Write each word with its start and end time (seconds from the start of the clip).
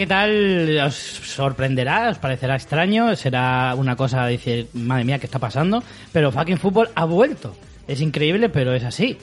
qué 0.00 0.06
tal, 0.06 0.78
os 0.80 0.94
sorprenderá, 0.96 2.08
os 2.08 2.16
parecerá 2.16 2.56
extraño, 2.56 3.14
será 3.16 3.74
una 3.76 3.96
cosa 3.96 4.24
de 4.24 4.32
decir, 4.32 4.66
madre 4.72 5.04
mía, 5.04 5.18
¿qué 5.18 5.26
está 5.26 5.38
pasando? 5.38 5.82
Pero 6.10 6.32
fucking 6.32 6.56
fútbol 6.56 6.88
ha 6.94 7.04
vuelto. 7.04 7.54
Es 7.86 8.00
increíble, 8.00 8.48
pero 8.48 8.72
es 8.72 8.82
así. 8.82 9.18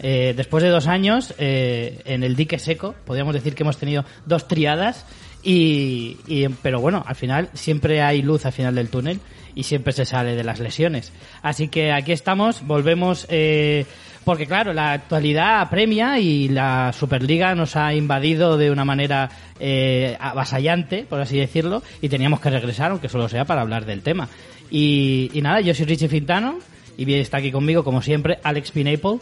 Eh, 0.00 0.34
después 0.36 0.62
de 0.62 0.68
dos 0.68 0.86
años 0.86 1.32
eh, 1.38 2.02
en 2.04 2.22
el 2.24 2.36
dique 2.36 2.58
seco, 2.58 2.94
podríamos 3.06 3.32
decir 3.32 3.54
que 3.54 3.62
hemos 3.62 3.78
tenido 3.78 4.04
dos 4.26 4.46
triadas, 4.46 5.06
y, 5.42 6.18
y- 6.26 6.46
pero 6.62 6.78
bueno, 6.82 7.02
al 7.06 7.16
final 7.16 7.48
siempre 7.54 8.02
hay 8.02 8.20
luz 8.20 8.44
al 8.44 8.52
final 8.52 8.74
del 8.74 8.90
túnel 8.90 9.20
y 9.54 9.62
siempre 9.62 9.94
se 9.94 10.04
sale 10.04 10.36
de 10.36 10.44
las 10.44 10.60
lesiones. 10.60 11.10
Así 11.40 11.68
que 11.68 11.90
aquí 11.90 12.12
estamos, 12.12 12.66
volvemos, 12.66 13.24
eh, 13.30 13.86
porque 14.24 14.46
claro, 14.46 14.72
la 14.72 14.92
actualidad 14.92 15.60
apremia 15.60 16.18
y 16.18 16.48
la 16.48 16.92
Superliga 16.92 17.54
nos 17.54 17.76
ha 17.76 17.94
invadido 17.94 18.56
de 18.58 18.70
una 18.70 18.84
manera 18.84 19.28
eh, 19.60 20.16
avasallante, 20.20 21.06
por 21.08 21.20
así 21.20 21.38
decirlo, 21.38 21.82
y 22.02 22.08
teníamos 22.08 22.40
que 22.40 22.50
regresar, 22.50 22.90
aunque 22.90 23.08
solo 23.08 23.28
sea 23.28 23.44
para 23.44 23.62
hablar 23.62 23.84
del 23.86 24.02
tema. 24.02 24.28
Y, 24.70 25.30
y 25.32 25.40
nada, 25.42 25.60
yo 25.60 25.74
soy 25.74 25.86
Richie 25.86 26.08
Fintano 26.08 26.58
y 26.96 27.04
bien 27.04 27.20
está 27.20 27.38
aquí 27.38 27.50
conmigo, 27.50 27.84
como 27.84 28.02
siempre, 28.02 28.38
Alex 28.42 28.70
Pineapple. 28.72 29.18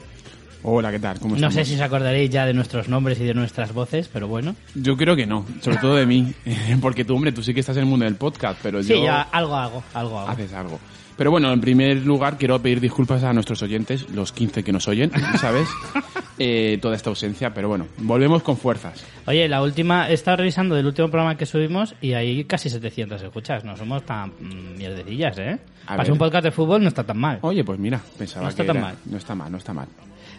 Hola, 0.68 0.90
¿qué 0.90 0.98
tal? 0.98 1.20
¿Cómo 1.20 1.36
No 1.36 1.50
sé 1.52 1.64
si 1.64 1.74
os 1.74 1.80
acordaréis 1.80 2.28
ya 2.28 2.44
de 2.44 2.52
nuestros 2.52 2.88
nombres 2.88 3.20
y 3.20 3.24
de 3.24 3.34
nuestras 3.34 3.72
voces, 3.72 4.08
pero 4.12 4.26
bueno. 4.26 4.56
Yo 4.74 4.96
creo 4.96 5.14
que 5.14 5.24
no, 5.24 5.46
sobre 5.60 5.76
todo 5.76 5.94
de 5.94 6.06
mí. 6.06 6.32
Porque 6.80 7.04
tú, 7.04 7.14
hombre, 7.14 7.30
tú 7.30 7.40
sí 7.42 7.54
que 7.54 7.60
estás 7.60 7.76
en 7.76 7.84
el 7.84 7.88
mundo 7.88 8.04
del 8.04 8.16
podcast, 8.16 8.58
pero 8.62 8.82
Sí, 8.82 8.88
yo... 8.94 9.04
ya 9.04 9.22
algo 9.22 9.54
hago, 9.54 9.84
algo 9.94 10.18
hago. 10.18 10.28
Haces 10.30 10.52
algo. 10.54 10.80
Pero 11.16 11.30
bueno, 11.30 11.50
en 11.52 11.60
primer 11.60 12.04
lugar 12.04 12.36
quiero 12.36 12.60
pedir 12.60 12.80
disculpas 12.80 13.22
a 13.24 13.32
nuestros 13.32 13.62
oyentes, 13.62 14.08
los 14.10 14.32
15 14.32 14.62
que 14.62 14.72
nos 14.72 14.86
oyen, 14.86 15.10
¿sabes? 15.40 15.66
Eh, 16.38 16.78
toda 16.82 16.94
esta 16.94 17.08
ausencia, 17.08 17.54
pero 17.54 17.68
bueno, 17.68 17.86
volvemos 17.98 18.42
con 18.42 18.58
fuerzas. 18.58 19.02
Oye, 19.26 19.48
la 19.48 19.62
última, 19.62 20.10
he 20.10 20.12
estado 20.12 20.36
revisando 20.38 20.74
del 20.74 20.84
último 20.84 21.08
programa 21.08 21.36
que 21.38 21.46
subimos 21.46 21.94
y 22.02 22.12
hay 22.12 22.44
casi 22.44 22.68
700 22.68 23.22
escuchas. 23.22 23.64
No 23.64 23.76
somos 23.76 24.04
tan 24.04 24.28
mm, 24.38 24.76
mierdecillas, 24.76 25.38
¿eh? 25.38 25.58
A 25.86 25.88
Para 25.96 26.02
ver. 26.02 26.12
un 26.12 26.18
podcast 26.18 26.44
de 26.44 26.50
fútbol 26.50 26.82
no 26.82 26.88
está 26.88 27.04
tan 27.04 27.16
mal. 27.18 27.38
Oye, 27.40 27.64
pues 27.64 27.78
mira, 27.78 27.98
pensaba 28.18 28.42
No 28.44 28.48
está 28.50 28.62
que 28.62 28.66
tan 28.66 28.76
era- 28.76 28.86
mal. 28.86 28.96
No 29.06 29.16
está 29.16 29.34
mal, 29.34 29.50
no 29.50 29.56
está 29.58 29.72
mal. 29.72 29.88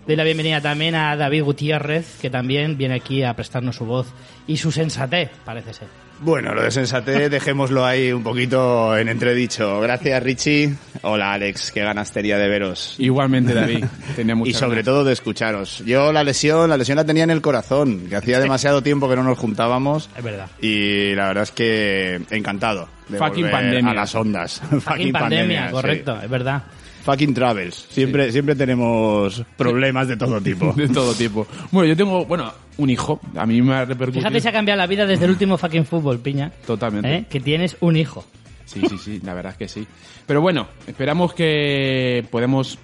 Doy 0.05 0.16
la 0.16 0.23
bienvenida 0.23 0.61
también 0.61 0.94
a 0.95 1.16
David 1.17 1.44
Gutiérrez, 1.44 2.20
que 2.22 2.30
también 2.30 2.78
viene 2.78 2.94
aquí 2.94 3.23
a 3.23 3.33
prestarnos 3.36 3.75
su 3.75 3.86
voz 3.86 4.08
y 4.45 4.58
su 4.58 4.72
sensatez, 4.72 5.31
parece 5.44 5.73
ser. 5.73 5.88
Bueno, 6.19 6.53
lo 6.55 6.63
de 6.63 6.71
sensatez 6.71 7.29
dejémoslo 7.31 7.85
ahí 7.85 8.11
un 8.11 8.23
poquito 8.23 8.97
en 8.97 9.07
entredicho. 9.07 9.79
Gracias, 9.81 10.23
Richie. 10.23 10.73
Hola, 11.03 11.33
Alex. 11.33 11.71
Qué 11.71 11.81
ganas 11.81 12.11
tenía 12.11 12.37
de 12.37 12.47
veros. 12.49 12.95
Igualmente, 12.97 13.53
David, 13.53 13.85
tenía 14.15 14.35
Y 14.43 14.53
sobre 14.53 14.77
ganas. 14.77 14.85
todo 14.85 15.03
de 15.03 15.13
escucharos. 15.13 15.83
Yo 15.85 16.11
la 16.11 16.23
lesión, 16.23 16.69
la 16.69 16.77
lesión 16.77 16.95
la 16.97 17.05
tenía 17.05 17.23
en 17.23 17.29
el 17.31 17.41
corazón, 17.41 18.07
que 18.09 18.15
hacía 18.15 18.39
demasiado 18.39 18.81
tiempo 18.81 19.07
que 19.09 19.15
no 19.15 19.23
nos 19.23 19.37
juntábamos. 19.37 20.09
Es 20.17 20.23
verdad. 20.23 20.47
Y 20.59 21.13
la 21.15 21.27
verdad 21.27 21.43
es 21.43 21.51
que 21.51 22.21
encantado 22.31 22.89
de 23.09 23.17
Fucking 23.19 23.43
volver 23.43 23.52
pandemia. 23.52 23.91
a 23.91 23.93
las 23.93 24.15
ondas. 24.15 24.61
Fucking 24.81 25.13
pandemia, 25.13 25.67
sí. 25.67 25.71
correcto, 25.71 26.19
es 26.21 26.29
verdad. 26.29 26.63
Fucking 27.08 27.33
travels. 27.33 27.88
Siempre, 27.89 28.33
siempre 28.33 28.53
tenemos 28.53 29.42
problemas 29.55 30.09
de 30.09 30.17
todo 30.17 30.42
tipo. 30.42 30.73
De 30.76 30.89
todo 30.89 31.14
tipo. 31.14 31.48
Bueno, 31.71 31.87
yo 31.87 31.95
tengo, 31.95 32.26
bueno, 32.26 32.52
un 32.76 32.89
hijo. 32.89 33.21
A 33.37 33.45
mí 33.45 33.61
me 33.61 33.76
ha 33.76 33.86
repercutido. 33.86 34.23
Fíjate 34.23 34.42
si 34.42 34.48
ha 34.49 34.52
cambiado 34.52 34.77
la 34.77 34.87
vida 34.87 35.05
desde 35.05 35.23
el 35.23 35.31
último 35.31 35.58
fucking 35.58 35.86
fútbol, 35.86 36.20
piña. 36.20 36.52
Totalmente. 36.65 37.15
¿Eh? 37.15 37.26
Que 37.30 37.39
tienes 37.39 37.77
un 37.80 37.95
hijo. 37.95 38.26
Sí, 38.65 38.81
sí, 38.89 38.98
sí, 38.98 39.21
la 39.23 39.33
verdad 39.33 39.54
es 39.54 39.58
que 39.58 39.67
sí. 39.70 39.87
Pero 40.26 40.42
bueno, 40.42 40.67
esperamos 40.86 41.33
que 41.33 42.26
podemos, 42.30 42.77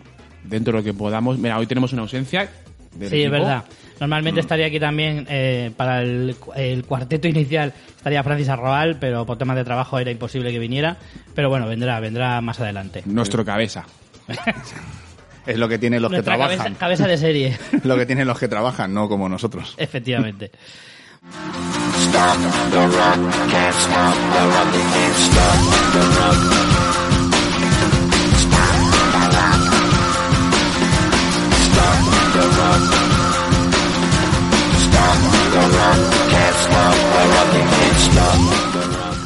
dentro 0.46 0.72
de 0.72 0.80
lo 0.80 0.84
que 0.86 0.94
podamos... 0.94 1.38
Mira, 1.38 1.60
hoy 1.60 1.68
tenemos 1.68 1.92
una 1.92 2.04
ausencia. 2.04 2.50
del 2.96 3.10
Sí, 3.10 3.24
es 3.24 3.30
verdad. 3.30 3.66
Normalmente 4.00 4.40
estaría 4.40 4.68
aquí 4.68 4.80
también 4.80 5.28
eh, 5.30 5.72
para 5.76 6.02
el, 6.02 6.34
el 6.56 6.86
cuarteto 6.86 7.28
inicial 7.28 7.74
estaría 7.98 8.24
Francis 8.24 8.48
Arrabal, 8.48 8.98
pero 9.02 9.26
por 9.26 9.38
temas 9.38 9.58
de 9.58 9.66
trabajo 9.66 10.00
era 10.00 10.12
imposible 10.12 10.50
que 10.54 10.60
viniera. 10.60 10.96
Pero 11.36 11.50
bueno, 11.50 11.68
vendrá, 11.68 12.00
vendrá 12.00 12.40
más 12.40 12.62
adelante. 12.62 13.04
Nuestro 13.06 13.44
cabeza. 13.44 13.86
Es 15.46 15.58
lo 15.58 15.68
que 15.68 15.78
tienen 15.78 16.02
los 16.02 16.10
que 16.10 16.18
Nuestra 16.18 16.38
cabeza, 16.38 16.56
trabajan. 16.64 16.76
cabeza 16.80 17.06
de 17.08 17.18
serie, 17.18 17.58
Lo 17.84 17.98
que 17.98 18.06
tienen 18.06 18.26
los 18.28 18.40
que 18.40 18.48
trabajan, 18.48 18.94
no 18.94 19.10
como 19.10 19.28
nosotros. 19.28 19.76
efectivamente. 19.78 20.52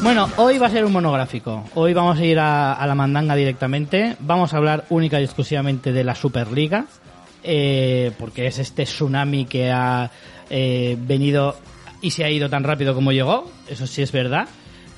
Bueno, 0.08 0.30
hoy 0.38 0.58
va 0.58 0.68
a 0.68 0.70
ser 0.70 0.86
un 0.86 0.94
monográfico. 0.94 1.66
Hoy 1.76 1.94
vamos 1.94 2.18
a 2.18 2.24
ir 2.24 2.40
a, 2.40 2.72
a 2.72 2.88
la 2.88 2.96
mandanga 2.96 3.36
directamente. 3.36 4.16
Vamos 4.22 4.54
a 4.54 4.58
hablar 4.58 4.86
única 4.90 5.20
y 5.20 5.26
exclusivamente 5.26 5.92
de 5.92 6.06
la 6.06 6.16
Superliga, 6.16 6.86
eh, 7.44 8.14
porque 8.18 8.48
es 8.48 8.58
este 8.58 8.86
tsunami 8.86 9.44
que 9.44 9.70
ha 9.70 10.10
eh, 10.50 10.96
venido 10.98 11.58
y 12.02 12.12
se 12.12 12.24
ha 12.24 12.30
ido 12.30 12.50
tan 12.50 12.64
rápido 12.64 12.96
como 12.96 13.12
llegó. 13.12 13.52
Eso 13.68 13.86
sí 13.86 14.02
es 14.02 14.14
verdad. 14.14 14.48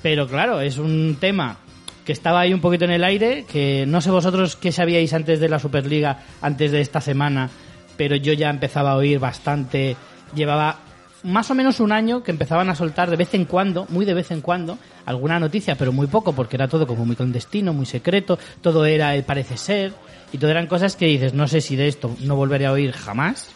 Pero 0.03 0.27
claro, 0.27 0.61
es 0.61 0.77
un 0.77 1.17
tema 1.19 1.57
que 2.05 2.11
estaba 2.11 2.41
ahí 2.41 2.53
un 2.53 2.61
poquito 2.61 2.85
en 2.85 2.91
el 2.91 3.03
aire, 3.03 3.45
que 3.51 3.85
no 3.87 4.01
sé 4.01 4.11
vosotros 4.11 4.57
qué 4.57 4.71
sabíais 4.71 5.11
antes 5.15 5.39
de 5.39 5.49
la 5.49 5.57
Superliga, 5.57 6.19
antes 6.39 6.71
de 6.71 6.81
esta 6.81 7.01
semana, 7.01 7.49
pero 7.97 8.15
yo 8.15 8.33
ya 8.33 8.51
empezaba 8.51 8.91
a 8.91 8.97
oír 8.97 9.17
bastante, 9.17 9.95
llevaba 10.35 10.77
más 11.23 11.49
o 11.51 11.55
menos 11.55 11.79
un 11.79 11.91
año 11.91 12.23
que 12.23 12.31
empezaban 12.31 12.69
a 12.69 12.75
soltar 12.75 13.09
de 13.09 13.17
vez 13.17 13.33
en 13.33 13.45
cuando, 13.45 13.85
muy 13.89 14.05
de 14.05 14.13
vez 14.13 14.31
en 14.31 14.41
cuando, 14.41 14.77
alguna 15.05 15.39
noticia, 15.39 15.75
pero 15.75 15.91
muy 15.91 16.07
poco, 16.07 16.33
porque 16.33 16.55
era 16.55 16.67
todo 16.67 16.87
como 16.87 17.05
muy 17.05 17.15
clandestino, 17.15 17.73
muy 17.73 17.85
secreto, 17.85 18.39
todo 18.61 18.85
era 18.85 19.15
el 19.15 19.23
parece 19.23 19.57
ser, 19.57 19.93
y 20.31 20.37
todo 20.37 20.51
eran 20.51 20.67
cosas 20.67 20.95
que 20.95 21.05
dices, 21.05 21.33
no 21.33 21.47
sé 21.47 21.61
si 21.61 21.75
de 21.75 21.87
esto 21.87 22.15
no 22.21 22.35
volveré 22.35 22.65
a 22.65 22.71
oír 22.71 22.91
jamás, 22.91 23.49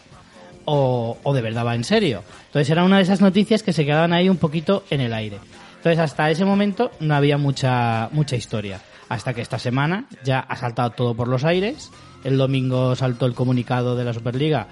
o, 0.64 1.18
o 1.22 1.34
de 1.34 1.42
verdad 1.42 1.66
va 1.66 1.74
en 1.74 1.84
serio. 1.84 2.22
Entonces 2.46 2.70
era 2.70 2.84
una 2.84 2.96
de 2.96 3.02
esas 3.02 3.20
noticias 3.20 3.62
que 3.62 3.72
se 3.72 3.84
quedaban 3.84 4.12
ahí 4.12 4.28
un 4.28 4.38
poquito 4.38 4.84
en 4.90 5.00
el 5.00 5.12
aire. 5.12 5.38
Entonces 5.76 5.98
hasta 5.98 6.30
ese 6.30 6.44
momento 6.46 6.90
no 7.00 7.14
había 7.14 7.36
mucha, 7.36 8.08
mucha 8.12 8.36
historia. 8.36 8.80
Hasta 9.10 9.34
que 9.34 9.42
esta 9.42 9.58
semana 9.58 10.06
ya 10.24 10.40
ha 10.40 10.56
saltado 10.56 10.90
todo 10.90 11.14
por 11.14 11.28
los 11.28 11.44
aires. 11.44 11.90
El 12.24 12.38
domingo 12.38 12.96
saltó 12.96 13.26
el 13.26 13.34
comunicado 13.34 13.94
de 13.94 14.04
la 14.04 14.14
Superliga 14.14 14.66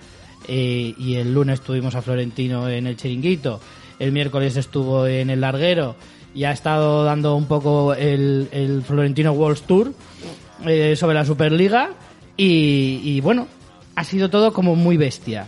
eh, 0.49 0.95
y 0.99 1.15
el 1.17 1.33
lunes 1.33 1.61
tuvimos 1.61 1.95
a 1.95 2.03
Florentino 2.03 2.69
en 2.69 2.87
el 2.87 2.97
chiringuito. 2.97 3.61
El 3.99 4.13
miércoles 4.13 4.57
estuvo 4.57 5.07
en 5.07 5.31
el 5.31 5.41
larguero 5.41 5.97
y 6.35 6.45
ha 6.45 6.53
estado 6.53 7.05
dando 7.05 7.37
un 7.37 7.47
poco 7.47 7.95
el, 7.95 8.83
Florentino 8.87 9.33
World 9.33 9.61
Tour 9.67 9.93
eh, 10.67 10.97
sobre 10.97 11.15
la 11.15 11.25
Superliga 11.25 11.91
y, 12.37 13.01
y 13.03 13.21
bueno, 13.21 13.47
ha 13.95 14.05
sido 14.05 14.31
todo 14.31 14.53
como 14.53 14.75
muy 14.75 14.97
bestia. 14.97 15.47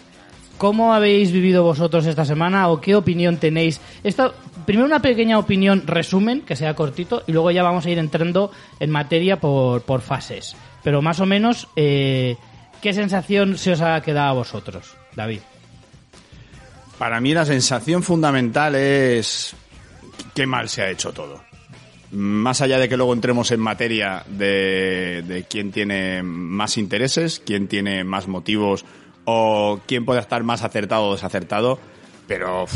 ¿Cómo 0.59 0.95
habéis 0.95 1.33
vivido 1.33 1.65
vosotros 1.65 2.07
esta 2.07 2.25
semana 2.25 2.69
o 2.69 2.81
qué 2.81 2.95
opinión 2.95 3.39
tenéis? 3.39 3.81
Esto, 4.05 4.35
primero 4.65 4.87
una 4.87 5.01
pequeña 5.01 5.39
opinión 5.39 5.83
resumen, 5.87 6.43
que 6.43 6.55
sea 6.55 6.75
cortito, 6.75 7.25
y 7.27 7.33
luego 7.33 7.51
ya 7.51 7.63
vamos 7.63 7.87
a 7.87 7.91
ir 7.91 7.99
entrando 7.99 8.53
en 8.79 8.91
materia 8.91 9.41
por, 9.41 9.83
por 9.83 10.01
fases. 10.01 10.55
Pero 10.85 11.03
más 11.03 11.19
o 11.19 11.27
menos, 11.27 11.69
eh, 11.75 12.37
¿qué 12.85 12.93
sensación 12.93 13.57
se 13.57 13.73
os 13.73 13.81
ha 13.81 13.99
quedado 14.03 14.29
a 14.29 14.33
vosotros, 14.35 14.95
David? 15.17 15.41
Para 16.99 17.19
mí 17.19 17.33
la 17.33 17.47
sensación 17.47 18.03
fundamental 18.03 18.75
es 18.75 19.57
qué 20.35 20.47
mal 20.47 20.69
se 20.69 20.83
ha 20.83 20.91
hecho 20.91 21.11
todo. 21.11 21.43
Más 22.11 22.61
allá 22.61 22.79
de 22.79 22.87
que 22.87 22.99
luego 22.99 23.15
entremos 23.15 23.51
en 23.53 23.61
materia 23.61 24.23
de, 24.29 25.47
quién 25.49 25.73
tiene 25.73 26.23
más 26.23 26.77
intereses, 26.77 27.41
quién 27.43 27.69
tiene 27.69 28.05
más 28.05 28.29
motivos 28.29 28.85
o 29.25 29.81
quién 29.87 30.05
puede 30.05 30.21
estar 30.21 30.43
más 30.43 30.63
acertado 30.63 31.05
o 31.05 31.15
desacertado, 31.15 31.79
pero 32.29 32.67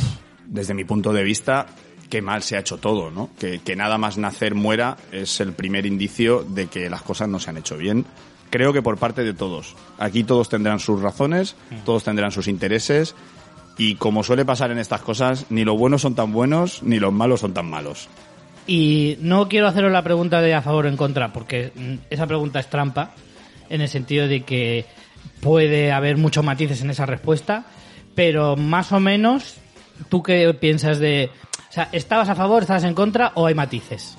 desde 0.47 0.73
mi 0.73 0.85
punto 0.85 1.13
de 1.13 1.23
vista, 1.23 1.67
qué 2.09 2.23
mal 2.23 2.43
se 2.43 2.57
ha 2.57 2.61
hecho 2.61 2.79
todo, 2.79 3.11
¿no? 3.11 3.29
Que 3.39 3.77
nada 3.77 3.99
más 3.99 4.17
nacer 4.17 4.55
muera 4.55 4.97
es 5.13 5.39
el 5.41 5.53
primer 5.53 5.85
indicio 5.85 6.45
de 6.45 6.69
que 6.69 6.89
las 6.89 7.03
cosas 7.03 7.29
no 7.29 7.39
se 7.39 7.51
han 7.51 7.59
hecho 7.59 7.77
bien. 7.77 8.07
Creo 8.51 8.73
que 8.73 8.83
por 8.83 8.97
parte 8.99 9.25
de 9.25 9.35
todos. 9.35 9.77
Aquí 9.99 10.25
todos 10.25 10.49
tendrán 10.49 10.81
sus 10.81 11.01
razones, 11.01 11.57
todos 11.85 12.05
tendrán 12.05 12.33
sus 12.33 12.49
intereses 12.49 13.15
y 13.77 13.95
como 13.95 14.25
suele 14.25 14.45
pasar 14.45 14.71
en 14.71 14.79
estas 14.79 15.03
cosas, 15.03 15.47
ni 15.51 15.65
los 15.65 15.79
buenos 15.79 16.03
son 16.03 16.15
tan 16.15 16.33
buenos, 16.33 16.83
ni 16.83 16.99
los 16.99 17.13
malos 17.13 17.41
son 17.41 17.55
tan 17.55 17.71
malos. 17.71 18.09
Y 18.67 19.17
no 19.21 19.49
quiero 19.49 19.69
haceros 19.69 19.93
la 19.93 20.03
pregunta 20.03 20.43
de 20.43 20.53
a 20.53 20.63
favor 20.63 20.87
o 20.87 20.89
en 20.89 20.97
contra, 20.97 21.33
porque 21.33 21.73
mm, 21.75 21.95
esa 22.11 22.27
pregunta 22.27 22.61
es 22.61 22.69
trampa, 22.69 23.13
en 23.71 23.81
el 23.81 23.89
sentido 23.89 24.27
de 24.29 24.43
que 24.43 24.85
puede 25.41 25.93
haber 25.93 26.17
muchos 26.17 26.45
matices 26.45 26.83
en 26.83 26.91
esa 26.91 27.07
respuesta, 27.07 27.65
pero 28.15 28.57
más 28.57 28.93
o 28.93 29.01
menos, 29.01 29.57
¿tú 30.09 30.23
qué 30.23 30.53
piensas 30.55 30.99
de... 30.99 31.31
O 31.71 31.73
sea, 31.73 31.89
¿estabas 31.93 32.29
a 32.29 32.35
favor, 32.35 32.63
estabas 32.63 32.85
en 32.85 32.95
contra 32.95 33.33
o 33.37 33.47
hay 33.47 33.55
matices? 33.55 34.17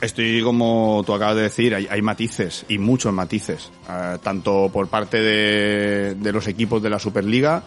Estoy 0.00 0.42
como 0.42 1.02
tú 1.06 1.14
acabas 1.14 1.36
de 1.36 1.42
decir, 1.42 1.74
hay, 1.74 1.86
hay 1.90 2.02
matices 2.02 2.66
y 2.68 2.78
muchos 2.78 3.12
matices, 3.12 3.72
eh, 3.88 4.18
tanto 4.22 4.70
por 4.72 4.88
parte 4.88 5.18
de, 5.20 6.14
de 6.14 6.32
los 6.32 6.46
equipos 6.46 6.82
de 6.82 6.90
la 6.90 6.98
Superliga 6.98 7.62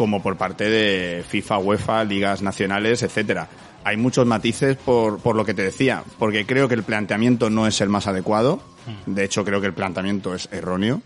como 0.00 0.22
por 0.22 0.38
parte 0.38 0.64
de 0.70 1.22
FIFA, 1.28 1.58
UEFA, 1.58 2.04
ligas 2.04 2.40
nacionales, 2.40 3.02
etcétera. 3.02 3.48
Hay 3.84 3.98
muchos 3.98 4.24
matices 4.24 4.76
por, 4.76 5.18
por 5.18 5.36
lo 5.36 5.44
que 5.44 5.52
te 5.52 5.62
decía, 5.62 6.04
porque 6.18 6.46
creo 6.46 6.68
que 6.68 6.74
el 6.74 6.84
planteamiento 6.84 7.50
no 7.50 7.66
es 7.66 7.82
el 7.82 7.90
más 7.90 8.06
adecuado. 8.06 8.62
De 9.04 9.24
hecho, 9.24 9.44
creo 9.44 9.60
que 9.60 9.66
el 9.66 9.74
planteamiento 9.74 10.34
es 10.34 10.48
erróneo. 10.52 11.02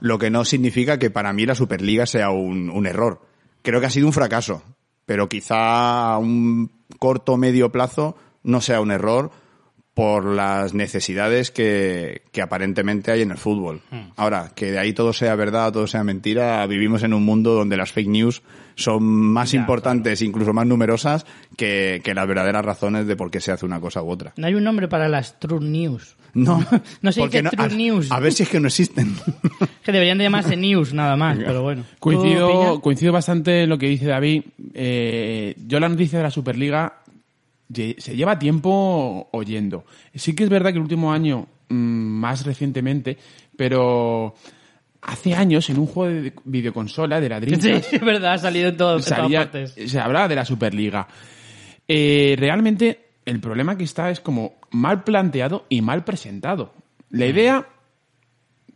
Lo 0.00 0.18
que 0.18 0.28
no 0.28 0.44
significa 0.44 0.98
que 0.98 1.10
para 1.10 1.32
mí 1.32 1.46
la 1.46 1.54
Superliga 1.54 2.04
sea 2.04 2.28
un, 2.28 2.68
un 2.68 2.86
error. 2.86 3.22
Creo 3.62 3.80
que 3.80 3.86
ha 3.86 3.90
sido 3.90 4.06
un 4.06 4.12
fracaso, 4.12 4.62
pero 5.06 5.30
quizá 5.30 6.12
a 6.12 6.18
un 6.18 6.70
corto 6.98 7.32
o 7.32 7.36
medio 7.38 7.72
plazo 7.72 8.16
no 8.42 8.60
sea 8.60 8.82
un 8.82 8.90
error 8.90 9.30
por 9.96 10.26
las 10.26 10.74
necesidades 10.74 11.50
que, 11.50 12.20
que 12.30 12.42
aparentemente 12.42 13.12
hay 13.12 13.22
en 13.22 13.30
el 13.30 13.38
fútbol. 13.38 13.80
Ahora, 14.16 14.52
que 14.54 14.70
de 14.70 14.78
ahí 14.78 14.92
todo 14.92 15.14
sea 15.14 15.34
verdad 15.36 15.72
todo 15.72 15.86
sea 15.86 16.04
mentira, 16.04 16.66
vivimos 16.66 17.02
en 17.02 17.14
un 17.14 17.24
mundo 17.24 17.54
donde 17.54 17.78
las 17.78 17.92
fake 17.92 18.08
news 18.08 18.42
son 18.74 19.02
más 19.02 19.52
Ya, 19.52 19.60
importantes, 19.60 20.20
incluso 20.20 20.52
más 20.52 20.66
numerosas, 20.66 21.24
que, 21.56 22.02
que 22.04 22.12
las 22.12 22.28
verdaderas 22.28 22.62
razones 22.62 23.06
de 23.06 23.16
por 23.16 23.30
qué 23.30 23.40
se 23.40 23.52
hace 23.52 23.64
una 23.64 23.80
cosa 23.80 24.02
u 24.02 24.10
otra. 24.10 24.34
No 24.36 24.46
hay 24.46 24.52
un 24.52 24.64
nombre 24.64 24.86
para 24.86 25.08
las 25.08 25.40
True 25.40 25.64
News. 25.64 26.14
No, 26.34 26.58
No 27.00 27.10
porque 27.16 27.40
dice 27.40 27.56
True 27.56 27.64
a, 27.64 27.68
News. 27.68 28.12
a 28.12 28.20
ver 28.20 28.34
si 28.34 28.42
es 28.42 28.50
que 28.50 28.60
no 28.60 28.66
existen. 28.68 29.16
Que 29.82 29.92
deberían 29.92 30.18
de 30.18 30.24
llamarse 30.24 30.56
News 30.56 30.92
nada 30.92 31.16
más, 31.16 31.38
pero 31.38 31.62
bueno. 31.62 31.84
¿Tú, 31.88 31.96
Coincido, 32.00 32.80
coincido 32.82 33.12
bastante 33.12 33.62
en 33.62 33.70
lo 33.70 33.78
que 33.78 33.86
dice 33.86 34.04
David. 34.06 34.42
Eh, 34.74 35.54
yo 35.64 35.80
la 35.80 35.88
noticia 35.88 36.18
de 36.18 36.24
la 36.24 36.30
Superliga 36.30 36.98
se 37.72 38.16
lleva 38.16 38.38
tiempo 38.38 39.28
oyendo. 39.32 39.84
Sí 40.14 40.34
que 40.34 40.44
es 40.44 40.50
verdad 40.50 40.70
que 40.70 40.76
el 40.76 40.82
último 40.82 41.12
año, 41.12 41.46
mm, 41.68 41.74
más 41.74 42.44
recientemente, 42.46 43.16
pero 43.56 44.34
hace 45.02 45.34
años 45.34 45.68
en 45.70 45.78
un 45.78 45.86
juego 45.86 46.12
de 46.22 46.32
videoconsola 46.44 47.20
de 47.20 47.26
Sí, 47.28 47.30
ladrillos 47.30 47.92
es 47.92 48.00
verdad, 48.00 48.34
ha 48.34 48.38
salido 48.38 48.68
en, 48.70 48.76
todo, 48.76 48.96
en 48.98 49.02
todas 49.04 49.18
salía- 49.18 49.40
partes. 49.50 49.74
se 49.90 49.98
hablaba 50.00 50.28
de 50.28 50.34
la 50.36 50.44
Superliga. 50.44 51.06
Eh, 51.88 52.34
realmente 52.38 53.00
el 53.24 53.40
problema 53.40 53.76
que 53.76 53.84
está 53.84 54.10
es 54.10 54.20
como 54.20 54.54
mal 54.70 55.04
planteado 55.04 55.66
y 55.68 55.82
mal 55.82 56.04
presentado. 56.04 56.72
La 57.10 57.26
idea 57.26 57.68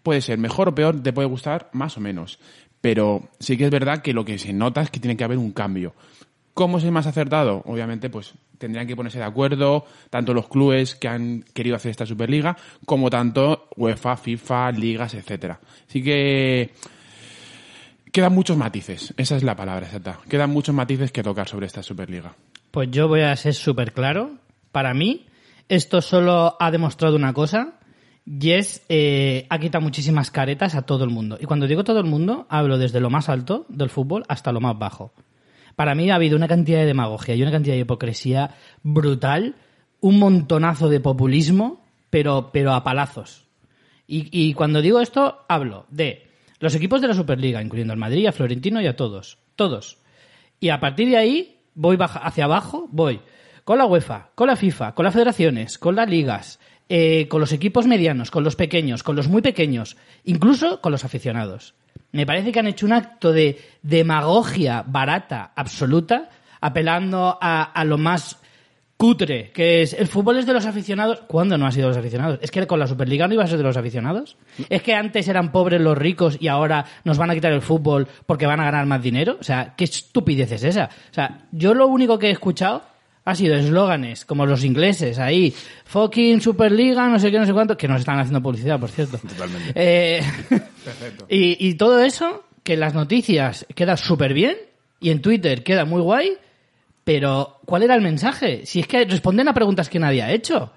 puede 0.02 0.20
ser 0.20 0.38
mejor 0.38 0.68
o 0.68 0.74
peor, 0.74 1.02
te 1.02 1.12
puede 1.12 1.28
gustar 1.28 1.68
más 1.72 1.96
o 1.96 2.00
menos. 2.00 2.38
Pero 2.80 3.28
sí 3.38 3.56
que 3.56 3.64
es 3.66 3.70
verdad 3.70 4.00
que 4.02 4.12
lo 4.14 4.24
que 4.24 4.38
se 4.38 4.52
nota 4.52 4.80
es 4.80 4.90
que 4.90 5.00
tiene 5.00 5.16
que 5.16 5.24
haber 5.24 5.38
un 5.38 5.52
cambio. 5.52 5.94
¿Cómo 6.60 6.76
es 6.76 6.84
el 6.84 6.92
más 6.92 7.06
acertado? 7.06 7.62
Obviamente, 7.64 8.10
pues 8.10 8.34
tendrían 8.58 8.86
que 8.86 8.94
ponerse 8.94 9.16
de 9.16 9.24
acuerdo 9.24 9.86
tanto 10.10 10.34
los 10.34 10.46
clubes 10.46 10.94
que 10.94 11.08
han 11.08 11.42
querido 11.54 11.74
hacer 11.74 11.90
esta 11.90 12.04
Superliga 12.04 12.54
como 12.84 13.08
tanto 13.08 13.70
UEFA, 13.78 14.18
FIFA, 14.18 14.72
ligas, 14.72 15.14
etcétera. 15.14 15.58
Así 15.88 16.02
que 16.02 16.74
quedan 18.12 18.34
muchos 18.34 18.58
matices. 18.58 19.14
Esa 19.16 19.36
es 19.36 19.42
la 19.42 19.56
palabra 19.56 19.86
exacta. 19.86 20.18
Quedan 20.28 20.50
muchos 20.50 20.74
matices 20.74 21.10
que 21.12 21.22
tocar 21.22 21.48
sobre 21.48 21.64
esta 21.64 21.82
Superliga. 21.82 22.34
Pues 22.70 22.90
yo 22.90 23.08
voy 23.08 23.22
a 23.22 23.34
ser 23.36 23.54
súper 23.54 23.94
claro. 23.94 24.32
Para 24.70 24.92
mí, 24.92 25.28
esto 25.70 26.02
solo 26.02 26.58
ha 26.60 26.70
demostrado 26.70 27.16
una 27.16 27.32
cosa. 27.32 27.78
Y 28.26 28.50
es, 28.50 28.84
eh, 28.90 29.46
ha 29.48 29.58
quitado 29.58 29.82
muchísimas 29.82 30.30
caretas 30.30 30.74
a 30.74 30.82
todo 30.82 31.04
el 31.04 31.10
mundo. 31.10 31.38
Y 31.40 31.46
cuando 31.46 31.66
digo 31.66 31.84
todo 31.84 32.00
el 32.00 32.06
mundo, 32.06 32.46
hablo 32.50 32.76
desde 32.76 33.00
lo 33.00 33.08
más 33.08 33.30
alto 33.30 33.64
del 33.70 33.88
fútbol 33.88 34.24
hasta 34.28 34.52
lo 34.52 34.60
más 34.60 34.78
bajo. 34.78 35.14
Para 35.76 35.94
mí 35.94 36.10
ha 36.10 36.14
habido 36.16 36.36
una 36.36 36.48
cantidad 36.48 36.78
de 36.80 36.86
demagogia 36.86 37.34
y 37.34 37.42
una 37.42 37.50
cantidad 37.50 37.74
de 37.74 37.80
hipocresía 37.80 38.54
brutal, 38.82 39.56
un 40.00 40.18
montonazo 40.18 40.88
de 40.88 41.00
populismo, 41.00 41.84
pero, 42.10 42.50
pero 42.52 42.72
a 42.72 42.82
palazos. 42.84 43.46
Y, 44.12 44.54
cuando 44.54 44.82
digo 44.82 45.00
esto, 45.00 45.44
hablo 45.48 45.86
de 45.88 46.26
los 46.58 46.74
equipos 46.74 47.00
de 47.00 47.06
la 47.06 47.14
Superliga, 47.14 47.62
incluyendo 47.62 47.92
al 47.92 47.98
Madrid, 47.98 48.26
a 48.26 48.32
Florentino 48.32 48.80
y 48.80 48.86
a 48.88 48.96
todos. 48.96 49.38
Todos. 49.54 49.98
Y 50.58 50.70
a 50.70 50.80
partir 50.80 51.08
de 51.10 51.16
ahí, 51.16 51.58
voy 51.74 51.96
baja- 51.96 52.18
hacia 52.18 52.44
abajo, 52.44 52.88
voy 52.90 53.20
con 53.64 53.78
la 53.78 53.86
UEFA, 53.86 54.30
con 54.34 54.48
la 54.48 54.56
FIFA, 54.56 54.96
con 54.96 55.04
las 55.04 55.14
federaciones, 55.14 55.78
con 55.78 55.94
las 55.94 56.10
ligas, 56.10 56.58
eh, 56.88 57.28
con 57.28 57.40
los 57.40 57.52
equipos 57.52 57.86
medianos, 57.86 58.32
con 58.32 58.42
los 58.42 58.56
pequeños, 58.56 59.04
con 59.04 59.14
los 59.14 59.28
muy 59.28 59.42
pequeños, 59.42 59.96
incluso 60.24 60.80
con 60.80 60.90
los 60.90 61.04
aficionados. 61.04 61.74
Me 62.12 62.26
parece 62.26 62.52
que 62.52 62.58
han 62.60 62.66
hecho 62.66 62.86
un 62.86 62.92
acto 62.92 63.32
de 63.32 63.58
demagogia 63.82 64.84
barata, 64.86 65.52
absoluta, 65.54 66.28
apelando 66.60 67.38
a, 67.40 67.62
a 67.62 67.84
lo 67.84 67.98
más 67.98 68.40
cutre, 69.00 69.50
que 69.52 69.80
es 69.80 69.94
el 69.94 70.08
fútbol 70.08 70.36
es 70.36 70.44
de 70.44 70.52
los 70.52 70.66
aficionados. 70.66 71.22
¿Cuándo 71.26 71.56
no 71.56 71.66
ha 71.66 71.72
sido 71.72 71.88
de 71.88 71.94
los 71.94 71.96
aficionados? 71.96 72.38
¿Es 72.42 72.50
que 72.50 72.66
con 72.66 72.78
la 72.78 72.86
Superliga 72.86 73.26
no 73.26 73.32
iba 73.32 73.42
a 73.42 73.46
ser 73.46 73.56
de 73.56 73.64
los 73.64 73.78
aficionados? 73.78 74.36
¿Es 74.68 74.82
que 74.82 74.92
antes 74.92 75.26
eran 75.26 75.52
pobres 75.52 75.80
los 75.80 75.96
ricos 75.96 76.36
y 76.38 76.48
ahora 76.48 76.84
nos 77.04 77.16
van 77.16 77.30
a 77.30 77.34
quitar 77.34 77.50
el 77.50 77.62
fútbol 77.62 78.06
porque 78.26 78.44
van 78.44 78.60
a 78.60 78.64
ganar 78.64 78.84
más 78.84 79.02
dinero? 79.02 79.38
O 79.40 79.42
sea, 79.42 79.72
¿qué 79.74 79.84
estupidez 79.84 80.52
es 80.52 80.64
esa? 80.64 80.90
O 81.10 81.14
sea, 81.14 81.46
yo 81.50 81.72
lo 81.72 81.86
único 81.86 82.18
que 82.18 82.26
he 82.26 82.30
escuchado 82.30 82.82
ha 83.24 83.34
sido 83.34 83.54
eslóganes 83.54 84.24
como 84.24 84.46
los 84.46 84.64
ingleses 84.64 85.18
ahí, 85.18 85.54
fucking 85.84 86.40
Superliga, 86.40 87.08
no 87.08 87.18
sé 87.18 87.30
qué, 87.30 87.38
no 87.38 87.46
sé 87.46 87.52
cuánto, 87.52 87.76
que 87.76 87.88
nos 87.88 88.00
están 88.00 88.18
haciendo 88.18 88.42
publicidad, 88.42 88.80
por 88.80 88.90
cierto. 88.90 89.18
Totalmente. 89.28 89.72
Eh, 89.74 90.22
y, 91.28 91.68
y 91.68 91.74
todo 91.74 92.02
eso, 92.02 92.44
que 92.62 92.74
en 92.74 92.80
las 92.80 92.94
noticias 92.94 93.66
queda 93.74 93.96
súper 93.96 94.34
bien 94.34 94.56
y 95.00 95.10
en 95.10 95.22
Twitter 95.22 95.62
queda 95.62 95.84
muy 95.84 96.00
guay, 96.00 96.36
pero 97.04 97.60
¿cuál 97.64 97.82
era 97.82 97.94
el 97.94 98.02
mensaje? 98.02 98.64
Si 98.66 98.80
es 98.80 98.86
que 98.86 99.04
responden 99.04 99.48
a 99.48 99.54
preguntas 99.54 99.88
que 99.88 99.98
nadie 99.98 100.22
ha 100.22 100.32
hecho. 100.32 100.72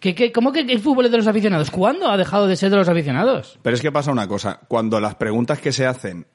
¿Qué, 0.00 0.14
qué, 0.14 0.30
¿Cómo 0.30 0.52
que 0.52 0.60
el 0.60 0.80
fútbol 0.80 1.06
es 1.06 1.10
de 1.10 1.16
los 1.16 1.26
aficionados? 1.26 1.70
¿Cuándo 1.70 2.10
ha 2.10 2.16
dejado 2.16 2.46
de 2.46 2.56
ser 2.56 2.70
de 2.70 2.76
los 2.76 2.88
aficionados? 2.88 3.58
Pero 3.62 3.74
es 3.74 3.80
que 3.80 3.90
pasa 3.90 4.12
una 4.12 4.28
cosa, 4.28 4.60
cuando 4.68 5.00
las 5.00 5.14
preguntas 5.14 5.58
que 5.58 5.72
se 5.72 5.86
hacen 5.86 6.26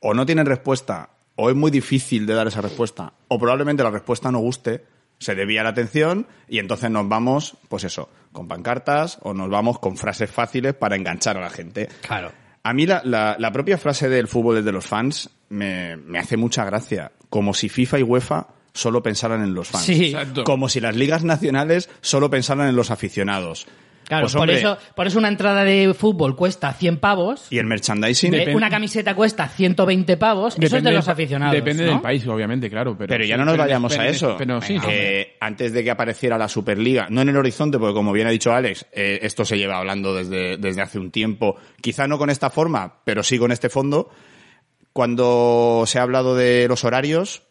o 0.00 0.14
no 0.14 0.26
tienen 0.26 0.46
respuesta, 0.46 1.10
o 1.36 1.48
es 1.48 1.56
muy 1.56 1.70
difícil 1.70 2.26
de 2.26 2.34
dar 2.34 2.46
esa 2.46 2.60
respuesta, 2.60 3.12
o 3.28 3.38
probablemente 3.38 3.82
la 3.82 3.90
respuesta 3.90 4.30
no 4.30 4.40
guste, 4.40 4.84
se 5.18 5.34
desvía 5.34 5.62
la 5.62 5.70
atención 5.70 6.26
y 6.48 6.58
entonces 6.58 6.90
nos 6.90 7.08
vamos, 7.08 7.56
pues 7.68 7.84
eso, 7.84 8.08
con 8.32 8.48
pancartas 8.48 9.18
o 9.22 9.32
nos 9.34 9.48
vamos 9.48 9.78
con 9.78 9.96
frases 9.96 10.30
fáciles 10.30 10.74
para 10.74 10.96
enganchar 10.96 11.36
a 11.36 11.40
la 11.40 11.50
gente. 11.50 11.88
Claro. 12.06 12.32
A 12.62 12.72
mí 12.72 12.86
la, 12.86 13.02
la- 13.04 13.36
la 13.38 13.52
propia 13.52 13.78
frase 13.78 14.08
del 14.08 14.26
fútbol 14.28 14.58
es 14.58 14.64
de 14.64 14.72
los 14.72 14.86
fans 14.86 15.30
me, 15.50 15.96
me 15.96 16.18
hace 16.18 16.36
mucha 16.36 16.64
gracia, 16.64 17.12
como 17.30 17.54
si 17.54 17.68
FIFA 17.68 17.98
y 18.00 18.02
UEFA 18.02 18.46
solo 18.72 19.02
pensaran 19.02 19.42
en 19.44 19.54
los 19.54 19.68
fans. 19.68 19.84
Sí. 19.84 20.06
Exacto. 20.06 20.42
Como 20.44 20.68
si 20.68 20.80
las 20.80 20.96
ligas 20.96 21.22
nacionales 21.24 21.88
solo 22.00 22.28
pensaran 22.30 22.66
en 22.68 22.74
los 22.74 22.90
aficionados. 22.90 23.66
Claro, 24.06 24.24
Pues, 24.24 24.32
por, 24.34 24.40
hombre, 24.42 24.58
eso, 24.58 24.76
por 24.94 25.06
eso 25.06 25.18
una 25.18 25.28
entrada 25.28 25.64
de 25.64 25.94
fútbol 25.94 26.36
cuesta 26.36 26.72
100 26.72 26.98
pavos, 26.98 27.46
Y 27.50 27.58
el 27.58 27.66
merchandising... 27.66 28.34
eh, 28.34 28.54
una 28.54 28.68
camiseta 28.70 29.14
cuesta 29.14 29.48
120 29.48 30.16
pavos, 30.16 30.56
eso 30.60 30.76
es 30.76 30.82
de 30.84 30.90
los 30.92 31.08
aficionados. 31.08 31.54
Depende 31.54 31.84
¿no? 31.86 31.92
del 31.92 32.00
país, 32.00 32.26
obviamente, 32.26 32.68
claro. 32.68 32.96
Pero, 32.98 33.08
Pero 33.08 33.24
ya 33.24 33.34
sí, 33.34 33.38
no 33.38 33.44
nos 33.46 33.54
pero- 33.54 33.64
vayamos 33.64 33.98
a 33.98 34.06
eso. 34.06 34.34
Pero 34.38 34.60
sí, 34.60 34.76
Eh, 34.88 35.36
antes 35.40 35.72
de 35.72 35.82
que 35.82 35.90
apareciera 35.90 36.36
la 36.36 36.48
Superliga, 36.48 37.06
no 37.08 37.22
en 37.22 37.30
el 37.30 37.36
horizonte, 37.36 37.78
porque 37.78 37.94
como 37.94 38.12
bien 38.12 38.26
ha 38.26 38.30
dicho 38.30 38.52
Alex, 38.52 38.86
eh, 38.92 39.20
esto 39.22 39.44
se 39.44 39.56
lleva 39.56 39.78
hablando 39.78 40.14
desde, 40.14 40.56
desde 40.58 40.82
hace 40.82 40.98
un 40.98 41.10
tiempo, 41.10 41.56
quizá 41.80 42.06
no 42.06 42.18
con 42.18 42.28
esta 42.30 42.50
forma, 42.50 42.96
pero 43.04 43.22
sí 43.22 43.38
con 43.38 43.52
este 43.52 43.68
fondo. 43.70 44.10
Cuando 44.92 45.84
se 45.86 45.98
ha 45.98 46.02
hablado 46.02 46.36
de 46.36 46.68
los 46.68 46.84
horarios, 46.84 47.42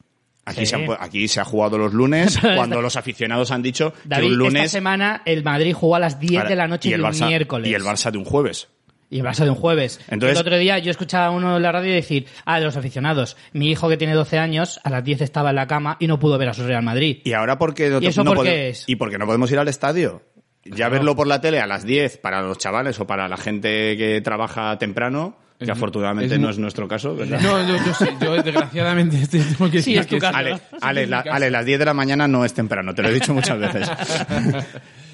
aquí, 0.45 0.61
Sí. 0.61 0.65
se, 0.67 0.75
han 0.75 0.87
aquí 0.99 1.27
se 1.27 1.39
ha 1.39 1.45
jugado 1.45 1.77
los 1.77 1.93
lunes, 1.93 2.37
cuando 2.55 2.81
los 2.81 2.95
aficionados 2.95 3.51
han 3.51 3.61
dicho 3.61 3.93
David, 4.05 4.23
que 4.27 4.31
un 4.31 4.37
lunes... 4.37 4.63
esta 4.65 4.77
semana 4.77 5.21
el 5.25 5.43
Madrid 5.43 5.73
jugó 5.73 5.95
a 5.95 5.99
las 5.99 6.19
10 6.19 6.33
para- 6.35 6.49
de 6.49 6.55
la 6.55 6.67
noche 6.67 6.89
y 6.89 6.91
de 6.91 6.95
el 6.95 7.01
un 7.03 7.07
Barça- 7.11 7.27
miércoles. 7.27 7.69
Y 7.69 7.73
el 7.73 7.83
Barça 7.83 8.11
de 8.11 8.17
un 8.17 8.25
jueves. 8.25 8.67
Y 9.09 9.19
el 9.19 9.25
Barça 9.25 9.43
de 9.43 9.51
un 9.51 9.55
jueves. 9.55 9.99
Entonces- 10.09 10.37
el 10.39 10.41
otro 10.41 10.57
día 10.57 10.79
yo 10.79 10.89
escuchaba 10.89 11.27
a 11.27 11.29
uno 11.31 11.55
en 11.55 11.61
la 11.61 11.71
radio 11.71 11.93
decir, 11.93 12.25
ah, 12.45 12.59
de 12.59 12.65
los 12.65 12.75
aficionados, 12.77 13.37
mi 13.51 13.69
hijo 13.69 13.87
que 13.87 13.95
tiene 13.97 14.13
12 14.15 14.39
años, 14.39 14.79
a 14.83 14.89
las 14.89 15.03
10 15.03 15.21
estaba 15.21 15.51
en 15.51 15.55
la 15.57 15.67
cama 15.67 15.97
y 15.99 16.07
no 16.07 16.17
pudo 16.19 16.37
ver 16.39 16.49
a 16.49 16.53
su 16.55 16.63
Real 16.65 16.81
Madrid. 16.83 17.19
¿Y 17.23 17.33
ahora 17.33 17.57
por 17.59 17.73
qué 17.75 17.89
no, 17.89 18.01
¿Y 18.01 18.07
eso 18.07 18.23
no 18.23 18.33
por 18.33 18.43
qué 18.43 18.49
pode- 18.51 18.69
es? 18.69 18.85
¿Y 18.87 18.95
por 18.95 19.11
qué 19.11 19.17
no 19.19 19.25
podemos 19.27 19.51
ir 19.51 19.59
al 19.59 19.67
estadio? 19.67 20.23
Ya 20.65 20.87
verlo 20.89 21.13
por 21.15 21.27
la 21.27 21.41
tele 21.41 21.59
a 21.59 21.67
las 21.67 21.83
10 21.85 22.17
para 22.19 22.41
los 22.41 22.57
chavales 22.57 22.97
o 22.99 23.05
para 23.05 23.27
la 23.27 23.35
gente 23.37 23.97
que 23.97 24.21
trabaja 24.21 24.77
temprano, 24.77 25.37
que 25.65 25.71
Es- 25.71 25.77
afortunadamente 25.77 26.35
es 26.35 26.39
no 26.41 26.49
es 26.49 26.57
nuestro 26.59 26.87
caso, 26.87 27.15
¿verdad? 27.15 27.39
No, 27.41 27.67
yo, 27.67 27.75
yo 27.85 27.93
sé, 27.93 28.13
yo 28.21 28.33
desgraciadamente 28.41 29.25
tengo 29.27 29.69
que 29.71 29.81
Sí, 29.81 29.95
es 29.95 30.07
tu 30.07 30.15
que 30.15 30.21
caso. 30.21 30.37
Ale, 30.37 30.55
Sí, 30.57 30.61
Ale, 30.81 31.07
la-. 31.07 31.19
Ale, 31.21 31.49
las 31.51 31.65
10 31.65 31.79
de 31.79 31.85
la 31.85 31.93
mañana 31.93 32.27
no 32.27 32.45
es 32.45 32.53
temprano, 32.53 32.93
te 32.93 33.01
lo 33.01 33.09
he 33.09 33.13
dicho 33.13 33.33
muchas 33.33 33.59
veces. 33.59 33.89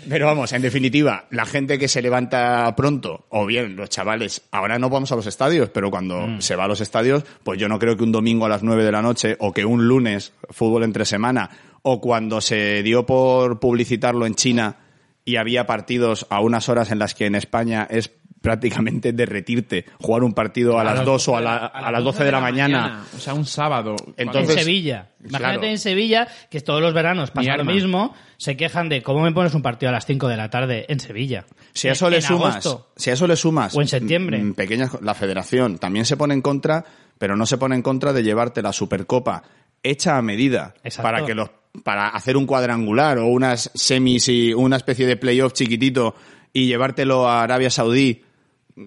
Pero 0.07 0.25
vamos, 0.25 0.51
en 0.53 0.61
definitiva, 0.61 1.25
la 1.29 1.45
gente 1.45 1.77
que 1.77 1.87
se 1.87 2.01
levanta 2.01 2.73
pronto, 2.75 3.25
o 3.29 3.45
bien 3.45 3.75
los 3.75 3.89
chavales, 3.89 4.41
ahora 4.51 4.79
no 4.79 4.89
vamos 4.89 5.11
a 5.11 5.15
los 5.15 5.27
estadios, 5.27 5.69
pero 5.69 5.91
cuando 5.91 6.25
Mm. 6.25 6.41
se 6.41 6.55
va 6.55 6.63
a 6.63 6.67
los 6.67 6.81
estadios, 6.81 7.23
pues 7.43 7.59
yo 7.59 7.67
no 7.67 7.77
creo 7.77 7.95
que 7.95 8.03
un 8.03 8.11
domingo 8.11 8.45
a 8.45 8.49
las 8.49 8.63
9 8.63 8.83
de 8.83 8.91
la 8.91 9.01
noche, 9.03 9.35
o 9.39 9.51
que 9.53 9.65
un 9.65 9.87
lunes, 9.87 10.33
fútbol 10.49 10.83
entre 10.83 11.05
semana, 11.05 11.49
o 11.83 12.01
cuando 12.01 12.41
se 12.41 12.81
dio 12.81 13.05
por 13.05 13.59
publicitarlo 13.59 14.25
en 14.25 14.35
China 14.35 14.77
y 15.25 15.35
había 15.35 15.67
partidos 15.67 16.25
a 16.31 16.39
unas 16.39 16.69
horas 16.69 16.89
en 16.91 16.97
las 16.97 17.13
que 17.13 17.25
en 17.27 17.35
España 17.35 17.85
es 17.89 18.09
prácticamente 18.41 19.11
derretirte 19.13 19.85
jugar 19.99 20.23
un 20.23 20.33
partido 20.33 20.79
a 20.79 20.83
las 20.83 21.03
2 21.03 21.27
o 21.27 21.37
a, 21.37 21.41
la- 21.41 21.65
a 21.67 21.91
las 21.91 22.03
12 22.03 22.23
de 22.23 22.31
la 22.31 22.39
mañana. 22.39 23.03
O 23.15 23.19
sea, 23.19 23.33
un 23.33 23.45
sábado. 23.45 23.95
Entonces- 24.17 24.55
en 24.57 24.63
Sevilla. 24.63 25.09
Imagínate 25.19 25.53
claro. 25.57 25.63
en 25.71 25.77
Sevilla, 25.79 26.27
que 26.49 26.61
todos 26.61 26.81
los 26.81 26.93
veranos 26.93 27.31
pasa 27.31 27.47
lo 27.55 27.61
arma. 27.61 27.73
mismo, 27.73 28.13
se 28.37 28.55
quejan 28.55 28.87
de 28.87 29.03
cómo 29.03 29.21
me 29.21 29.31
pones 29.33 29.53
un 29.53 29.61
partido 29.61 29.89
a 29.89 29.91
las 29.93 30.05
5 30.05 30.27
de 30.29 30.37
la 30.37 30.49
tarde 30.49 30.85
en 30.87 30.99
Sevilla. 31.01 31.45
Si 31.73 31.89
a 31.89 31.91
eso 31.91 32.05
En- 32.07 32.11
le 32.11 32.17
en 32.17 32.23
sumas, 32.23 32.55
agosto. 32.65 32.91
si 32.95 33.09
a 33.09 33.13
eso 33.13 33.27
le 33.27 33.35
sumas 33.35 33.75
O 33.75 33.81
en 33.81 33.87
septiembre. 33.87 34.41
pequeñas 34.55 34.97
la 35.01 35.13
federación 35.13 35.77
también 35.77 36.05
se 36.05 36.15
pone 36.17 36.33
en 36.33 36.41
contra 36.41 36.85
pero 37.17 37.35
no 37.35 37.45
se 37.45 37.57
pone 37.57 37.75
en 37.75 37.81
contra 37.81 38.13
de 38.13 38.23
llevarte 38.23 38.61
la 38.61 38.71
Supercopa 38.71 39.43
hecha 39.83 40.17
a 40.17 40.21
medida 40.21 40.73
Exacto. 40.85 41.03
para 41.03 41.25
que 41.25 41.35
los 41.35 41.49
para 41.83 42.07
hacer 42.07 42.37
un 42.37 42.45
cuadrangular 42.47 43.17
o 43.19 43.27
unas 43.27 43.69
semis 43.75 44.29
y 44.29 44.53
una 44.53 44.77
especie 44.77 45.05
de 45.05 45.17
playoff 45.17 45.51
chiquitito 45.53 46.15
y 46.53 46.67
llevártelo 46.67 47.27
a 47.27 47.43
Arabia 47.43 47.69
Saudí 47.69 48.23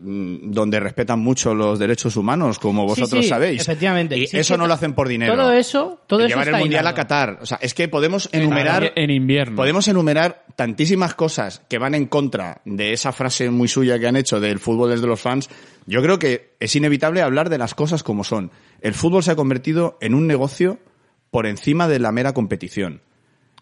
donde 0.00 0.80
respetan 0.80 1.20
mucho 1.20 1.54
los 1.54 1.78
derechos 1.78 2.16
humanos, 2.16 2.58
como 2.58 2.84
vosotros 2.86 3.10
Sí, 3.10 3.22
sí, 3.24 3.28
sabéis. 3.28 3.60
efectivamente. 3.60 4.16
Y 4.16 4.26
Sí, 4.26 4.38
eso 4.38 4.56
no 4.56 4.66
lo 4.66 4.72
hacen 4.74 4.94
por 4.94 5.06
dinero. 5.08 5.34
todo 5.34 5.52
eso- 5.52 6.00
todo 6.06 6.20
Y 6.20 6.24
eso 6.24 6.28
llevar 6.30 6.46
está 6.48 6.56
el 6.56 6.62
mundial 6.62 6.86
a. 6.86 6.94
Qatar. 6.94 7.38
O 7.42 7.46
sea, 7.46 7.58
es 7.60 7.74
que 7.74 7.88
podemos 7.88 8.28
enumerar 8.32 8.92
en 8.96 9.10
invierno. 9.10 9.56
Podemos 9.56 9.86
enumerar 9.88 10.44
tantísimas 10.56 11.14
cosas 11.14 11.62
que 11.68 11.78
van 11.78 11.94
en 11.94 12.06
contra 12.06 12.62
de 12.64 12.92
esa 12.92 13.12
frase 13.12 13.50
muy 13.50 13.68
suya 13.68 13.98
que 13.98 14.06
han 14.06 14.16
hecho 14.16 14.40
del 14.40 14.58
fútbol 14.58 14.92
es 14.92 15.00
de 15.02 15.06
los 15.06 15.20
fans. 15.20 15.50
Yo 15.86 16.00
creo 16.02 16.18
que 16.18 16.54
es 16.60 16.74
inevitable 16.74 17.20
hablar 17.20 17.50
de 17.50 17.58
las 17.58 17.74
cosas 17.74 18.02
como 18.02 18.24
son. 18.24 18.50
El 18.80 18.94
fútbol 18.94 19.22
se 19.22 19.32
ha 19.32 19.36
convertido 19.36 19.98
en 20.00 20.14
un 20.14 20.26
negocio 20.26 20.78
por 21.30 21.46
encima 21.46 21.88
de 21.88 21.98
la 21.98 22.12
mera 22.12 22.32
competición. 22.32 23.02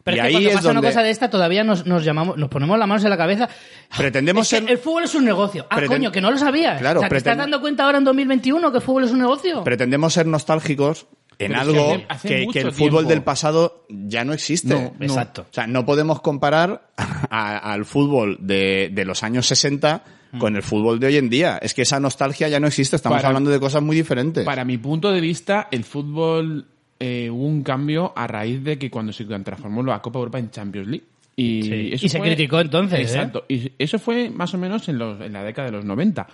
Pero 0.04 0.16
y 0.16 0.20
es 0.20 0.22
que 0.22 0.26
ahí 0.28 0.32
cuando 0.34 0.48
es 0.50 0.54
pasa 0.56 0.70
una 0.70 0.80
cosa 0.82 1.02
de 1.02 1.10
esta 1.10 1.30
todavía 1.30 1.62
nos, 1.64 1.86
nos 1.86 2.04
llamamos, 2.04 2.36
nos 2.36 2.48
ponemos 2.48 2.78
las 2.78 2.88
manos 2.88 3.04
en 3.04 3.10
la 3.10 3.16
cabeza. 3.16 3.48
Pretendemos 3.96 4.46
Es 4.52 4.58
que 4.60 4.66
ser- 4.66 4.70
el 4.72 4.78
fútbol 4.78 5.04
es 5.04 5.14
un 5.14 5.24
negocio. 5.24 5.66
Ah, 5.70 5.80
coño, 5.86 6.10
que 6.10 6.20
no 6.20 6.30
lo 6.30 6.38
sabías. 6.38 6.80
Claro, 6.80 7.00
o 7.00 7.02
sea, 7.02 7.08
¿te 7.10 7.16
estás 7.18 7.36
dando 7.36 7.60
cuenta 7.60 7.84
ahora 7.84 7.98
en 7.98 8.04
2021 8.04 8.70
que 8.70 8.78
el 8.78 8.82
fútbol 8.82 9.04
es 9.04 9.10
un 9.10 9.18
negocio? 9.18 9.62
pretendemos 9.64 10.12
ser 10.12 10.26
nostálgicos 10.26 11.06
en 11.38 11.48
Pero 11.52 11.60
algo 11.60 11.92
hace- 11.94 12.06
hace 12.08 12.28
que, 12.28 12.42
el 12.42 12.52
tiempo. 12.52 12.72
fútbol 12.72 13.08
del 13.08 13.22
pasado 13.22 13.86
ya 13.88 14.24
no 14.24 14.32
existe. 14.32 14.68
No, 14.68 14.94
no. 14.98 15.04
Exacto. 15.06 15.42
O 15.50 15.54
sea, 15.54 15.66
no 15.66 15.84
podemos 15.86 16.20
comparar 16.20 16.88
al 17.30 17.84
fútbol 17.84 18.38
de, 18.40 18.90
de 18.92 19.04
los 19.04 19.22
años 19.22 19.46
60 19.46 20.04
con 20.38 20.54
el 20.54 20.62
fútbol 20.62 21.00
de 21.00 21.08
hoy 21.08 21.16
en 21.16 21.28
día. 21.28 21.58
Es 21.60 21.74
que 21.74 21.82
esa 21.82 21.98
nostalgia 21.98 22.48
ya 22.48 22.60
no 22.60 22.66
existe. 22.68 22.94
Estamos 22.96 23.16
Para- 23.18 23.28
hablando 23.28 23.50
de 23.50 23.58
cosas 23.58 23.82
muy 23.82 23.96
diferentes. 23.96 24.44
Para 24.44 24.64
mi 24.64 24.78
punto 24.78 25.10
de 25.12 25.20
vista, 25.20 25.68
el 25.70 25.82
fútbol 25.84 26.68
eh, 27.00 27.28
hubo 27.30 27.46
un 27.46 27.62
cambio 27.62 28.12
a 28.14 28.26
raíz 28.26 28.62
de 28.62 28.78
que 28.78 28.90
cuando 28.90 29.12
se 29.12 29.24
transformó 29.24 29.82
la 29.82 30.00
Copa 30.02 30.18
Europa 30.20 30.38
en 30.38 30.50
Champions 30.50 30.86
League. 30.88 31.04
Y, 31.36 31.62
Sí. 31.62 31.90
eso 31.94 32.06
Y 32.06 32.08
se 32.10 32.18
fue- 32.18 32.26
criticó 32.28 32.60
entonces, 32.60 32.98
¿eh? 32.98 33.02
Exacto. 33.02 33.44
Y 33.48 33.72
eso 33.78 33.98
fue 33.98 34.28
más 34.30 34.52
o 34.54 34.58
menos 34.58 34.88
en, 34.88 34.98
los- 34.98 35.20
en 35.20 35.32
la 35.32 35.42
década 35.42 35.66
de 35.70 35.72
los 35.72 35.84
90. 35.84 36.26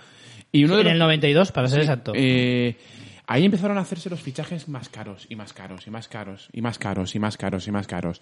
Y 0.51 0.65
uno 0.65 0.75
de 0.75 0.81
en 0.81 0.85
los- 0.87 0.93
el 0.93 0.99
92, 0.99 1.51
para 1.53 1.67
ser 1.69 1.79
exacto. 1.81 2.11
eh, 2.15 2.75
ahí 3.27 3.45
empezaron 3.45 3.77
a 3.77 3.81
hacerse 3.81 4.09
los 4.09 4.21
fichajes 4.21 4.67
más 4.67 4.89
caros 4.89 5.25
y 5.29 5.35
más 5.35 5.53
caros 5.53 5.87
y 5.87 5.91
más 5.91 6.07
caros 6.09 6.49
y 6.51 6.61
más 6.61 6.77
caros 6.77 7.15
y 7.15 7.19
más 7.19 7.37
caros 7.37 7.67
y 7.67 7.71
más 7.71 7.87
caros. 7.87 8.21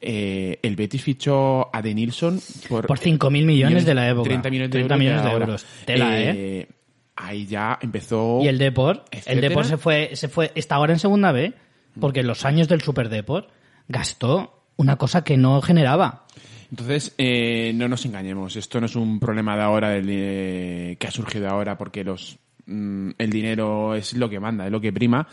Eh, 0.00 0.58
el 0.62 0.76
Betis 0.76 1.02
fichó 1.02 1.74
a 1.74 1.82
De 1.82 1.94
Nilsson 1.94 2.40
por, 2.68 2.86
Por 2.86 2.98
5.000 2.98 3.44
millones 3.44 3.84
de 3.84 3.94
la 3.94 4.08
época. 4.08 4.28
30 4.28 4.50
millones 4.50 4.70
de 4.70 4.78
30 4.78 4.94
euros. 4.94 5.24
millones 5.24 5.66
de. 5.80 5.86
Tela, 5.86 6.20
¿eh? 6.20 6.68
Ahí 7.16 7.46
ya 7.46 7.78
empezó. 7.82 8.38
Y 8.42 8.48
el 8.48 8.56
Deport, 8.58 9.06
el. 9.26 9.40
Deport 9.40 9.66
se 9.66 9.76
fue, 9.76 10.10
se 10.14 10.28
fue, 10.28 10.52
está 10.54 10.76
ahora 10.76 10.92
en 10.94 10.98
segunda 10.98 11.32
B, 11.32 11.52
porque 12.00 12.20
en 12.20 12.26
los 12.26 12.44
años 12.44 12.68
del 12.68 12.80
Super 12.80 13.08
Deport 13.08 13.50
gastó 13.88 14.64
una 14.76 14.96
cosa 14.96 15.22
que 15.22 15.36
no 15.36 15.60
generaba. 15.60 16.24
Entonces, 16.70 17.14
eh, 17.18 17.72
no 17.74 17.88
nos 17.88 18.04
engañemos. 18.06 18.56
Esto 18.56 18.80
no 18.80 18.86
es 18.86 18.96
un 18.96 19.18
problema 19.18 19.56
de 19.56 19.62
ahora, 19.62 19.90
del, 19.90 20.06
eh, 20.08 20.96
que 20.98 21.06
ha 21.06 21.10
surgido 21.10 21.48
ahora, 21.48 21.76
porque 21.76 22.04
los 22.04 22.38
mm, 22.66 23.10
el 23.18 23.30
dinero 23.30 23.94
es 23.94 24.14
lo 24.14 24.30
que 24.30 24.40
manda, 24.40 24.66
es 24.66 24.72
lo 24.72 24.80
que 24.80 24.92
prima. 24.92 25.26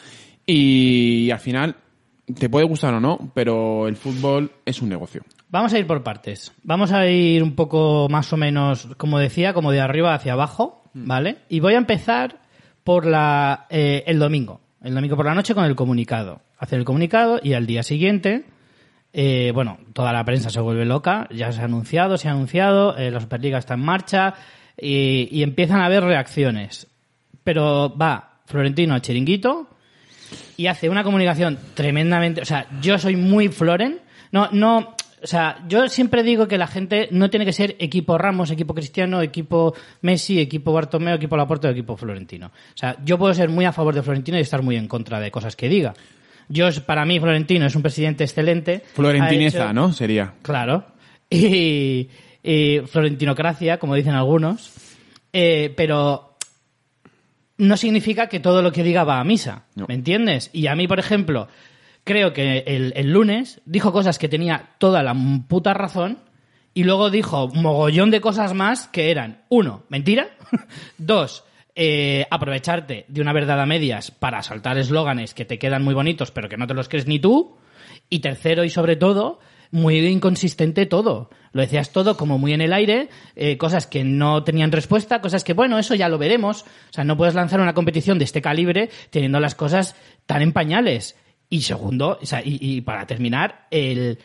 Y 0.46 1.30
al 1.30 1.40
final, 1.40 1.76
te 2.34 2.50
puede 2.50 2.66
gustar 2.66 2.94
o 2.94 3.00
no, 3.00 3.32
pero 3.34 3.88
el 3.88 3.96
fútbol 3.96 4.52
es 4.66 4.82
un 4.82 4.90
negocio. 4.90 5.24
Vamos 5.50 5.74
a 5.74 5.80
ir 5.80 5.88
por 5.88 6.04
partes. 6.04 6.52
Vamos 6.64 6.92
a 6.92 7.08
ir 7.08 7.44
un 7.44 7.56
poco 7.56 8.08
más 8.10 8.34
o 8.34 8.38
menos, 8.38 8.88
como 8.98 9.20
decía, 9.20 9.54
como 9.54 9.72
de 9.72 9.80
arriba 9.80 10.14
hacia 10.14 10.34
abajo, 10.34 10.84
¿vale? 10.94 11.38
Y 11.50 11.60
voy 11.60 11.76
a 11.76 11.78
empezar 11.78 12.42
por 12.84 13.06
la, 13.06 13.68
eh, 13.70 14.04
el 14.08 14.20
domingo. 14.20 14.60
El 14.82 14.94
domingo 14.94 15.16
por 15.16 15.26
la 15.26 15.36
noche 15.36 15.54
con 15.54 15.66
el 15.66 15.76
comunicado. 15.76 16.42
Hacer 16.58 16.80
el 16.80 16.86
comunicado 16.86 17.40
y 17.42 17.54
al 17.54 17.68
día 17.68 17.84
siguiente, 17.84 18.46
eh, 19.14 19.52
bueno, 19.54 19.80
toda 19.94 20.14
la 20.14 20.24
prensa 20.24 20.50
se 20.50 20.60
vuelve 20.60 20.86
loca. 20.86 21.28
Ya 21.32 21.52
se 21.52 21.62
ha 21.62 21.66
anunciado, 21.66 22.18
se 22.18 22.28
ha 22.28 22.32
anunciado, 22.32 22.96
eh, 22.98 23.12
la 23.12 23.20
Superliga 23.20 23.58
está 23.58 23.74
en 23.74 23.82
marcha 23.82 24.36
y, 24.80 25.42
empiezan 25.42 25.82
a 25.82 25.86
haber 25.86 26.04
reacciones. 26.04 26.88
Pero 27.44 27.96
va 27.98 28.42
Florentino 28.46 28.94
a 28.94 29.02
Chiringuito 29.02 29.68
y 30.56 30.68
hace 30.68 30.90
una 30.90 31.04
comunicación 31.04 31.58
tremendamente. 31.74 32.42
O 32.42 32.46
sea, 32.46 32.68
yo 32.82 33.00
soy 33.00 33.16
muy 33.16 33.50
Floren. 33.50 34.02
No, 34.32 34.50
no. 34.52 34.96
O 35.24 35.26
sea, 35.26 35.66
yo 35.68 35.90
siempre 35.90 36.22
digo 36.22 36.48
que 36.48 36.60
la 36.60 36.68
gente 36.68 37.10
no 37.10 37.32
tiene 37.32 37.46
que 37.46 37.54
ser 37.54 37.76
equipo 37.80 38.20
Ramos, 38.20 38.52
equipo 38.52 38.76
Cristiano, 38.76 39.24
equipo 39.24 39.74
Messi, 40.02 40.40
equipo 40.40 40.72
Bartomeu, 40.72 41.16
equipo 41.16 41.36
Laporte 41.36 41.68
o 41.68 41.72
equipo 41.72 41.98
Florentino. 41.98 42.48
O 42.48 42.78
sea, 42.78 42.98
yo 43.04 43.18
puedo 43.18 43.34
ser 43.34 43.50
muy 43.50 43.66
a 43.66 43.72
favor 43.72 43.96
de 43.96 44.04
Florentino 44.04 44.38
y 44.38 44.42
estar 44.42 44.62
muy 44.62 44.76
en 44.76 44.88
contra 44.88 45.20
de 45.20 45.32
cosas 45.32 45.56
que 45.56 45.70
diga. 45.70 45.96
Yo, 46.50 46.70
para 46.86 47.06
mí, 47.06 47.20
Florentino 47.20 47.66
es 47.66 47.76
un 47.76 47.82
presidente 47.82 48.24
excelente. 48.24 48.84
Florentineza, 48.94 49.66
hecho- 49.66 49.74
¿no? 49.74 49.94
Sería. 49.94 50.34
Claro. 50.42 50.86
Y, 51.30 52.08
y 52.42 52.80
florentinocracia, 52.86 53.80
como 53.80 53.96
dicen 53.96 54.14
algunos. 54.14 54.72
Eh, 55.34 55.74
pero 55.76 56.38
no 57.58 57.76
significa 57.76 58.28
que 58.30 58.40
todo 58.40 58.62
lo 58.62 58.72
que 58.72 58.84
diga 58.84 59.04
va 59.04 59.20
a 59.20 59.24
misa. 59.26 59.66
No. 59.76 59.86
¿Me 59.88 59.96
entiendes? 59.96 60.50
Y 60.54 60.68
a 60.68 60.76
mí, 60.76 60.88
por 60.88 61.00
ejemplo, 61.00 61.50
creo 62.06 62.32
que 62.32 62.60
el, 62.68 62.94
el 62.96 63.12
lunes 63.12 63.62
dijo 63.66 63.92
cosas 63.92 64.18
que 64.20 64.30
tenía 64.30 64.70
toda 64.78 65.04
la 65.04 65.14
puta 65.50 65.74
razón 65.74 66.20
y 66.74 66.84
luego 66.84 67.10
dijo 67.10 67.50
mogollón 67.50 68.12
de 68.12 68.22
cosas 68.22 68.54
más 68.54 68.88
que 68.88 69.12
eran, 69.12 69.42
uno, 69.50 69.84
mentira, 69.90 70.30
dos, 70.98 71.44
eh, 71.80 72.26
aprovecharte 72.32 73.06
de 73.08 73.22
una 73.22 73.34
verdad 73.34 73.62
a 73.62 73.68
medias 73.68 74.10
para 74.10 74.42
saltar 74.42 74.80
eslóganes 74.80 75.36
que 75.36 75.46
te 75.46 75.60
quedan 75.60 75.84
muy 75.84 75.94
bonitos 75.94 76.32
pero 76.32 76.50
que 76.50 76.58
no 76.58 76.66
te 76.66 76.74
los 76.74 76.90
crees 76.90 77.06
ni 77.06 77.20
tú, 77.20 77.56
y 78.10 78.20
tercero 78.20 78.64
y 78.64 78.72
sobre 78.72 78.96
todo, 78.96 79.40
muy 79.70 80.00
inconsistente 80.00 80.88
todo. 80.88 81.30
Lo 81.52 81.62
decías 81.62 81.92
todo 81.92 82.18
como 82.18 82.40
muy 82.40 82.54
en 82.54 82.62
el 82.62 82.74
aire, 82.74 83.10
eh, 83.36 83.58
cosas 83.58 83.86
que 83.86 84.04
no 84.04 84.44
tenían 84.44 84.72
respuesta, 84.72 85.22
cosas 85.22 85.44
que, 85.44 85.54
bueno, 85.54 85.78
eso 85.78 85.94
ya 85.94 86.10
lo 86.10 86.18
veremos. 86.18 86.64
O 86.64 86.94
sea, 86.94 87.04
no 87.04 87.16
puedes 87.16 87.36
lanzar 87.36 87.60
una 87.60 87.74
competición 87.74 88.18
de 88.18 88.26
este 88.26 88.42
calibre 88.42 88.90
teniendo 89.10 89.40
las 89.40 89.56
cosas 89.56 89.96
tan 90.26 90.42
en 90.42 90.54
pañales. 90.54 91.16
Y 91.50 91.62
segundo, 91.62 92.18
o 92.22 92.26
sea, 92.26 92.42
y, 92.44 92.58
y 92.60 92.82
para 92.82 93.06
terminar, 93.06 93.68
el... 93.72 94.20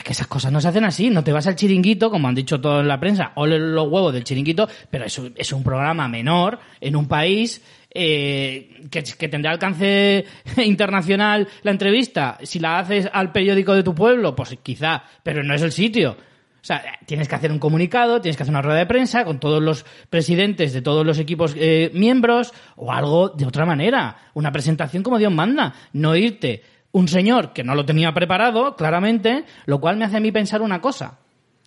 Es 0.00 0.04
que 0.04 0.12
esas 0.14 0.28
cosas 0.28 0.50
no 0.50 0.62
se 0.62 0.68
hacen 0.68 0.84
así, 0.84 1.10
no 1.10 1.22
te 1.22 1.30
vas 1.30 1.46
al 1.46 1.56
chiringuito, 1.56 2.10
como 2.10 2.26
han 2.26 2.34
dicho 2.34 2.58
todos 2.58 2.80
en 2.80 2.88
la 2.88 2.98
prensa, 2.98 3.32
ole 3.34 3.58
los 3.58 3.86
huevos 3.86 4.14
del 4.14 4.24
chiringuito, 4.24 4.66
pero 4.90 5.04
es, 5.04 5.18
un- 5.18 5.34
es 5.36 5.52
un 5.52 5.62
programa 5.62 6.08
menor 6.08 6.58
en 6.80 6.96
un 6.96 7.06
país 7.06 7.62
eh, 7.92 8.80
que, 8.90 9.02
que 9.02 9.28
tendrá 9.28 9.50
alcance 9.50 10.24
internacional 10.64 11.46
la 11.64 11.70
entrevista. 11.70 12.38
Si 12.44 12.58
la 12.60 12.78
haces 12.78 13.10
al 13.12 13.30
periódico 13.30 13.74
de 13.74 13.82
tu 13.82 13.94
pueblo, 13.94 14.34
pues 14.34 14.56
quizá, 14.62 15.04
pero 15.22 15.42
no 15.42 15.52
es 15.54 15.60
el 15.60 15.70
sitio. 15.72 16.12
O 16.12 16.64
sea, 16.64 16.82
tienes 17.04 17.28
que 17.28 17.34
hacer 17.34 17.52
un 17.52 17.58
comunicado, 17.58 18.22
tienes 18.22 18.38
que 18.38 18.42
hacer 18.44 18.54
una 18.54 18.62
rueda 18.62 18.78
de 18.78 18.86
prensa 18.86 19.26
con 19.26 19.38
todos 19.38 19.62
los 19.62 19.84
presidentes 20.08 20.72
de 20.72 20.80
todos 20.80 21.04
los 21.04 21.18
equipos 21.18 21.54
eh, 21.58 21.90
miembros 21.92 22.54
o 22.76 22.90
algo 22.90 23.28
de 23.28 23.44
otra 23.44 23.66
manera. 23.66 24.16
Una 24.32 24.50
presentación 24.50 25.02
como 25.02 25.18
Dios 25.18 25.30
manda. 25.32 25.74
No 25.92 26.16
irte 26.16 26.62
un 26.92 27.08
señor 27.08 27.52
que 27.52 27.64
no 27.64 27.74
lo 27.74 27.84
tenía 27.84 28.12
preparado, 28.12 28.76
claramente, 28.76 29.44
lo 29.66 29.80
cual 29.80 29.96
me 29.96 30.04
hace 30.04 30.16
a 30.16 30.20
mí 30.20 30.32
pensar 30.32 30.62
una 30.62 30.80
cosa. 30.80 31.18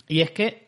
Y 0.07 0.21
es 0.21 0.31
que 0.31 0.63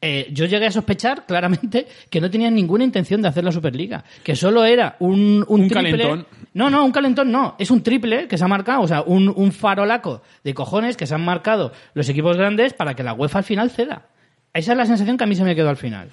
eh, 0.00 0.28
yo 0.32 0.46
llegué 0.46 0.66
a 0.66 0.70
sospechar 0.70 1.26
claramente 1.26 1.86
que 2.10 2.20
no 2.20 2.30
tenían 2.30 2.54
ninguna 2.54 2.84
intención 2.84 3.22
de 3.22 3.28
hacer 3.28 3.44
la 3.44 3.52
Superliga. 3.52 4.04
Que 4.22 4.36
solo 4.36 4.64
era 4.64 4.96
un, 4.98 5.44
un, 5.48 5.60
Un 5.62 5.68
triple. 5.68 5.92
calentón. 5.92 6.26
No, 6.54 6.68
no, 6.68 6.84
un 6.84 6.92
calentón 6.92 7.30
no. 7.30 7.54
Es 7.58 7.70
un 7.70 7.82
triple 7.82 8.28
que 8.28 8.36
se 8.36 8.44
ha 8.44 8.48
marcado, 8.48 8.82
o 8.82 8.88
sea, 8.88 9.02
un, 9.02 9.32
un 9.34 9.52
farolaco 9.52 10.22
de 10.44 10.52
cojones 10.52 10.96
que 10.96 11.06
se 11.06 11.14
han 11.14 11.24
marcado 11.24 11.72
los 11.94 12.08
equipos 12.08 12.36
grandes 12.36 12.74
para 12.74 12.94
que 12.94 13.02
la 13.02 13.14
UEFA 13.14 13.38
al 13.38 13.44
final 13.44 13.70
ceda. 13.70 14.08
Esa 14.52 14.72
es 14.72 14.78
la 14.78 14.84
sensación 14.84 15.16
que 15.16 15.24
a 15.24 15.26
mí 15.26 15.34
se 15.34 15.44
me 15.44 15.54
quedó 15.54 15.70
al 15.70 15.78
final. 15.78 16.10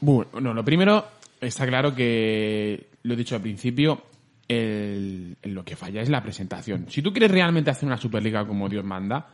Bueno, 0.00 0.40
no, 0.40 0.52
lo 0.52 0.64
primero, 0.64 1.06
está 1.40 1.66
claro 1.66 1.94
que, 1.94 2.86
lo 3.02 3.14
he 3.14 3.16
dicho 3.16 3.34
al 3.34 3.40
principio, 3.40 4.02
el- 4.48 5.36
lo 5.42 5.64
que 5.64 5.76
falla 5.76 6.00
es 6.02 6.08
la 6.08 6.22
presentación. 6.22 6.86
Si 6.88 7.02
tú 7.02 7.12
quieres 7.12 7.30
realmente 7.30 7.70
hacer 7.70 7.86
una 7.86 7.96
Superliga 7.98 8.46
como 8.46 8.68
Dios 8.68 8.84
manda, 8.84 9.28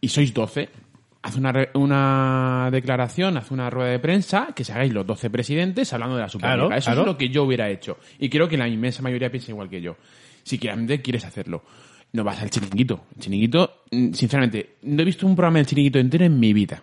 y 0.00 0.08
sois 0.08 0.32
12, 0.32 0.68
haz 1.22 1.36
una, 1.36 1.52
una 1.74 2.68
declaración, 2.72 3.36
haz 3.36 3.50
una 3.50 3.68
rueda 3.68 3.90
de 3.90 3.98
prensa, 3.98 4.48
que 4.56 4.64
se 4.64 4.72
hagáis 4.72 4.92
los 4.92 5.06
12 5.06 5.28
presidentes 5.30 5.92
hablando 5.92 6.16
de 6.16 6.22
la 6.22 6.28
Superliga. 6.28 6.56
Claro, 6.66 6.74
Eso 6.76 6.86
claro. 6.86 7.00
es 7.02 7.06
lo 7.06 7.18
que 7.18 7.28
yo 7.28 7.44
hubiera 7.44 7.68
hecho. 7.68 7.98
Y 8.18 8.28
creo 8.30 8.48
que 8.48 8.56
la 8.56 8.66
inmensa 8.66 9.02
mayoría 9.02 9.30
piensa 9.30 9.50
igual 9.50 9.68
que 9.68 9.80
yo. 9.82 9.96
Si 10.42 10.56
realmente 10.58 11.02
quieres 11.02 11.24
hacerlo. 11.24 11.62
No 12.12 12.24
vas 12.24 12.40
al 12.42 12.50
chiringuito. 12.50 13.04
El 13.14 13.22
chiringuito, 13.22 13.82
mm, 13.92 14.12
sinceramente, 14.14 14.76
no 14.82 15.02
he 15.02 15.04
visto 15.04 15.26
un 15.26 15.36
programa 15.36 15.58
del 15.58 15.66
chiringuito 15.66 15.98
entero 15.98 16.24
en 16.24 16.40
mi 16.40 16.52
vida. 16.52 16.82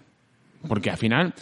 Porque 0.67 0.89
al 0.89 0.97
final 0.97 1.33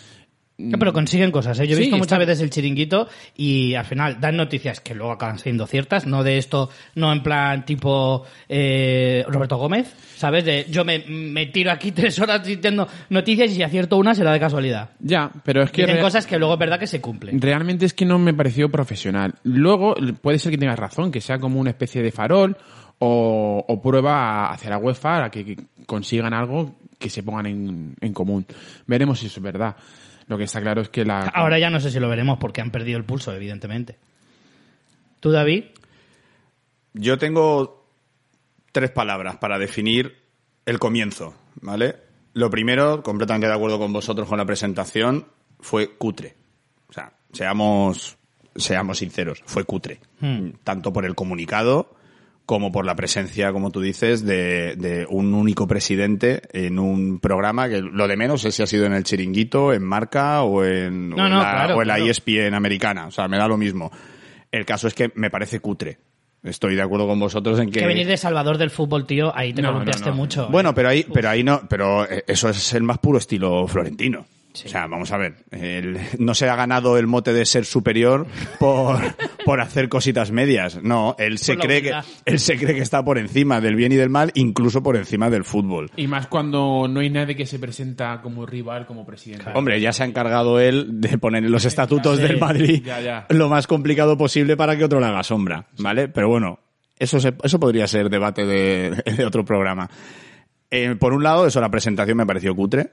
No, 0.57 0.79
pero 0.79 0.93
consiguen 0.93 1.31
cosas, 1.31 1.59
¿eh? 1.59 1.67
Yo 1.67 1.73
he 1.73 1.75
Sí, 1.75 1.81
visto 1.81 1.97
está- 1.97 2.15
muchas 2.15 2.19
veces 2.27 2.41
el 2.41 2.49
chiringuito 2.49 3.09
y 3.35 3.73
al 3.75 3.83
final 3.83 4.21
dan 4.21 4.37
noticias 4.37 4.79
que 4.79 4.95
luego 4.95 5.11
acaban 5.11 5.37
siendo 5.37 5.67
ciertas, 5.67 6.07
no 6.07 6.23
de 6.23 6.37
esto, 6.37 6.69
no 6.95 7.11
en 7.11 7.21
plan 7.23 7.65
tipo 7.65 8.23
eh, 8.47 9.25
Roberto 9.27 9.57
Gómez, 9.57 9.93
¿sabes? 10.15 10.45
De 10.45 10.65
yo 10.69 10.85
me, 10.85 10.99
me 10.99 11.47
tiro 11.47 11.71
aquí 11.71 11.91
tres 11.91 12.17
horas 12.19 12.41
diciendo 12.45 12.87
noticias 13.09 13.51
y 13.51 13.55
si 13.55 13.63
acierto 13.63 13.97
una 13.97 14.15
será 14.15 14.31
de 14.31 14.39
casualidad. 14.39 14.91
Ya, 14.99 15.29
pero 15.43 15.63
es 15.63 15.71
que 15.71 15.85
Dicen 15.85 15.99
cosas 16.01 16.25
que 16.25 16.37
luego 16.39 16.53
es 16.53 16.59
verdad 16.59 16.79
que 16.79 16.87
se 16.87 17.01
cumplen. 17.01 17.41
realmente 17.41 17.85
es 17.85 17.93
que 17.93 18.05
no 18.05 18.17
me 18.17 18.33
pareció 18.33 18.69
profesional. 18.71 19.35
Luego, 19.43 19.95
puede 20.21 20.39
ser 20.39 20.51
que 20.53 20.57
tengas 20.57 20.79
razón, 20.79 21.11
que 21.11 21.19
sea 21.19 21.37
como 21.37 21.59
una 21.59 21.71
especie 21.71 22.01
de 22.01 22.11
farol 22.13 22.55
o, 22.99 23.65
o 23.67 23.81
prueba 23.81 24.51
hacia 24.53 24.69
la 24.69 24.77
UEFA 24.77 25.25
a 25.25 25.29
que, 25.31 25.43
que 25.43 25.57
consigan 25.85 26.33
algo 26.33 26.75
que 26.97 27.09
se 27.09 27.23
pongan 27.23 27.45
en, 27.45 27.95
en 27.99 28.13
común. 28.13 28.45
Veremos 28.87 29.19
si 29.19 29.25
eso 29.25 29.39
es 29.41 29.43
verdad. 29.43 29.75
Lo 30.27 30.37
que 30.37 30.45
está 30.45 30.61
claro 30.61 30.81
es 30.81 30.89
que 30.89 31.05
la... 31.05 31.21
Ahora 31.21 31.59
ya 31.59 31.69
no 31.69 31.79
sé 31.79 31.91
si 31.91 31.99
lo 31.99 32.09
veremos 32.09 32.37
porque 32.39 32.61
han 32.61 32.71
perdido 32.71 32.97
el 32.97 33.05
pulso, 33.05 33.33
evidentemente. 33.33 33.97
¿Tú, 35.19 35.31
David? 35.31 35.65
Yo 36.93 37.17
tengo 37.17 37.87
tres 38.71 38.91
palabras 38.91 39.37
para 39.37 39.59
definir 39.59 40.17
el 40.65 40.79
comienzo, 40.79 41.35
¿vale? 41.61 41.95
Lo 42.33 42.49
primero, 42.49 43.03
completamente 43.03 43.47
de 43.47 43.53
acuerdo 43.53 43.79
con 43.79 43.93
vosotros 43.93 44.27
con 44.27 44.37
la 44.37 44.45
presentación, 44.45 45.27
fue 45.59 45.95
cutre. 45.95 46.35
O 46.89 46.93
sea, 46.93 47.13
seamos, 47.31 48.17
seamos 48.55 48.97
sinceros, 48.97 49.43
fue 49.45 49.63
cutre. 49.63 49.99
Tanto 50.63 50.91
por 50.91 51.05
el 51.05 51.15
comunicado 51.15 51.95
como 52.45 52.71
por 52.71 52.85
la 52.85 52.95
presencia, 52.95 53.51
como 53.51 53.71
tú 53.71 53.81
dices, 53.81 54.23
de, 54.23 54.75
de 54.75 55.05
un 55.09 55.33
único 55.33 55.67
presidente 55.67 56.43
en 56.53 56.77
un 56.77 57.19
programa 57.19 57.67
que 57.67 57.81
lo 57.81 58.07
de 58.07 58.17
menos 58.17 58.45
es 58.45 58.55
si 58.55 58.63
ha 58.63 58.67
sido 58.67 58.85
en 58.85 58.93
el 58.93 59.03
chiringuito, 59.03 59.73
en 59.73 59.83
Marca 59.83 60.43
o 60.43 60.63
en, 60.63 61.09
No, 61.09 61.15
o 61.15 61.25
en 61.25 61.31
no, 61.31 61.37
la, 61.41 61.51
claro, 61.51 61.77
o 61.77 61.81
en 61.81 61.87
la 61.87 61.95
claro. 61.95 62.11
ESPN 62.11 62.53
americana. 62.53 63.07
O 63.07 63.11
sea, 63.11 63.27
me 63.27 63.37
da 63.37 63.47
lo 63.47 63.57
mismo. 63.57 63.91
El 64.51 64.65
caso 64.65 64.87
es 64.87 64.93
que 64.93 65.11
me 65.15 65.29
parece 65.29 65.59
cutre. 65.59 65.97
Estoy 66.43 66.75
de 66.75 66.81
acuerdo 66.83 67.07
con 67.07 67.19
vosotros 67.19 67.59
en 67.59 67.71
que... 67.71 67.79
Que 67.79 67.87
venir 67.87 68.05
de 68.05 68.17
Salvador 68.17 68.59
del 68.59 68.69
fútbol, 68.69 69.07
tío, 69.07 69.35
ahí 69.35 69.51
te 69.51 69.63
No, 69.63 69.83
mucho. 70.13 70.43
¿eh? 70.43 70.47
Bueno, 70.51 70.75
pero 70.75 70.89
ahí, 70.89 71.03
pero 71.11 71.29
ahí 71.29 71.43
no, 71.43 71.63
pero 71.67 72.07
eh, 72.09 72.23
eso 72.27 72.49
es 72.49 72.73
el 72.73 72.83
más 72.83 72.99
puro 72.99 73.17
estilo 73.17 73.67
florentino. 73.67 74.27
O 74.65 74.69
sea, 74.69 74.87
vamos 74.87 75.11
a 75.11 75.17
ver, 75.17 75.35
él 75.51 75.99
no 76.19 76.33
se 76.33 76.47
ha 76.49 76.55
ganado 76.55 76.97
el 76.97 77.07
mote 77.07 77.33
de 77.33 77.45
ser 77.45 77.65
superior 77.65 78.25
por, 78.59 78.99
por 79.45 79.59
hacer 79.61 79.89
cositas 79.89 80.31
medias. 80.31 80.81
No, 80.81 81.15
él 81.19 81.37
se 81.37 81.57
cree 81.57 81.81
que, 81.81 81.91
él 82.25 82.39
se 82.39 82.57
cree 82.57 82.75
que 82.75 82.81
está 82.81 83.03
por 83.03 83.17
encima 83.17 83.59
del 83.61 83.75
bien 83.75 83.91
y 83.91 83.95
del 83.95 84.09
mal, 84.09 84.31
incluso 84.35 84.81
por 84.81 84.95
encima 84.95 85.29
del 85.29 85.43
fútbol. 85.43 85.91
Y 85.97 86.07
más 86.07 86.27
cuando 86.27 86.87
no 86.87 86.99
hay 87.01 87.09
nadie 87.09 87.35
que 87.35 87.45
se 87.45 87.59
presenta 87.59 88.21
como 88.21 88.45
rival, 88.45 88.85
como 88.85 89.05
presidente. 89.05 89.45
Hombre, 89.53 89.79
ya 89.81 89.91
se 89.93 90.03
ha 90.03 90.05
encargado 90.05 90.59
él 90.59 91.01
de 91.01 91.17
poner 91.17 91.43
en 91.43 91.51
los 91.51 91.65
estatutos 91.65 92.17
del 92.19 92.39
Madrid 92.39 92.81
Ya, 92.85 93.01
ya. 93.01 93.25
lo 93.29 93.49
más 93.49 93.67
complicado 93.67 94.17
posible 94.17 94.55
para 94.57 94.77
que 94.77 94.85
otro 94.85 94.99
le 94.99 95.05
haga 95.07 95.23
sombra, 95.23 95.67
¿vale? 95.79 96.07
Pero 96.07 96.29
bueno, 96.29 96.59
eso, 96.97 97.19
se- 97.19 97.33
eso 97.43 97.59
podría 97.59 97.87
ser 97.87 98.09
debate 98.09 98.45
de, 98.45 98.91
de 99.17 99.25
otro 99.25 99.43
programa. 99.43 99.89
Eh, 100.71 100.95
por 100.99 101.13
un 101.13 101.23
lado, 101.23 101.45
eso, 101.47 101.61
la 101.61 101.69
presentación 101.69 102.17
me 102.17 102.25
pareció 102.25 102.55
cutre 102.55 102.91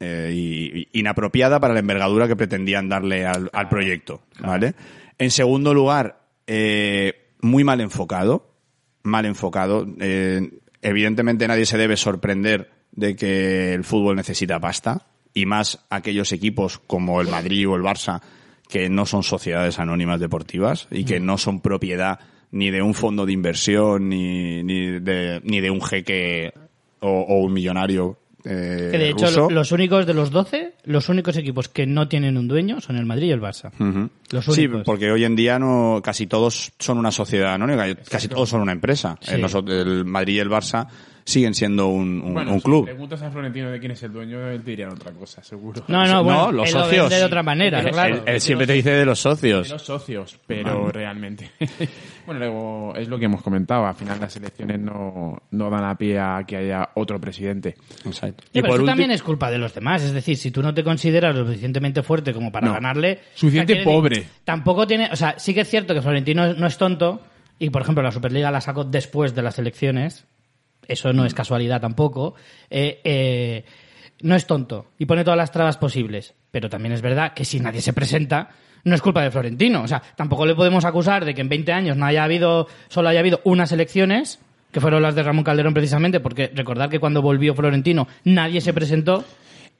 eh, 0.00 0.32
y, 0.34 0.80
y 0.80 1.00
inapropiada 1.00 1.60
para 1.60 1.74
la 1.74 1.80
envergadura 1.80 2.26
que 2.26 2.36
pretendían 2.36 2.88
darle 2.88 3.26
al, 3.26 3.50
al 3.52 3.68
proyecto, 3.68 4.22
¿vale? 4.40 4.74
En 5.18 5.30
segundo 5.30 5.74
lugar, 5.74 6.22
eh, 6.46 7.34
muy 7.42 7.62
mal 7.62 7.80
enfocado, 7.80 8.54
mal 9.02 9.26
enfocado. 9.26 9.86
Eh, 10.00 10.60
evidentemente 10.82 11.46
nadie 11.46 11.66
se 11.66 11.78
debe 11.78 11.96
sorprender 11.96 12.70
de 12.92 13.14
que 13.14 13.74
el 13.74 13.84
fútbol 13.84 14.16
necesita 14.16 14.58
pasta 14.58 15.06
y 15.34 15.46
más 15.46 15.84
aquellos 15.90 16.32
equipos 16.32 16.78
como 16.78 17.20
el 17.20 17.28
Madrid 17.28 17.68
o 17.68 17.76
el 17.76 17.82
Barça 17.82 18.20
que 18.68 18.88
no 18.88 19.06
son 19.06 19.22
sociedades 19.22 19.78
anónimas 19.78 20.20
deportivas 20.20 20.88
y 20.90 21.04
que 21.04 21.20
no 21.20 21.38
son 21.38 21.60
propiedad 21.60 22.18
ni 22.50 22.70
de 22.70 22.82
un 22.82 22.94
fondo 22.94 23.26
de 23.26 23.32
inversión 23.32 24.08
ni, 24.08 24.62
ni, 24.62 24.98
de, 25.00 25.40
ni 25.44 25.60
de 25.60 25.70
un 25.70 25.82
jeque 25.82 26.52
o, 27.00 27.10
o 27.10 27.40
un 27.40 27.52
millonario 27.52 28.18
eh, 28.44 28.88
Que 28.90 28.98
de 28.98 29.10
hecho, 29.10 29.26
ruso. 29.26 29.50
los 29.50 29.72
únicos 29.72 30.06
de 30.06 30.14
los 30.14 30.30
12, 30.30 30.74
los 30.84 31.08
únicos 31.08 31.36
equipos 31.36 31.68
que 31.68 31.86
no 31.86 32.08
tienen 32.08 32.36
un 32.36 32.48
dueño 32.48 32.80
son 32.80 32.96
el 32.96 33.06
Madrid 33.06 33.28
y 33.28 33.32
el 33.32 33.40
Barça. 33.40 33.70
Los 34.30 34.44
Sí, 34.44 34.68
porque 34.68 35.10
hoy 35.10 35.24
en 35.24 35.36
día 35.36 35.58
no 35.58 36.00
casi 36.02 36.26
todos 36.26 36.72
son 36.78 36.98
una 36.98 37.10
sociedad 37.12 37.54
anónima, 37.54 37.86
casi 38.08 38.28
todos 38.28 38.48
son 38.48 38.60
una 38.60 38.72
empresa. 38.72 39.18
Sí. 39.20 39.34
Eh, 39.34 39.80
el 39.80 40.04
Madrid 40.04 40.34
y 40.34 40.38
el 40.38 40.50
Barça 40.50 40.86
siguen 41.30 41.54
siendo 41.54 41.88
un, 41.88 42.20
un- 42.20 42.34
Bueno, 42.34 42.52
un 42.52 42.58
si 42.58 42.64
club. 42.64 42.84
preguntas 42.84 43.22
a 43.22 43.30
Florentino 43.30 43.70
de 43.70 43.78
quién 43.80 43.92
es 43.92 44.02
el 44.02 44.12
dueño, 44.12 44.48
él 44.50 44.62
te 44.62 44.70
dirían 44.72 44.90
otra 44.92 45.12
cosa, 45.12 45.42
seguro. 45.42 45.82
No, 45.88 46.04
no, 46.04 46.12
No, 46.14 46.24
bueno, 46.24 46.52
los 46.52 46.68
él 46.68 46.74
lo 46.74 46.80
socios. 46.84 47.02
vende 47.04 47.16
de 47.16 47.24
otra 47.24 47.42
manera, 47.42 47.80
Él- 47.80 47.90
claro. 47.90 48.14
Él, 48.16 48.22
él 48.26 48.40
siempre 48.40 48.66
te 48.66 48.72
dice 48.74 48.90
de 48.90 49.04
los 49.06 49.18
De 49.18 49.22
socios. 49.22 49.70
los 49.70 49.82
socios, 49.82 50.38
pero 50.46 50.88
realmente. 50.90 51.50
bueno, 52.26 52.38
luego 52.40 52.94
es 52.96 53.08
lo 53.08 53.18
que 53.18 53.24
hemos 53.24 53.42
comentado. 53.42 53.86
Al 53.86 53.94
final 53.94 54.20
las 54.20 54.36
elecciones 54.36 54.78
no, 54.80 55.42
no 55.50 55.70
dan 55.70 55.84
a 55.84 55.96
pie 55.96 56.18
a 56.18 56.44
que 56.46 56.56
haya 56.56 56.90
otro 56.94 57.20
presidente. 57.20 57.76
Exacto. 58.04 58.44
Sí, 58.44 58.50
pero 58.54 58.68
por 58.68 58.76
eso 58.76 58.86
también 58.86 59.10
es 59.10 59.22
culpa 59.22 59.50
de 59.50 59.58
los 59.58 59.74
demás. 59.74 60.02
Es 60.02 60.12
decir, 60.12 60.36
si 60.36 60.50
tú 60.50 60.62
no 60.62 60.74
te 60.74 60.84
consideras 60.84 61.34
lo 61.34 61.46
suficientemente 61.46 62.02
fuerte 62.02 62.32
como 62.34 62.50
para 62.52 62.66
No. 62.68 62.74
ganarle. 62.74 63.20
Suficiente 63.34 63.72
o 63.72 63.76
sea, 63.76 63.84
quiere 63.84 63.96
pobre. 63.96 64.16
decir, 64.16 64.30
tampoco 64.44 64.86
tiene. 64.86 65.08
O 65.12 65.16
sea, 65.16 65.38
sí 65.38 65.54
que 65.54 65.60
es 65.60 65.68
cierto 65.68 65.94
que 65.94 66.02
Florentino 66.02 66.52
no 66.54 66.66
es 66.66 66.76
tonto. 66.78 67.22
Y 67.62 67.68
por 67.68 67.82
ejemplo, 67.82 68.02
la 68.02 68.10
Superliga 68.10 68.50
la 68.50 68.62
sacó 68.62 68.84
después 68.84 69.34
de 69.34 69.42
las 69.42 69.58
elecciones. 69.58 70.26
Eso 70.90 71.12
no 71.12 71.24
es 71.24 71.34
casualidad 71.34 71.80
tampoco. 71.80 72.34
Eh, 72.68 73.00
eh, 73.04 73.64
no 74.22 74.34
es 74.34 74.44
tonto 74.44 74.88
y 74.98 75.06
pone 75.06 75.22
todas 75.22 75.36
las 75.36 75.52
trabas 75.52 75.76
posibles. 75.76 76.34
Pero 76.50 76.68
también 76.68 76.92
es 76.92 77.00
verdad 77.00 77.32
que 77.32 77.44
si 77.44 77.60
nadie 77.60 77.80
se 77.80 77.92
presenta, 77.92 78.50
no 78.82 78.96
es 78.96 79.00
culpa 79.00 79.22
de 79.22 79.30
Florentino. 79.30 79.82
O 79.82 79.86
sea, 79.88 80.02
tampoco 80.16 80.44
le 80.44 80.56
podemos 80.56 80.84
acusar 80.84 81.24
de 81.24 81.32
que 81.32 81.42
en 81.42 81.48
20 81.48 81.72
años 81.72 81.96
no 81.96 82.06
haya 82.06 82.24
habido, 82.24 82.66
solo 82.88 83.08
haya 83.08 83.20
habido 83.20 83.40
unas 83.44 83.70
elecciones, 83.70 84.40
que 84.72 84.80
fueron 84.80 85.02
las 85.02 85.14
de 85.14 85.22
Ramón 85.22 85.44
Calderón 85.44 85.74
precisamente, 85.74 86.18
porque 86.18 86.50
recordar 86.52 86.90
que 86.90 86.98
cuando 86.98 87.22
volvió 87.22 87.54
Florentino 87.54 88.08
nadie 88.24 88.60
se 88.60 88.72
presentó 88.74 89.24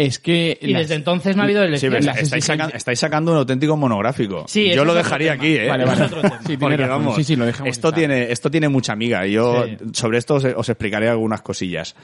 Es 0.03 0.19
que. 0.19 0.59
y 0.63 0.69
las- 0.73 0.83
desde 0.83 0.95
entonces 0.95 1.37
no 1.37 1.43
ha 1.43 1.45
habido 1.45 1.63
Sí, 1.63 1.69
elecciones. 1.69 2.07
pero 2.07 2.19
estáis, 2.21 2.45
saca- 2.45 2.71
estáis 2.73 2.99
sacando 2.99 3.33
un 3.33 3.39
auténtico 3.39 3.77
monográfico. 3.77 4.45
Sí, 4.49 4.71
Yo 4.75 4.85
lo 4.85 4.95
dejaría 4.95 5.33
aquí, 5.35 5.57
¿eh? 5.57 5.69
Vale, 5.69 5.85
vale. 5.85 6.09
Sí, 6.47 6.57
tiene 6.57 6.77
razón. 6.77 6.89
vamos, 7.05 7.17
Sí, 7.17 7.25
sí, 7.25 7.37
lo 7.37 7.45
dejamos 7.45 7.71
esto 7.71 7.93
tiene, 7.93 8.33
esto 8.33 8.51
tiene 8.51 8.69
mucha 8.69 8.93
amiga 8.95 9.27
yo 9.27 9.65
Sí. 9.67 9.77
sobre 9.93 10.19
esto 10.19 10.37
os, 10.37 10.45
os 10.45 10.69
explicaré 10.69 11.09
algunas 11.09 11.43
cosillas. 11.43 11.95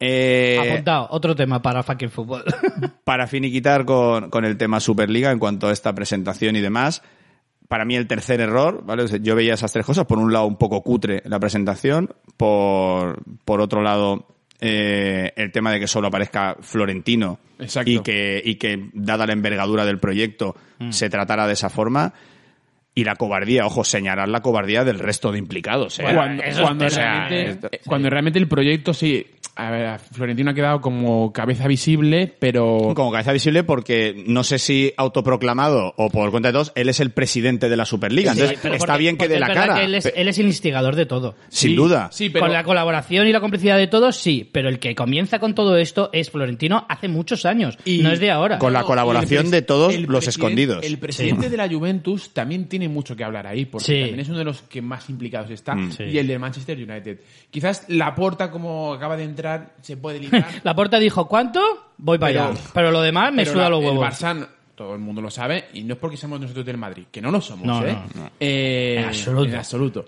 Eh, 0.00 0.58
Apuntado, 0.60 1.08
otro 1.10 1.34
tema 1.36 1.60
para 1.62 1.82
fucking 1.82 2.10
fútbol. 2.10 2.44
para 3.04 3.26
finiquitar 3.26 3.84
con, 3.84 4.30
con 4.30 4.44
el 4.44 4.56
tema 4.56 4.80
Superliga 4.80 5.30
en 5.30 5.38
cuanto 5.38 5.68
a 5.68 5.72
esta 5.72 5.94
presentación 5.94 6.56
y 6.56 6.60
demás, 6.60 7.02
para 7.68 7.84
mí 7.84 7.94
el 7.96 8.06
tercer 8.06 8.40
error, 8.40 8.82
¿vale? 8.84 9.04
Yo 9.20 9.34
veía 9.34 9.54
esas 9.54 9.72
tres 9.72 9.86
cosas. 9.86 10.04
Por 10.06 10.18
un 10.18 10.32
lado, 10.32 10.46
un 10.46 10.56
poco 10.56 10.82
cutre 10.82 11.22
la 11.24 11.38
presentación. 11.40 12.10
Por, 12.36 13.22
por 13.44 13.60
otro 13.60 13.80
lado, 13.82 14.26
eh, 14.64 15.32
el 15.34 15.50
tema 15.50 15.72
de 15.72 15.80
que 15.80 15.88
solo 15.88 16.06
aparezca 16.06 16.56
Florentino 16.60 17.40
Exacto. 17.58 17.90
y 17.90 17.98
que, 17.98 18.40
y 18.44 18.54
que, 18.54 18.90
dada 18.92 19.26
la 19.26 19.32
envergadura 19.32 19.84
del 19.84 19.98
proyecto, 19.98 20.54
Mm. 20.78 20.90
se 20.92 21.08
tratara 21.10 21.46
de 21.46 21.52
esa 21.52 21.68
forma. 21.70 22.12
Y 22.94 23.04
la 23.04 23.16
cobardía, 23.16 23.64
ojo, 23.64 23.84
señalar 23.84 24.28
la 24.28 24.40
cobardía 24.42 24.84
del 24.84 24.98
resto 24.98 25.32
de 25.32 25.38
implicados. 25.38 25.98
¿eh? 25.98 26.04
cuando, 26.14 26.42
cuando 26.60 26.88
realmente, 26.88 27.50
esto- 27.50 27.68
cuando 27.86 28.10
realmente 28.10 28.38
el 28.38 28.48
proyecto 28.48 28.92
sí. 28.94 29.26
A 29.54 29.70
ver, 29.70 29.98
Florentino 29.98 30.50
ha 30.52 30.54
quedado 30.54 30.80
como 30.80 31.30
cabeza 31.30 31.68
visible, 31.68 32.34
pero. 32.38 32.92
Como 32.94 33.12
cabeza 33.12 33.32
visible 33.32 33.64
porque 33.64 34.24
no 34.26 34.44
sé 34.44 34.58
si 34.58 34.94
autoproclamado 34.96 35.92
o 35.98 36.08
por 36.10 36.30
cuenta 36.30 36.48
de 36.48 36.52
todos, 36.54 36.72
él 36.74 36.88
es 36.88 37.00
el 37.00 37.10
presidente 37.10 37.68
de 37.68 37.76
la 37.76 37.84
Superliga. 37.84 38.32
Sí, 38.34 38.40
Entonces 38.40 38.64
está 38.64 38.78
porque- 38.78 38.98
bien 38.98 39.16
que 39.18 39.28
dé 39.28 39.38
la 39.38 39.52
cara. 39.52 39.74
que 39.74 39.84
Él 39.84 39.94
es, 39.94 40.10
él 40.14 40.28
es 40.28 40.38
el 40.38 40.46
instigador 40.46 40.96
de 40.96 41.04
todo. 41.06 41.34
Sin 41.50 41.70
Sí, 41.70 41.76
duda. 41.76 42.08
Sí, 42.12 42.30
pero. 42.30 42.46
Con 42.46 42.52
la 42.54 42.64
colaboración 42.64 43.26
y 43.26 43.32
la 43.32 43.40
complicidad 43.40 43.76
de 43.76 43.86
todos, 43.88 44.16
sí, 44.16 44.48
pero 44.50 44.68
el 44.70 44.78
que 44.78 44.94
comienza 44.94 45.38
con 45.38 45.54
todo 45.54 45.76
esto 45.76 46.08
es 46.14 46.30
Florentino 46.30 46.86
hace 46.88 47.08
muchos 47.08 47.44
años, 47.44 47.78
Y- 47.84 47.98
no 47.98 48.10
es 48.10 48.20
de 48.20 48.30
ahora. 48.30 48.58
Con 48.58 48.72
la 48.72 48.84
colaboración 48.84 49.50
de 49.50 49.62
todos 49.62 49.94
los 50.00 50.28
escondidos. 50.28 50.82
El 50.84 50.98
presidente 50.98 51.50
de 51.50 51.56
la 51.58 51.68
Juventus 51.68 52.32
también 52.32 52.68
tiene 52.68 52.81
mucho 52.88 53.14
que 53.16 53.24
hablar 53.24 53.46
ahí, 53.46 53.64
porque 53.66 53.84
Sí. 53.86 53.98
también 54.00 54.20
es 54.20 54.28
uno 54.28 54.38
de 54.38 54.44
los 54.44 54.62
que 54.62 54.80
más 54.82 55.08
implicados 55.10 55.50
está. 55.50 55.74
Sí. 55.90 56.04
Y 56.04 56.18
el 56.18 56.26
de 56.26 56.38
Manchester 56.38 56.76
United. 56.76 57.20
Quizás 57.50 57.84
la 57.88 58.14
porta, 58.14 58.50
como 58.50 58.92
acaba 58.94 59.16
de 59.16 59.24
entrar, 59.24 59.74
se 59.80 59.96
puede 59.96 60.18
limitar. 60.20 60.46
La 60.64 60.74
porta 60.74 60.98
dijo, 60.98 61.26
¿cuánto? 61.28 61.60
Voy 61.98 62.18
para 62.18 62.46
allá. 62.50 62.60
Pero 62.74 62.90
lo 62.90 63.00
demás 63.02 63.32
me 63.32 63.44
suda 63.44 63.64
la- 63.64 63.68
los 63.70 63.80
El 63.80 63.86
huevos. 63.86 64.06
Barça, 64.06 64.48
todo 64.74 64.94
el 64.94 65.00
mundo 65.00 65.20
lo 65.20 65.30
sabe, 65.30 65.66
y 65.74 65.82
no 65.84 65.94
es 65.94 66.00
porque 66.00 66.16
seamos 66.16 66.40
nosotros 66.40 66.64
del 66.64 66.78
Madrid, 66.78 67.04
que 67.10 67.20
no 67.20 67.30
lo 67.30 67.40
somos, 67.40 67.66
No, 67.66 67.86
¿eh? 67.86 67.92
no, 68.14 68.22
no. 68.22 68.30
Eh, 68.40 68.96
En 68.98 69.04
absoluto. 69.04 69.48
En 69.50 69.54
absoluto. 69.56 70.04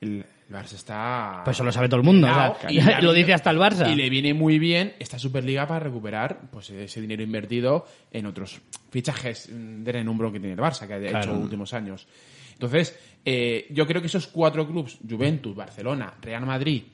El, 0.00 0.24
el 0.48 0.54
Barça 0.54 0.74
está... 0.74 1.42
Pues 1.44 1.56
eso 1.56 1.64
lo 1.64 1.72
sabe 1.72 1.88
todo 1.88 1.98
el 2.00 2.06
mundo, 2.06 2.28
o 2.28 2.30
sea, 2.60 2.70
y 2.70 2.74
le 2.80 2.84
lo 3.02 3.12
viene- 3.12 3.14
dice 3.14 3.34
hasta 3.34 3.50
el 3.50 3.58
Barça. 3.58 3.90
Y 3.90 3.94
le 3.96 4.08
viene 4.10 4.32
muy 4.34 4.58
bien 4.58 4.94
esta 4.98 5.18
Superliga 5.18 5.66
para 5.66 5.80
recuperar 5.80 6.40
pues 6.52 6.70
ese 6.70 7.00
dinero 7.00 7.22
invertido 7.22 7.86
en 8.12 8.26
otros 8.26 8.60
fichajes 8.90 9.48
de 9.50 9.92
renombre 9.92 10.30
que 10.32 10.38
tiene 10.40 10.54
el 10.54 10.60
Barça, 10.60 10.86
que 10.86 10.94
ha 10.94 10.98
Claro. 10.98 11.18
hecho 11.18 11.28
en 11.30 11.34
los 11.36 11.44
últimos 11.44 11.72
años. 11.74 12.06
Entonces, 12.52 12.98
eh, 13.24 13.66
yo 13.70 13.86
creo 13.86 14.00
que 14.00 14.06
esos 14.06 14.28
cuatro 14.28 14.66
clubes, 14.66 14.98
Juventus, 15.08 15.54
Barcelona, 15.54 16.14
Real 16.22 16.46
Madrid 16.46 16.84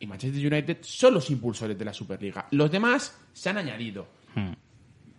y 0.00 0.06
Manchester 0.06 0.52
United, 0.52 0.78
son 0.80 1.14
los 1.14 1.30
impulsores 1.30 1.78
de 1.78 1.84
la 1.84 1.92
Superliga. 1.92 2.46
Los 2.50 2.70
demás 2.72 3.16
se 3.32 3.50
han 3.50 3.58
añadido. 3.58 4.06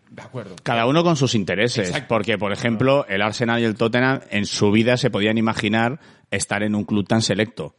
De 0.10 0.22
acuerdo. 0.22 0.56
Cada 0.62 0.86
uno 0.86 1.04
con 1.04 1.16
sus 1.16 1.34
intereses. 1.36 1.88
Exacto. 1.90 2.08
Porque, 2.10 2.38
por 2.38 2.52
ejemplo, 2.52 3.06
el 3.08 3.22
Arsenal 3.22 3.62
y 3.62 3.64
el 3.66 3.76
Tottenham 3.76 4.20
en 4.30 4.46
su 4.46 4.72
vida 4.72 4.96
se 4.98 5.10
podían 5.10 5.38
imaginar 5.38 6.00
estar 6.30 6.62
en 6.64 6.76
un 6.76 6.84
club 6.84 7.08
tan 7.08 7.22
selecto. 7.22 7.76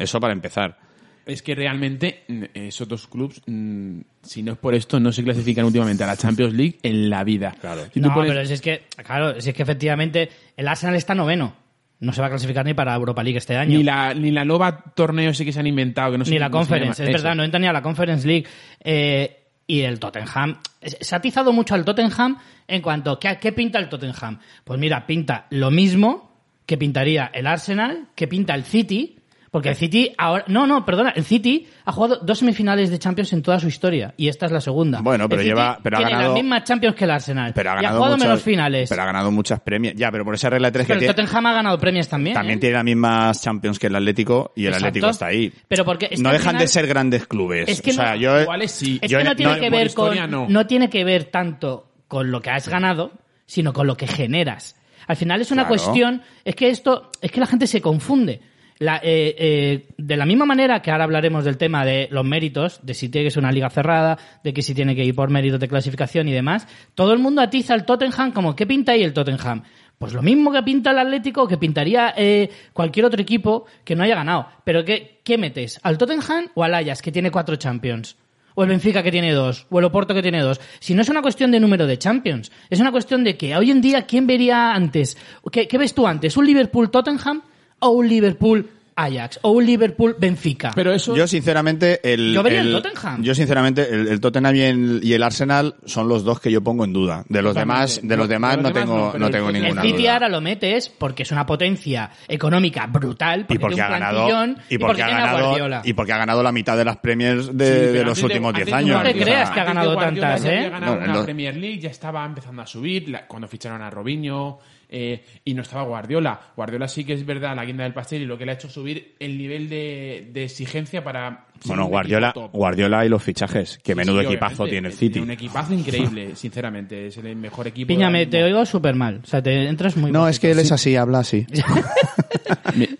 Eso 0.00 0.18
para 0.20 0.32
empezar. 0.32 0.78
Es 1.26 1.42
que 1.42 1.54
realmente 1.54 2.24
mm, 2.28 2.42
esos 2.54 2.88
dos 2.88 3.06
clubes, 3.06 3.40
mm, 3.46 4.00
si 4.22 4.42
no 4.42 4.52
es 4.52 4.58
por 4.58 4.74
esto, 4.74 4.98
no 4.98 5.12
se 5.12 5.22
clasifican 5.22 5.64
últimamente 5.64 6.02
a 6.02 6.06
la 6.06 6.16
Champions 6.16 6.54
League 6.54 6.78
en 6.82 7.10
la 7.10 7.22
vida. 7.24 7.54
Claro. 7.60 7.82
Si 7.92 8.00
no, 8.00 8.12
pones- 8.14 8.30
pero 8.32 8.44
si 8.46 8.52
es 8.54 8.60
que, 8.60 8.84
claro, 9.04 9.40
si 9.40 9.50
es 9.50 9.54
que 9.54 9.62
efectivamente 9.62 10.28
el 10.56 10.66
Arsenal 10.66 10.96
está 10.96 11.14
noveno. 11.14 11.54
No 12.00 12.14
se 12.14 12.22
va 12.22 12.28
a 12.28 12.30
clasificar 12.30 12.64
ni 12.64 12.72
para 12.72 12.94
Europa 12.94 13.22
League 13.22 13.36
este 13.36 13.56
año. 13.56 13.76
ni 13.76 13.84
la 13.84 14.14
ni 14.14 14.30
la 14.30 14.44
nueva 14.46 14.82
torneo 14.96 15.34
sí 15.34 15.44
que 15.44 15.52
se 15.52 15.60
han 15.60 15.66
inventado 15.66 16.12
que 16.12 16.18
no 16.18 16.24
sé 16.24 16.30
ni 16.30 16.38
la 16.38 16.48
Conference, 16.50 17.02
es 17.02 17.08
Eso. 17.10 17.18
verdad, 17.18 17.34
no 17.36 17.44
entra 17.44 17.60
ni 17.60 17.66
a 17.66 17.72
la 17.74 17.82
Conference 17.82 18.26
League. 18.26 18.46
Eh, 18.82 19.36
y 19.66 19.82
el 19.82 20.00
Tottenham, 20.00 20.56
se 20.82 21.14
ha 21.14 21.18
atizado 21.18 21.52
mucho 21.52 21.74
al 21.74 21.84
Tottenham 21.84 22.38
en 22.66 22.80
cuanto 22.82 23.12
a 23.12 23.20
qué 23.38 23.52
pinta 23.52 23.78
el 23.78 23.88
Tottenham. 23.90 24.40
Pues 24.64 24.80
mira, 24.80 25.06
pinta 25.06 25.46
lo 25.50 25.70
mismo 25.70 26.40
que 26.66 26.76
pintaría 26.78 27.30
el 27.34 27.46
Arsenal, 27.46 28.08
que 28.16 28.26
pinta 28.26 28.54
el 28.54 28.64
City, 28.64 29.19
porque 29.50 29.70
el 29.70 29.74
City 29.76 30.12
ahora, 30.16 30.44
no, 30.46 30.66
no, 30.66 30.84
perdona, 30.86 31.10
el 31.10 31.24
City 31.24 31.66
ha 31.84 31.90
jugado 31.92 32.18
dos 32.22 32.38
semifinales 32.38 32.88
de 32.90 32.98
Champions 33.00 33.32
en 33.32 33.42
toda 33.42 33.58
su 33.58 33.66
historia 33.66 34.14
y 34.16 34.28
esta 34.28 34.46
es 34.46 34.52
la 34.52 34.60
segunda. 34.60 35.00
Bueno, 35.00 35.28
pero 35.28 35.40
El 35.40 35.46
City 35.48 35.56
lleva- 35.56 35.78
pero 35.82 35.96
ha 35.96 35.98
tiene 36.00 36.12
ganado- 36.12 36.34
las 36.34 36.42
mismas 36.42 36.64
Champions 36.64 36.94
que 36.96 37.04
el 37.04 37.10
Arsenal 37.10 37.52
Pero 37.54 37.70
ha 37.70 37.72
y 37.72 37.76
ha 37.78 37.82
ganado 37.82 37.96
jugado 37.98 38.16
muchas, 38.16 38.28
menos 38.28 38.42
finales. 38.42 38.88
Pero 38.88 39.02
ha 39.02 39.04
ganado 39.06 39.30
muchas 39.32 39.60
premias. 39.60 39.94
Ya, 39.96 40.10
pero 40.12 40.24
por 40.24 40.34
esa 40.34 40.50
regla 40.50 40.68
de 40.68 40.72
tres 40.72 40.86
que 40.86 40.92
Pero 40.92 41.00
el 41.00 41.06
tiene, 41.06 41.14
Tottenham 41.14 41.46
ha 41.46 41.52
ganado 41.52 41.78
premios 41.78 42.08
también. 42.08 42.34
también 42.34 42.58
¿eh? 42.58 42.60
tiene 42.60 42.74
las 42.76 42.84
mismas 42.84 43.42
Champions 43.42 43.78
que 43.78 43.86
el 43.88 43.96
Atlético 43.96 44.52
y 44.54 44.62
el 44.62 44.66
Exacto. 44.68 44.86
Atlético 44.86 45.10
está 45.10 45.26
ahí. 45.26 45.52
Pero 45.66 45.84
porque 45.84 46.06
es 46.12 46.18
que 46.18 46.22
no 46.22 46.30
dejan 46.30 46.46
final- 46.50 46.60
de 46.62 46.68
ser 46.68 46.86
grandes 46.86 47.26
clubes. 47.26 47.68
Es 47.68 47.82
que 47.82 47.90
o 47.90 47.94
sea, 47.94 48.10
no- 48.14 48.16
yo, 48.20 48.40
Iguales 48.42 48.70
sí. 48.70 48.98
Es 49.02 49.10
yo 49.10 49.18
que 49.18 49.24
no 49.24 49.30
en- 49.32 49.36
tiene 49.36 49.54
no- 49.54 49.60
que 49.60 49.70
ver 49.70 49.94
con, 49.94 50.30
no. 50.30 50.46
no. 50.48 50.66
tiene 50.66 50.88
que 50.88 51.02
ver 51.04 51.24
tanto 51.24 51.90
con 52.06 52.30
lo 52.30 52.40
que 52.40 52.50
has 52.50 52.68
ganado, 52.68 53.12
sino 53.46 53.72
con 53.72 53.86
lo 53.88 53.96
que 53.96 54.06
generas. 54.06 54.76
Al 55.08 55.16
final 55.16 55.40
es 55.40 55.50
una 55.50 55.62
Claro. 55.66 55.70
cuestión, 55.82 56.22
es 56.44 56.54
que 56.54 56.68
esto, 56.68 57.10
es 57.20 57.32
que 57.32 57.40
la 57.40 57.46
gente 57.46 57.66
se 57.66 57.80
confunde. 57.80 58.40
La, 58.80 58.96
eh, 58.96 59.36
eh, 59.38 59.88
de 59.98 60.16
la 60.16 60.24
misma 60.24 60.46
manera 60.46 60.80
que 60.80 60.90
ahora 60.90 61.04
hablaremos 61.04 61.44
del 61.44 61.58
tema 61.58 61.84
de 61.84 62.08
los 62.10 62.24
méritos, 62.24 62.80
de 62.82 62.94
si 62.94 63.10
tiene 63.10 63.26
que 63.26 63.30
ser 63.30 63.42
una 63.42 63.52
liga 63.52 63.68
cerrada, 63.68 64.16
de 64.42 64.54
que 64.54 64.62
si 64.62 64.72
tiene 64.74 64.96
que 64.96 65.04
ir 65.04 65.14
por 65.14 65.28
méritos 65.28 65.60
de 65.60 65.68
clasificación 65.68 66.28
y 66.28 66.32
demás, 66.32 66.66
todo 66.94 67.12
el 67.12 67.18
mundo 67.18 67.42
atiza 67.42 67.74
al 67.74 67.84
Tottenham 67.84 68.32
como 68.32 68.56
¿qué 68.56 68.66
pinta 68.66 68.92
ahí 68.92 69.02
el 69.02 69.12
Tottenham? 69.12 69.64
Pues 69.98 70.14
lo 70.14 70.22
mismo 70.22 70.50
que 70.50 70.62
pinta 70.62 70.92
el 70.92 70.98
Atlético, 70.98 71.46
que 71.46 71.58
pintaría 71.58 72.14
eh, 72.16 72.48
cualquier 72.72 73.04
otro 73.04 73.20
equipo 73.20 73.66
que 73.84 73.94
no 73.94 74.02
haya 74.02 74.14
ganado. 74.14 74.46
Pero 74.64 74.82
¿qué, 74.82 75.20
¿qué 75.24 75.36
metes? 75.36 75.78
¿Al 75.82 75.98
Tottenham 75.98 76.48
o 76.54 76.64
al 76.64 76.72
Ajax, 76.72 77.02
que 77.02 77.12
tiene 77.12 77.30
cuatro 77.30 77.56
Champions? 77.56 78.16
O 78.54 78.62
el 78.62 78.70
Benfica 78.70 79.02
que 79.02 79.12
tiene 79.12 79.34
dos, 79.34 79.66
o 79.68 79.78
el 79.78 79.84
Oporto 79.84 80.14
que 80.14 80.22
tiene 80.22 80.40
dos. 80.40 80.58
Si 80.78 80.94
no 80.94 81.02
es 81.02 81.10
una 81.10 81.20
cuestión 81.20 81.50
de 81.50 81.60
número 81.60 81.86
de 81.86 81.98
Champions, 81.98 82.50
es 82.70 82.80
una 82.80 82.92
cuestión 82.92 83.24
de 83.24 83.36
que 83.36 83.54
hoy 83.54 83.70
en 83.70 83.82
día, 83.82 84.06
¿quién 84.06 84.26
vería 84.26 84.72
antes? 84.72 85.18
¿Qué, 85.52 85.68
qué 85.68 85.76
ves 85.76 85.92
tú 85.92 86.06
antes? 86.06 86.34
¿Un 86.38 86.46
Liverpool-Tottenham 86.46 87.42
o 87.80 87.90
un 87.90 88.08
Liverpool-Ajax? 88.08 89.38
¿O 89.42 89.50
un 89.52 89.64
Liverpool-Benfica? 89.64 90.72
Pero 90.74 90.92
eso 90.92 91.16
Yo 91.16 91.26
sinceramente 91.26 92.00
el 92.02 92.34
Yo 92.34 92.42
vería 92.42 92.60
el 92.60 92.72
Tottenham. 92.72 93.22
Yo 93.22 93.34
sinceramente 93.34 93.88
el, 93.90 94.08
el 94.08 94.20
Tottenham 94.20 94.54
y 94.56 94.60
el, 94.60 95.00
y 95.02 95.12
el 95.14 95.22
Arsenal 95.22 95.74
son 95.86 96.08
los 96.08 96.22
dos 96.24 96.38
que 96.40 96.50
yo 96.52 96.60
pongo 96.62 96.84
en 96.84 96.92
duda. 96.92 97.24
De 97.28 97.40
los 97.40 97.54
demás, 97.54 98.00
de 98.02 98.16
los 98.16 98.26
No, 98.26 98.32
demás 98.32 98.56
de 98.56 98.62
no 98.62 98.62
los 98.68 98.74
demás 98.74 98.84
tengo 98.86 99.12
no, 99.12 99.18
no 99.18 99.26
el 99.26 99.32
tengo 99.32 99.46
Tottenham- 99.46 99.56
el 99.56 99.62
ninguna 99.62 99.82
City 99.82 100.02
duda. 100.02 100.12
ahora 100.14 100.28
lo 100.28 100.40
metes 100.42 100.88
porque 100.90 101.22
es 101.22 101.30
una 101.32 101.46
potencia 101.46 102.10
económica 102.28 102.86
brutal, 102.86 103.40
porque, 103.46 103.54
y 103.54 103.58
porque 103.58 103.74
tiene 103.76 103.82
ha 103.88 103.92
un 103.94 104.00
ganado 104.00 104.26
plantillón 104.26 104.56
y 104.68 104.78
porque 104.78 105.02
ha 105.02 105.06
tiene 105.06 105.20
a 105.20 105.24
ganado 105.26 105.80
y 105.84 105.92
porque 105.94 106.12
ha 106.12 106.18
ganado 106.18 106.42
la 106.42 106.52
mitad 106.52 106.76
de 106.76 106.84
las 106.84 106.96
premiers 106.98 107.56
de, 107.56 107.66
Sí, 107.66 107.92
de 107.98 108.04
los 108.04 108.22
últimos 108.22 108.50
antes 108.50 108.66
10 108.66 108.76
de 108.76 108.78
años. 108.84 108.96
No 108.98 109.02
te 109.10 109.18
creas 109.18 109.50
que 109.50 109.60
ha 109.60 109.64
ganado 109.64 109.96
tantas, 109.96 110.44
¿eh? 110.44 110.68
ganado 110.70 110.96
No, 110.96 111.04
una 111.04 111.12
no. 111.14 111.24
Premier 111.24 111.56
League, 111.56 111.78
ya 111.80 111.90
estaba 111.90 112.24
empezando 112.26 112.60
a 112.62 112.66
subir 112.66 113.08
la- 113.08 113.26
cuando 113.26 113.48
ficharon 113.48 113.80
a 113.80 113.88
Robinho 113.88 114.58
eh, 114.90 115.24
y 115.44 115.54
no 115.54 115.62
estaba 115.62 115.84
Guardiola. 115.84 116.38
Guardiola 116.56 116.88
sí 116.88 117.04
que 117.04 117.12
es 117.14 117.24
verdad 117.24 117.54
la 117.54 117.64
guinda 117.64 117.84
del 117.84 117.94
pastel 117.94 118.22
y 118.22 118.26
lo 118.26 118.36
que 118.36 118.44
le 118.44 118.52
ha 118.52 118.54
hecho 118.54 118.68
subir 118.68 119.14
el 119.20 119.38
nivel 119.38 119.68
de, 119.68 120.28
de 120.32 120.44
exigencia 120.44 121.02
para 121.04 121.46
Bueno, 121.64 121.86
Guardiola. 121.86 122.34
Guardiola 122.52 123.06
y 123.06 123.08
los 123.08 123.22
fichajes, 123.22 123.78
que 123.78 123.92
Sí, 123.92 123.96
menudo 123.96 124.20
sí, 124.20 124.26
equipazo 124.26 124.66
tiene 124.66 124.88
el 124.88 124.94
City. 124.94 125.12
Tiene 125.14 125.26
un 125.26 125.30
equipazo 125.30 125.74
increíble, 125.74 126.34
sinceramente. 126.34 127.06
Es 127.06 127.16
el 127.18 127.36
mejor 127.36 127.68
equipo. 127.68 127.88
Piña, 127.88 128.06
ahora 128.06 128.12
me 128.12 128.18
mismo. 128.20 128.30
te 128.32 128.42
oigo 128.42 128.66
súper 128.66 128.94
mal. 128.96 129.20
O 129.22 129.26
sea, 129.26 129.40
te 129.42 129.68
entras 129.68 129.96
muy 129.96 130.10
No, 130.10 130.26
es 130.28 130.40
que 130.40 130.50
él 130.50 130.58
es 130.58 130.72
así, 130.72 130.96
habla 130.96 131.20
así. 131.20 131.46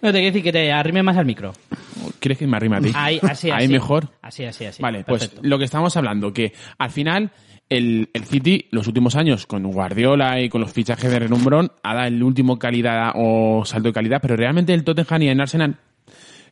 No, 0.02 0.12
te 0.12 0.18
quiero 0.18 0.26
decir 0.26 0.42
que 0.42 0.52
te 0.52 0.72
arrime 0.72 1.02
más 1.02 1.16
al 1.16 1.26
micro. 1.26 1.52
¿Quieres 2.18 2.38
que 2.38 2.46
me 2.46 2.56
arrime 2.56 2.76
a 2.76 2.80
ti? 2.80 2.90
Ahí, 2.94 3.18
así, 3.22 3.28
así. 3.28 3.50
Ahí 3.50 3.68
mejor. 3.68 4.08
Así, 4.22 4.44
así, 4.44 4.64
así. 4.64 4.82
Vale, 4.82 5.04
pues 5.04 5.30
lo 5.42 5.58
que 5.58 5.64
estábamos 5.64 5.96
hablando, 5.96 6.32
que 6.32 6.52
al 6.78 6.90
final 6.90 7.30
el, 7.70 8.10
el 8.12 8.24
City, 8.24 8.66
los 8.70 8.86
últimos 8.86 9.16
años, 9.16 9.46
con 9.46 9.62
Guardiola 9.62 10.40
y 10.40 10.48
con 10.48 10.60
los 10.60 10.72
fichajes 10.72 11.10
de 11.10 11.20
renombrón, 11.20 11.72
ha 11.82 11.94
dado 11.94 12.08
el 12.08 12.22
último 12.22 12.58
calidad 12.58 13.12
o 13.14 13.64
salto 13.64 13.88
de 13.88 13.94
calidad, 13.94 14.20
pero 14.20 14.36
realmente 14.36 14.74
el 14.74 14.84
Tottenham 14.84 15.22
y 15.22 15.28
el 15.28 15.40
Arsenal... 15.40 15.76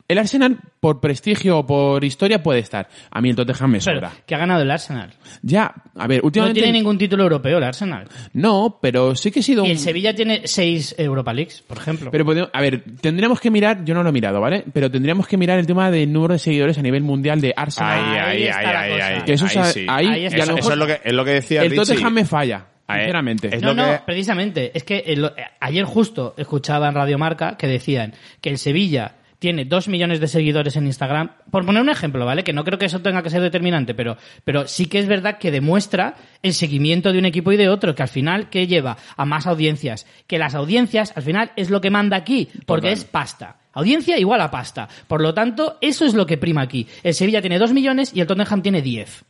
El 0.08 0.16
Arsenal, 0.16 0.56
por 0.80 1.00
prestigio 1.00 1.58
o 1.58 1.66
por 1.66 2.02
historia, 2.02 2.42
puede 2.42 2.60
estar. 2.60 2.88
A 3.10 3.20
mí 3.20 3.28
el 3.28 3.36
Tottenham 3.36 3.72
me 3.72 3.78
Pero, 3.78 3.96
sobra. 3.98 4.12
que 4.26 4.34
ha 4.34 4.38
ganado 4.38 4.62
el 4.62 4.70
Arsenal. 4.70 5.10
Ya, 5.42 5.74
a 5.94 6.06
ver, 6.06 6.20
No 6.22 6.26
últimamente... 6.28 6.60
tiene 6.62 6.72
ningún 6.78 6.96
título 6.96 7.24
europeo 7.24 7.58
el 7.58 7.64
Arsenal. 7.64 8.08
No, 8.32 8.78
pero 8.80 9.14
sí 9.14 9.30
que 9.30 9.40
he 9.40 9.42
sido... 9.42 9.64
Y 9.66 9.72
el 9.72 9.76
un- 9.76 9.78
Sevilla 9.82 10.14
tiene 10.14 10.42
seis 10.46 10.94
Europa 10.96 11.34
Leagues, 11.34 11.60
por 11.60 11.76
ejemplo. 11.76 12.10
Pero 12.10 12.24
podemos- 12.24 12.48
a 12.54 12.60
ver, 12.62 12.82
tendríamos 13.02 13.38
que 13.38 13.50
mirar, 13.50 13.84
yo 13.84 13.92
no 13.94 14.02
lo 14.02 14.08
he 14.08 14.12
mirado, 14.12 14.40
¿vale? 14.40 14.64
Pero 14.72 14.90
tendríamos 14.90 15.26
que 15.28 15.36
mirar 15.36 15.58
el 15.58 15.66
tema 15.66 15.90
del 15.90 16.10
número 16.10 16.32
de 16.32 16.38
seguidores 16.38 16.78
a 16.78 16.82
nivel 16.82 17.02
mundial 17.02 17.42
de 17.42 17.52
Arsenal. 17.54 17.98
Ahí, 17.98 18.18
Ahí 18.18 18.18
ahí, 18.18 18.42
está 18.48 18.58
ahí, 18.60 18.64
la 18.64 18.80
ahí, 18.80 18.90
cosa. 18.92 19.06
ahí. 19.08 19.22
Que 19.26 19.32
eso 19.34 19.44
es 19.46 19.52
sí. 19.74 19.86
ahí, 19.88 20.24
está. 20.24 20.46
lo 20.46 20.56
Eso, 20.56 20.72
es 20.72 20.78
lo 20.78 20.86
que 20.86 21.00
es 21.04 21.12
lo 21.12 21.24
que 21.26 21.30
decía 21.32 21.60
el 21.62 21.70
Richie. 21.70 21.84
Tottenham 21.84 22.14
me 22.14 22.24
falla, 22.24 22.64
sinceramente. 22.88 23.54
Es 23.54 23.60
no, 23.60 23.74
lo 23.74 23.74
no, 23.74 23.92
que- 23.92 23.98
precisamente. 24.06 24.70
Es 24.74 24.84
que 24.84 25.00
el- 25.06 25.30
ayer 25.60 25.84
justo 25.84 26.34
escuchaba 26.38 26.88
en 26.88 26.94
Radio 26.94 27.18
Marca 27.18 27.58
que 27.58 27.66
decían 27.66 28.14
que 28.40 28.48
el 28.48 28.56
Sevilla 28.56 29.16
tiene 29.38 29.64
dos 29.64 29.88
millones 29.88 30.20
de 30.20 30.28
seguidores 30.28 30.76
en 30.76 30.86
Instagram. 30.86 31.30
Por 31.50 31.64
poner 31.64 31.82
un 31.82 31.88
ejemplo, 31.88 32.24
¿vale? 32.26 32.44
Que 32.44 32.52
no 32.52 32.64
creo 32.64 32.78
que 32.78 32.86
eso 32.86 33.00
tenga 33.00 33.22
que 33.22 33.30
ser 33.30 33.42
determinante, 33.42 33.94
pero, 33.94 34.16
pero 34.44 34.66
sí 34.66 34.86
que 34.86 34.98
es 34.98 35.06
verdad 35.06 35.38
que 35.38 35.50
demuestra 35.50 36.16
el 36.42 36.54
seguimiento 36.54 37.12
de 37.12 37.18
un 37.18 37.24
equipo 37.24 37.52
y 37.52 37.56
de 37.56 37.68
otro, 37.68 37.94
que 37.94 38.02
al 38.02 38.08
final, 38.08 38.50
que 38.50 38.66
lleva 38.66 38.96
a 39.16 39.24
más 39.24 39.46
audiencias? 39.46 40.06
Que 40.26 40.38
las 40.38 40.54
audiencias, 40.54 41.12
al 41.16 41.22
final, 41.22 41.52
es 41.56 41.70
lo 41.70 41.80
que 41.80 41.90
manda 41.90 42.16
aquí, 42.16 42.48
porque 42.66 42.92
es 42.92 43.04
pasta. 43.04 43.56
Audiencia 43.72 44.18
igual 44.18 44.40
a 44.40 44.50
pasta. 44.50 44.88
Por 45.06 45.20
lo 45.20 45.34
tanto, 45.34 45.78
eso 45.80 46.04
es 46.04 46.14
lo 46.14 46.26
que 46.26 46.36
prima 46.36 46.62
aquí. 46.62 46.86
El 47.02 47.14
Sevilla 47.14 47.40
tiene 47.40 47.58
dos 47.58 47.72
millones 47.72 48.12
y 48.14 48.20
el 48.20 48.26
Tottenham 48.26 48.62
tiene 48.62 48.82
diez. 48.82 49.24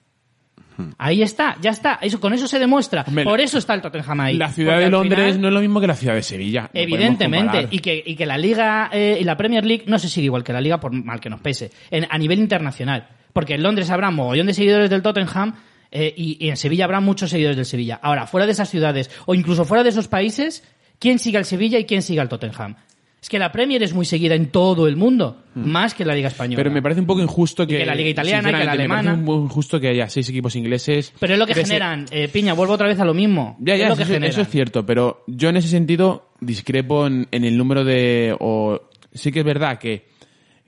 Ahí 0.98 1.22
está, 1.22 1.56
ya 1.60 1.70
está. 1.70 1.98
Eso, 2.00 2.20
con 2.20 2.32
eso 2.34 2.46
se 2.46 2.58
demuestra. 2.58 3.04
Hombre, 3.06 3.24
Por 3.24 3.40
eso 3.40 3.58
está 3.58 3.74
el 3.74 3.82
Tottenham 3.82 4.20
ahí. 4.20 4.36
La 4.36 4.48
ciudad 4.50 4.72
Porque 4.74 4.84
de 4.84 4.90
Londres 4.90 5.18
final, 5.34 5.40
no 5.40 5.48
es 5.48 5.54
lo 5.54 5.60
mismo 5.60 5.80
que 5.80 5.86
la 5.88 5.94
ciudad 5.94 6.14
de 6.14 6.22
Sevilla. 6.22 6.70
Evidentemente, 6.72 7.68
y 7.70 7.78
que, 7.80 8.02
y 8.04 8.14
que 8.16 8.26
la 8.26 8.38
Liga 8.38 8.90
eh, 8.92 9.18
y 9.20 9.24
la 9.24 9.36
Premier 9.36 9.64
League 9.64 9.84
no 9.86 9.98
se 9.98 10.08
sigue 10.08 10.26
igual 10.26 10.44
que 10.44 10.52
la 10.52 10.60
Liga, 10.60 10.78
por 10.80 10.92
mal 10.92 11.20
que 11.20 11.30
nos 11.30 11.40
pese, 11.40 11.70
en- 11.90 12.06
a 12.10 12.16
nivel 12.18 12.38
internacional. 12.38 13.08
Porque 13.32 13.54
en 13.54 13.62
Londres 13.62 13.90
habrá 13.90 14.10
mogollón 14.10 14.46
de 14.46 14.54
seguidores 14.54 14.88
del 14.90 15.02
Tottenham 15.02 15.54
eh, 15.90 16.12
y, 16.16 16.44
y 16.44 16.48
en 16.50 16.56
Sevilla 16.56 16.84
habrá 16.84 17.00
muchos 17.00 17.30
seguidores 17.30 17.56
del 17.56 17.66
Sevilla. 17.66 17.98
Ahora, 18.02 18.26
fuera 18.26 18.46
de 18.46 18.52
esas 18.52 18.68
ciudades 18.68 19.10
o 19.26 19.34
incluso 19.34 19.64
fuera 19.64 19.82
de 19.82 19.90
esos 19.90 20.08
países, 20.08 20.64
¿quién 20.98 21.18
sigue 21.18 21.38
al 21.38 21.44
Sevilla 21.44 21.78
y 21.78 21.84
quién 21.84 22.02
sigue 22.02 22.20
al 22.20 22.28
Tottenham? 22.28 22.76
Es 23.20 23.28
que 23.28 23.38
la 23.38 23.50
Premier 23.50 23.82
es 23.82 23.92
muy 23.92 24.04
seguida 24.04 24.36
en 24.36 24.46
todo 24.50 24.86
el 24.86 24.94
mundo, 24.96 25.42
más 25.56 25.92
que 25.92 26.04
la 26.04 26.14
Liga 26.14 26.28
Española. 26.28 26.56
Pero 26.56 26.70
me 26.70 26.80
parece 26.80 27.00
un 27.00 27.06
poco 27.08 27.20
injusto 27.20 27.66
que... 27.66 27.78
que 27.78 27.84
la 27.86 27.94
liga 27.96 28.10
italiana, 28.10 28.48
que 28.48 28.52
la 28.52 28.58
sinceramente, 28.58 28.76
Me 28.88 28.94
alemana. 28.94 29.02
parece 29.10 29.20
un 29.20 29.26
poco 29.26 29.44
injusto 29.44 29.80
que 29.80 29.88
haya 29.88 30.08
seis 30.08 30.28
equipos 30.28 30.54
ingleses... 30.54 31.12
Pero 31.18 31.32
es 31.32 31.38
lo 31.38 31.44
que 31.46 31.52
ese- 31.52 31.64
generan. 31.64 32.04
Eh, 32.12 32.28
Piña, 32.28 32.52
vuelvo 32.54 32.74
otra 32.74 32.86
vez 32.86 33.00
a 33.00 33.04
lo 33.04 33.14
mismo. 33.14 33.56
Ya, 33.60 33.74
es 33.74 33.80
ya, 33.80 33.88
lo 33.88 33.96
que 33.96 34.02
eso, 34.04 34.12
generan. 34.12 34.30
eso 34.30 34.40
es 34.42 34.48
cierto, 34.48 34.86
pero 34.86 35.24
yo 35.26 35.48
en 35.48 35.56
ese 35.56 35.66
sentido 35.68 36.30
discrepo 36.40 37.08
en, 37.08 37.26
en 37.32 37.44
el 37.44 37.58
número 37.58 37.82
de... 37.84 38.36
O, 38.38 38.80
sí 39.12 39.32
que 39.32 39.40
es 39.40 39.44
verdad 39.44 39.80
que, 39.80 40.06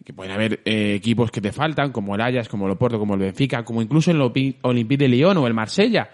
que 0.05 0.13
pueden 0.13 0.33
haber 0.33 0.61
eh, 0.65 0.95
equipos 0.97 1.31
que 1.31 1.41
te 1.41 1.53
faltan, 1.53 1.93
como 1.93 2.17
el 2.17 2.21
Ajax, 2.21 2.49
como 2.49 2.67
el 2.67 2.73
Oporto, 2.73 2.99
como 2.99 3.15
el 3.15 3.21
Benfica, 3.21 3.65
como 3.65 3.81
incluso 3.81 4.11
el 4.11 4.21
Olympique 4.63 5.05
de 5.05 5.09
Lyon 5.09 5.37
o 5.37 5.47
el 5.47 5.55
Marsella. 5.55 6.11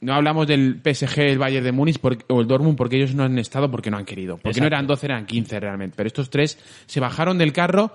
No 0.00 0.14
hablamos 0.14 0.46
del 0.46 0.80
PSG, 0.82 1.18
el 1.20 1.38
Bayern 1.38 1.64
de 1.64 1.72
Múnich 1.72 2.00
o 2.28 2.40
el 2.40 2.46
Dortmund 2.46 2.76
porque 2.76 2.96
ellos 2.96 3.14
no 3.14 3.24
han 3.24 3.38
estado 3.38 3.70
porque 3.70 3.90
no 3.90 3.96
han 3.96 4.04
querido. 4.04 4.38
Porque 4.38 4.60
no 4.60 4.66
eran 4.66 4.86
12, 4.86 5.06
eran 5.06 5.26
15 5.26 5.58
realmente. 5.60 5.94
Pero 5.96 6.06
estos 6.06 6.30
tres 6.30 6.58
se 6.86 7.00
bajaron 7.00 7.36
del 7.36 7.52
carro 7.52 7.92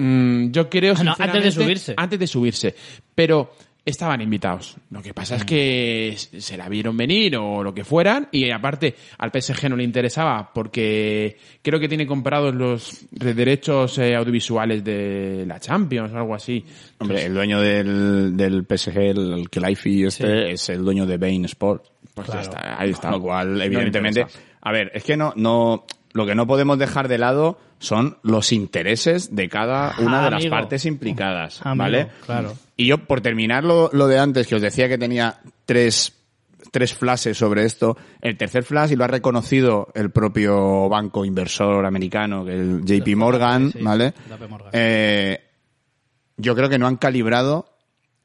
Mm, 0.00 0.50
yo 0.50 0.70
creo 0.70 0.94
Ah, 0.96 1.04
no, 1.04 1.14
antes 1.18 1.44
de 1.44 1.52
subirse. 1.52 1.94
Antes 1.96 2.18
de 2.18 2.26
subirse. 2.26 2.74
Pero 3.14 3.52
estaban 3.84 4.20
invitados. 4.20 4.76
Lo 4.90 5.02
que 5.02 5.14
pasa 5.14 5.36
es 5.36 5.44
que 5.44 6.14
se 6.16 6.56
la 6.56 6.68
vieron 6.68 6.96
venir 6.96 7.36
o 7.36 7.62
lo 7.62 7.72
que 7.74 7.84
fueran 7.84 8.28
y 8.30 8.50
aparte 8.50 8.94
al 9.18 9.30
PSG 9.32 9.68
no 9.68 9.76
le 9.76 9.84
interesaba 9.84 10.52
porque 10.52 11.36
creo 11.62 11.80
que 11.80 11.88
tiene 11.88 12.06
comprados 12.06 12.54
los 12.54 13.06
derechos 13.10 13.98
eh, 13.98 14.14
audiovisuales 14.14 14.84
de 14.84 15.44
la 15.46 15.58
Champions 15.60 16.12
o 16.12 16.18
algo 16.18 16.34
así. 16.34 16.64
Hombre, 16.98 17.24
el 17.24 17.34
dueño 17.34 17.60
del, 17.60 18.36
del 18.36 18.64
PSG, 18.68 18.96
el, 18.98 19.32
el 19.32 19.50
Kelaifi 19.50 20.04
este, 20.04 20.52
es 20.52 20.68
el 20.68 20.84
dueño 20.84 21.06
de 21.06 21.16
Bain 21.18 21.44
Sport. 21.46 21.84
Pues 22.14 22.28
ya 22.28 22.40
está, 22.40 22.80
ahí 22.80 22.90
está. 22.90 23.10
Con 23.10 23.18
lo 23.18 23.22
cual, 23.22 23.60
evidentemente, 23.62 24.26
a 24.60 24.72
ver, 24.72 24.90
es 24.94 25.04
que 25.04 25.16
no, 25.16 25.32
no, 25.36 25.84
lo 26.12 26.26
que 26.26 26.34
no 26.34 26.46
podemos 26.46 26.78
dejar 26.78 27.08
de 27.08 27.18
lado 27.18 27.58
son 27.78 28.18
los 28.22 28.52
intereses 28.52 29.34
de 29.34 29.48
cada 29.48 29.94
una 30.00 30.20
Ah, 30.20 30.24
de 30.24 30.30
las 30.32 30.40
amigo. 30.42 30.50
partes 30.50 30.84
implicadas, 30.84 31.64
Amigo, 31.64 31.82
¿vale? 31.84 32.08
claro. 32.26 32.52
Y 32.80 32.86
yo, 32.86 32.98
por 33.06 33.20
terminar 33.20 33.62
lo, 33.64 33.90
lo 33.92 34.06
de 34.06 34.18
antes, 34.18 34.46
que 34.46 34.54
os 34.54 34.62
decía 34.62 34.88
que 34.88 34.96
tenía 34.98 35.40
tres 35.66 36.16
tres 36.72 36.94
flashes 36.94 37.36
sobre 37.36 37.64
esto. 37.64 37.96
El 38.20 38.36
tercer 38.36 38.62
flash, 38.62 38.92
y 38.92 38.96
lo 38.96 39.02
ha 39.04 39.08
reconocido 39.08 39.88
el 39.94 40.10
propio 40.10 40.88
banco 40.88 41.24
inversor 41.24 41.84
americano, 41.84 42.44
que 42.44 42.52
el 42.52 42.84
JP 42.84 43.16
Morgan, 43.16 43.72
Sí, 43.72 43.78
¿vale? 43.82 44.14
Morgan. 44.48 44.70
Eh, 44.72 45.40
yo 46.36 46.54
creo 46.54 46.68
que 46.68 46.78
no 46.78 46.86
han 46.86 46.96
calibrado 46.96 47.66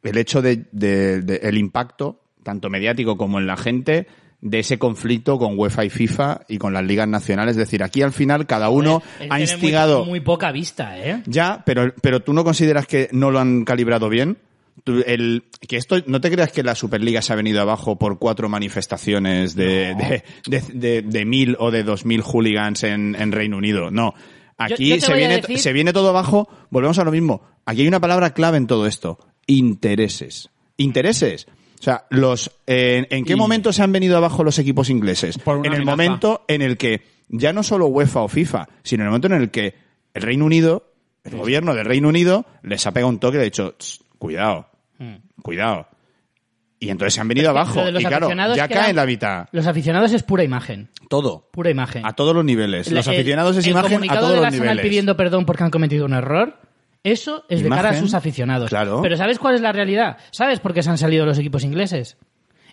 el 0.04 0.18
hecho 0.18 0.42
de, 0.44 0.66
de- 0.72 1.22
de- 1.22 1.38
el 1.44 1.58
impacto, 1.58 2.22
tanto 2.44 2.70
mediático 2.70 3.18
como 3.18 3.40
en 3.40 3.48
la 3.48 3.58
gente, 3.58 4.06
de 4.42 4.60
ese 4.60 4.78
conflicto 4.78 5.38
con 5.40 5.58
UEFA 5.58 5.86
y 5.86 5.90
FIFA 5.90 6.42
y 6.48 6.58
con 6.58 6.74
las 6.74 6.84
ligas 6.86 7.08
nacionales. 7.08 7.52
Es 7.54 7.58
decir, 7.58 7.82
aquí 7.84 8.02
al 8.02 8.12
final 8.14 8.46
cada 8.46 8.70
uno 8.70 9.02
ha 9.30 9.40
instigado... 9.40 10.00
Muy, 10.02 10.10
muy 10.10 10.20
poca 10.20 10.52
vista, 10.52 10.98
¿eh? 11.00 11.24
Ya, 11.26 11.64
pero, 11.66 11.94
pero 12.02 12.22
tú 12.22 12.34
no 12.34 12.44
consideras 12.44 12.86
que 12.86 13.10
no 13.12 13.32
lo 13.32 13.40
han 13.40 13.66
calibrado 13.66 14.08
bien. 14.10 14.38
Tú, 14.84 15.02
el, 15.08 15.46
que 15.68 15.78
esto, 15.78 15.96
no 16.06 16.20
te 16.22 16.30
creas 16.30 16.52
que 16.52 16.62
la 16.62 16.76
Superliga 16.76 17.22
se 17.22 17.32
ha 17.34 17.38
venido 17.38 17.62
abajo 17.62 17.98
por 17.98 18.20
cuatro 18.20 18.50
manifestaciones 18.50 19.56
de, 19.56 19.96
de, 19.96 20.24
de, 20.48 20.62
de- 20.74 21.02
de 21.02 21.26
mil 21.26 21.56
o 21.60 21.72
de 21.72 21.84
dos 21.84 22.06
mil 22.06 22.22
hooligans 22.22 22.84
en, 22.84 23.16
en 23.18 23.32
Reino 23.32 23.58
Unido. 23.58 23.90
No. 23.90 24.14
Aquí 24.58 24.90
Yo- 24.90 24.96
yo 24.96 25.02
te 25.02 25.08
se, 25.08 25.14
viene, 25.16 25.42
decir- 25.42 25.58
se 25.60 25.74
viene 25.74 25.94
todo 25.94 26.10
abajo, 26.10 26.50
volvemos 26.70 27.00
a 27.00 27.04
lo 27.06 27.12
mismo. 27.12 27.42
Aquí 27.66 27.82
hay 27.82 27.88
una 27.88 28.02
palabra 28.02 28.34
clave 28.34 28.58
en 28.58 28.68
todo 28.68 28.86
esto. 28.86 29.18
Intereses. 29.48 30.50
Intereses. 30.78 31.48
O 31.80 31.84
sea, 31.84 32.06
los, 32.10 32.52
eh, 32.68 33.06
¿en 33.10 33.26
qué 33.26 33.34
Y- 33.34 33.36
momento 33.36 33.72
se 33.74 33.84
han 33.84 33.92
venido 33.92 34.18
abajo 34.18 34.44
los 34.44 34.58
equipos 34.60 34.90
ingleses? 34.90 35.38
Por 35.38 35.58
En 35.58 35.66
el 35.66 35.82
amenaza. 35.82 35.92
momento 35.92 36.46
en 36.48 36.62
el 36.62 36.78
que 36.78 37.02
ya 37.30 37.54
no 37.54 37.64
solo 37.64 37.88
UEFA 37.88 38.22
o 38.22 38.28
FIFA, 38.28 38.68
sino 38.84 39.04
en 39.04 39.08
el 39.08 39.10
momento 39.12 39.28
en 39.28 39.34
el 39.34 39.52
que 39.52 39.76
el 40.14 40.22
Reino 40.22 40.46
Unido, 40.46 40.92
el 41.24 41.36
gobierno 41.38 41.74
del 41.76 41.86
Reino 41.86 42.08
Unido, 42.10 42.46
les 42.64 42.86
ha 42.88 42.92
pegado 42.92 43.10
un 43.10 43.20
toque 43.20 43.36
y 43.36 43.40
le 43.40 43.42
ha 43.42 43.46
dicho, 43.46 43.74
"Tss, 43.78 44.00
cuidado, 44.18 44.68
cuidado. 45.42 45.88
Y 46.80 46.90
entonces 46.90 47.14
se 47.16 47.22
han 47.22 47.28
venido 47.28 47.50
abajo. 47.50 47.90
los 47.90 48.02
Y 48.02 48.06
claro, 48.06 48.30
ya 48.56 48.68
cae 48.68 48.90
en 48.92 48.96
la 48.98 49.06
mitad. 49.06 49.48
Los 49.52 49.66
aficionados 49.66 50.12
es 50.12 50.24
pura 50.24 50.44
imagen. 50.44 50.90
Todo. 51.10 51.50
Pura 51.52 51.70
imagen. 51.70 52.06
A 52.06 52.14
todos 52.14 52.36
los 52.36 52.44
niveles. 52.46 52.92
Los 52.92 53.08
El- 53.08 53.14
aficionados 53.14 53.58
es 53.58 53.66
el 53.66 53.72
imagen 53.72 54.04
a 54.10 54.20
todos 54.20 54.40
los 54.40 54.52
niveles. 54.52 54.84
pidiendo 54.84 55.16
perdón 55.18 55.46
porque 55.46 55.64
han 55.64 55.72
cometido 55.72 56.06
un 56.06 56.14
error. 56.14 56.60
Eso 57.06 57.46
es 57.50 57.62
de 57.62 57.70
cara 57.70 57.92
a 57.92 57.94
sus 57.94 58.16
aficionados. 58.16 58.68
claro. 58.68 59.00
Pero 59.04 59.16
¿sabes 59.16 59.38
cuál 59.38 59.54
es 59.54 59.62
la 59.62 59.72
realidad? 59.72 60.18
¿Sabes 60.32 60.60
por 60.60 60.74
qué 60.74 60.82
se 60.82 60.90
han 60.90 60.98
salido 60.98 61.24
los 61.24 61.38
equipos 61.38 61.64
ingleses? 61.64 62.18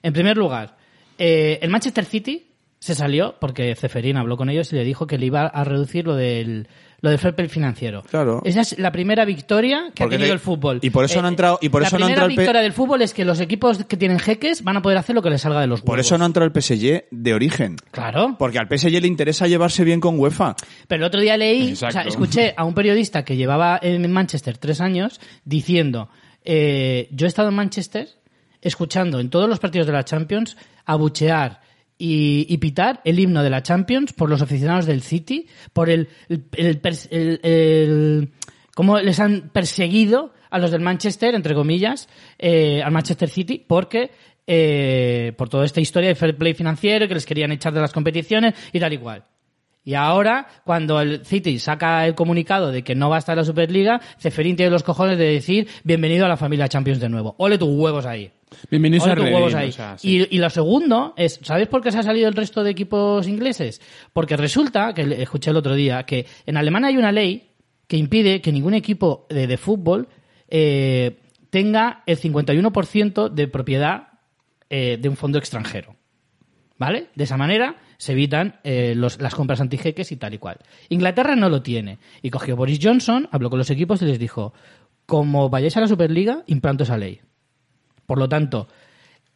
En 0.02 0.14
primer 0.14 0.38
lugar, 0.38 0.78
eh, 1.18 1.58
el 1.60 1.68
Manchester 1.68 2.06
City 2.06 2.46
se 2.78 2.94
salió 2.94 3.36
porque 3.38 3.74
Ceferín 3.74 4.16
habló 4.16 4.38
con 4.38 4.48
ellos 4.48 4.72
y 4.72 4.76
le 4.76 4.84
dijo 4.84 5.06
que 5.06 5.18
le 5.18 5.26
iba 5.26 5.42
a 5.46 5.64
reducir 5.64 6.06
lo 6.06 6.16
del, 6.16 6.66
lo 7.02 7.10
del 7.10 7.18
fair 7.18 7.34
play 7.34 7.48
financiero. 7.48 8.02
Claro. 8.08 8.40
Esa 8.44 8.60
es 8.62 8.78
la 8.78 8.90
primera 8.92 9.24
victoria 9.24 9.90
que 9.94 10.04
Porque 10.04 10.14
ha 10.14 10.18
tenido 10.18 10.28
te- 10.28 10.32
el 10.34 10.38
fútbol. 10.38 10.76
Eh, 10.76 10.80
y 10.86 10.90
por 10.90 11.04
eso 11.04 11.20
no 11.20 11.26
ha 11.26 11.30
entrado- 11.30 11.58
y 11.60 11.68
por 11.68 11.82
la 11.82 11.88
eso 11.88 11.98
no 11.98 12.04
ha 12.04 12.08
primera 12.08 12.22
el 12.26 12.28
victoria 12.36 12.60
del 12.62 12.72
fútbol 12.72 13.02
es 13.02 13.12
que 13.12 13.24
los 13.24 13.40
equipos 13.40 13.84
que 13.84 13.96
tienen 13.96 14.18
jeques 14.20 14.62
van 14.64 14.76
a 14.76 14.82
poder 14.82 14.96
hacer 14.98 15.14
lo 15.14 15.20
que 15.20 15.28
les 15.28 15.40
salga 15.42 15.60
de 15.60 15.66
los 15.66 15.80
Por 15.82 15.96
huevos. 15.96 16.06
eso 16.06 16.16
no 16.16 16.24
ha 16.24 16.26
entrado 16.28 16.46
el 16.46 16.52
PSG 16.62 17.04
de 17.10 17.34
origen. 17.34 17.76
Claro. 17.90 18.36
Porque 18.38 18.58
al 18.60 18.68
PSG 18.68 19.00
le 19.00 19.08
interesa 19.08 19.46
llevarse 19.48 19.82
bien 19.84 20.00
con 20.00 20.18
UEFA. 20.18 20.54
Pero 20.86 21.02
el 21.02 21.06
otro 21.08 21.20
día 21.20 21.36
leí, 21.36 21.72
o 21.72 21.76
sea, 21.76 22.02
escuché 22.02 22.54
a 22.56 22.64
un 22.64 22.72
periodista 22.74 23.24
que 23.24 23.36
llevaba 23.36 23.78
en 23.82 24.10
Manchester 24.10 24.56
tres 24.58 24.80
años 24.80 25.20
diciendo, 25.44 26.08
eh, 26.44 27.08
yo 27.10 27.26
he 27.26 27.28
estado 27.28 27.48
en 27.48 27.54
Manchester 27.56 28.08
escuchando 28.60 29.18
en 29.18 29.28
todos 29.28 29.48
los 29.48 29.58
partidos 29.58 29.88
de 29.88 29.92
la 29.92 30.04
Champions 30.04 30.56
abuchear 30.86 31.60
y, 32.02 32.46
y 32.52 32.58
pitar 32.58 33.00
el 33.04 33.20
himno 33.20 33.44
de 33.44 33.50
la 33.50 33.62
Champions 33.62 34.12
por 34.12 34.28
los 34.28 34.42
aficionados 34.42 34.86
del 34.86 35.02
City, 35.02 35.46
por 35.72 35.88
el, 35.88 36.08
el, 36.28 36.80
el 37.10 37.40
el- 37.42 38.28
cómo 38.74 38.98
les 38.98 39.20
han 39.20 39.50
perseguido 39.52 40.32
a 40.50 40.58
los 40.58 40.72
del 40.72 40.80
Manchester, 40.80 41.34
entre 41.36 41.54
comillas, 41.54 42.08
eh, 42.38 42.82
al 42.82 42.90
Manchester 42.90 43.28
City, 43.28 43.64
porque 43.64 44.10
eh, 44.48 45.32
por 45.36 45.48
toda 45.48 45.64
esta 45.64 45.80
historia 45.80 46.08
de 46.08 46.16
fair 46.16 46.36
play 46.36 46.54
financiero, 46.54 47.06
que 47.06 47.14
les 47.14 47.24
querían 47.24 47.52
echar 47.52 47.72
de 47.72 47.80
las 47.80 47.92
competiciones 47.92 48.54
y 48.72 48.80
tal 48.80 48.92
y 48.92 48.98
cual. 48.98 49.24
Y 49.84 49.94
ahora, 49.94 50.46
cuando 50.64 51.00
el 51.00 51.24
City 51.24 51.58
saca 51.58 52.06
el 52.06 52.14
comunicado 52.14 52.72
de 52.72 52.82
que 52.82 52.94
no 52.94 53.10
va 53.10 53.16
a 53.16 53.18
estar 53.20 53.36
la 53.36 53.44
Superliga, 53.44 54.00
Ceferín 54.18 54.56
tiene 54.56 54.70
los 54.70 54.82
cojones 54.82 55.18
de 55.18 55.24
decir 55.26 55.68
bienvenido 55.84 56.24
a 56.24 56.28
la 56.28 56.36
familia 56.36 56.68
Champions 56.68 57.00
de 57.00 57.08
nuevo. 57.08 57.34
Ole 57.38 57.58
tus 57.58 57.68
huevos 57.68 58.06
ahí. 58.06 58.30
Bienvenidos 58.70 59.06
a 59.08 59.14
tus 59.14 59.24
Reddit, 59.24 59.34
huevos 59.34 59.54
ahí. 59.54 59.68
o 59.68 59.72
sea, 59.72 59.98
sí. 59.98 60.26
y, 60.30 60.36
y 60.36 60.38
lo 60.38 60.50
segundo 60.50 61.14
es, 61.16 61.40
¿sabéis 61.42 61.68
por 61.68 61.82
qué 61.82 61.90
se 61.92 61.98
ha 61.98 62.02
salido 62.02 62.28
el 62.28 62.34
resto 62.34 62.62
de 62.64 62.70
equipos 62.70 63.26
ingleses? 63.28 63.80
Porque 64.12 64.36
resulta, 64.36 64.94
que 64.94 65.02
escuché 65.22 65.50
el 65.50 65.56
otro 65.56 65.74
día, 65.74 66.04
que 66.04 66.26
en 66.46 66.56
Alemania 66.56 66.88
hay 66.88 66.96
una 66.96 67.12
ley 67.12 67.50
que 67.86 67.96
impide 67.96 68.40
que 68.40 68.52
ningún 68.52 68.74
equipo 68.74 69.26
de, 69.28 69.46
de 69.46 69.56
fútbol 69.56 70.08
eh, 70.48 71.18
tenga 71.50 72.02
el 72.06 72.18
51% 72.18 73.28
de 73.30 73.48
propiedad 73.48 74.08
eh, 74.70 74.98
de 75.00 75.08
un 75.08 75.16
fondo 75.16 75.38
extranjero. 75.38 75.96
¿Vale? 76.78 77.08
De 77.14 77.24
esa 77.24 77.36
manera 77.36 77.76
se 77.98 78.12
evitan 78.12 78.58
eh, 78.64 78.94
los- 78.96 79.20
las 79.20 79.34
compras 79.34 79.60
antijeques 79.60 80.10
y 80.10 80.16
tal 80.16 80.34
y 80.34 80.38
cual. 80.38 80.56
Inglaterra 80.88 81.36
no 81.36 81.48
lo 81.48 81.62
tiene. 81.62 81.98
Y 82.22 82.30
cogió 82.30 82.56
Boris 82.56 82.80
Johnson, 82.82 83.28
habló 83.30 83.50
con 83.50 83.58
los 83.58 83.70
equipos 83.70 84.02
y 84.02 84.06
les 84.06 84.18
dijo, 84.18 84.52
como 85.06 85.48
vayáis 85.48 85.76
a 85.76 85.80
la 85.80 85.86
Superliga, 85.86 86.42
implanto 86.46 86.82
esa 86.82 86.96
ley. 86.98 87.20
Por 88.12 88.18
lo 88.18 88.28
tanto, 88.28 88.68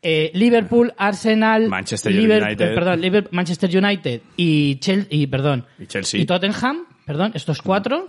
eh, 0.02 0.30
Liverpool, 0.34 0.92
Arsenal, 0.98 1.66
Manchester 1.66 2.12
United. 2.12 2.60
eh, 2.60 2.74
perdón, 2.74 3.00
Manchester 3.30 3.74
United 3.74 4.20
y, 4.36 4.76
Chel- 4.80 5.06
y, 5.08 5.26
perdón, 5.28 5.64
Y 5.78 5.86
Chelsea. 5.86 6.26
Tottenham, 6.26 6.84
perdón, 7.06 7.32
estos 7.34 7.62
cuatro 7.62 8.08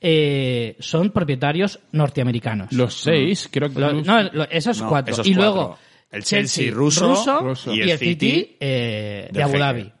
eh, 0.00 0.74
son 0.80 1.10
propietarios 1.10 1.78
norteamericanos. 1.92 2.72
Los 2.72 2.94
seis, 2.94 3.48
creo 3.48 3.72
que... 3.72 3.78
Lo- 3.78 3.92
no, 3.92 4.24
lo- 4.24 4.50
esos 4.50 4.80
No, 4.82 4.88
cuatro. 4.88 5.12
esos 5.14 5.24
y 5.28 5.34
cuatro. 5.36 5.52
luego 5.54 5.78
El 6.10 6.24
Chelsea 6.24 6.72
ruso, 6.72 7.40
ruso, 7.40 7.72
y, 7.72 7.82
el 7.82 7.96
City, 7.96 8.56
eh, 8.58 9.28
de 9.30 9.38
del 9.38 9.42
Abu. 9.44 9.58
Dhabi. 9.58 9.92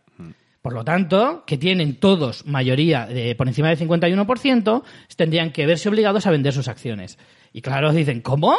Por 0.60 0.72
lo 0.72 0.82
tanto, 0.84 1.44
que 1.46 1.58
tienen 1.58 1.94
todos 2.00 2.44
mayoría 2.44 3.06
de, 3.06 3.36
por 3.36 3.46
encima 3.46 3.68
del 3.68 3.78
51%, 3.78 4.82
tendrían 5.14 5.52
que 5.52 5.64
verse 5.64 5.88
obligados 5.88 6.26
a 6.26 6.32
vender 6.32 6.52
sus 6.52 6.66
acciones. 6.66 7.18
Y 7.52 7.62
claro, 7.62 7.92
dicen, 7.92 8.20
¿cómo? 8.20 8.56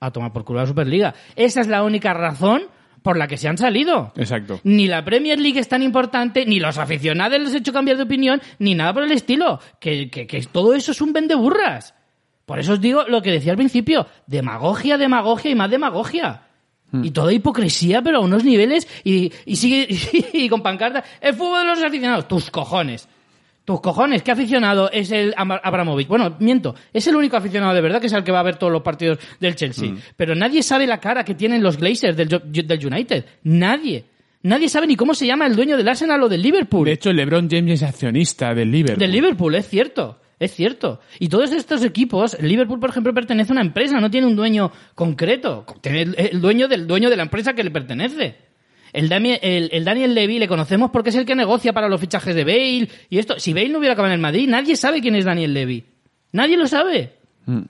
A 0.00 0.10
tomar 0.10 0.32
por 0.32 0.44
culo 0.44 0.60
la 0.60 0.66
Superliga. 0.66 1.14
Esa 1.36 1.60
es 1.60 1.66
la 1.66 1.82
única 1.82 2.14
razón 2.14 2.62
por 3.02 3.16
la 3.16 3.26
que 3.26 3.36
se 3.36 3.48
han 3.48 3.58
salido. 3.58 4.12
Exacto. 4.16 4.60
Ni 4.64 4.86
la 4.86 5.04
Premier 5.04 5.40
League 5.40 5.58
es 5.58 5.68
tan 5.68 5.82
importante, 5.82 6.44
ni 6.46 6.60
los 6.60 6.78
aficionados 6.78 7.40
les 7.40 7.54
he 7.54 7.58
hecho 7.58 7.72
cambiar 7.72 7.96
de 7.96 8.02
opinión, 8.04 8.40
ni 8.58 8.74
nada 8.74 8.92
por 8.92 9.02
el 9.02 9.12
estilo. 9.12 9.60
Que, 9.80 10.10
que, 10.10 10.26
que 10.26 10.40
todo 10.42 10.74
eso 10.74 10.92
es 10.92 11.00
un 11.00 11.12
vendeburras. 11.12 11.94
Por 12.44 12.58
eso 12.58 12.74
os 12.74 12.80
digo 12.80 13.04
lo 13.08 13.20
que 13.20 13.30
decía 13.30 13.52
al 13.52 13.58
principio, 13.58 14.06
demagogia, 14.26 14.96
demagogia 14.96 15.50
y 15.50 15.54
más 15.54 15.70
demagogia. 15.70 16.42
Y 16.90 17.10
toda 17.10 17.34
hipocresía, 17.34 18.00
pero 18.00 18.16
a 18.16 18.20
unos 18.20 18.44
niveles, 18.44 18.88
y, 19.04 19.30
y 19.44 19.56
sigue 19.56 19.86
y 20.32 20.48
con 20.48 20.62
pancarta, 20.62 21.04
el 21.20 21.34
fútbol 21.34 21.60
de 21.60 21.66
los 21.66 21.82
aficionados, 21.82 22.26
tus 22.26 22.50
cojones. 22.50 23.06
Tus 23.68 23.82
cojones, 23.82 24.22
¿qué 24.22 24.30
aficionado 24.30 24.90
es 24.90 25.10
el 25.10 25.34
Abramovich? 25.36 26.08
Bueno, 26.08 26.36
miento, 26.40 26.74
es 26.90 27.06
el 27.06 27.14
único 27.14 27.36
aficionado 27.36 27.74
de 27.74 27.82
verdad 27.82 28.00
que 28.00 28.06
es 28.06 28.12
el 28.14 28.24
que 28.24 28.32
va 28.32 28.40
a 28.40 28.42
ver 28.42 28.56
todos 28.56 28.72
los 28.72 28.80
partidos 28.80 29.18
del 29.40 29.56
Chelsea. 29.56 29.92
Pero 30.16 30.34
nadie 30.34 30.62
sabe 30.62 30.86
la 30.86 30.98
cara 31.00 31.22
que 31.22 31.34
tienen 31.34 31.62
los 31.62 31.76
Glazers 31.76 32.16
del, 32.16 32.28
del 32.28 32.86
United. 32.86 33.26
Nadie. 33.42 34.06
Nadie 34.44 34.70
sabe 34.70 34.86
ni 34.86 34.96
cómo 34.96 35.12
se 35.12 35.26
llama 35.26 35.46
el 35.46 35.54
dueño 35.54 35.76
del 35.76 35.86
Arsenal 35.86 36.22
o 36.22 36.30
del 36.30 36.40
Liverpool. 36.40 36.86
De 36.86 36.92
hecho, 36.92 37.12
LeBron 37.12 37.46
James 37.50 37.72
es 37.72 37.82
accionista 37.82 38.54
del 38.54 38.70
Liverpool. 38.70 39.00
Del 39.00 39.12
Liverpool, 39.12 39.54
es 39.54 39.68
cierto. 39.68 40.18
Es 40.38 40.54
cierto. 40.54 41.00
Y 41.18 41.28
todos 41.28 41.52
estos 41.52 41.84
equipos, 41.84 42.32
el 42.40 42.48
Liverpool, 42.48 42.80
por 42.80 42.88
ejemplo, 42.88 43.12
pertenece 43.12 43.52
a 43.52 43.56
una 43.56 43.60
empresa, 43.60 44.00
no 44.00 44.10
tiene 44.10 44.28
un 44.28 44.36
dueño 44.36 44.72
concreto. 44.94 45.66
Tiene 45.82 46.00
el, 46.00 46.14
el 46.16 46.40
dueño 46.40 46.68
del 46.68 46.86
dueño 46.86 47.10
de 47.10 47.16
la 47.18 47.24
empresa 47.24 47.52
que 47.52 47.64
le 47.64 47.70
pertenece. 47.70 48.47
El, 48.92 49.08
Dami- 49.10 49.38
el- 49.42 49.70
el 49.72 49.84
Daniel 49.84 50.14
Levy 50.14 50.38
le 50.38 50.48
conocemos 50.48 50.90
porque 50.90 51.10
es 51.10 51.16
el 51.16 51.26
que 51.26 51.34
negocia 51.34 51.72
para 51.72 51.88
los 51.88 52.00
fichajes 52.00 52.34
de 52.34 52.44
Bale 52.44 52.88
y 53.10 53.18
esto. 53.18 53.38
Si 53.38 53.52
Bale 53.52 53.68
no 53.68 53.78
hubiera 53.78 53.92
acabado 53.94 54.12
en 54.12 54.18
el 54.18 54.22
Madrid, 54.22 54.48
nadie 54.48 54.76
sabe 54.76 55.00
quién 55.00 55.14
es 55.16 55.24
Daniel 55.24 55.52
Levy. 55.54 55.84
Nadie 56.32 56.56
lo 56.56 56.66
sabe. 56.66 57.14
Mm. 57.46 57.62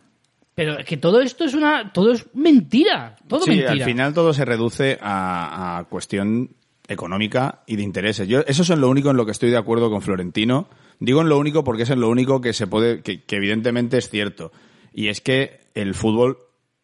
Pero 0.55 0.79
es 0.81 0.87
que 0.87 0.97
todo 0.97 1.21
esto 1.21 1.45
es 1.45 1.55
una, 1.55 1.93
todo 1.93 2.13
es 2.13 2.27
mentira. 2.35 3.17
Todo 3.29 3.41
sí, 3.45 3.51
mentira. 3.51 3.71
al 3.73 3.83
final 3.85 4.13
todo 4.15 4.33
se 4.33 4.45
reduce 4.45 4.99
a, 5.01 5.79
a 5.79 5.85
cuestión 5.85 6.51
económica 6.89 7.63
y 7.67 7.77
de 7.77 7.83
intereses. 7.83 8.27
Yo, 8.27 8.41
eso 8.47 8.63
es 8.63 8.71
en 8.71 8.81
lo 8.81 8.89
único 8.89 9.11
en 9.11 9.17
lo 9.17 9.25
que 9.27 9.33
estoy 9.33 9.51
de 9.51 9.57
acuerdo 9.57 9.91
con 9.91 10.03
Florentino. 10.03 10.69
Digo 11.01 11.21
en 11.21 11.29
lo 11.29 11.39
único 11.39 11.63
porque 11.63 11.85
es 11.85 11.91
en 11.91 12.01
lo 12.01 12.09
único 12.09 12.41
que 12.41 12.53
se 12.53 12.67
puede, 12.67 13.03
que, 13.03 13.23
que 13.23 13.37
evidentemente 13.37 13.99
es 13.99 14.09
cierto. 14.11 14.51
Y 14.93 15.09
es 15.09 15.21
que 15.21 15.61
el 15.75 15.95
fútbol 15.95 16.39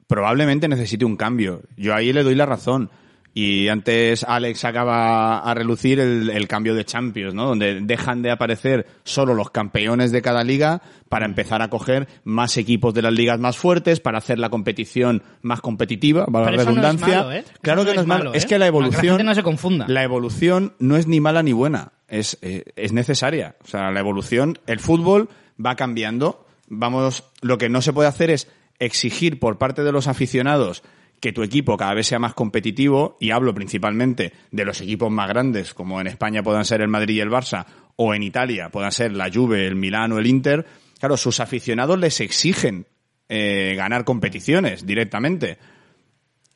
probablemente 0.07 0.68
necesite 0.68 1.05
un 1.05 1.16
cambio. 1.16 1.62
Yo 1.77 1.94
ahí 1.94 2.12
le 2.12 2.23
doy 2.23 2.35
la 2.35 2.47
razón. 2.47 2.90
Y 3.37 3.66
antes 3.68 4.23
Alex 4.23 4.64
acaba 4.64 5.40
a 5.40 5.55
relucir 5.55 5.99
el, 5.99 6.31
el 6.31 6.47
cambio 6.47 6.73
de 6.77 6.85
Champions, 6.85 7.35
¿no? 7.35 7.47
Donde 7.47 7.81
dejan 7.81 8.23
de 8.23 8.31
aparecer 8.31 8.87
solo 9.03 9.35
los 9.35 9.51
campeones 9.51 10.12
de 10.12 10.23
cada 10.23 10.44
liga 10.44 10.81
para 11.09 11.27
empezar 11.27 11.61
a 11.61 11.68
coger 11.68 12.07
más 12.23 12.57
equipos 12.57 12.94
de 12.94 13.03
las 13.03 13.12
ligas 13.12 13.40
más 13.40 13.57
fuertes, 13.57 13.99
para 13.99 14.18
hacer 14.18 14.38
la 14.38 14.51
competición 14.51 15.25
más 15.42 15.61
competitiva, 15.61 16.27
Pero 16.27 16.44
la 16.44 16.51
eso 16.51 16.55
no 16.57 16.61
es 16.61 16.66
redundancia. 16.66 17.18
malo, 17.23 17.33
¿eh? 17.33 17.44
Claro 17.61 17.85
que 17.85 17.94
no 17.94 18.01
es 18.03 18.07
malo. 18.07 18.25
malo, 18.27 18.35
Es 18.35 18.44
¿eh? 18.44 18.47
que 18.47 18.59
la 18.59 18.66
Para 18.66 18.70
que 18.70 18.79
la 18.81 18.87
evolución. 18.87 19.16
gente 19.16 19.25
no 19.25 19.35
se 19.35 19.42
confunda. 19.42 19.87
La 19.88 20.05
evolución 20.05 20.75
no 20.79 20.97
es 20.97 21.09
ni 21.09 21.18
mala 21.20 21.42
ni 21.42 21.53
buena. 21.53 21.92
Es, 22.07 22.38
eh, 22.40 22.62
es 22.77 22.92
necesaria. 22.92 23.57
O 23.64 23.66
sea, 23.66 23.90
la 23.90 23.99
evolución, 23.99 24.59
el 24.68 24.79
fútbol 24.79 25.29
va 25.64 25.75
cambiando. 25.75 26.47
Vamos, 26.68 27.25
lo 27.42 27.59
que 27.59 27.68
no 27.68 27.83
se 27.83 27.92
puede 27.92 28.09
hacer 28.09 28.31
es 28.31 28.49
exigir 28.79 29.40
por 29.40 29.59
parte 29.59 29.83
de 29.83 29.90
los 29.92 30.07
aficionados 30.07 30.85
que 31.24 31.32
tu 31.32 31.42
equipo 31.42 31.78
cada 31.78 31.94
vez 31.94 32.06
sea 32.06 32.18
más 32.18 32.34
competitivo, 32.34 33.16
y 33.18 33.30
hablo 33.30 33.54
principalmente 33.54 34.34
de 34.50 34.64
los 34.66 34.82
equipos 34.82 35.10
más 35.10 35.26
grandes, 35.26 35.72
como 35.72 35.98
en 35.98 36.06
España 36.06 36.42
puedan 36.42 36.66
ser 36.66 36.82
el 36.82 36.88
Madrid 36.88 37.14
y 37.16 37.20
el 37.20 37.30
Barça, 37.30 37.64
o 37.96 38.12
en 38.14 38.22
Italia 38.22 38.68
puedan 38.68 38.92
ser 38.92 39.12
la 39.12 39.30
Juve, 39.32 39.66
el 39.66 39.74
Milán 39.74 40.12
o 40.12 40.18
el 40.18 40.26
Inter, 40.26 40.66
claro, 41.00 41.16
sus 41.16 41.40
aficionados 41.40 41.98
les 41.98 42.20
exigen 42.20 42.87
eh, 43.30 43.72
ganar 43.74 44.04
competiciones 44.04 44.84
directamente. 44.84 45.56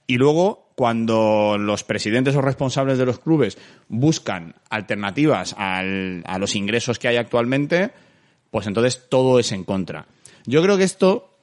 Y 0.06 0.18
luego, 0.18 0.70
cuando 0.76 1.56
los 1.58 1.82
presidentes 1.82 2.36
o 2.36 2.42
responsables 2.42 2.98
de 2.98 3.06
los 3.06 3.20
clubes 3.20 3.56
buscan 3.88 4.54
alternativas 4.68 5.54
al- 5.58 6.22
a 6.26 6.38
los 6.38 6.54
ingresos 6.54 6.98
que 6.98 7.08
hay 7.08 7.16
actualmente, 7.16 7.90
pues 8.50 8.66
entonces 8.66 9.06
todo 9.08 9.38
es 9.38 9.50
en 9.52 9.64
contra. 9.64 10.06
Yo 10.44 10.62
creo 10.62 10.76
que 10.76 10.84
esto, 10.84 11.37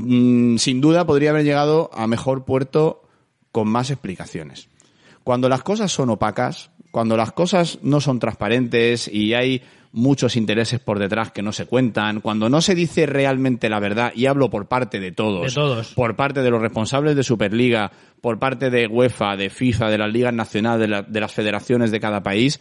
mm, 0.00 0.56
sin 0.58 0.80
duda, 0.80 1.06
podría 1.06 1.30
haber 1.30 1.44
llegado 1.44 1.90
a 1.92 2.06
mejor 2.06 2.44
puerto 2.44 3.02
con 3.52 3.68
más 3.68 3.90
explicaciones. 3.90 4.68
Cuando 5.24 5.48
las 5.48 5.62
cosas 5.62 5.92
son 5.92 6.10
opacas, 6.10 6.70
cuando 6.90 7.16
las 7.16 7.32
cosas 7.32 7.78
no 7.82 8.00
son 8.00 8.18
transparentes 8.18 9.06
y 9.08 9.34
hay 9.34 9.62
muchos 9.92 10.36
intereses 10.36 10.78
por 10.78 10.98
detrás 11.00 11.32
que 11.32 11.42
no 11.42 11.50
se 11.52 11.66
cuentan, 11.66 12.20
cuando 12.20 12.48
no 12.48 12.60
se 12.60 12.74
dice 12.76 13.06
realmente 13.06 13.68
la 13.68 13.80
verdad, 13.80 14.12
y 14.14 14.26
hablo 14.26 14.48
por 14.48 14.66
parte 14.66 15.00
de 15.00 15.10
todos, 15.12 15.46
De 15.46 15.52
todos. 15.52 15.94
por 15.94 16.14
parte 16.16 16.42
de 16.42 16.50
los 16.50 16.60
responsables 16.62 17.16
de 17.16 17.24
Superliga, 17.24 17.90
por 18.20 18.38
parte 18.38 18.70
de 18.70 18.86
UEFA, 18.86 19.36
de 19.36 19.50
FIFA, 19.50 19.88
de 19.90 19.98
las 19.98 20.12
ligas 20.12 20.32
nacionales, 20.32 20.80
de, 20.80 20.88
la- 20.88 21.02
de 21.02 21.20
las 21.20 21.32
federaciones 21.32 21.90
de 21.90 21.98
cada 22.00 22.22
país, 22.22 22.60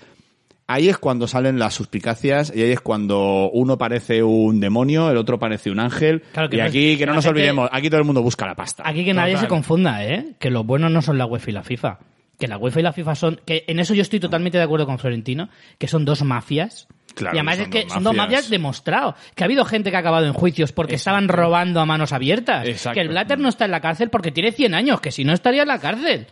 ahí 0.70 0.88
es 0.88 0.98
cuando 0.98 1.28
salen 1.28 1.58
las 1.60 1.74
suspicacias 1.74 2.54
y 2.56 2.62
ahí 2.62 2.72
es 2.72 2.80
cuando 2.80 3.50
uno 3.52 3.78
parece 3.78 4.24
un 4.24 4.60
demonio, 4.60 5.10
el 5.10 5.18
otro 5.18 5.40
parece 5.40 5.72
un 5.72 5.80
ángel. 5.80 6.22
Claro 6.32 6.50
que 6.50 6.56
y 6.56 6.60
no 6.60 6.66
es- 6.66 6.70
aquí, 6.70 6.98
que 6.98 7.06
no 7.06 7.14
nos 7.16 7.26
olvidemos, 7.26 7.70
aquí 7.72 7.90
todo 7.90 8.00
el 8.00 8.06
mundo 8.06 8.22
busca 8.22 8.46
la 8.46 8.56
pasta. 8.56 8.84
Aquí 8.86 9.04
que 9.04 9.14
nadie 9.14 9.34
Total. 9.34 9.46
se 9.48 9.50
confunda, 9.50 10.06
¿eh? 10.06 10.36
Que 10.40 10.50
los 10.50 10.66
buenos 10.66 10.92
no 10.92 11.02
son 11.02 11.18
la 11.18 11.26
UEFA 11.26 11.50
y 11.50 11.54
la 11.54 11.64
FIFA. 11.64 12.00
Que 12.38 12.48
la 12.48 12.58
UEFA 12.58 12.80
y 12.80 12.84
la 12.84 12.94
FIFA 12.94 13.16
son... 13.16 13.42
Que 13.46 13.66
en 13.68 13.80
eso 13.80 13.94
yo 13.94 14.02
estoy 14.02 14.20
totalmente 14.22 14.58
de 14.58 14.64
acuerdo 14.64 14.86
con 14.86 14.98
Florentino, 15.00 15.50
que 15.78 15.88
son 15.90 16.06
dos 16.06 16.24
mafias. 16.24 16.88
Claro 17.16 17.36
y 17.36 17.40
además 17.40 17.60
es 17.60 17.68
que 17.68 17.84
dos 17.84 17.94
son 17.94 18.04
dos 18.04 18.16
mafias. 18.16 18.32
mafias 18.44 18.50
demostrado. 18.50 19.16
Que 19.36 19.44
ha 19.44 19.46
habido 19.46 19.66
gente 19.66 19.90
que 19.90 19.98
ha 19.98 20.00
acabado 20.00 20.26
en 20.26 20.32
juicios 20.34 20.72
porque 20.72 20.96
estaban 20.96 21.28
robando 21.28 21.82
a 21.82 21.86
manos 21.86 22.14
abiertas. 22.14 22.66
Exacto. 22.68 22.94
Que 22.96 23.02
el 23.02 23.10
Blatter 23.10 23.40
no 23.40 23.50
está 23.50 23.66
en 23.66 23.72
la 23.72 23.82
cárcel 23.82 24.10
porque 24.10 24.32
tiene 24.32 24.52
100 24.54 24.74
años, 24.74 25.02
que 25.02 25.12
si 25.12 25.26
no 25.26 25.34
estaría 25.34 25.64
en 25.64 25.68
la 25.68 25.80
cárcel. 25.80 26.28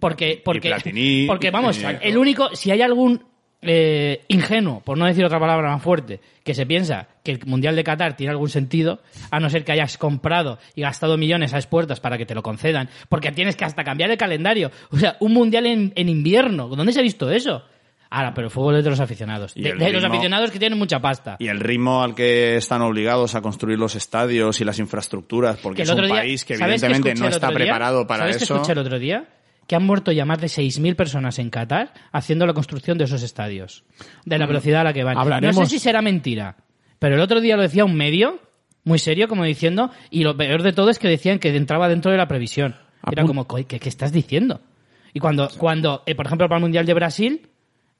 Porque, 0.00 0.32
y 0.32 0.36
porque, 0.44 0.68
Platini, 0.68 1.26
porque 1.26 1.50
vamos, 1.50 1.80
y- 1.80 1.84
el 2.02 2.18
único, 2.18 2.54
si 2.54 2.70
hay 2.70 2.82
algún 2.82 3.22
eh, 3.62 4.24
ingenuo, 4.28 4.80
por 4.80 4.96
no 4.96 5.06
decir 5.06 5.24
otra 5.24 5.40
palabra 5.40 5.70
más 5.72 5.82
fuerte, 5.82 6.20
que 6.44 6.54
se 6.54 6.64
piensa 6.66 7.08
que 7.24 7.32
el 7.32 7.40
Mundial 7.46 7.74
de 7.76 7.84
Qatar 7.84 8.16
tiene 8.16 8.30
algún 8.30 8.48
sentido, 8.48 9.00
a 9.30 9.40
no 9.40 9.50
ser 9.50 9.64
que 9.64 9.72
hayas 9.72 9.98
comprado 9.98 10.58
y 10.74 10.82
gastado 10.82 11.16
millones 11.18 11.52
a 11.54 11.56
expuertas 11.58 12.00
para 12.00 12.16
que 12.16 12.24
te 12.26 12.34
lo 12.34 12.42
concedan, 12.42 12.88
porque 13.08 13.32
tienes 13.32 13.56
que 13.56 13.64
hasta 13.64 13.82
cambiar 13.84 14.10
el 14.10 14.16
calendario. 14.16 14.70
O 14.90 14.96
sea, 14.96 15.16
un 15.20 15.32
Mundial 15.34 15.66
en, 15.66 15.92
en 15.96 16.08
invierno. 16.08 16.68
¿Dónde 16.68 16.92
se 16.92 17.00
ha 17.00 17.02
visto 17.02 17.30
eso? 17.30 17.62
Ahora, 18.10 18.32
pero 18.32 18.46
el 18.46 18.50
fútbol 18.50 18.76
es 18.76 18.84
de 18.84 18.88
los 18.90 19.00
aficionados. 19.00 19.52
Y 19.54 19.60
De, 19.62 19.74
de 19.74 19.92
los 19.92 20.02
aficionados 20.02 20.50
que 20.50 20.58
tienen 20.58 20.78
mucha 20.78 20.98
pasta. 20.98 21.36
Y 21.38 21.48
el 21.48 21.60
ritmo 21.60 22.02
al 22.02 22.14
que 22.14 22.56
están 22.56 22.80
obligados 22.80 23.34
a 23.34 23.42
construir 23.42 23.78
los 23.78 23.94
estadios 23.96 24.60
y 24.62 24.64
las 24.64 24.78
infraestructuras, 24.78 25.58
porque 25.58 25.78
Que 25.78 25.82
es 25.82 25.90
un 25.90 26.00
día- 26.06 26.08
país 26.14 26.44
que 26.46 26.56
¿sabes 26.56 26.82
evidentemente 26.82 27.20
no 27.20 27.28
está 27.28 27.50
preparado 27.50 28.06
para 28.06 28.20
¿Sabes 28.20 28.38
qué 28.38 28.44
eso. 28.44 28.54
escuché 28.54 28.72
el 28.72 28.78
otro 28.78 28.98
día? 28.98 29.26
Que 29.68 29.76
han 29.76 29.84
muerto 29.86 30.10
ya 30.10 30.24
más 30.24 30.40
de 30.40 30.48
6.000 30.48 30.96
personas 30.96 31.38
en 31.38 31.50
Qatar 31.50 31.92
haciendo 32.10 32.44
la 32.46 32.54
construcción 32.54 32.98
de 32.98 33.04
esos 33.04 33.22
estadios. 33.22 33.84
De 34.24 34.38
la 34.38 34.46
velocidad 34.46 34.80
a 34.80 34.84
la 34.84 34.92
que 34.92 35.04
van. 35.04 35.16
Hablaremos. 35.16 35.54
No 35.56 35.64
sé 35.64 35.70
si 35.70 35.78
será 35.78 36.02
mentira, 36.02 36.56
pero 36.98 37.14
el 37.14 37.20
otro 37.20 37.40
día 37.40 37.54
lo 37.54 37.62
decía 37.62 37.84
un 37.84 37.94
medio, 37.94 38.40
muy 38.82 38.98
serio, 38.98 39.28
como 39.28 39.44
diciendo, 39.44 39.92
y 40.10 40.24
lo 40.24 40.36
peor 40.36 40.62
de 40.62 40.72
todo 40.72 40.90
es 40.90 40.98
que 40.98 41.06
decían 41.06 41.38
que 41.38 41.54
entraba 41.54 41.88
dentro 41.88 42.10
de 42.10 42.16
la 42.16 42.26
previsión. 42.26 42.74
Era 43.12 43.24
como, 43.24 43.46
"Coi, 43.46 43.64
¿qué, 43.66 43.78
qué 43.78 43.88
estás 43.88 44.10
diciendo? 44.10 44.60
Y 45.14 45.20
cuando, 45.20 45.48
cuando 45.58 46.02
eh, 46.06 46.14
por 46.14 46.26
ejemplo, 46.26 46.48
para 46.48 46.58
el 46.58 46.62
Mundial 46.62 46.84
de 46.86 46.94
Brasil, 46.94 47.48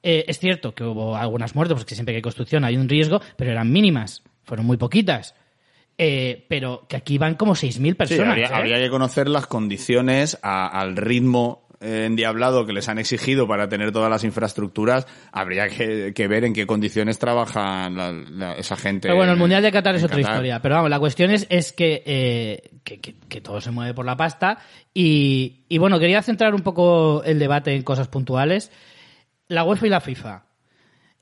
eh, 0.03 0.25
es 0.27 0.39
cierto 0.39 0.75
que 0.75 0.85
hubo 0.85 1.17
algunas 1.17 1.55
muertes, 1.55 1.77
porque 1.77 1.95
siempre 1.95 2.13
que 2.15 2.17
hay 2.17 2.23
construcción 2.23 2.65
hay 2.65 2.77
un 2.77 2.89
riesgo, 2.89 3.21
pero 3.37 3.51
eran 3.51 3.71
mínimas, 3.71 4.23
fueron 4.45 4.67
muy 4.67 4.77
poquitas. 4.77 5.35
Eh, 6.01 6.47
pero 6.49 6.87
que 6.89 6.97
aquí 6.97 7.19
van 7.19 7.35
como 7.35 7.55
6.000 7.57 7.93
Sí, 7.93 7.95
personas. 7.95 8.29
habría, 8.29 8.47
¿eh? 8.47 8.55
habría 8.55 8.77
que 8.79 8.89
conocer 8.89 9.29
las 9.29 9.47
condiciones 9.49 10.39
a- 10.43 10.67
al 10.69 10.97
ritmo 10.97 11.67
eh, 11.81 12.05
endiablado 12.07 12.67
que 12.67 12.73
les 12.73 12.89
han 12.89 12.99
exigido 12.99 13.47
para 13.47 13.69
tener 13.69 13.93
todas 13.93 14.11
las 14.11 14.25
infraestructuras. 14.25 15.07
Habría 15.33 15.69
que, 15.69 16.13
que 16.15 16.27
ver 16.27 16.45
en 16.45 16.53
qué 16.53 16.67
condiciones 16.67 17.19
trabaja 17.21 17.89
la- 17.91 18.11
la- 18.13 18.53
esa 18.55 18.77
gente. 18.77 19.03
Pero 19.09 19.15
bueno, 19.17 19.33
el 19.33 19.39
Mundial 19.39 19.63
de 19.63 19.71
Qatar 19.71 19.95
es 19.95 20.03
otra 20.03 20.17
Qatar. 20.17 20.33
historia. 20.35 20.61
Pero 20.61 20.75
vamos, 20.77 20.91
la 20.91 20.99
cuestión 20.99 21.31
es, 21.31 21.47
es 21.51 21.73
que, 21.73 22.03
eh, 22.05 22.71
que, 22.85 23.01
que- 23.01 23.15
que 23.29 23.41
todo 23.41 23.61
se 23.61 23.71
mueve 23.71 23.95
por 23.95 24.07
la 24.07 24.17
pasta. 24.17 24.59
Y, 24.95 25.67
y 25.69 25.79
bueno, 25.79 25.99
quería 26.01 26.21
centrar 26.23 26.53
un 26.55 26.63
poco 26.63 27.23
el 27.25 27.39
debate 27.39 27.73
en 27.75 27.83
cosas 27.83 28.09
puntuales. 28.09 28.73
La 29.49 29.63
UEFA 29.65 29.87
y 29.87 29.91
la 29.91 30.01
FIFA. 30.01 30.45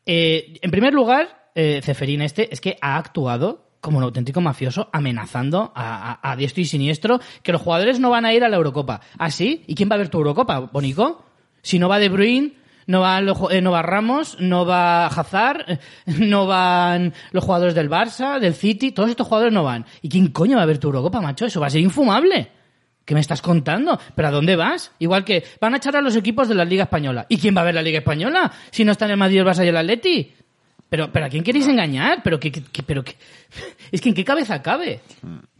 Eh, 0.06 0.54
en 0.62 0.70
primer 0.70 0.94
lugar, 0.94 1.50
eh, 1.54 1.80
Ceferín 1.82 2.22
este 2.22 2.52
es 2.52 2.60
que 2.60 2.76
ha 2.80 2.96
actuado 2.96 3.65
como 3.86 3.98
un 3.98 4.04
auténtico 4.04 4.40
mafioso 4.40 4.90
amenazando 4.92 5.70
a, 5.76 6.34
diestro 6.36 6.60
y 6.60 6.64
siniestro 6.64 7.20
que 7.44 7.52
los 7.52 7.62
jugadores 7.62 8.00
no 8.00 8.10
van 8.10 8.26
a 8.26 8.34
ir 8.34 8.42
a 8.42 8.48
la 8.48 8.56
Eurocopa. 8.56 9.00
¿Ah, 9.16 9.30
sí? 9.30 9.62
¿Y 9.68 9.76
quién 9.76 9.88
va 9.88 9.94
a 9.94 9.98
ver 9.98 10.08
tu 10.08 10.18
Eurocopa, 10.18 10.58
Bonico? 10.58 11.24
Si 11.62 11.78
no 11.78 11.88
va 11.88 12.00
De 12.00 12.08
Bruyne, 12.08 12.54
no 12.88 13.02
va, 13.02 13.20
ju- 13.20 13.52
eh, 13.52 13.60
no 13.62 13.70
va 13.70 13.82
Ramos, 13.82 14.38
no 14.40 14.66
va 14.66 15.06
Hazard, 15.06 15.64
eh, 15.70 15.78
no 16.18 16.46
van 16.48 17.14
los 17.30 17.44
jugadores 17.44 17.76
del 17.76 17.88
Barça, 17.88 18.40
del 18.40 18.54
City, 18.54 18.90
todos 18.90 19.08
estos 19.10 19.28
jugadores 19.28 19.54
no 19.54 19.62
van. 19.62 19.86
¿Y 20.02 20.08
quién 20.08 20.28
coño 20.32 20.56
va 20.56 20.64
a 20.64 20.66
ver 20.66 20.78
tu 20.78 20.88
Eurocopa, 20.88 21.20
macho? 21.20 21.46
Eso 21.46 21.60
va 21.60 21.68
a 21.68 21.70
ser 21.70 21.80
infumable. 21.80 22.50
¿Qué 23.04 23.14
me 23.14 23.20
estás 23.20 23.40
contando? 23.40 24.00
¿Pero 24.16 24.26
a 24.26 24.30
dónde 24.32 24.56
vas? 24.56 24.90
Igual 24.98 25.24
que 25.24 25.44
van 25.60 25.74
a 25.74 25.76
echar 25.76 25.94
a 25.94 26.00
los 26.00 26.16
equipos 26.16 26.48
de 26.48 26.56
la 26.56 26.64
Liga 26.64 26.82
Española. 26.82 27.24
¿Y 27.28 27.38
quién 27.38 27.56
va 27.56 27.60
a 27.60 27.64
ver 27.64 27.74
la 27.76 27.82
Liga 27.82 27.98
Española? 28.00 28.50
Si 28.72 28.84
no 28.84 28.90
están 28.90 29.12
el 29.12 29.16
Madrid, 29.16 29.38
el 29.38 29.46
Barça 29.46 29.64
y 29.64 29.68
el 29.68 29.76
Atleti. 29.76 30.34
Pero, 30.88 31.10
pero 31.12 31.26
¿a 31.26 31.28
quién 31.28 31.42
queréis 31.42 31.66
engañar? 31.66 32.20
Pero 32.22 32.38
qué, 32.38 32.52
qué- 32.52 32.62
qué- 32.70 32.82
pero 32.84 33.02
qué- 33.02 33.16
es 33.92 34.00
que 34.00 34.10
en 34.10 34.14
qué 34.14 34.24
cabeza 34.24 34.62
cabe. 34.62 35.00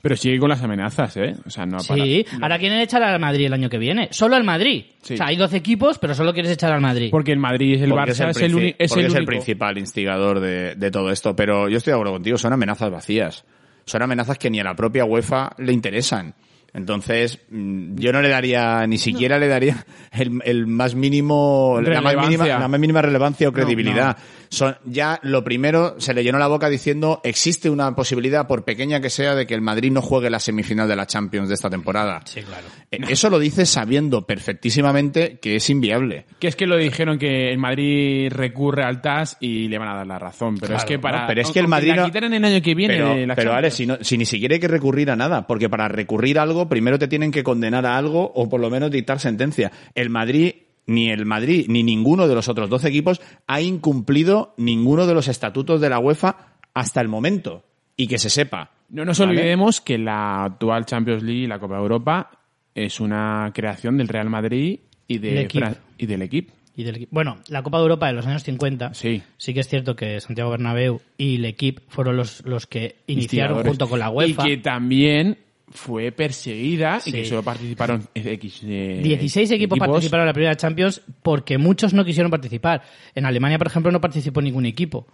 Pero 0.01 0.17
sigue 0.17 0.39
con 0.39 0.49
las 0.49 0.63
amenazas, 0.63 1.17
¿eh? 1.17 1.35
O 1.45 1.51
sea, 1.51 1.67
no 1.67 1.79
para. 1.79 2.05
Sí, 2.05 2.25
ahora 2.41 2.59
quieren 2.61 2.79
echar 2.79 3.03
al 3.03 3.19
Madrid 3.19 3.47
el 3.47 3.53
año 3.53 3.69
que 3.69 3.79
viene. 3.79 4.09
Solo 4.13 4.37
al 4.37 4.45
Madrid. 4.45 4.85
Sí. 5.03 5.15
O 5.15 5.17
sea, 5.17 5.27
hay 5.27 5.37
12 5.37 5.57
equipos, 5.57 5.99
pero 5.99 6.15
solo 6.15 6.33
quieres 6.33 6.53
echar 6.53 6.73
al 6.73 6.81
Madrid. 6.81 7.09
Porque 7.11 7.33
el 7.33 7.39
Madrid 7.41 7.75
es 7.75 7.83
el 7.83 7.91
Porque 7.91 8.13
Barça, 8.13 8.31
es 8.31 8.37
el, 8.37 8.53
princi- 8.53 8.57
uni- 8.57 8.75
es 8.79 8.89
porque 8.91 9.01
el 9.01 9.07
es 9.07 9.13
el 9.15 9.19
único. 9.23 9.31
principal 9.31 9.79
instigador 9.79 10.39
de, 10.39 10.75
de 10.77 10.91
todo 10.93 11.11
esto. 11.11 11.35
Pero 11.35 11.69
yo 11.69 11.77
estoy 11.79 11.91
de 11.91 11.95
acuerdo 11.97 12.13
contigo, 12.13 12.39
son 12.39 12.53
amenazas 12.53 12.91
vacías. 12.91 13.45
Son 13.85 14.03
amenazas 14.03 14.39
que 14.39 14.49
ni 14.49 14.61
a 14.61 14.65
la 14.65 14.75
propia 14.77 15.05
UEFA 15.05 15.51
le 15.59 15.73
interesan. 15.73 16.35
Entonces, 16.75 17.39
mm, 17.51 17.97
yo 17.97 18.13
no 18.13 18.21
le 18.21 18.29
daría, 18.29 18.87
ni 18.87 18.99
siquiera 18.99 19.39
le 19.39 19.49
daría 19.49 19.85
el, 20.13 20.41
el 20.45 20.67
más 20.67 20.95
mínimo, 20.95 21.81
la 21.83 22.01
más 22.03 22.17
mínima, 22.17 22.47
la 22.47 22.69
más 22.69 22.81
mínima 22.81 23.03
relevancia 23.03 23.49
o 23.49 23.51
No, 23.51 23.55
credibilidad. 23.57 24.17
Son, 24.49 24.77
ya 24.85 25.19
lo 25.23 25.43
primero, 25.43 25.97
se 25.99 26.15
le 26.15 26.23
llenó 26.23 26.39
la 26.39 26.47
boca 26.47 26.69
diciendo, 26.69 27.21
existe 27.25 27.69
una 27.69 27.95
posibilidad, 27.97 28.47
por 28.47 28.65
pequeña 28.65 29.01
que 29.01 29.11
sea, 29.11 29.35
de 29.35 29.45
que 29.47 29.55
el 29.55 29.61
Madrid 29.61 29.91
no 29.91 30.03
juegue 30.03 30.31
la 30.31 30.39
semifinal 30.39 30.87
de 30.89 30.95
la 30.97 31.07
Champions 31.07 31.49
de 31.49 31.55
esta 31.55 31.69
temporada. 31.69 32.21
Sí, 32.27 32.43
claro. 32.43 32.67
Eh, 32.93 32.99
Eso 33.09 33.29
lo 33.29 33.39
dice 33.41 33.67
sabiendo 33.67 34.25
perfectísimamente 34.27 35.39
que 35.41 35.57
es 35.57 35.69
inviable. 35.71 36.27
Que 36.39 36.49
es 36.49 36.57
que 36.57 36.67
lo 36.67 36.77
dijeron 36.77 37.19
que 37.19 37.51
el 37.51 37.59
Madrid 37.59 38.31
recurre 38.31 38.85
al 38.85 39.01
TAS 39.03 39.37
y 39.41 39.69
le 39.69 39.79
van 39.79 39.89
a 39.89 39.95
dar 39.97 40.07
la 40.07 40.19
razón. 40.19 40.57
Pero 40.59 40.77
es 40.77 40.85
que 40.85 40.99
para. 40.99 41.27
Pero 41.27 41.41
es 41.43 41.51
que 41.51 41.59
el 41.61 41.69
Madrid 41.69 41.95
la 41.97 42.05
quitaran 42.05 42.33
el 42.33 42.45
año 42.45 42.63
que 42.63 42.75
viene. 42.75 42.95
Pero, 42.95 43.09
la 43.27 43.35
pero 43.35 43.51
Champions. 43.53 43.57
Ale, 43.59 43.71
si, 43.71 43.87
no- 43.87 43.99
si 44.01 44.17
ni 44.19 44.25
siquiera 44.25 44.55
hay 44.55 44.61
que 44.61 44.69
recurrir 44.69 45.11
a 45.11 45.17
nada, 45.17 45.47
porque 45.47 45.69
para 45.69 45.89
recurrir 45.89 46.39
a 46.39 46.43
algo 46.43 46.56
primero 46.69 46.99
te 46.99 47.09
tienen 47.09 47.31
que 47.31 47.43
condenar 47.45 47.85
a 47.87 47.97
algo 47.97 48.33
o 48.35 48.49
por 48.49 48.61
lo 48.61 48.71
menos 48.71 48.91
dictar 48.91 49.21
sentencia. 49.21 49.71
El 49.95 50.11
Madrid, 50.11 50.55
ni 50.87 51.11
el 51.11 51.27
Madrid, 51.27 51.67
ni 51.69 51.83
ninguno 51.83 52.27
de 52.29 52.35
los 52.35 52.49
otros 52.49 52.71
12 52.71 52.89
equipos 52.89 53.21
ha 53.47 53.61
incumplido 53.61 54.55
ninguno 54.57 55.07
de 55.07 55.15
los 55.15 55.29
estatutos 55.29 55.81
de 55.81 55.91
la 55.91 55.99
UEFA 55.99 56.55
hasta 56.75 57.01
el 57.01 57.09
momento. 57.09 57.65
Y 57.97 58.07
que 58.09 58.19
se 58.19 58.31
sepa. 58.31 58.71
No 58.91 59.05
nos 59.05 59.19
¿Vale? 59.19 59.33
olvidemos 59.33 59.81
que 59.81 59.99
la 59.99 60.45
actual 60.45 60.85
Champions 60.87 61.23
League 61.23 61.43
y 61.43 61.47
la 61.47 61.59
Copa 61.59 61.77
Europa 61.79 62.31
es 62.75 63.01
una 63.01 63.51
creación 63.55 63.97
del 63.97 64.09
Real 64.09 64.29
Madrid 64.31 64.81
y, 65.09 65.19
de. 65.19 65.49
Fran- 65.49 65.77
y 65.99 66.07
del 66.07 66.23
equipo. 66.23 66.53
Y 66.79 66.85
del 66.85 66.97
equi- 66.97 67.09
bueno, 67.11 67.39
la 67.49 67.63
Copa 67.63 67.79
de 67.79 67.85
Europa 67.85 68.07
de 68.09 68.13
los 68.13 68.27
años 68.27 68.43
50, 68.45 68.93
Sí. 68.93 69.23
sí 69.39 69.55
que 69.55 69.61
es 69.61 69.69
cierto 69.69 69.97
que 69.97 70.21
Santiago 70.21 70.51
Bernabéu 70.51 71.01
y 71.17 71.37
el 71.37 71.47
equipo 71.47 71.81
fueron 71.89 72.19
los, 72.19 72.45
los 72.45 72.67
que 72.67 72.97
iniciaron 73.07 73.65
junto 73.65 73.89
con 73.89 73.99
la 73.99 74.11
UEFA. 74.11 74.47
Y 74.47 74.51
que 74.51 74.57
también 74.59 75.39
fue 75.69 76.13
perseguida 76.13 77.01
y 77.05 77.13
que 77.13 77.25
solo 77.25 77.43
participaron 77.43 78.07
X. 78.15 78.61
eh, 78.65 79.01
16 79.03 79.51
equipos, 79.51 79.79
participaron 79.79 80.25
en 80.25 80.29
la 80.29 80.33
primera 80.33 80.57
Champions 80.57 81.03
porque 81.23 81.59
muchos 81.59 81.93
no 81.93 82.05
quisieron 82.05 82.31
participar. 82.31 82.83
En 83.15 83.27
Alemania, 83.27 83.59
por 83.59 83.67
ejemplo, 83.67 83.91
no 83.91 84.01
participó 84.01 84.41
ningún 84.41 84.67
equipo. 84.67 85.07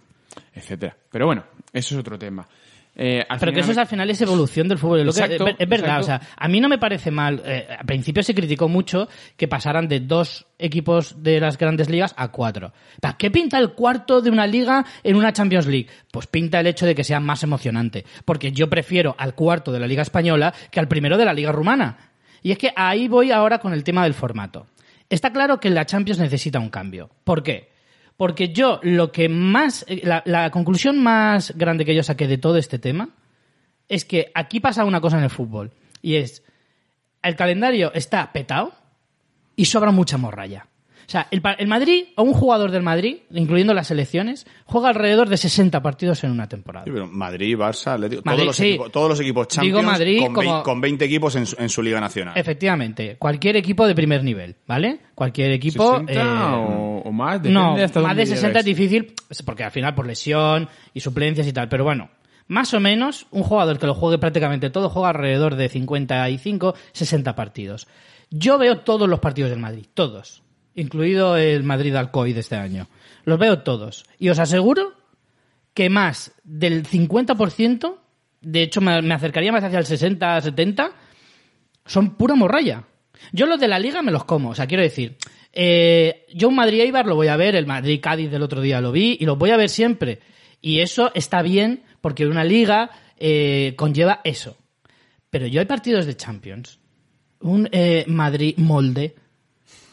etcétera. 0.53 0.95
Pero 1.11 1.25
bueno, 1.25 1.43
eso 1.71 1.95
es 1.95 1.99
otro 1.99 2.17
tema. 2.19 2.47
Eh, 2.95 3.25
Pero 3.39 3.51
que 3.51 3.61
eso 3.61 3.71
es 3.71 3.77
al 3.77 3.87
final 3.87 4.09
es 4.09 4.21
evolución 4.21 4.67
del 4.67 4.77
fútbol. 4.77 5.01
Exacto, 5.01 5.47
es 5.47 5.67
verdad, 5.69 5.99
exacto. 5.99 6.01
o 6.01 6.03
sea, 6.03 6.21
a 6.37 6.47
mí 6.47 6.59
no 6.59 6.69
me 6.69 6.77
parece 6.77 7.09
mal. 7.09 7.41
eh, 7.43 7.67
al 7.79 7.85
principio 7.85 8.21
se 8.21 8.35
criticó 8.35 8.69
mucho 8.69 9.07
que 9.35 9.47
pasaran 9.47 9.87
de 9.87 9.99
dos 9.99 10.45
equipos 10.59 11.23
de 11.23 11.39
las 11.39 11.57
grandes 11.57 11.89
ligas 11.89 12.13
a 12.17 12.27
cuatro. 12.27 12.71
¿Para 13.01 13.17
qué 13.17 13.31
pinta 13.31 13.57
el 13.57 13.71
cuarto 13.71 14.21
de 14.21 14.29
una 14.29 14.45
liga 14.45 14.85
en 15.03 15.15
una 15.15 15.33
Champions 15.33 15.65
League? 15.65 15.87
Pues 16.11 16.27
pinta 16.27 16.59
el 16.59 16.67
hecho 16.67 16.85
de 16.85 16.93
que 16.93 17.03
sea 17.03 17.19
más 17.19 17.41
emocionante. 17.43 18.05
Porque 18.25 18.51
yo 18.51 18.69
prefiero 18.69 19.15
al 19.17 19.33
cuarto 19.33 19.71
de 19.71 19.79
la 19.79 19.87
liga 19.87 20.03
española 20.03 20.53
que 20.69 20.79
al 20.79 20.87
primero 20.87 21.17
de 21.17 21.25
la 21.25 21.33
liga 21.33 21.51
rumana. 21.51 22.11
Y 22.43 22.51
es 22.51 22.57
que 22.59 22.73
ahí 22.75 23.07
voy 23.07 23.31
ahora 23.31 23.57
con 23.57 23.73
el 23.73 23.83
tema 23.83 24.03
del 24.03 24.13
formato. 24.13 24.67
Está 25.09 25.31
claro 25.31 25.59
que 25.59 25.69
la 25.69 25.85
Champions 25.85 26.19
necesita 26.19 26.59
un 26.59 26.69
cambio. 26.69 27.09
¿Por 27.23 27.41
qué? 27.41 27.72
Porque 28.23 28.53
yo 28.53 28.79
lo 28.83 29.11
que 29.11 29.27
más, 29.27 29.83
eh, 29.89 29.99
la, 30.01 30.23
la 30.25 30.49
conclusión 30.49 30.97
más 30.97 31.51
grande 31.57 31.83
que 31.83 31.93
yo 31.93 32.03
saqué 32.03 32.25
de 32.25 32.37
todo 32.37 32.55
este 32.55 32.79
tema 32.79 33.09
es 33.89 34.05
que 34.05 34.31
aquí 34.33 34.61
pasa 34.61 34.85
una 34.85 35.01
cosa 35.01 35.17
en 35.17 35.25
el 35.25 35.29
fútbol 35.29 35.73
y 36.01 36.15
es 36.15 36.41
el 37.21 37.35
calendario 37.35 37.91
está 37.93 38.31
petado 38.31 38.71
y 39.57 39.65
sobra 39.65 39.91
mucha 39.91 40.15
morralla. 40.15 40.67
O 41.05 41.09
sea, 41.09 41.27
el, 41.31 41.41
el 41.57 41.67
Madrid, 41.67 42.05
o 42.15 42.23
un 42.23 42.33
jugador 42.33 42.71
del 42.71 42.81
Madrid, 42.83 43.17
incluyendo 43.31 43.73
las 43.73 43.87
selecciones, 43.87 44.45
juega 44.65 44.89
alrededor 44.89 45.29
de 45.29 45.37
60 45.37 45.81
partidos 45.81 46.23
en 46.23 46.31
una 46.31 46.47
temporada. 46.47 46.85
Sí, 46.85 46.91
pero 46.93 47.07
Madrid, 47.07 47.55
Barça, 47.57 47.93
Atlético, 47.93 48.21
Madrid, 48.25 48.37
todos, 48.39 48.45
los 48.47 48.55
sí. 48.55 48.67
equipos, 48.69 48.91
todos 48.91 49.09
los 49.09 49.19
equipos 49.19 49.47
Digo 49.47 49.55
Champions 49.79 49.85
Madrid 49.85 50.19
con, 50.19 50.33
como- 50.33 50.59
vei- 50.59 50.63
con 50.63 50.81
20 50.81 51.05
equipos 51.05 51.35
en 51.35 51.45
su, 51.45 51.55
en 51.59 51.69
su 51.69 51.81
Liga 51.81 51.99
Nacional. 51.99 52.37
Efectivamente, 52.37 53.17
cualquier 53.17 53.57
equipo 53.57 53.85
de 53.87 53.95
primer 53.95 54.23
nivel, 54.23 54.55
¿vale? 54.67 54.99
Cualquier 55.15 55.51
equipo... 55.51 55.99
60 55.99 56.13
eh, 56.13 56.55
o, 56.55 57.01
o 57.05 57.11
más, 57.11 57.33
depende 57.41 57.53
no, 57.59 57.75
hasta 57.75 57.99
más 57.99 58.09
dónde 58.11 58.21
de 58.25 58.35
60 58.35 58.59
es 58.59 58.65
difícil, 58.65 59.13
porque 59.45 59.63
al 59.63 59.71
final 59.71 59.93
por 59.95 60.07
lesión 60.07 60.69
y 60.93 60.99
suplencias 61.01 61.45
y 61.47 61.53
tal. 61.53 61.67
Pero 61.69 61.83
bueno, 61.83 62.09
más 62.47 62.73
o 62.73 62.79
menos, 62.79 63.27
un 63.31 63.43
jugador 63.43 63.77
que 63.79 63.85
lo 63.87 63.93
juegue 63.93 64.17
prácticamente 64.17 64.69
todo 64.69 64.89
juega 64.89 65.09
alrededor 65.09 65.55
de 65.55 65.69
55, 65.69 66.75
60 66.91 67.35
partidos. 67.35 67.87
Yo 68.29 68.57
veo 68.57 68.79
todos 68.79 69.07
los 69.07 69.19
partidos 69.19 69.49
del 69.51 69.59
Madrid, 69.59 69.85
todos. 69.93 70.41
Incluido 70.75 71.37
el 71.37 71.63
Madrid 71.63 71.95
Alcoy 71.95 72.33
de 72.33 72.39
este 72.39 72.55
año. 72.55 72.87
Los 73.25 73.39
veo 73.39 73.59
todos. 73.59 74.05
Y 74.19 74.29
os 74.29 74.39
aseguro 74.39 74.93
que 75.73 75.89
más 75.89 76.33
del 76.43 76.85
50%, 76.85 77.95
de 78.41 78.61
hecho 78.61 78.81
me 78.81 79.13
acercaría 79.13 79.51
más 79.51 79.63
hacia 79.63 79.79
el 79.79 79.85
60, 79.85 80.41
70, 80.41 80.91
son 81.85 82.15
pura 82.15 82.35
morralla. 82.35 82.83
Yo 83.31 83.45
los 83.45 83.59
de 83.59 83.67
la 83.67 83.79
liga 83.79 84.01
me 84.01 84.11
los 84.11 84.25
como, 84.25 84.49
o 84.49 84.55
sea, 84.55 84.67
quiero 84.67 84.83
decir, 84.83 85.17
eh, 85.51 86.25
yo 86.33 86.49
un 86.49 86.55
Madrid 86.55 86.81
Eibar 86.81 87.05
lo 87.05 87.15
voy 87.15 87.27
a 87.27 87.37
ver, 87.37 87.55
el 87.55 87.67
Madrid 87.67 87.99
Cádiz 88.01 88.29
del 88.29 88.41
otro 88.41 88.61
día 88.61 88.81
lo 88.81 88.91
vi 88.91 89.17
y 89.19 89.25
los 89.25 89.37
voy 89.37 89.51
a 89.51 89.57
ver 89.57 89.69
siempre. 89.69 90.19
Y 90.61 90.79
eso 90.79 91.11
está 91.13 91.41
bien 91.41 91.83
porque 92.01 92.25
una 92.25 92.43
liga 92.43 92.89
eh, 93.17 93.73
conlleva 93.77 94.21
eso. 94.23 94.57
Pero 95.29 95.47
yo 95.47 95.59
hay 95.59 95.65
partidos 95.65 96.05
de 96.05 96.15
Champions, 96.15 96.79
un 97.39 97.69
eh, 97.71 98.05
Madrid 98.07 98.55
molde, 98.57 99.15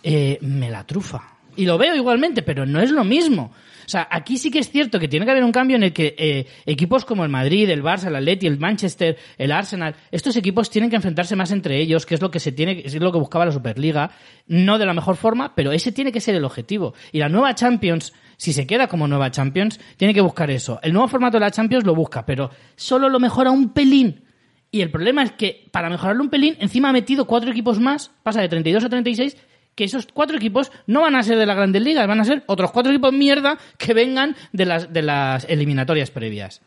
eh, 0.02 0.38
me 0.40 0.70
la 0.70 0.86
trufa. 0.86 1.36
Y 1.56 1.66
lo 1.66 1.78
veo 1.78 1.94
igualmente, 1.94 2.42
pero 2.42 2.64
no 2.64 2.80
es 2.80 2.90
lo 2.90 3.04
mismo. 3.04 3.52
O 3.86 3.88
sea, 3.90 4.06
aquí 4.08 4.38
sí 4.38 4.52
que 4.52 4.60
es 4.60 4.70
cierto 4.70 5.00
que 5.00 5.08
tiene 5.08 5.26
que 5.26 5.32
haber 5.32 5.42
un 5.42 5.50
cambio 5.50 5.76
en 5.76 5.82
el 5.82 5.92
que 5.92 6.14
eh, 6.16 6.46
equipos 6.64 7.04
como 7.04 7.24
el 7.24 7.28
Madrid, 7.28 7.68
el 7.70 7.82
Barça, 7.82 8.06
el 8.06 8.14
Atleti, 8.14 8.46
el 8.46 8.56
Manchester, 8.56 9.18
el 9.36 9.50
Arsenal, 9.50 9.96
estos 10.12 10.36
equipos 10.36 10.70
tienen 10.70 10.90
que 10.90 10.96
enfrentarse 10.96 11.34
más 11.34 11.50
entre 11.50 11.80
ellos, 11.80 12.06
que 12.06 12.14
es 12.14 12.22
lo 12.22 12.30
que 12.30 12.38
se 12.38 12.52
tiene, 12.52 12.82
es 12.84 12.94
lo 12.94 13.10
que 13.10 13.18
buscaba 13.18 13.46
la 13.46 13.50
Superliga, 13.50 14.12
no 14.46 14.78
de 14.78 14.86
la 14.86 14.94
mejor 14.94 15.16
forma, 15.16 15.56
pero 15.56 15.72
ese 15.72 15.90
tiene 15.90 16.12
que 16.12 16.20
ser 16.20 16.36
el 16.36 16.44
objetivo. 16.44 16.94
Y 17.10 17.18
la 17.18 17.28
nueva 17.28 17.52
Champions, 17.56 18.12
si 18.36 18.52
se 18.52 18.64
queda 18.64 18.86
como 18.86 19.08
nueva 19.08 19.32
Champions, 19.32 19.80
tiene 19.96 20.14
que 20.14 20.20
buscar 20.20 20.52
eso. 20.52 20.78
El 20.84 20.92
nuevo 20.92 21.08
formato 21.08 21.38
de 21.38 21.40
la 21.40 21.50
Champions 21.50 21.84
lo 21.84 21.96
busca, 21.96 22.24
pero 22.24 22.52
solo 22.76 23.08
lo 23.08 23.18
mejora 23.18 23.50
un 23.50 23.70
pelín. 23.70 24.22
Y 24.70 24.82
el 24.82 24.92
problema 24.92 25.24
es 25.24 25.32
que 25.32 25.66
para 25.72 25.90
mejorarlo 25.90 26.22
un 26.22 26.30
pelín, 26.30 26.56
encima 26.60 26.90
ha 26.90 26.92
metido 26.92 27.26
cuatro 27.26 27.50
equipos 27.50 27.80
más, 27.80 28.12
pasa 28.22 28.40
de 28.40 28.48
32 28.48 28.84
a 28.84 28.88
36, 28.88 29.36
que 29.80 29.86
esos 29.86 30.06
cuatro 30.12 30.36
equipos 30.36 30.70
no 30.86 31.00
van 31.00 31.16
a 31.16 31.22
ser 31.22 31.38
de 31.38 31.46
las 31.46 31.56
grandes 31.56 31.80
ligas, 31.80 32.06
van 32.06 32.20
a 32.20 32.24
ser 32.26 32.42
otros 32.44 32.70
cuatro 32.70 32.92
equipos 32.92 33.14
mierda 33.14 33.56
que 33.78 33.94
vengan 33.94 34.36
de 34.52 34.66
las, 34.66 34.92
de 34.92 35.00
las 35.00 35.46
eliminatorias 35.48 36.10
previas. 36.10 36.60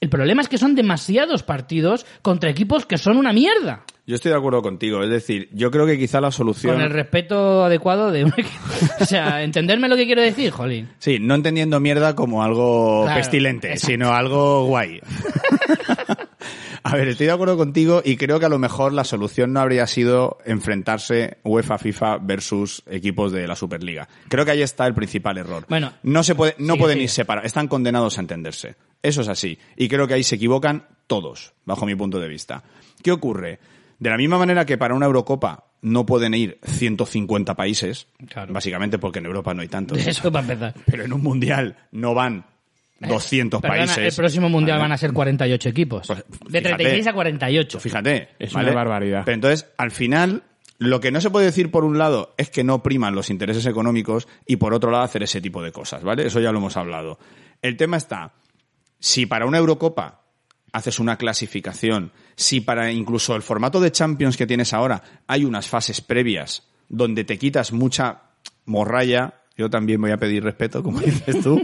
El 0.00 0.08
problema 0.08 0.42
es 0.42 0.48
que 0.48 0.56
son 0.56 0.76
demasiados 0.76 1.42
partidos 1.42 2.06
contra 2.22 2.48
equipos 2.48 2.86
que 2.86 2.98
son 2.98 3.16
una 3.16 3.32
mierda. 3.32 3.82
Yo 4.06 4.14
estoy 4.14 4.30
de 4.30 4.38
acuerdo 4.38 4.62
contigo. 4.62 5.02
Es 5.02 5.10
decir, 5.10 5.48
yo 5.52 5.72
creo 5.72 5.86
que 5.86 5.98
quizá 5.98 6.20
la 6.20 6.30
solución. 6.30 6.74
Con 6.74 6.84
el 6.84 6.90
respeto 6.90 7.64
adecuado 7.64 8.12
de 8.12 8.22
un 8.22 8.32
equipo. 8.36 8.50
O 9.00 9.04
sea, 9.04 9.42
entenderme 9.42 9.88
lo 9.88 9.96
que 9.96 10.06
quiero 10.06 10.22
decir, 10.22 10.52
Jolín. 10.52 10.88
Sí, 11.00 11.18
no 11.18 11.34
entendiendo 11.34 11.80
mierda 11.80 12.14
como 12.14 12.44
algo 12.44 13.02
Claro, 13.06 13.18
pestilente, 13.18 13.72
exacto. 13.72 13.86
sino 13.88 14.12
algo 14.12 14.66
guay. 14.66 15.00
a 16.88 16.96
ver, 16.96 17.08
estoy 17.08 17.26
de 17.26 17.32
acuerdo 17.32 17.56
contigo 17.56 18.02
y 18.04 18.16
creo 18.16 18.38
que 18.38 18.46
a 18.46 18.48
lo 18.48 18.58
mejor 18.58 18.92
la 18.92 19.04
solución 19.04 19.52
no 19.52 19.60
habría 19.60 19.86
sido 19.86 20.38
enfrentarse 20.44 21.38
UEFA, 21.44 21.78
FIFA 21.78 22.18
versus 22.18 22.82
equipos 22.90 23.32
de 23.32 23.46
la 23.46 23.56
Superliga. 23.56 24.08
Creo 24.28 24.44
que 24.44 24.50
ahí 24.52 24.62
está 24.62 24.86
el 24.86 24.94
principal 24.94 25.38
error. 25.38 25.64
Bueno, 25.68 25.92
no 26.02 26.22
se 26.22 26.34
puede, 26.34 26.54
no 26.58 26.74
sigue, 26.74 26.78
pueden 26.82 26.96
sigue. 26.96 27.04
ir 27.04 27.10
separados, 27.10 27.46
están 27.46 27.68
condenados 27.68 28.18
a 28.18 28.20
entenderse. 28.20 28.76
Eso 29.02 29.20
es 29.22 29.28
así. 29.28 29.58
Y 29.76 29.88
creo 29.88 30.06
que 30.06 30.14
ahí 30.14 30.22
se 30.22 30.36
equivocan 30.36 30.86
todos, 31.06 31.54
bajo 31.64 31.86
mi 31.86 31.94
punto 31.94 32.18
de 32.20 32.28
vista. 32.28 32.62
¿Qué 33.02 33.12
ocurre? 33.12 33.58
De 33.98 34.10
la 34.10 34.16
misma 34.16 34.38
manera 34.38 34.64
que 34.66 34.76
para 34.78 34.94
una 34.94 35.06
Eurocopa 35.06 35.64
no 35.82 36.04
pueden 36.06 36.34
ir 36.34 36.58
150 36.64 37.54
países, 37.54 38.08
Claro. 38.28 38.52
básicamente 38.52 38.98
porque 38.98 39.18
en 39.20 39.26
Europa 39.26 39.54
no 39.54 39.62
hay 39.62 39.68
tantos 39.68 39.98
Eso 40.06 40.30
para 40.32 40.42
empezar. 40.42 40.74
pero 40.86 41.04
en 41.04 41.12
un 41.12 41.22
mundial 41.22 41.76
no 41.92 42.14
van 42.14 42.46
200 43.00 43.60
Perdona, 43.60 43.86
países. 43.86 43.98
el 43.98 44.14
próximo 44.14 44.48
mundial 44.48 44.78
¿vale? 44.78 44.84
van 44.84 44.92
a 44.92 44.98
ser 44.98 45.12
48 45.12 45.68
equipos. 45.68 46.06
Pues, 46.06 46.18
de 46.18 46.60
fíjate. 46.60 46.84
36 46.84 47.06
a 47.06 47.12
48. 47.12 47.80
Fíjate. 47.80 48.28
Es 48.38 48.52
¿vale? 48.52 48.68
una 48.68 48.76
barbaridad. 48.76 49.22
Pero 49.24 49.34
entonces, 49.34 49.66
al 49.76 49.90
final, 49.90 50.42
lo 50.78 51.00
que 51.00 51.10
no 51.10 51.20
se 51.20 51.30
puede 51.30 51.46
decir 51.46 51.70
por 51.70 51.84
un 51.84 51.98
lado 51.98 52.34
es 52.36 52.50
que 52.50 52.64
no 52.64 52.82
priman 52.82 53.14
los 53.14 53.30
intereses 53.30 53.66
económicos 53.66 54.28
y 54.46 54.56
por 54.56 54.74
otro 54.74 54.90
lado 54.90 55.04
hacer 55.04 55.22
ese 55.22 55.40
tipo 55.40 55.62
de 55.62 55.72
cosas, 55.72 56.02
¿vale? 56.02 56.26
Eso 56.26 56.40
ya 56.40 56.52
lo 56.52 56.58
hemos 56.58 56.76
hablado. 56.76 57.18
El 57.62 57.76
tema 57.76 57.96
está, 57.96 58.32
si 58.98 59.26
para 59.26 59.46
una 59.46 59.58
Eurocopa 59.58 60.22
haces 60.72 60.98
una 60.98 61.16
clasificación, 61.16 62.12
si 62.34 62.60
para 62.60 62.92
incluso 62.92 63.34
el 63.34 63.42
formato 63.42 63.80
de 63.80 63.92
Champions 63.92 64.36
que 64.36 64.46
tienes 64.46 64.74
ahora 64.74 65.02
hay 65.26 65.44
unas 65.44 65.68
fases 65.68 66.00
previas 66.00 66.68
donde 66.88 67.24
te 67.24 67.38
quitas 67.38 67.72
mucha 67.72 68.22
morralla, 68.66 69.42
yo 69.56 69.70
también 69.70 70.00
voy 70.00 70.10
a 70.10 70.16
pedir 70.18 70.42
respeto, 70.44 70.82
como 70.82 71.00
dices 71.00 71.40
tú, 71.42 71.60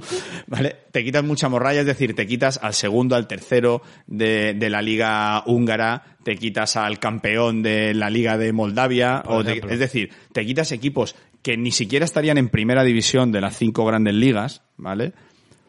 ¿vale? 0.47 0.77
Te 0.91 1.05
quitas 1.05 1.23
mucha 1.25 1.49
morralla, 1.49 1.81
es 1.81 1.87
decir, 1.87 2.15
te 2.15 2.27
quitas 2.27 2.59
al 2.63 2.75
segundo, 2.75 3.17
al 3.17 3.27
tercero 3.27 3.83
de, 4.07 4.55
de 4.55 4.71
la 4.71 4.81
liga 4.83 5.43
húngara, 5.47 6.17
te 6.23 6.37
quitas 6.37 6.77
al 6.77 6.99
campeón 6.99 7.63
de 7.63 7.95
la 7.95 8.09
liga 8.11 8.39
de 8.39 8.53
Moldavia, 8.53 9.23
o 9.27 9.43
te- 9.45 9.61
es 9.73 9.79
decir, 9.79 10.11
te 10.33 10.45
quitas 10.47 10.73
equipos 10.73 11.17
que 11.43 11.57
ni 11.57 11.73
siquiera 11.73 12.05
estarían 12.05 12.39
en 12.39 12.49
primera 12.49 12.85
división 12.85 13.33
de 13.33 13.41
las 13.41 13.57
cinco 13.57 13.85
grandes 13.85 14.15
ligas, 14.15 14.63
¿vale? 14.77 15.13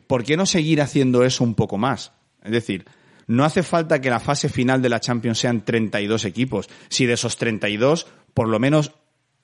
¿Por 0.07 0.23
qué 0.23 0.37
no 0.37 0.45
seguir 0.45 0.81
haciendo 0.81 1.23
eso 1.23 1.43
un 1.43 1.55
poco 1.55 1.77
más? 1.77 2.11
Es 2.43 2.51
decir, 2.51 2.85
no 3.25 3.43
hace 3.45 3.63
falta 3.63 3.99
que 4.01 4.09
la 4.09 4.19
fase 4.19 4.49
final 4.49 4.81
de 4.81 4.89
la 4.89 4.99
Champions 4.99 5.39
sean 5.39 5.63
32 5.65 6.25
equipos. 6.25 6.69
Si 6.89 7.05
de 7.05 7.13
esos 7.13 7.37
32, 7.37 8.05
por 8.33 8.49
lo 8.49 8.59
menos 8.59 8.91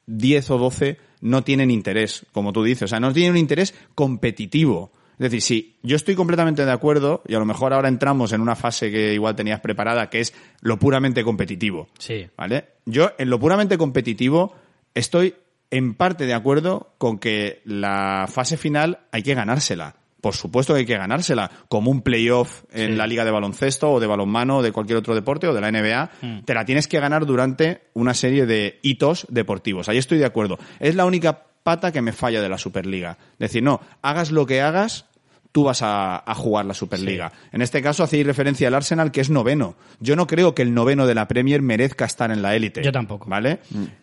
10 0.10 0.52
o 0.52 0.58
12 0.58 0.98
no 1.22 1.44
tienen 1.44 1.72
interés, 1.72 2.26
como 2.32 2.52
tú 2.52 2.64
dices. 2.64 2.84
O 2.84 2.88
sea, 2.88 3.00
no 3.00 3.14
tienen 3.14 3.34
un 3.34 3.38
interés 3.38 3.74
competitivo. 3.96 4.92
Es 5.14 5.32
decir, 5.32 5.42
si 5.42 5.76
yo 5.84 5.98
estoy 5.98 6.16
completamente 6.16 6.66
de 6.66 6.72
acuerdo, 6.72 7.22
y 7.28 7.36
a 7.36 7.40
lo 7.40 7.46
mejor 7.46 7.74
ahora 7.74 7.90
entramos 7.90 8.32
en 8.32 8.42
una 8.42 8.56
fase 8.56 8.90
que 8.90 9.14
igual 9.14 9.36
tenías 9.36 9.60
preparada, 9.60 10.10
que 10.10 10.22
es 10.22 10.34
lo 10.62 10.80
puramente 10.80 11.24
competitivo. 11.24 11.90
Sí. 11.98 12.28
¿Vale? 12.38 12.68
Yo, 12.86 13.12
en 13.18 13.30
lo 13.30 13.40
puramente 13.40 13.78
competitivo, 13.78 14.56
estoy 14.94 15.36
en 15.72 15.94
parte 15.94 16.26
de 16.26 16.34
acuerdo 16.34 16.96
con 16.98 17.20
que 17.20 17.62
la 17.66 18.28
fase 18.32 18.58
final 18.58 19.00
hay 19.12 19.22
que 19.22 19.36
ganársela. 19.36 19.98
Por 20.22 20.36
supuesto 20.36 20.74
que 20.74 20.80
hay 20.82 20.86
que 20.86 20.98
ganársela, 20.98 21.50
como 21.70 21.92
un 21.92 22.02
playoff 22.02 22.64
en 22.72 22.92
Sí. 22.92 22.96
la 22.96 23.08
liga 23.08 23.24
de 23.26 23.32
baloncesto 23.32 23.92
o 23.92 24.00
de 24.00 24.08
balonmano 24.08 24.58
o 24.58 24.62
de 24.62 24.72
cualquier 24.72 24.98
otro 24.98 25.16
deporte 25.16 25.48
o 25.48 25.54
de 25.54 25.62
la 25.62 25.70
NBA. 25.72 26.10
Mm. 26.22 26.40
Te 26.46 26.54
la 26.54 26.66
tienes 26.66 26.88
que 26.88 27.00
ganar 27.00 27.26
durante 27.26 27.84
una 27.94 28.14
serie 28.14 28.46
de 28.46 28.80
hitos 28.84 29.26
deportivos. 29.30 29.90
Ahí 29.90 29.98
estoy 29.98 30.18
de 30.18 30.26
acuerdo. 30.26 30.60
Es 30.80 30.96
la 30.96 31.06
única 31.06 31.46
pata 31.64 31.92
que 31.92 32.02
me 32.02 32.14
falla 32.14 32.42
de 32.42 32.50
la 32.50 32.58
Superliga. 32.58 33.18
Decir, 33.38 33.62
no, 33.62 33.82
hagas 34.02 34.32
lo 34.32 34.46
que 34.46 34.62
hagas, 34.62 35.06
tú 35.52 35.64
vas 35.64 35.82
a, 35.82 36.18
a 36.18 36.36
jugar 36.36 36.66
la 36.66 36.74
Superliga. 36.74 37.32
En 37.52 37.62
este 37.62 37.82
caso 37.82 38.04
hacéis 38.04 38.26
referencia 38.26 38.68
al 38.68 38.76
Arsenal, 38.76 39.12
que 39.12 39.22
es 39.22 39.30
noveno. 39.30 39.76
Yo 40.00 40.16
no 40.16 40.28
creo 40.28 40.54
que 40.54 40.62
el 40.62 40.74
noveno 40.74 41.08
de 41.08 41.16
la 41.16 41.28
Premier 41.28 41.62
merezca 41.62 42.06
estar 42.06 42.32
en 42.32 42.42
la 42.42 42.56
élite. 42.56 42.84
Yo 42.84 42.92
tampoco. 42.92 43.28
¿Vale? 43.30 43.60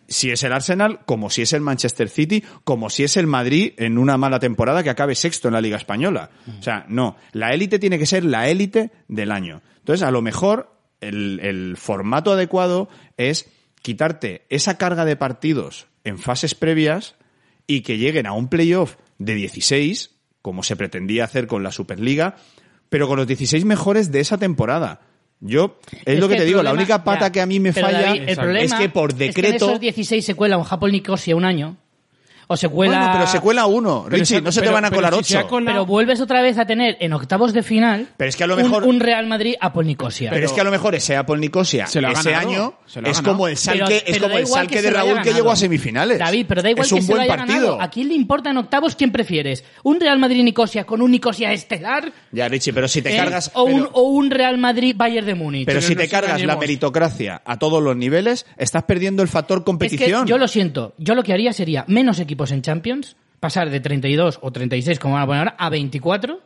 Si 0.07 0.29
es 0.29 0.43
el 0.43 0.53
Arsenal, 0.53 0.99
como 1.05 1.29
si 1.29 1.43
es 1.43 1.53
el 1.53 1.61
Manchester 1.61 2.09
City, 2.09 2.43
como 2.63 2.89
si 2.89 3.03
es 3.03 3.17
el 3.17 3.27
Madrid 3.27 3.73
en 3.77 3.97
una 3.97 4.17
mala 4.17 4.39
temporada 4.39 4.83
que 4.83 4.89
acabe 4.89 5.15
sexto 5.15 5.47
en 5.47 5.53
la 5.53 5.61
Liga 5.61 5.77
Española. 5.77 6.29
O 6.59 6.61
sea, 6.61 6.85
no. 6.89 7.15
La 7.31 7.53
élite 7.53 7.79
tiene 7.79 7.97
que 7.97 8.05
ser 8.05 8.25
la 8.25 8.49
élite 8.49 8.91
del 9.07 9.31
año. 9.31 9.61
Entonces, 9.79 10.05
a 10.05 10.11
lo 10.11 10.21
mejor 10.21 10.73
el, 10.99 11.39
el 11.41 11.77
formato 11.77 12.33
adecuado 12.33 12.89
es 13.15 13.49
quitarte 13.81 14.45
esa 14.49 14.77
carga 14.77 15.05
de 15.05 15.15
partidos 15.15 15.87
en 16.03 16.17
fases 16.17 16.55
previas 16.55 17.15
y 17.67 17.81
que 17.81 17.97
lleguen 17.97 18.25
a 18.25 18.33
un 18.33 18.47
playoff 18.47 18.95
de 19.17 19.35
16, 19.35 20.11
como 20.47 20.63
se 20.63 20.77
pretendía 20.77 21.25
hacer 21.25 21.45
con 21.45 21.61
la 21.61 21.73
Superliga, 21.73 22.37
pero 22.87 23.09
con 23.09 23.17
los 23.17 23.27
16 23.27 23.65
mejores 23.65 24.13
de 24.13 24.21
esa 24.21 24.37
temporada. 24.37 25.01
Yo, 25.41 25.77
es, 26.05 26.21
lo 26.21 26.29
que, 26.29 26.37
te 26.37 26.45
digo, 26.45 26.63
la 26.63 26.71
única 26.71 27.03
pata 27.03 27.25
ya, 27.25 27.31
que 27.33 27.41
a 27.41 27.45
mí 27.45 27.59
me 27.59 27.73
falla 27.73 27.99
David, 27.99 28.21
el 28.29 28.55
es 28.55 28.73
que 28.73 28.87
por 28.87 29.09
es 29.09 29.17
que 29.17 29.25
en 29.25 29.27
decreto... 29.27 29.65
esos 29.65 29.79
16 29.81 30.25
se 30.25 30.35
cuela 30.35 30.57
un 30.57 30.63
Japón 30.63 30.93
Nicosia 30.93 31.35
un 31.35 31.43
año. 31.43 31.75
O 32.49 32.55
se 32.55 32.69
cuela... 32.69 32.97
Bueno, 32.97 33.11
pero 33.13 33.27
se 33.27 33.39
cuela 33.41 33.65
uno. 33.65 34.05
Richie, 34.07 34.25
se- 34.37 34.41
no 34.41 34.51
se 34.53 34.61
te 34.61 34.69
van 34.69 34.85
a 34.85 34.89
pero 34.89 35.01
colar 35.01 35.23
si 35.25 35.35
ocho. 35.35 35.47
colado- 35.47 35.65
Pero 35.73 35.85
vuelves 35.85 36.21
otra 36.21 36.41
vez 36.41 36.57
a 36.57 36.65
tener 36.65 36.95
en 37.01 37.11
octavos 37.11 37.51
de 37.53 37.61
final 37.61 38.07
Pero 38.15 38.29
es 38.29 38.35
que 38.37 38.43
a 38.45 38.47
lo 38.47 38.55
un- 38.55 38.63
mejor- 38.63 38.83
un, 38.85 38.99
Real 39.01 39.27
Madrid 39.27 39.55
a 39.59 39.71
Nicosia. 39.83 40.29
Pero 40.31 40.45
es 40.45 40.51
que 40.53 40.61
a 40.61 40.63
lo 40.63 40.71
mejor 40.71 40.95
ese 40.95 41.15
Apple 41.17 41.37
Nicosia 41.37 41.87
Se 41.87 41.99
lo 42.01 42.07
ha 42.07 42.11
ese 42.13 42.31
ganado, 42.31 42.49
año 42.49 42.73
se 42.85 43.01
lo 43.01 43.07
ha 43.07 43.11
es 43.11 43.21
como 43.21 43.47
el 43.47 43.57
Pero- 43.63 43.85
salque, 43.87 44.03
es 44.07 44.19
como 44.19 44.37
el 44.37 44.47
salque 44.47 44.75
que 44.75 44.81
de 44.81 44.91
Raúl 44.91 45.21
que 45.21 45.33
llegó 45.33 45.51
a 45.51 45.55
semifinales. 45.57 46.19
David, 46.19 46.45
pero 46.47 46.61
da 46.63 46.69
igual 46.69 46.85
es 46.85 46.89
que 46.89 46.95
un 46.95 47.01
se 47.01 47.07
lo 47.11 47.17
buen 47.17 47.21
haya 47.29 47.37
partido. 47.37 47.59
ganado. 47.59 47.81
¿A 47.81 47.89
quién 47.89 48.07
le 48.07 48.13
importa 48.13 48.49
en 48.51 48.57
octavos 48.57 48.95
quién 48.95 49.11
prefieres? 49.11 49.65
¿Un 49.83 49.99
Real 49.99 50.17
Madrid-Nicosia 50.17 50.85
con 50.85 51.01
un 51.01 51.11
Nicosia 51.11 51.51
estelar? 51.51 52.11
Ya, 52.31 52.47
Richie, 52.47 52.71
pero 52.71 52.87
si 52.87 53.01
te 53.01 53.13
¿Eh? 53.13 53.17
cargas 53.17 53.51
o, 53.55 53.63
un, 53.63 53.89
o 53.91 54.03
un 54.03 54.31
Real 54.31 54.57
Madrid-Bayern 54.57 55.25
de 55.27 55.35
Múnich. 55.35 55.65
Pero 55.65 55.81
si 55.81 55.95
te 55.95 56.07
cargas 56.07 56.41
la 56.41 56.55
meritocracia 56.55 57.41
a 57.45 57.57
todos 57.59 57.83
los 57.83 57.95
niveles, 57.97 58.45
estás 58.57 58.83
perdiendo 58.83 59.21
el 59.21 59.27
factor 59.27 59.63
competición. 59.65 60.25
yo 60.25 60.37
lo 60.37 60.47
siento. 60.47 60.93
Yo 60.97 61.13
lo 61.13 61.23
que 61.23 61.33
haría 61.33 61.51
sería 61.51 61.83
menos 61.87 62.19
equipos 62.37 62.51
en 62.51 62.61
Champions, 62.61 63.15
pasar 63.39 63.69
de 63.71 63.79
32 63.79 64.37
o 64.43 64.51
36, 64.51 64.99
como 64.99 65.15
van 65.15 65.23
a 65.23 65.25
poner 65.25 65.39
ahora, 65.39 65.55
a 65.57 65.69
24. 65.71 66.39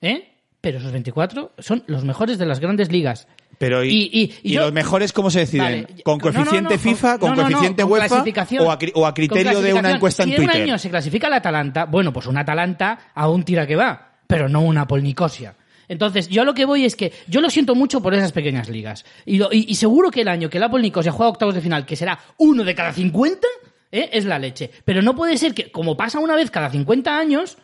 ¿Eh? 0.00 0.28
Pero 0.62 0.78
esos 0.78 0.90
24 0.90 1.52
son 1.58 1.84
los 1.86 2.02
mejores 2.04 2.38
de 2.38 2.46
las 2.46 2.60
grandes 2.60 2.90
ligas. 2.90 3.28
Pero 3.58 3.84
y, 3.84 3.88
Y- 3.90 4.10
y- 4.12 4.34
y 4.42 4.52
yo- 4.54 4.62
los 4.62 4.72
mejores 4.72 5.12
cómo 5.12 5.30
se 5.30 5.40
deciden? 5.40 5.82
Vale, 5.86 6.02
¿Con 6.02 6.18
no, 6.18 6.24
no, 6.26 6.32
coeficiente 6.32 6.74
no, 6.74 6.80
FIFA, 6.80 7.18
con 7.18 7.34
coeficiente 7.34 7.82
con 7.82 7.92
UEFA 7.92 8.08
clasificación. 8.08 8.66
o 8.66 8.70
a, 8.72 8.78
o 8.94 9.06
a 9.06 9.08
Con 9.10 9.14
criterio 9.14 9.60
de 9.60 9.74
una 9.74 9.90
encuesta 9.92 10.22
en 10.24 10.30
si 10.30 10.36
Twitter? 10.36 10.56
un 10.56 10.62
año 10.62 10.78
se 10.78 10.88
clasifica 10.90 11.26
el 11.28 11.34
Atalanta, 11.34 11.84
bueno, 11.84 12.12
pues 12.12 12.26
un 12.26 12.36
Atalanta 12.38 13.10
aún 13.14 13.44
tira 13.44 13.66
que 13.66 13.76
va, 13.76 14.12
pero 14.26 14.48
no 14.48 14.60
una 14.62 14.86
Polnicosia. 14.86 15.54
Entonces, 15.88 16.28
yo 16.28 16.44
lo 16.44 16.52
que 16.52 16.64
voy 16.66 16.84
es 16.84 16.96
que 16.96 17.12
yo 17.28 17.40
lo 17.40 17.48
siento 17.48 17.74
mucho 17.74 18.00
por 18.02 18.12
esas 18.12 18.32
pequeñas 18.32 18.68
ligas. 18.68 19.04
Y, 19.24 19.38
lo- 19.38 19.52
y- 19.52 19.66
y 19.68 19.74
seguro 19.76 20.10
que 20.10 20.22
el 20.22 20.28
año 20.28 20.50
que 20.50 20.58
la 20.58 20.68
Polnicosia 20.70 21.12
juega 21.12 21.30
octavos 21.30 21.54
de 21.54 21.60
final, 21.60 21.86
que 21.86 21.96
será 21.96 22.18
uno 22.38 22.64
de 22.64 22.74
cada 22.74 22.92
50, 22.92 23.46
¿eh? 23.92 24.10
es 24.12 24.24
la 24.24 24.38
leche. 24.38 24.70
Pero 24.84 25.02
no 25.02 25.14
puede 25.14 25.36
ser 25.36 25.54
que, 25.54 25.70
como 25.70 25.96
pasa 25.96 26.18
una 26.18 26.34
vez 26.36 26.50
cada 26.50 26.70
50 26.70 27.18
años, 27.18 27.56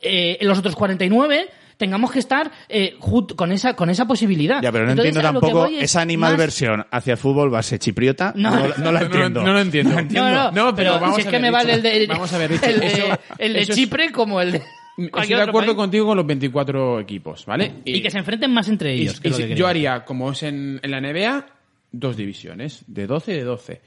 eh, 0.00 0.38
en 0.40 0.48
los 0.48 0.58
otros 0.58 0.76
49 0.76 1.48
tengamos 1.78 2.10
que 2.10 2.18
estar 2.20 2.50
eh, 2.70 2.96
con 3.36 3.52
esa 3.52 3.74
con 3.76 3.90
esa 3.90 4.06
posibilidad. 4.06 4.62
Ya, 4.62 4.72
pero 4.72 4.84
no 4.86 4.92
Entonces, 4.92 5.14
entiendo 5.14 5.40
tampoco 5.40 5.66
es 5.66 5.82
esa 5.82 6.00
animal 6.00 6.32
más- 6.32 6.38
versión 6.38 6.86
hacia 6.90 7.12
el 7.12 7.18
fútbol 7.18 7.50
base 7.50 7.78
chipriota. 7.78 8.32
No. 8.34 8.50
No, 8.50 8.74
no 8.78 8.92
la 8.92 9.00
entiendo. 9.02 9.42
No, 9.42 9.52
lo 9.52 9.60
entiendo. 9.60 9.90
No, 10.10 10.30
no, 10.30 10.44
No, 10.52 10.74
pero 10.74 10.74
pero, 10.76 11.00
vamos 11.00 11.16
si 11.16 11.20
es 11.22 11.26
a 11.26 11.30
que 11.30 11.36
ver, 11.36 11.42
me 11.42 11.50
vale 11.50 11.72
el 11.74 11.82
Richie. 11.82 11.98
de, 12.00 12.06
Vamos 12.06 12.32
a 12.32 12.38
ver, 12.38 12.52
el 12.52 12.60
de, 12.80 12.86
eso- 12.86 13.18
el 13.38 13.52
de 13.52 13.60
eso 13.60 13.72
es- 13.72 13.78
Chipre 13.78 14.10
como 14.12 14.40
el 14.40 14.52
de 14.52 14.62
Estoy 14.96 15.26
de 15.28 15.34
acuerdo 15.42 15.68
país. 15.72 15.76
contigo 15.76 16.06
con 16.06 16.16
los 16.16 16.26
24 16.26 17.00
equipos, 17.00 17.44
¿vale? 17.44 17.74
Y 17.84 18.00
que 18.00 18.10
se 18.10 18.16
enfrenten 18.16 18.50
más 18.50 18.66
entre 18.68 18.96
y- 18.96 19.02
ellos. 19.02 19.20
que 19.20 19.28
y 19.28 19.30
es 19.32 19.36
lo 19.38 19.42
si- 19.44 19.48
que 19.50 19.54
yo 19.58 19.66
haría, 19.66 20.06
como 20.06 20.32
es 20.32 20.42
en, 20.42 20.80
en 20.82 20.90
la 20.90 21.00
NBA, 21.02 21.44
dos 21.92 22.16
divisiones, 22.16 22.84
de 22.86 23.06
12 23.06 23.32
y 23.32 23.36
de 23.36 23.44
12. 23.44 23.80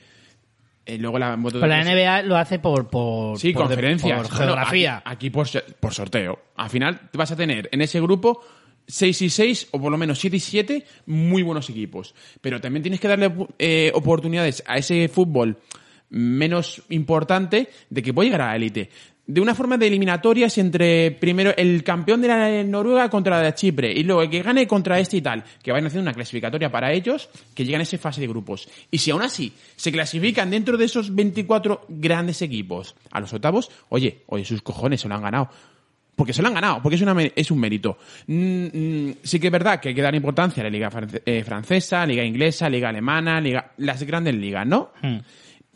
Eh, 0.90 0.98
luego 0.98 1.20
la, 1.20 1.38
Pero 1.52 1.68
la 1.68 1.84
NBA 1.84 2.24
lo 2.24 2.36
hace 2.36 2.58
por, 2.60 2.88
por, 2.90 3.38
Sí, 3.38 3.54
por 3.54 3.64
conferencias. 3.68 4.18
por 4.22 4.28
Bueno, 4.30 4.46
geografía. 4.46 4.98
aquí, 4.98 5.12
aquí 5.12 5.30
por, 5.30 5.48
se- 5.48 5.62
por 5.80 5.94
sorteo. 5.94 6.40
Al 6.56 6.70
final 6.70 7.00
vas 7.14 7.32
a 7.32 7.36
tener 7.36 7.70
en 7.72 7.82
ese 7.82 8.02
grupo 8.02 8.42
6 8.88 9.22
y 9.22 9.30
6, 9.30 9.68
o 9.72 9.80
por 9.80 9.92
lo 9.92 9.98
menos 10.00 10.18
7 10.20 10.38
y 10.38 10.40
7, 10.40 10.86
muy 11.06 11.44
buenos 11.44 11.70
equipos. 11.70 12.16
Pero 12.42 12.60
también 12.60 12.82
tienes 12.82 13.00
que 13.00 13.08
darle 13.08 13.32
eh, 13.60 13.92
oportunidades 13.94 14.64
a 14.66 14.78
ese 14.78 15.08
fútbol 15.10 15.58
menos 16.10 16.82
importante 16.90 17.70
de 17.90 18.02
que 18.02 18.14
pueda 18.14 18.26
llegar 18.26 18.42
a 18.42 18.48
la 18.48 18.56
élite. 18.56 18.90
De 19.32 19.40
una 19.40 19.54
forma 19.54 19.78
de 19.78 19.86
eliminatorias 19.86 20.58
entre 20.58 21.12
primero 21.12 21.54
el 21.56 21.84
campeón 21.84 22.20
de 22.20 22.28
la 22.28 22.64
Noruega 22.64 23.12
contra 23.12 23.38
la 23.38 23.44
de 23.44 23.54
Chipre 23.54 23.92
y 23.92 24.02
luego 24.02 24.24
el 24.24 24.30
que 24.32 24.42
gane 24.42 24.66
contra 24.68 25.00
este 25.00 25.18
y 25.18 25.22
tal, 25.22 25.44
que 25.62 25.72
vayan 25.72 25.86
hacer 25.86 26.02
una 26.02 26.14
clasificatoria 26.14 26.72
para 26.72 26.92
ellos 26.92 27.30
que 27.54 27.64
llegan 27.64 27.82
a 27.82 27.84
esa 27.84 28.00
fase 28.00 28.22
de 28.22 28.28
grupos. 28.28 28.68
Y 28.90 28.98
si 28.98 29.12
aún 29.12 29.22
así 29.22 29.54
se 29.76 29.92
clasifican 29.92 30.50
dentro 30.50 30.78
de 30.78 30.86
esos 30.86 31.14
24 31.14 31.86
grandes 31.90 32.42
equipos 32.42 32.96
a 33.12 33.20
los 33.20 33.32
octavos, 33.32 33.70
oye, 33.90 34.24
oye, 34.26 34.44
sus 34.46 34.64
cojones 34.64 35.02
se 35.02 35.08
lo 35.08 35.14
han 35.14 35.22
ganado. 35.22 35.50
Porque 36.16 36.34
se 36.34 36.42
lo 36.42 36.48
han 36.48 36.56
ganado, 36.56 36.82
porque 36.82 36.96
es, 36.96 37.02
una, 37.04 37.16
es 37.24 37.52
un 37.52 37.60
mérito. 37.60 38.00
Mm, 38.26 38.64
mm, 39.10 39.16
sí 39.22 39.40
que 39.40 39.46
es 39.48 39.54
verdad 39.54 39.80
que 39.80 39.90
hay 39.90 39.96
que 39.96 40.02
dar 40.02 40.16
importancia 40.16 40.62
a 40.62 40.64
la 40.64 40.72
liga 40.72 40.90
france- 40.90 41.22
eh, 41.24 41.44
francesa, 41.44 42.04
liga 42.04 42.26
inglesa, 42.26 42.68
liga 42.68 42.90
alemana, 42.90 43.40
liga, 43.40 43.74
las 43.78 44.02
grandes 44.02 44.34
ligas, 44.34 44.66
¿no? 44.66 44.92
Hmm. 45.04 45.20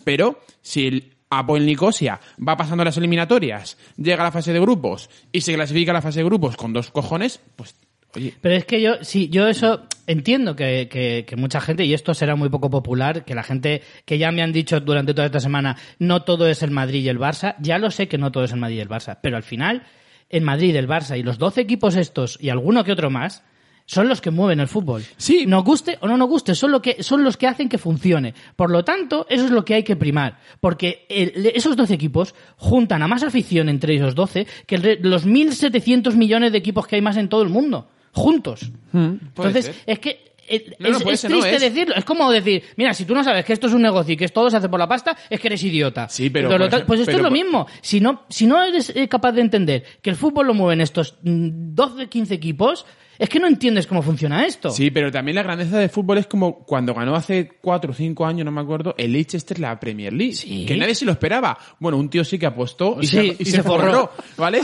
Pero 0.03 0.41
si 0.59 0.87
el 0.87 1.12
Apoel 1.39 1.65
Nicosia 1.65 2.19
va 2.45 2.57
pasando 2.57 2.83
las 2.83 2.97
eliminatorias, 2.97 3.77
llega 3.97 4.21
a 4.21 4.25
la 4.25 4.31
fase 4.31 4.53
de 4.53 4.59
grupos 4.59 5.09
y 5.31 5.41
se 5.41 5.53
clasifica 5.53 5.91
a 5.91 5.95
la 5.95 6.01
fase 6.01 6.19
de 6.19 6.25
grupos 6.25 6.55
con 6.57 6.73
dos 6.73 6.91
cojones, 6.91 7.39
pues, 7.55 7.75
oye, 8.15 8.33
Pero 8.41 8.55
es 8.55 8.65
que 8.65 8.81
yo, 8.81 8.95
sí, 9.01 9.29
yo 9.29 9.47
eso 9.47 9.83
entiendo 10.07 10.55
que, 10.55 10.87
que- 10.91 11.25
que 11.27 11.35
mucha 11.35 11.61
gente, 11.61 11.85
y 11.85 11.93
esto 11.93 12.13
será 12.13 12.35
muy 12.35 12.49
poco 12.49 12.69
popular, 12.69 13.25
que 13.25 13.35
la 13.35 13.43
gente 13.43 13.81
que 14.05 14.17
ya 14.17 14.31
me 14.31 14.41
han 14.41 14.51
dicho 14.51 14.79
durante 14.79 15.13
toda 15.13 15.25
esta 15.27 15.39
semana, 15.39 15.77
no 15.99 16.23
todo 16.23 16.47
es 16.47 16.61
el 16.63 16.71
Madrid 16.71 17.03
y 17.03 17.09
el 17.09 17.19
Barça, 17.19 17.55
ya 17.59 17.77
lo 17.77 17.89
sé 17.91 18.07
que 18.07 18.17
no 18.17 18.31
todo 18.31 18.43
es 18.43 18.51
el 18.51 18.59
Madrid 18.59 18.77
y 18.77 18.81
el 18.81 18.89
Barça, 18.89 19.17
pero 19.21 19.37
al 19.37 19.43
final, 19.43 19.83
el 20.29 20.41
Madrid, 20.41 20.75
el 20.75 20.87
Barça 20.87 21.17
y 21.17 21.23
los 21.23 21.37
12 21.37 21.61
equipos 21.61 21.95
estos 21.95 22.37
y 22.41 22.49
alguno 22.49 22.83
que 22.83 22.91
otro 22.91 23.09
más, 23.09 23.43
son 23.85 24.07
los 24.07 24.21
que 24.21 24.31
mueven 24.31 24.59
el 24.59 24.67
fútbol. 24.67 25.03
Sí. 25.17 25.45
Nos 25.45 25.63
guste 25.63 25.97
o 26.01 26.07
no 26.07 26.15
nos 26.17 26.29
guste, 26.29 26.55
son, 26.55 26.71
lo 26.71 26.81
que, 26.81 27.03
son 27.03 27.23
los 27.23 27.35
que 27.37 27.47
hacen 27.47 27.67
que 27.69 27.77
funcione. 27.77 28.33
Por 28.55 28.71
lo 28.71 28.83
tanto, 28.85 29.25
eso 29.29 29.45
es 29.45 29.51
lo 29.51 29.65
que 29.65 29.73
hay 29.75 29.83
que 29.83 29.95
primar. 29.95 30.39
Porque 30.59 31.05
el- 31.09 31.51
esos 31.53 31.75
12 31.75 31.93
equipos 31.93 32.33
juntan 32.57 33.01
a 33.01 33.07
más 33.07 33.23
afición 33.23 33.67
entre 33.69 33.95
esos 33.95 34.15
12 34.15 34.47
que 34.65 34.75
el 34.75 34.99
los 35.01 35.25
1.700 35.25 36.15
millones 36.15 36.51
de 36.51 36.57
equipos 36.57 36.87
que 36.87 36.95
hay 36.95 37.01
más 37.01 37.17
en 37.17 37.29
todo 37.29 37.41
el 37.43 37.49
mundo. 37.49 37.89
Juntos. 38.13 38.71
puede 38.91 39.09
Entonces, 39.25 39.65
ser. 39.65 39.75
es 39.87 39.99
que 39.99 40.33
eh, 40.47 40.75
No, 40.77 40.89
no, 40.89 40.97
es, 40.97 41.03
puede 41.03 41.15
es 41.15 41.19
ser, 41.21 41.31
no, 41.31 41.39
triste 41.39 41.55
es- 41.65 41.73
decirlo. 41.73 41.95
Es 41.95 42.05
como 42.05 42.29
decir, 42.31 42.63
mira, 42.77 42.93
si 42.93 43.05
tú 43.05 43.15
no 43.15 43.23
sabes 43.23 43.43
que 43.45 43.53
esto 43.53 43.67
es 43.67 43.73
un 43.73 43.81
negocio 43.81 44.13
y 44.13 44.17
que 44.17 44.27
todo 44.29 44.49
se 44.49 44.57
hace 44.57 44.69
por 44.69 44.79
la 44.79 44.87
pasta, 44.87 45.15
es 45.29 45.39
que 45.39 45.47
eres 45.47 45.63
idiota. 45.63 46.07
Sí, 46.09 46.29
pero 46.29 46.47
pues 46.85 46.99
esto 46.99 47.05
pero 47.11 47.17
es 47.17 47.23
lo 47.23 47.31
mismo. 47.31 47.65
Si 47.81 47.99
no, 48.01 48.23
si 48.29 48.45
no 48.45 48.61
eres 48.63 48.91
eh, 48.95 49.07
capaz 49.07 49.31
de 49.31 49.41
entender 49.41 49.83
que 50.01 50.09
el 50.09 50.15
fútbol 50.15 50.47
lo 50.47 50.53
mueven 50.53 50.81
estos 50.81 51.15
mm, 51.23 51.73
12, 51.73 52.07
15 52.07 52.33
equipos, 52.33 52.85
es 53.19 53.29
que 53.29 53.39
no 53.39 53.47
entiendes 53.47 53.85
cómo 53.87 54.01
funciona 54.01 54.45
esto. 54.45 54.69
Sí, 54.71 54.89
pero 54.91 55.11
también 55.11 55.35
la 55.35 55.43
grandeza 55.43 55.77
del 55.77 55.89
fútbol 55.89 56.17
es 56.17 56.27
como 56.27 56.59
cuando 56.65 56.93
ganó 56.93 57.15
hace 57.15 57.47
cuatro 57.61 57.91
o 57.91 57.93
cinco 57.93 58.25
años, 58.25 58.43
no 58.45 58.51
me 58.51 58.61
acuerdo, 58.61 58.95
el 58.97 59.13
Leicester 59.13 59.59
la 59.59 59.79
Premier 59.79 60.11
League. 60.13 60.33
Sí. 60.33 60.65
Que 60.65 60.75
nadie 60.75 60.95
se 60.95 61.05
lo 61.05 61.11
esperaba. 61.11 61.57
Bueno, 61.79 61.97
un 61.97 62.09
tío 62.09 62.23
sí 62.25 62.39
que 62.39 62.45
apostó 62.47 62.97
y, 63.01 63.07
Sí, 63.07 63.15
se, 63.17 63.25
y 63.25 63.35
y 63.39 63.45
se 63.45 63.51
se 63.51 63.63
forró. 63.63 63.91
forró, 63.91 64.11
¿vale? 64.37 64.61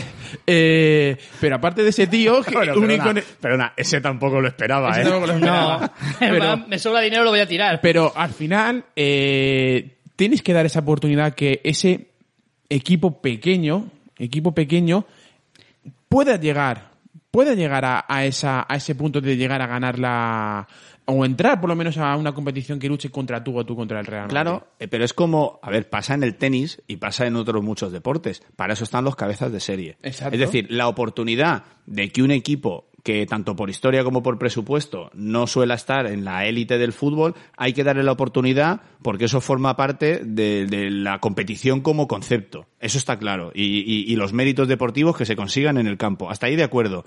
Eh, 0.47 1.17
pero 1.39 1.55
aparte 1.57 1.83
de 1.83 1.89
ese 1.89 2.07
tío, 2.07 2.41
que 2.41 2.51
Bueno, 2.55 2.73
único... 2.77 3.03
perdona, 3.03 3.23
perdona, 3.39 3.73
ese 3.77 4.01
tampoco 4.01 4.41
lo 4.41 4.47
esperaba, 4.47 4.91
Ese 4.91 5.01
¿eh? 5.01 5.03
tampoco 5.03 5.27
lo 5.27 5.33
esperaba. 5.33 5.79
No, 5.79 5.91
Pero- 6.19 6.57
me 6.67 6.79
sobra 6.79 7.01
dinero, 7.01 7.23
lo 7.23 7.29
voy 7.31 7.39
a 7.41 7.47
tirar. 7.47 7.79
Pero 7.81 8.11
al 8.15 8.31
final, 8.31 8.83
eh, 8.95 9.97
tienes 10.15 10.41
que 10.41 10.53
dar 10.53 10.65
esa 10.65 10.79
oportunidad 10.79 11.33
que 11.35 11.61
ese 11.63 12.07
equipo 12.69 13.21
pequeño, 13.21 13.89
equipo 14.17 14.53
pequeño, 14.53 15.05
pueda 16.07 16.37
llegar, 16.39 16.88
pueda 17.31 17.53
llegar 17.53 17.85
a, 17.85 18.05
a 18.07 18.25
esa, 18.25 18.65
a 18.67 18.75
ese 18.75 18.95
punto 18.95 19.21
de 19.21 19.37
llegar 19.37 19.61
a 19.61 19.67
ganar 19.67 19.99
la, 19.99 20.67
o 21.05 21.25
entrar 21.25 21.59
por 21.59 21.69
lo 21.69 21.75
menos 21.75 21.97
a 21.97 22.15
una 22.15 22.33
competición 22.33 22.79
que 22.79 22.87
luche 22.87 23.09
contra 23.09 23.43
tú 23.43 23.57
o 23.57 23.65
tú 23.65 23.75
contra 23.75 23.99
el 23.99 24.05
Real 24.05 24.23
Madrid. 24.23 24.31
Claro, 24.31 24.67
eh, 24.79 24.87
pero 24.87 25.03
es 25.03 25.13
como, 25.13 25.59
a 25.61 25.69
ver, 25.69 25.89
pasa 25.89 26.13
en 26.13 26.23
el 26.23 26.35
tenis 26.35 26.81
y 26.87 26.97
pasa 26.97 27.25
en 27.25 27.35
otros 27.35 27.63
muchos 27.63 27.91
deportes. 27.91 28.43
Para 28.55 28.73
eso 28.73 28.83
están 28.83 29.03
los 29.03 29.15
cabezas 29.15 29.51
de 29.51 29.59
serie. 29.59 29.97
Exacto. 30.03 30.35
Es 30.35 30.39
decir, 30.39 30.67
la 30.69 30.87
oportunidad 30.87 31.63
de 31.85 32.09
que 32.09 32.21
un 32.21 32.31
equipo 32.31 32.88
que 33.03 33.25
tanto 33.25 33.55
por 33.55 33.69
historia 33.69 34.03
como 34.03 34.21
por 34.23 34.37
presupuesto 34.37 35.09
no 35.13 35.47
suele 35.47 35.73
estar 35.73 36.05
en 36.05 36.25
la 36.25 36.45
élite 36.45 36.77
del 36.77 36.91
fútbol, 36.93 37.33
hay 37.57 37.73
que 37.73 37.83
darle 37.83 38.03
la 38.03 38.11
oportunidad 38.11 38.81
porque 39.01 39.25
eso 39.25 39.39
forma 39.41 39.75
parte 39.77 40.21
de, 40.23 40.65
de 40.65 40.89
la 40.89 41.19
competición 41.19 41.81
como 41.81 42.07
concepto. 42.07 42.67
Eso 42.79 42.97
está 42.97 43.17
claro. 43.17 43.51
Y, 43.55 43.63
y- 43.79 44.11
y 44.11 44.15
los 44.15 44.33
méritos 44.33 44.67
deportivos 44.67 45.15
que 45.17 45.25
se 45.25 45.35
consigan 45.35 45.77
en 45.77 45.87
el 45.87 45.97
campo. 45.97 46.29
Hasta 46.29 46.47
ahí 46.47 46.55
de 46.55 46.63
acuerdo. 46.63 47.05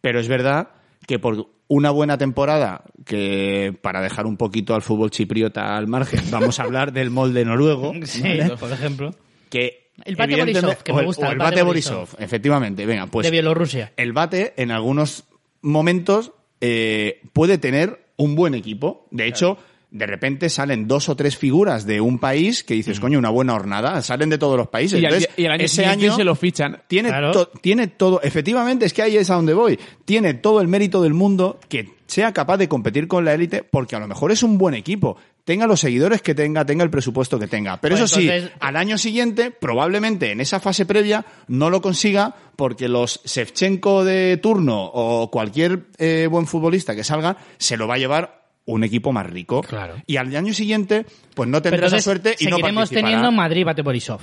Pero 0.00 0.20
es 0.20 0.28
verdad 0.28 0.68
que 1.06 1.18
por 1.18 1.48
una 1.68 1.90
buena 1.90 2.18
temporada, 2.18 2.84
que 3.06 3.74
para 3.82 4.02
dejar 4.02 4.26
un 4.26 4.36
poquito 4.36 4.74
al 4.74 4.82
fútbol 4.82 5.10
chipriota 5.10 5.76
al 5.76 5.86
margen, 5.86 6.20
vamos 6.30 6.60
a 6.60 6.64
hablar 6.64 6.92
del 6.92 7.10
molde 7.10 7.44
noruego, 7.44 7.92
Sí, 8.04 8.22
¿vale? 8.22 8.56
por 8.58 8.70
ejemplo. 8.72 9.14
que 9.48 9.83
El 10.04 10.16
Bate 10.16 10.36
Borisov, 10.36 10.82
que 10.82 10.92
me 10.92 10.98
o 10.98 11.00
el, 11.00 11.06
gusta, 11.06 11.22
o 11.22 11.26
el 11.26 11.32
el 11.32 11.38
bate, 11.38 11.50
Bate 11.56 11.62
Borisov, 11.62 11.96
Borisov. 11.98 12.22
efectivamente. 12.22 12.86
Venga, 12.86 13.06
pues 13.06 13.24
de 13.24 13.30
Bielorrusia. 13.30 13.92
el 13.96 14.12
bate 14.12 14.52
en 14.56 14.70
algunos 14.72 15.24
momentos 15.62 16.32
eh, 16.60 17.20
puede 17.32 17.58
tener 17.58 18.06
un 18.16 18.34
buen 18.34 18.54
equipo. 18.54 19.06
De 19.10 19.26
hecho, 19.26 19.58
de 19.90 20.06
repente 20.06 20.48
salen 20.48 20.88
dos 20.88 21.08
o 21.08 21.14
tres 21.16 21.36
figuras 21.36 21.86
de 21.86 22.00
un 22.00 22.18
país 22.18 22.64
que 22.64 22.74
dices, 22.74 22.98
coño, 23.00 23.18
una 23.18 23.30
buena 23.30 23.54
hornada. 23.54 24.02
Salen 24.02 24.30
de 24.30 24.38
todos 24.38 24.56
los 24.56 24.68
países. 24.68 25.00
Y 25.00 25.06
al, 25.06 25.14
Entonces, 25.14 25.30
y 25.38 25.46
al 25.46 25.52
año 25.52 25.64
ese 25.64 25.86
año 25.86 26.16
se 26.16 26.24
lo 26.24 26.34
fichan. 26.34 26.82
tiene, 26.88 27.08
Claro. 27.10 27.32
to- 27.32 27.46
tiene 27.60 27.86
todo, 27.86 28.20
efectivamente, 28.22 28.86
es 28.86 28.92
que 28.92 29.02
ahí 29.02 29.16
es 29.16 29.30
a 29.30 29.34
donde 29.36 29.54
voy. 29.54 29.78
Tiene 30.04 30.34
todo 30.34 30.60
el 30.60 30.68
mérito 30.68 31.02
del 31.02 31.14
mundo 31.14 31.60
que 31.68 31.90
sea 32.06 32.32
capaz 32.32 32.56
de 32.56 32.68
competir 32.68 33.06
con 33.08 33.24
la 33.24 33.34
élite 33.34 33.62
porque 33.62 33.94
a 33.96 34.00
lo 34.00 34.08
mejor 34.08 34.32
es 34.32 34.42
un 34.42 34.58
buen 34.58 34.74
equipo. 34.74 35.16
Tenga 35.44 35.66
los 35.66 35.80
seguidores 35.80 36.22
que 36.22 36.34
tenga, 36.34 36.64
tenga 36.64 36.84
el 36.84 36.90
presupuesto 36.90 37.38
que 37.38 37.46
tenga. 37.46 37.78
Pero 37.78 37.96
Pues 37.96 38.10
eso 38.10 38.18
sí, 38.20 38.30
al 38.60 38.76
año 38.76 38.96
siguiente, 38.96 39.50
probablemente 39.50 40.30
en 40.32 40.40
esa 40.40 40.58
fase 40.58 40.86
previa, 40.86 41.26
no 41.48 41.68
lo 41.68 41.82
consiga 41.82 42.34
porque 42.56 42.88
los 42.88 43.20
Shevchenko 43.24 44.04
de 44.04 44.38
turno 44.38 44.82
o 44.92 45.30
cualquier 45.30 45.88
eh, 45.98 46.28
buen 46.30 46.46
futbolista 46.46 46.94
que 46.94 47.04
salga 47.04 47.36
se 47.58 47.76
lo 47.76 47.86
va 47.86 47.96
a 47.96 47.98
llevar 47.98 48.42
un 48.64 48.84
equipo 48.84 49.12
más 49.12 49.26
rico. 49.26 49.60
Claro. 49.60 49.96
Y 50.06 50.16
al 50.16 50.34
año 50.34 50.54
siguiente, 50.54 51.04
pues 51.34 51.46
no 51.50 51.60
tendrá 51.60 51.88
esa 51.88 52.00
suerte 52.00 52.36
y 52.38 52.46
no 52.46 52.56
seguiremos 52.56 52.80
participará. 52.84 53.06
teniendo 53.08 53.30
Madrid 53.32 53.66
Bate 53.66 53.82
Borisov. 53.82 54.20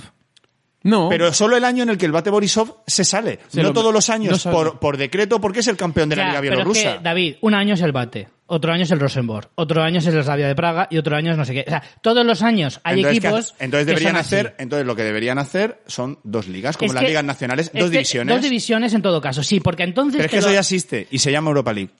No. 0.84 1.08
Pero 1.08 1.32
solo 1.32 1.56
el 1.56 1.64
año 1.64 1.84
en 1.84 1.90
el 1.90 1.98
que 1.98 2.06
el 2.06 2.10
Bate 2.12 2.30
Borisov 2.30 2.78
se 2.88 3.04
sale. 3.04 3.38
Se 3.46 3.62
no 3.62 3.68
lo- 3.68 3.72
todos 3.74 3.94
los 3.94 4.10
años 4.10 4.42
por, 4.42 4.80
por 4.80 4.96
decreto 4.96 5.40
porque 5.40 5.60
es 5.60 5.68
el 5.68 5.76
campeón 5.76 6.08
de 6.08 6.16
la 6.16 6.24
Liga 6.30 6.40
pero 6.40 6.52
es 6.54 6.56
Bielorrusa. 6.58 6.96
que, 6.98 7.04
David, 7.04 7.36
un 7.42 7.54
año 7.54 7.74
es 7.74 7.80
el 7.82 7.92
Bate, 7.92 8.28
otro 8.54 8.72
año 8.72 8.82
es 8.82 8.90
el 8.90 9.00
Rosenborg, 9.00 9.48
otro 9.54 9.82
año 9.82 9.98
es 9.98 10.06
el 10.06 10.22
Slavia 10.22 10.46
de 10.46 10.54
Praga 10.54 10.86
y 10.90 10.98
otro 10.98 11.16
año 11.16 11.32
es 11.32 11.38
no 11.38 11.44
sé 11.44 11.54
qué. 11.54 11.64
O 11.66 11.70
sea, 11.70 11.82
todos 12.02 12.24
los 12.26 12.42
años 12.42 12.80
hay 12.84 12.96
entonces, 13.00 13.20
¿qué 13.20 13.26
equipos. 13.28 13.52
hace- 13.54 13.64
entonces 13.64 13.86
que 13.86 13.90
deberían 13.92 14.16
así. 14.16 14.34
hacer, 14.34 14.54
entonces 14.58 14.86
lo 14.86 14.94
que 14.96 15.02
deberían 15.04 15.38
hacer 15.38 15.80
son 15.86 16.18
dos 16.22 16.48
ligas, 16.48 16.76
como 16.76 16.88
Es 16.90 16.94
las 16.94 17.02
que- 17.02 17.08
ligas 17.08 17.24
nacionales, 17.24 17.66
es 17.72 17.80
dos 17.80 17.90
que- 17.90 17.96
divisiones. 17.98 18.34
Dos 18.34 18.42
divisiones 18.42 18.92
en 18.94 19.02
todo 19.02 19.20
caso, 19.20 19.42
sí, 19.42 19.60
porque 19.60 19.84
entonces. 19.84 20.16
pero 20.18 20.26
es 20.26 20.30
que 20.30 20.38
eso 20.38 20.52
ya 20.52 20.60
existe 20.60 21.08
y 21.10 21.18
se 21.18 21.32
llama 21.32 21.48
Europa 21.48 21.72
League. 21.72 21.90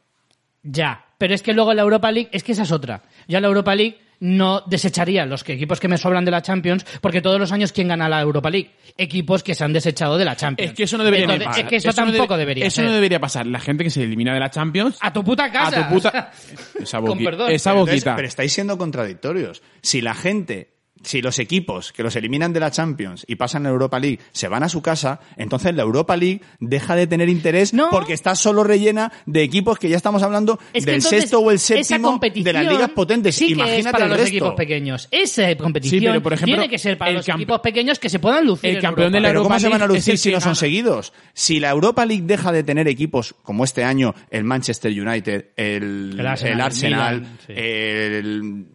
Ya, 0.62 1.04
pero 1.18 1.34
es 1.34 1.42
que 1.42 1.52
luego 1.52 1.74
la 1.74 1.82
Europa 1.82 2.10
League, 2.12 2.28
es 2.32 2.44
que 2.44 2.52
esa 2.52 2.62
es 2.62 2.70
otra. 2.72 3.02
Ya 3.26 3.40
la 3.40 3.48
Europa 3.48 3.74
League 3.74 3.98
no 4.24 4.62
desecharía 4.66 5.26
los 5.26 5.42
que- 5.42 5.54
equipos 5.54 5.80
que 5.80 5.88
me 5.88 5.98
sobran 5.98 6.24
de 6.24 6.30
la 6.30 6.42
Champions, 6.42 6.86
porque 7.00 7.20
todos 7.20 7.40
los 7.40 7.50
años, 7.50 7.72
¿quién 7.72 7.88
gana 7.88 8.08
la 8.08 8.20
Europa 8.20 8.50
League? 8.50 8.70
Equipos 8.96 9.42
que 9.42 9.54
se 9.56 9.64
han 9.64 9.72
desechado 9.72 10.16
de 10.16 10.24
la 10.24 10.36
Champions. 10.36 10.70
Es 10.70 10.76
que 10.76 10.84
eso 10.84 10.96
no 10.96 11.02
debería 11.02 11.24
Entonces, 11.24 11.46
pasar. 11.48 11.64
Es 11.64 11.68
que 11.70 11.76
eso, 11.76 11.88
no 11.88 11.94
tampoco 11.94 12.34
debe- 12.34 12.38
debería 12.38 12.66
Eso 12.66 12.76
ser. 12.76 12.84
no 12.84 12.92
debería 12.92 13.18
pasar. 13.20 13.46
La 13.46 13.58
gente 13.58 13.82
que 13.82 13.90
se 13.90 14.02
elimina 14.04 14.32
de 14.32 14.38
la 14.40 14.50
Champions. 14.50 14.96
A 15.00 15.12
tu 15.12 15.24
puta 15.24 15.50
casa. 15.50 15.80
A 15.80 15.88
tu 15.88 15.94
puta. 15.94 16.30
Esa, 16.80 17.00
con 17.00 17.18
boqui- 17.18 17.24
perdón. 17.24 17.50
esa 17.50 17.70
Entonces, 17.70 17.94
boquita. 17.96 18.16
pero 18.16 18.28
estáis 18.28 18.52
siendo 18.52 18.78
contradictorios. 18.78 19.60
Si 19.82 20.00
la 20.00 20.14
gente, 20.14 20.71
si 21.02 21.20
los 21.22 21.38
equipos 21.38 21.92
que 21.92 22.02
los 22.02 22.14
eliminan 22.16 22.52
de 22.52 22.60
la 22.60 22.70
Champions 22.70 23.24
y 23.26 23.36
pasan 23.36 23.62
a 23.66 23.68
la 23.68 23.72
Europa 23.72 23.98
League 23.98 24.18
se 24.32 24.48
van 24.48 24.62
a 24.62 24.68
su 24.68 24.82
casa, 24.82 25.20
entonces 25.36 25.74
la 25.74 25.82
Europa 25.82 26.16
League 26.16 26.40
deja 26.60 26.94
de 26.96 27.06
tener 27.06 27.28
interés 27.28 27.72
No. 27.74 27.88
porque 27.90 28.12
está 28.12 28.34
solo 28.34 28.64
rellena 28.64 29.12
de 29.26 29.42
equipos 29.42 29.78
que 29.78 29.88
ya 29.88 29.96
estamos 29.96 30.22
hablando 30.22 30.58
Es 30.72 30.84
que 30.84 30.92
del 30.92 31.02
sexto 31.02 31.40
o 31.40 31.50
el 31.50 31.58
séptimo 31.58 32.18
de 32.22 32.52
las 32.52 32.66
ligas 32.66 32.90
potentes. 32.90 33.34
Sí 33.34 33.48
que 33.48 33.52
Imagínate 33.52 33.80
es 33.80 33.86
para 33.92 34.04
el 34.04 34.10
los 34.10 34.18
resto. 34.18 34.28
equipos 34.30 34.54
pequeños. 34.54 35.08
Esa 35.10 35.56
competición 35.56 36.00
Sí, 36.00 36.06
pero, 36.06 36.22
por 36.22 36.32
ejemplo, 36.32 36.54
tiene 36.56 36.68
que 36.68 36.78
ser 36.78 36.98
para 36.98 37.12
los 37.12 37.28
equipos 37.28 37.60
pequeños 37.60 37.98
que 37.98 38.08
se 38.08 38.18
puedan 38.18 38.46
lucir 38.46 38.70
el 38.70 38.76
en 38.76 38.82
campeón 38.82 39.12
de 39.12 39.18
Europa. 39.18 39.22
la 39.22 39.28
Pero 39.28 39.38
Europa 39.40 39.54
¿cómo 39.54 39.60
se 39.60 39.68
van 39.68 39.82
a 39.82 39.86
lucir 39.86 40.18
si 40.18 40.28
que 40.30 40.34
no 40.36 40.40
son 40.40 40.56
seguidos? 40.56 41.12
Si 41.34 41.60
la 41.60 41.70
Europa 41.70 42.06
League 42.06 42.22
deja 42.26 42.52
de 42.52 42.62
tener 42.62 42.88
equipos 42.88 43.34
como 43.42 43.64
este 43.64 43.84
año 43.84 44.14
el 44.30 44.44
Manchester 44.44 44.92
United, 44.92 45.46
el, 45.56 46.16
El 46.18 46.26
Arsenal, 46.26 46.54
el 46.54 46.60
Arsenal, 46.60 47.20
Milan, 47.20 47.38
sí. 47.46 47.52
el, 47.56 48.66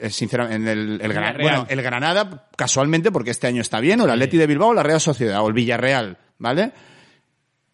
el- 0.00 0.10
sinceramente, 0.12 0.72
el, 0.72 1.00
el, 1.00 1.08
Villarreal. 1.08 1.36
bueno, 1.40 1.66
el 1.68 1.82
Granada, 1.82 2.48
casualmente, 2.56 3.10
porque 3.12 3.30
este 3.30 3.46
año 3.46 3.60
está 3.60 3.80
bien, 3.80 4.00
o 4.00 4.04
el 4.04 4.10
Atleti 4.10 4.36
de 4.36 4.46
Bilbao, 4.46 4.68
o 4.70 4.74
la 4.74 4.82
Real 4.82 5.00
Sociedad, 5.00 5.42
o 5.42 5.48
el 5.48 5.54
Villarreal, 5.54 6.18
¿vale? 6.38 6.72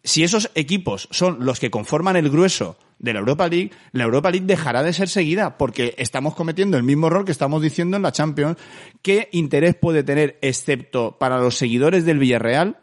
Si 0.05 0.21
esos 0.23 0.51
equipos 0.55 1.07
son 1.11 1.45
los 1.45 1.59
que 1.61 1.71
conforman 1.71 2.17
el 2.17 2.29
grueso 2.29 2.77
de 2.99 3.13
la 3.13 3.19
Europa 3.19 3.47
League, 3.47 3.71
la 3.93 4.03
Europa 4.03 4.31
League 4.31 4.45
dejará 4.45 4.83
de 4.83 4.91
ser 4.91 5.07
seguida 5.07 5.57
porque 5.57 5.95
estamos 5.97 6.35
cometiendo 6.35 6.75
el 6.75 6.83
mismo 6.83 7.07
error 7.07 7.23
que 7.23 7.31
estamos 7.31 7.61
diciendo 7.61 7.95
en 7.95 8.03
la 8.03 8.11
Champions. 8.11 8.57
¿Qué 9.01 9.29
interés 9.31 9.75
puede 9.75 10.03
tener, 10.03 10.37
excepto 10.41 11.17
para 11.17 11.37
los 11.39 11.55
seguidores 11.57 12.03
del 12.05 12.19
Villarreal, 12.19 12.77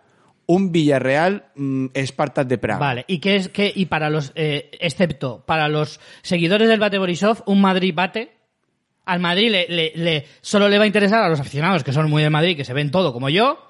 un 0.47 0.73
Villarreal 0.73 1.45
mm, 1.57 1.87
Espartas 1.93 2.49
de 2.49 2.57
Praga? 2.59 2.81
Vale, 2.81 3.05
y 3.07 3.19
que 3.19 3.37
es 3.37 3.49
que 3.51 3.71
y 3.75 3.85
para 3.87 4.09
los 4.09 4.33
eh, 4.35 4.71
excepto 4.81 5.45
para 5.47 5.69
los 5.69 6.01
seguidores 6.23 6.69
del 6.71 6.81
Bate 6.81 6.99
Borisov, 6.99 7.43
un 7.45 7.61
Madrid 7.61 7.93
bate 7.95 8.33
al 9.11 9.21
Madrid 9.21 9.51
le, 9.51 9.67
le- 9.69 9.93
le- 9.95 10.27
solo 10.41 10.69
le 10.69 10.79
va 10.79 10.85
a 10.85 10.87
interesar 10.87 11.23
a 11.23 11.29
los 11.29 11.41
aficionados 11.41 11.85
que 11.85 11.93
son 11.93 12.09
muy 12.11 12.23
de 12.23 12.31
Madrid, 12.31 12.57
que 12.57 12.65
se 12.65 12.73
ven 12.73 12.91
todo 12.91 13.13
como 13.13 13.29
yo, 13.29 13.67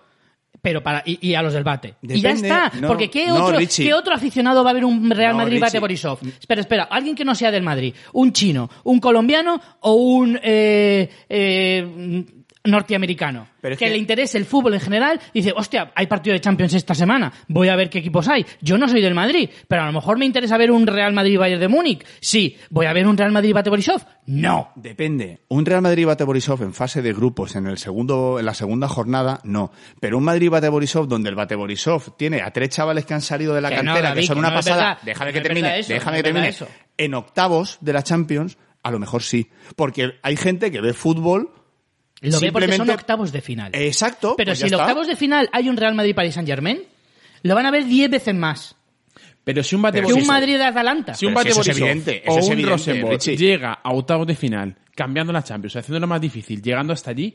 pero 0.63 0.83
para 0.83 1.03
y, 1.07 1.19
y 1.27 1.35
a 1.35 1.43
los 1.43 1.55
del 1.55 1.65
bate. 1.65 1.95
y 2.03 2.21
ya 2.21 2.31
está, 2.33 2.71
no, 2.81 2.89
porque 2.89 3.09
¿qué 3.09 3.27
no, 3.29 3.45
otro, 3.45 3.57
Richie. 3.59 3.85
¿qué 3.87 3.95
otro 3.95 4.15
aficionado 4.15 4.63
va 4.63 4.71
a 4.71 4.75
ver 4.75 4.85
un 4.85 5.11
Real 5.11 5.33
No, 5.33 5.39
Madrid 5.39 5.61
bate. 5.61 5.79
Borisov? 5.79 6.19
Espera, 6.39 6.61
espera, 6.61 6.83
alguien 6.85 7.15
que 7.17 7.25
no 7.25 7.35
sea 7.35 7.51
del 7.51 7.63
Madrid, 7.63 7.95
un 8.13 8.33
chino, 8.33 8.69
un 8.85 9.01
colombiano 9.01 9.61
o 9.81 9.95
un 9.95 10.39
eh, 10.43 11.09
eh, 11.29 12.25
norteamericano. 12.65 13.49
Pero 13.61 13.75
es 13.75 13.79
que, 13.79 13.87
que- 13.87 13.91
le 13.93 13.99
interese 13.99 14.39
el 14.39 14.45
fútbol 14.45 14.75
en 14.75 14.81
general, 14.81 15.21
dice, 15.35 15.53
hostia, 15.55 15.93
hay 15.95 16.07
partido 16.07 16.35
de 16.35 16.41
Champions 16.41 16.75
esta 16.75 16.95
semana, 16.95 17.33
voy 17.49 17.69
a 17.69 17.77
ver 17.77 17.91
qué 17.91 17.99
equipos 17.99 18.29
hay. 18.29 18.45
Yo 18.61 18.79
no 18.79 18.89
soy 18.89 19.01
del 19.03 19.15
Madrid, 19.15 19.51
pero 19.69 19.83
a 19.83 19.87
lo 19.87 19.93
mejor 19.93 20.19
me 20.19 20.25
interesa 20.27 20.57
ver 20.57 20.71
un 20.71 20.87
Real 20.87 21.13
Madrid-Bayern 21.13 21.61
de 21.61 21.69
Múnich. 21.69 22.05
Sí, 22.21 22.57
voy 22.71 22.87
a 22.87 22.93
ver 22.93 23.07
un 23.07 23.17
Real 23.17 23.33
Madrid-Bate 23.33 23.71
Borisov. 23.71 24.03
No. 24.27 24.71
Depende. 24.77 25.41
Un 25.49 25.67
Real 25.67 25.83
Madrid 25.83 26.07
bate 26.07 26.25
Borisov 26.25 26.63
en 26.63 26.73
fase 26.73 27.03
de 27.03 27.13
grupos 27.13 27.57
en 27.57 27.67
el 27.67 27.79
segundo, 27.79 28.39
en 28.39 28.47
la 28.47 28.55
segunda 28.55 28.89
jornada, 28.89 29.41
no. 29.45 29.73
Pero 30.01 30.19
un 30.19 30.25
Madrid 30.25 30.51
bate 30.51 30.69
Borisov 30.69 31.09
donde 31.09 31.29
el 31.29 31.35
bate 31.35 31.55
Borisov 31.57 32.17
tiene 32.17 32.41
a 32.43 32.51
tres 32.53 32.69
chavales 32.71 33.05
que 33.07 33.15
han 33.15 33.21
salido 33.23 33.55
de 33.55 33.61
la 33.61 33.71
Que 33.71 33.77
no, 33.83 33.93
cantera, 33.93 34.09
David, 34.11 34.21
que 34.21 34.27
son 34.27 34.35
que 34.37 34.41
una 34.41 34.51
no 34.51 34.55
pasada. 34.57 34.99
déjame 35.03 35.33
que 35.33 35.41
termine, 35.41 35.79
eso, 35.81 35.93
déjame 35.93 36.17
que 36.19 36.23
termine. 36.23 36.49
eso. 36.49 36.69
En 36.97 37.15
octavos 37.15 37.79
de 37.81 37.93
la 37.93 38.03
Champions, 38.03 38.57
a 38.83 38.91
lo 38.91 38.99
mejor 38.99 39.23
sí. 39.23 39.51
Porque 39.77 40.13
hay 40.23 40.37
gente 40.37 40.71
que 40.71 40.81
ve 40.81 40.93
fútbol. 40.93 41.51
Lo 42.21 42.39
ve 42.41 42.53
porque 42.53 42.67
son 42.69 42.73
simplemente- 42.77 42.93
octavos 42.93 43.33
de 43.33 43.41
final. 43.41 43.71
Exacto. 43.75 44.35
pero 44.37 44.51
pues 44.51 44.59
si 44.59 44.67
en 44.67 44.75
octavos 44.75 45.07
de 45.07 45.17
final 45.17 45.49
hay 45.53 45.69
un 45.69 45.77
Real 45.77 45.95
Madrid-Paris 45.95 46.35
Saint-Germain, 46.35 46.83
lo 47.43 47.55
van 47.55 47.67
a 47.67 47.71
ver 47.71 47.85
10 47.87 48.11
veces 48.11 48.35
más 48.35 48.77
Pero 49.45 49.63
si 49.63 49.75
un 49.75 49.83
bate 49.83 50.01
que 50.03 50.07
si 50.07 50.13
un 50.13 50.27
Madrid-Atalanta. 50.27 51.15
Si 51.15 51.25
un 51.27 51.33
si 51.33 51.35
bate 51.35 51.71
evidente, 51.71 52.23
eso 52.29 52.39
o 52.39 52.53
un 52.53 52.63
Rosenborg 52.63 53.13
Richie. 53.15 53.37
llega 53.37 53.73
a 53.73 53.93
octavos 53.93 54.27
de 54.27 54.35
final, 54.37 54.77
cambiando 54.95 55.33
la 55.33 55.43
Champions, 55.43 55.77
haciéndolo 55.77 56.07
más 56.07 56.21
difícil, 56.21 56.61
llegando 56.63 56.93
hasta 56.93 57.11
allí, 57.11 57.35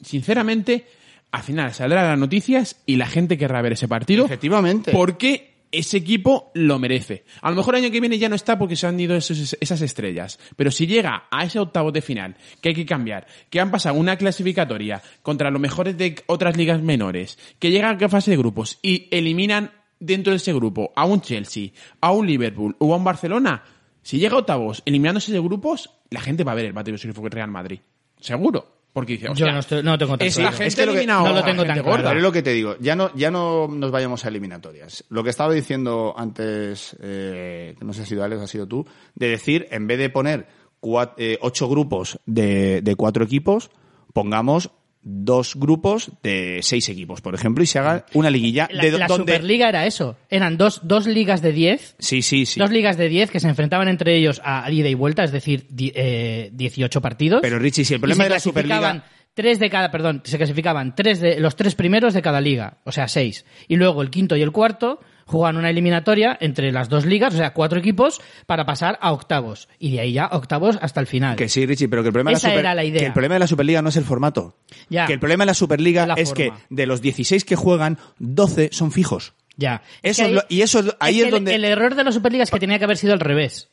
sinceramente, 0.00 0.86
al 1.30 1.42
final 1.42 1.74
saldrán 1.74 2.08
las 2.08 2.18
noticias 2.18 2.80
y 2.86 2.96
la 2.96 3.06
gente 3.06 3.36
querrá 3.36 3.60
ver 3.62 3.72
ese 3.72 3.86
partido. 3.88 4.24
Efectivamente. 4.24 4.92
Porque 4.92 5.57
ese 5.72 5.98
equipo 5.98 6.50
lo 6.54 6.78
merece. 6.78 7.24
A 7.42 7.50
lo 7.50 7.56
mejor 7.56 7.74
el 7.74 7.84
año 7.84 7.92
que 7.92 8.00
viene 8.00 8.18
ya 8.18 8.28
no 8.28 8.34
está 8.34 8.58
porque 8.58 8.76
se 8.76 8.86
han 8.86 8.98
ido 8.98 9.16
esas 9.16 9.82
estrellas. 9.82 10.38
Pero 10.56 10.70
si 10.70 10.86
llega 10.86 11.24
a 11.30 11.44
ese 11.44 11.58
octavo 11.58 11.92
de 11.92 12.02
final, 12.02 12.36
que 12.60 12.70
hay 12.70 12.74
que 12.74 12.86
cambiar, 12.86 13.26
que 13.50 13.60
han 13.60 13.70
pasado 13.70 13.98
una 13.98 14.16
clasificatoria 14.16 15.02
contra 15.22 15.50
los 15.50 15.60
mejores 15.60 15.96
de 15.96 16.16
otras 16.26 16.56
ligas 16.56 16.82
menores, 16.82 17.38
que 17.58 17.70
llegan 17.70 18.02
a 18.02 18.08
fase 18.08 18.30
de 18.30 18.36
grupos 18.36 18.78
y 18.82 19.08
eliminan 19.10 19.72
dentro 20.00 20.30
de 20.32 20.36
ese 20.36 20.52
grupo 20.52 20.92
a 20.94 21.04
un 21.04 21.20
Chelsea, 21.20 21.70
a 22.00 22.12
un 22.12 22.26
Liverpool 22.26 22.76
o 22.78 22.94
a 22.94 22.96
un 22.96 23.04
Barcelona, 23.04 23.62
si 24.02 24.18
llega 24.18 24.36
a 24.36 24.38
octavos 24.38 24.82
eliminándose 24.86 25.32
de 25.32 25.40
grupos, 25.40 25.90
la 26.10 26.20
gente 26.20 26.44
va 26.44 26.52
a 26.52 26.54
ver 26.54 26.66
el 26.66 26.72
Battle 26.72 26.94
of 26.94 27.18
Real 27.24 27.50
Madrid. 27.50 27.80
Seguro. 28.20 28.77
Porque 28.92 29.12
dice, 29.12 29.28
Yo 29.34 29.46
no, 29.46 29.58
estoy- 29.60 29.82
no 29.82 29.92
lo 29.92 29.98
tengo 29.98 30.18
tan 30.18 30.26
es 30.26 30.34
claro. 30.34 30.50
la 30.50 30.56
gente 30.56 30.68
Es 30.68 30.74
que 30.74 30.86
lo 30.86 30.92
que- 30.92 30.98
eliminado 30.98 31.28
no 31.28 31.34
lo 31.34 31.44
tengo 31.44 31.64
tan 31.64 31.82
gorda. 31.82 32.00
claro. 32.02 32.16
Es 32.18 32.22
lo 32.22 32.32
que 32.32 32.42
te 32.42 32.50
digo, 32.52 32.76
ya 32.80 32.96
no, 32.96 33.14
ya 33.14 33.30
no 33.30 33.68
nos 33.68 33.90
vayamos 33.90 34.24
a 34.24 34.28
eliminatorias. 34.28 35.04
Lo 35.10 35.22
que 35.22 35.30
estaba 35.30 35.52
diciendo 35.52 36.14
antes, 36.16 36.96
eh, 37.00 37.76
no 37.80 37.92
sé 37.92 37.98
si 38.00 38.02
ha 38.02 38.06
sido 38.06 38.24
Alex, 38.24 38.42
ha 38.42 38.46
sido 38.46 38.66
tú, 38.66 38.86
de 39.14 39.28
decir, 39.28 39.68
en 39.70 39.86
vez 39.86 39.98
de 39.98 40.10
poner 40.10 40.46
cua- 40.80 41.12
eh, 41.16 41.38
ocho 41.42 41.68
grupos 41.68 42.18
de, 42.26 42.80
de 42.82 42.94
cuatro 42.96 43.24
equipos, 43.24 43.70
pongamos 44.12 44.70
dos 45.02 45.54
grupos 45.56 46.10
de 46.22 46.60
seis 46.62 46.88
equipos, 46.88 47.20
por 47.20 47.34
ejemplo, 47.34 47.62
y 47.62 47.66
se 47.66 47.78
haga 47.78 48.04
una 48.14 48.30
liguilla 48.30 48.68
La, 48.70 48.82
de 48.82 48.90
do- 48.90 48.98
la 48.98 49.06
donde... 49.06 49.32
Superliga 49.32 49.68
era 49.68 49.86
eso. 49.86 50.16
Eran 50.28 50.56
dos, 50.56 50.80
dos 50.84 51.06
ligas 51.06 51.40
de 51.40 51.52
10 51.52 51.96
Sí, 51.98 52.22
sí, 52.22 52.44
sí. 52.46 52.60
Dos 52.60 52.70
ligas 52.70 52.96
de 52.96 53.08
10 53.08 53.30
que 53.30 53.40
se 53.40 53.48
enfrentaban 53.48 53.88
entre 53.88 54.16
ellos 54.16 54.40
a 54.44 54.70
ida 54.70 54.88
y 54.88 54.94
vuelta, 54.94 55.24
es 55.24 55.32
decir, 55.32 55.66
di- 55.70 55.92
eh, 55.94 56.50
18 56.52 57.00
partidos. 57.00 57.40
Pero 57.42 57.58
Richie, 57.58 57.84
si 57.84 57.94
el 57.94 58.00
problema 58.00 58.24
de 58.24 58.30
la 58.30 58.40
Superliga... 58.40 59.04
Tres 59.34 59.60
de 59.60 59.70
cada, 59.70 59.92
perdón, 59.92 60.22
se 60.24 60.36
clasificaban 60.36 60.96
tres 60.96 61.20
de, 61.20 61.38
los 61.38 61.54
tres 61.54 61.76
primeros 61.76 62.12
de 62.12 62.22
cada 62.22 62.40
liga, 62.40 62.78
o 62.82 62.90
sea, 62.90 63.06
seis. 63.06 63.44
Y 63.68 63.76
luego 63.76 64.02
el 64.02 64.10
quinto 64.10 64.34
y 64.34 64.42
el 64.42 64.50
cuarto 64.50 64.98
jugaban 65.28 65.56
una 65.58 65.70
eliminatoria 65.70 66.36
entre 66.40 66.72
las 66.72 66.88
dos 66.88 67.06
ligas, 67.06 67.32
o 67.34 67.36
sea, 67.36 67.52
cuatro 67.52 67.78
equipos, 67.78 68.20
para 68.46 68.66
pasar 68.66 68.98
a 69.00 69.12
octavos. 69.12 69.68
Y 69.78 69.92
de 69.92 70.00
ahí 70.00 70.12
ya 70.14 70.26
octavos 70.32 70.76
hasta 70.82 70.98
el 71.00 71.06
final. 71.06 71.36
Que 71.36 71.48
sí, 71.48 71.64
Richie, 71.66 71.88
pero 71.88 72.02
que 72.02 72.08
el 72.08 72.12
problema, 72.12 72.32
Esa 72.32 72.48
de 72.48 72.54
la, 72.54 72.58
Super- 72.58 72.64
era 72.64 72.74
la 72.74 72.84
idea. 72.84 73.00
que 73.00 73.06
el 73.06 73.12
problema 73.12 73.34
de 73.36 73.38
la 73.40 73.46
Superliga 73.46 73.82
no 73.82 73.90
es 73.90 73.96
el 73.96 74.04
formato. 74.04 74.56
Ya. 74.88 75.06
Que 75.06 75.12
el 75.12 75.20
problema 75.20 75.42
de 75.42 75.46
la 75.46 75.54
Superliga 75.54 76.06
La 76.06 76.14
es 76.14 76.32
que 76.32 76.50
de 76.70 76.86
los 76.86 77.00
16 77.00 77.44
que 77.44 77.54
juegan, 77.54 77.98
12 78.18 78.70
son 78.72 78.90
fijos. 78.90 79.34
Ya. 79.56 79.82
Eso 80.02 80.24
que 80.24 80.40
y 80.48 80.62
eso 80.62 80.80
es- 80.80 80.96
ahí 81.00 81.14
que 81.16 81.20
es 81.20 81.24
el- 81.26 81.30
donde- 81.32 81.54
El 81.54 81.64
error 81.64 81.94
de 81.94 82.02
la 82.04 82.10
Superliga 82.12 82.42
es 82.44 82.50
que 82.50 82.58
tenía 82.58 82.78
que 82.78 82.84
haber 82.84 82.96
sido 82.96 83.12
al 83.12 83.20
revés. 83.20 83.68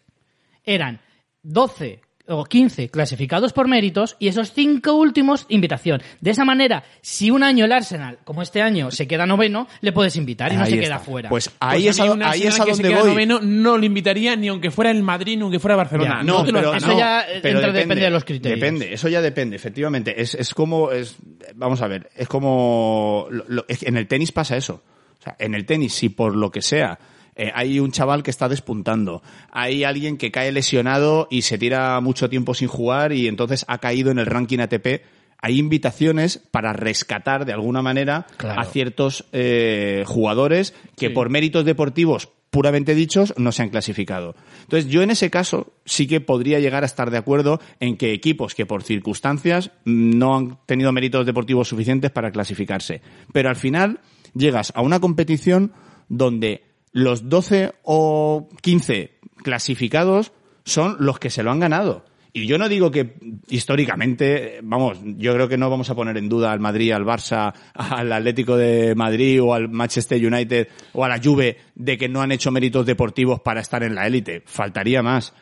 Eran 0.63 0.99
12 1.43 2.01
o 2.27 2.43
15 2.45 2.89
clasificados 2.89 3.53
por 3.53 3.67
méritos 3.67 4.15
y 4.19 4.27
esos 4.29 4.51
cinco 4.51 4.93
últimos 4.93 5.45
invitación. 5.49 6.01
De 6.21 6.31
esa 6.31 6.43
manera, 6.43 6.83
si 7.01 7.29
un 7.29 7.43
año 7.43 7.65
el 7.65 7.71
Arsenal, 7.71 8.17
como 8.23 8.41
este 8.41 8.61
año, 8.61 8.89
se 8.91 9.07
queda 9.07 9.25
noveno, 9.25 9.67
le 9.81 9.91
puedes 9.91 10.15
invitar 10.15 10.51
y 10.51 10.57
no 10.57 10.65
se 10.65 10.71
está. 10.73 10.83
queda 10.83 10.99
fuera. 10.99 11.29
Pues 11.29 11.49
Pues 11.49 11.57
ahí 11.59 11.87
a 11.87 11.91
es 11.91 11.99
a, 11.99 12.11
un 12.11 12.23
ahí 12.23 12.43
es 12.43 12.59
a 12.59 12.65
que 12.65 12.73
se 12.73 12.81
donde 12.81 12.89
queda 12.89 13.01
voy. 13.01 13.09
noveno 13.11 13.39
no 13.41 13.77
lo 13.77 13.85
invitaría 13.85 14.35
ni 14.35 14.47
aunque 14.47 14.71
fuera 14.71 14.89
el 14.91 15.03
Madrid 15.03 15.35
ni 15.37 15.43
aunque 15.43 15.59
fuera 15.59 15.75
Barcelona. 15.75 16.17
Ya, 16.19 16.23
No, 16.23 16.43
pero 16.45 16.59
haces. 16.71 16.83
eso 16.83 16.91
no, 16.93 16.97
ya, 16.99 17.25
pero 17.43 17.59
entra- 17.59 17.71
depende 17.73 18.03
de 18.05 18.09
los 18.09 18.23
criterios. 18.25 18.59
Depende, 18.59 18.93
eso 18.93 19.07
ya 19.07 19.21
depende, 19.21 19.55
efectivamente. 19.55 20.19
Es, 20.19 20.33
es 20.33 20.53
como, 20.53 20.91
es, 20.91 21.17
vamos 21.55 21.81
a 21.83 21.87
ver, 21.87 22.09
es 22.15 22.27
como, 22.27 23.27
lo- 23.29 23.45
lo- 23.47 23.65
es 23.67 23.79
que 23.79 23.87
en 23.89 23.97
el 23.97 24.07
tenis 24.07 24.31
pasa 24.31 24.57
eso. 24.57 24.81
O 25.19 25.21
sea, 25.23 25.35
en 25.39 25.53
el 25.53 25.65
tenis, 25.65 25.93
si 25.93 26.09
por 26.09 26.35
lo 26.35 26.49
que 26.51 26.61
sea, 26.61 26.97
eh, 27.35 27.51
hay 27.53 27.79
un 27.79 27.91
chaval 27.91 28.23
que 28.23 28.31
está 28.31 28.47
despuntando, 28.49 29.21
hay 29.51 29.83
alguien 29.83 30.17
que 30.17 30.31
cae 30.31 30.51
lesionado 30.51 31.27
y 31.29 31.41
se 31.43 31.57
tira 31.57 31.99
mucho 32.01 32.29
tiempo 32.29 32.53
sin 32.53 32.67
jugar 32.67 33.11
y 33.13 33.27
entonces 33.27 33.65
ha 33.67 33.77
caído 33.79 34.11
en 34.11 34.19
el 34.19 34.25
ranking 34.25 34.59
ATP, 34.59 35.01
hay 35.41 35.59
invitaciones 35.59 36.39
para 36.51 36.73
rescatar 36.73 37.45
de 37.45 37.53
alguna 37.53 37.81
manera 37.81 38.25
Claro. 38.37 38.59
a 38.61 38.63
ciertos 38.65 39.25
eh, 39.31 40.03
jugadores 40.07 40.73
que 40.97 41.09
por 41.09 41.29
méritos 41.29 41.65
deportivos 41.65 42.29
puramente 42.49 42.95
dichos 42.95 43.33
no 43.37 43.51
se 43.51 43.63
han 43.63 43.69
clasificado. 43.69 44.33
Entonces, 44.61 44.89
yo 44.89 45.01
en 45.01 45.11
ese 45.11 45.29
caso 45.29 45.73
sí 45.83 46.07
que 46.07 46.21
podría 46.21 46.61
llegar 46.61 46.83
a 46.83 46.85
estar 46.85 47.11
de 47.11 47.17
acuerdo 47.17 47.59
en 47.81 47.97
que 47.97 48.13
equipos 48.13 48.55
que 48.55 48.65
por 48.65 48.81
circunstancias 48.81 49.71
no 49.83 50.37
han 50.37 50.57
tenido 50.65 50.93
méritos 50.93 51.25
deportivos 51.25 51.67
suficientes 51.67 52.11
para 52.11 52.31
clasificarse. 52.31 53.01
Pero 53.33 53.49
al 53.49 53.57
final 53.57 53.99
llegas 54.33 54.71
a 54.73 54.81
una 54.81 55.01
competición 55.01 55.73
donde 56.07 56.63
los 56.95 57.27
12 57.27 57.73
o 57.83 58.47
15 58.61 59.19
clasificados 59.43 60.31
son 60.63 60.95
los 61.01 61.19
que 61.19 61.29
se 61.29 61.43
lo 61.43 61.51
han 61.51 61.59
ganado. 61.59 62.05
Y 62.31 62.47
yo 62.47 62.57
no 62.57 62.69
digo 62.69 62.89
que 62.89 63.15
históricamente, 63.49 64.59
vamos, 64.63 64.99
yo 65.03 65.33
creo 65.33 65.49
que 65.49 65.57
no 65.57 65.69
vamos 65.69 65.89
a 65.89 65.95
poner 65.95 66.15
en 66.15 66.29
duda 66.29 66.53
al 66.53 66.61
Madrid, 66.61 66.93
al 66.93 67.03
Barça, 67.03 67.53
al 67.73 68.13
Atlético 68.13 68.55
de 68.55 68.95
Madrid 68.95 69.43
o 69.43 69.53
al 69.53 69.67
Manchester 69.67 70.25
United 70.25 70.69
o 70.93 71.03
a 71.03 71.09
la 71.09 71.19
Juve 71.21 71.57
de 71.75 71.97
que 71.97 72.07
no 72.07 72.21
han 72.21 72.31
hecho 72.31 72.49
méritos 72.49 72.85
deportivos 72.85 73.41
para 73.41 73.59
estar 73.59 73.83
en 73.83 73.93
la 73.93 74.07
élite. 74.07 74.43
Faltaría 74.45 75.03
más. 75.03 75.33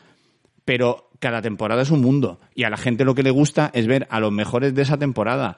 Pero 0.66 1.12
cada 1.20 1.44
temporada 1.44 1.84
es 1.84 1.92
un 1.92 2.02
mundo. 2.02 2.40
Y 2.56 2.64
a 2.64 2.72
la 2.72 2.78
gente 2.78 3.06
lo 3.06 3.14
que 3.14 3.22
le 3.22 3.30
gusta 3.30 3.70
es 3.76 3.86
ver 3.86 4.08
a 4.10 4.20
los 4.20 4.32
mejores 4.32 4.74
de 4.74 4.82
esa 4.82 4.98
temporada. 4.98 5.58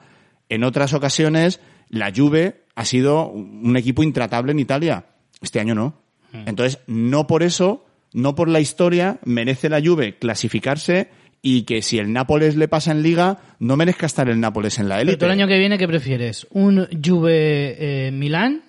En 0.50 0.62
otras 0.62 0.92
ocasiones, 0.92 1.58
la 1.88 2.12
Juve 2.14 2.64
ha 2.74 2.84
sido 2.84 3.30
un 3.30 3.78
equipo 3.78 4.02
intratable 4.02 4.52
en 4.52 4.58
Italia. 4.58 5.06
Este 5.40 5.60
año 5.60 5.74
no. 5.74 5.94
Entonces, 6.32 6.80
no 6.86 7.26
por 7.26 7.42
eso, 7.42 7.86
no 8.12 8.34
por 8.34 8.48
la 8.48 8.60
historia, 8.60 9.18
merece 9.24 9.68
la 9.68 9.80
Juve 9.80 10.18
clasificarse 10.18 11.08
y 11.40 11.62
que 11.62 11.80
si 11.80 11.98
el 11.98 12.12
Nápoles 12.12 12.56
le 12.56 12.68
pasa 12.68 12.90
en 12.90 13.02
Liga, 13.02 13.38
no 13.58 13.76
merezca 13.76 14.06
estar 14.06 14.28
el 14.28 14.40
Nápoles 14.40 14.78
en 14.78 14.88
la 14.88 14.96
Pero 14.96 15.02
élite. 15.02 15.16
tú 15.18 15.24
el 15.26 15.30
año 15.30 15.46
que 15.46 15.58
viene, 15.58 15.78
¿qué 15.78 15.86
prefieres? 15.86 16.46
¿Un 16.50 16.88
Juve 17.02 17.76
eh, 18.08 18.10
Milán 18.10 18.65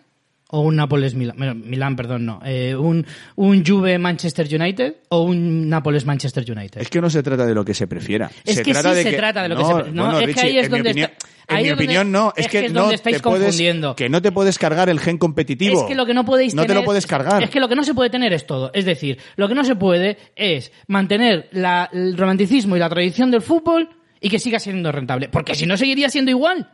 o 0.50 0.62
un 0.62 0.76
Nápoles 0.78 1.14
Milán? 1.14 1.62
Milán, 1.66 1.96
perdón, 1.96 2.26
no. 2.26 2.40
Eh, 2.46 2.76
un, 2.76 3.06
¿Un 3.36 3.66
Juve 3.66 3.98
Manchester 3.98 4.48
United 4.50 4.96
o 5.10 5.24
un 5.24 5.68
Nápoles 5.70 6.06
Manchester 6.06 6.46
United? 6.50 6.82
Es 6.82 6.90
que 6.90 7.02
no 7.02 7.10
se 7.10 7.22
trata 7.24 7.46
de 7.46 7.54
lo 7.54 7.66
que 7.66 7.74
se 7.74 7.88
prefiera. 7.88 8.32
Es 8.46 8.56
se 8.56 8.64
que 8.64 8.72
trata 8.72 8.90
sí 8.92 8.96
de 8.96 9.04
se 9.04 9.10
que- 9.12 9.18
trata 9.18 9.44
de 9.44 9.50
lo 9.50 9.58
que 9.58 9.64
se 9.66 9.74
pre- 9.76 9.92
no, 9.92 10.20
es 10.20 10.36
que 10.36 10.42
ahí 10.42 10.58
es 10.58 10.70
donde 10.70 10.90
está- 10.92 11.12
en 11.50 11.56
ahí 11.56 11.64
mi 11.64 11.70
donde- 11.70 11.84
opinión 11.86 12.12
no, 12.12 12.34
es, 12.36 12.46
es 12.46 12.52
que, 12.52 12.60
que 12.60 12.66
es 12.68 12.74
no 12.74 12.90
te 12.90 12.98
puedes, 12.98 13.22
confundiendo. 13.22 13.96
que 13.96 14.10
no 14.10 14.22
te 14.22 14.32
puedes 14.32 14.58
cargar 14.58 14.90
el 14.90 15.00
gen 15.00 15.18
competitivo. 15.18 15.82
Es 15.82 15.88
que 15.88 15.96
lo 15.96 16.06
que 16.06 16.14
no 16.14 16.26
podéis 16.26 16.54
No 16.56 16.62
tener... 16.64 16.76
te 16.78 16.82
lo 16.82 16.86
puedes 16.86 17.06
cargar. 17.08 17.42
Es 17.44 17.50
que 17.50 17.60
lo 17.60 17.68
que 17.70 17.76
no 17.76 17.84
se 17.84 17.94
puede 17.94 18.10
tener 18.10 18.34
es 18.34 18.46
todo. 18.46 18.72
Es 18.74 18.86
decir, 18.86 19.18
lo 19.38 19.48
que 19.48 19.56
no 19.56 19.64
se 19.64 19.76
puede 19.76 20.18
es 20.36 20.72
mantener 20.88 21.48
la- 21.52 21.90
el 21.94 22.18
romanticismo 22.18 22.76
y 22.76 22.80
la 22.80 22.90
tradición 22.90 23.32
del 23.32 23.42
fútbol 23.42 23.90
y 24.20 24.30
que 24.30 24.40
siga 24.40 24.60
siendo 24.60 24.92
rentable. 24.92 25.30
Porque 25.30 25.56
si 25.56 25.66
no, 25.66 25.78
seguiría 25.78 26.10
siendo 26.10 26.32
igual. 26.32 26.70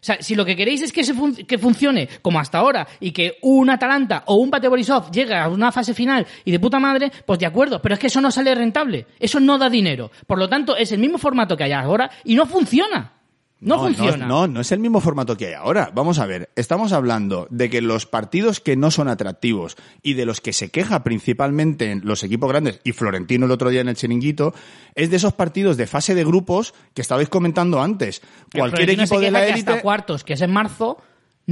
O 0.00 0.02
sea, 0.02 0.22
si 0.22 0.34
lo 0.34 0.46
que 0.46 0.56
queréis 0.56 0.80
es 0.80 0.92
que, 0.92 1.04
se 1.04 1.14
que 1.46 1.58
funcione 1.58 2.08
como 2.22 2.40
hasta 2.40 2.58
ahora 2.58 2.88
y 3.00 3.12
que 3.12 3.36
un 3.42 3.68
Atalanta 3.68 4.22
o 4.26 4.36
un 4.36 4.50
Bate 4.50 4.68
Borisov 4.68 5.10
llegue 5.10 5.34
a 5.34 5.48
una 5.48 5.70
fase 5.70 5.92
final 5.92 6.26
y 6.44 6.50
de 6.50 6.58
puta 6.58 6.78
madre, 6.78 7.12
pues 7.26 7.38
de 7.38 7.44
acuerdo, 7.44 7.82
pero 7.82 7.94
es 7.94 7.98
que 8.00 8.06
eso 8.06 8.20
no 8.20 8.30
sale 8.30 8.54
rentable, 8.54 9.06
eso 9.18 9.40
no 9.40 9.58
da 9.58 9.68
dinero. 9.68 10.10
Por 10.26 10.38
lo 10.38 10.48
tanto, 10.48 10.74
es 10.74 10.90
el 10.92 11.00
mismo 11.00 11.18
formato 11.18 11.54
que 11.54 11.64
hay 11.64 11.72
ahora 11.72 12.10
y 12.24 12.34
no 12.34 12.46
funciona. 12.46 13.19
No, 13.60 13.78
funciona. 13.78 14.26
No, 14.26 14.46
no, 14.46 14.60
es 14.60 14.72
el 14.72 14.80
mismo 14.80 15.00
formato 15.00 15.36
que 15.36 15.48
hay 15.48 15.52
ahora. 15.54 15.90
Vamos 15.94 16.18
a 16.18 16.26
ver, 16.26 16.50
estamos 16.56 16.92
hablando 16.92 17.46
de 17.50 17.68
que 17.68 17.82
los 17.82 18.06
partidos 18.06 18.60
que 18.60 18.76
no 18.76 18.90
son 18.90 19.08
atractivos 19.08 19.76
y 20.02 20.14
de 20.14 20.24
los 20.24 20.40
que 20.40 20.52
se 20.52 20.70
queja 20.70 21.04
principalmente 21.04 21.90
en 21.90 22.00
los 22.04 22.24
equipos 22.24 22.48
grandes, 22.48 22.80
y 22.84 22.92
Florentino 22.92 23.46
el 23.46 23.52
otro 23.52 23.68
día 23.68 23.82
en 23.82 23.88
el 23.88 23.96
chiringuito, 23.96 24.54
es 24.94 25.10
de 25.10 25.16
esos 25.16 25.34
partidos 25.34 25.76
de 25.76 25.86
fase 25.86 26.14
de 26.14 26.24
grupos 26.24 26.74
que 26.94 27.02
estabais 27.02 27.28
comentando 27.28 27.82
antes. 27.82 28.22
El 28.52 28.60
Cualquier 28.60 28.70
Florentino 28.70 29.02
equipo 29.02 29.18
se 29.18 29.24
de 29.26 29.30
la 29.30 29.40
que 29.40 29.50
élite. 29.52 29.70
hasta 29.70 29.82
cuartos, 29.82 30.24
que 30.24 30.32
es 30.32 30.40
en 30.40 30.52
marzo, 30.52 30.98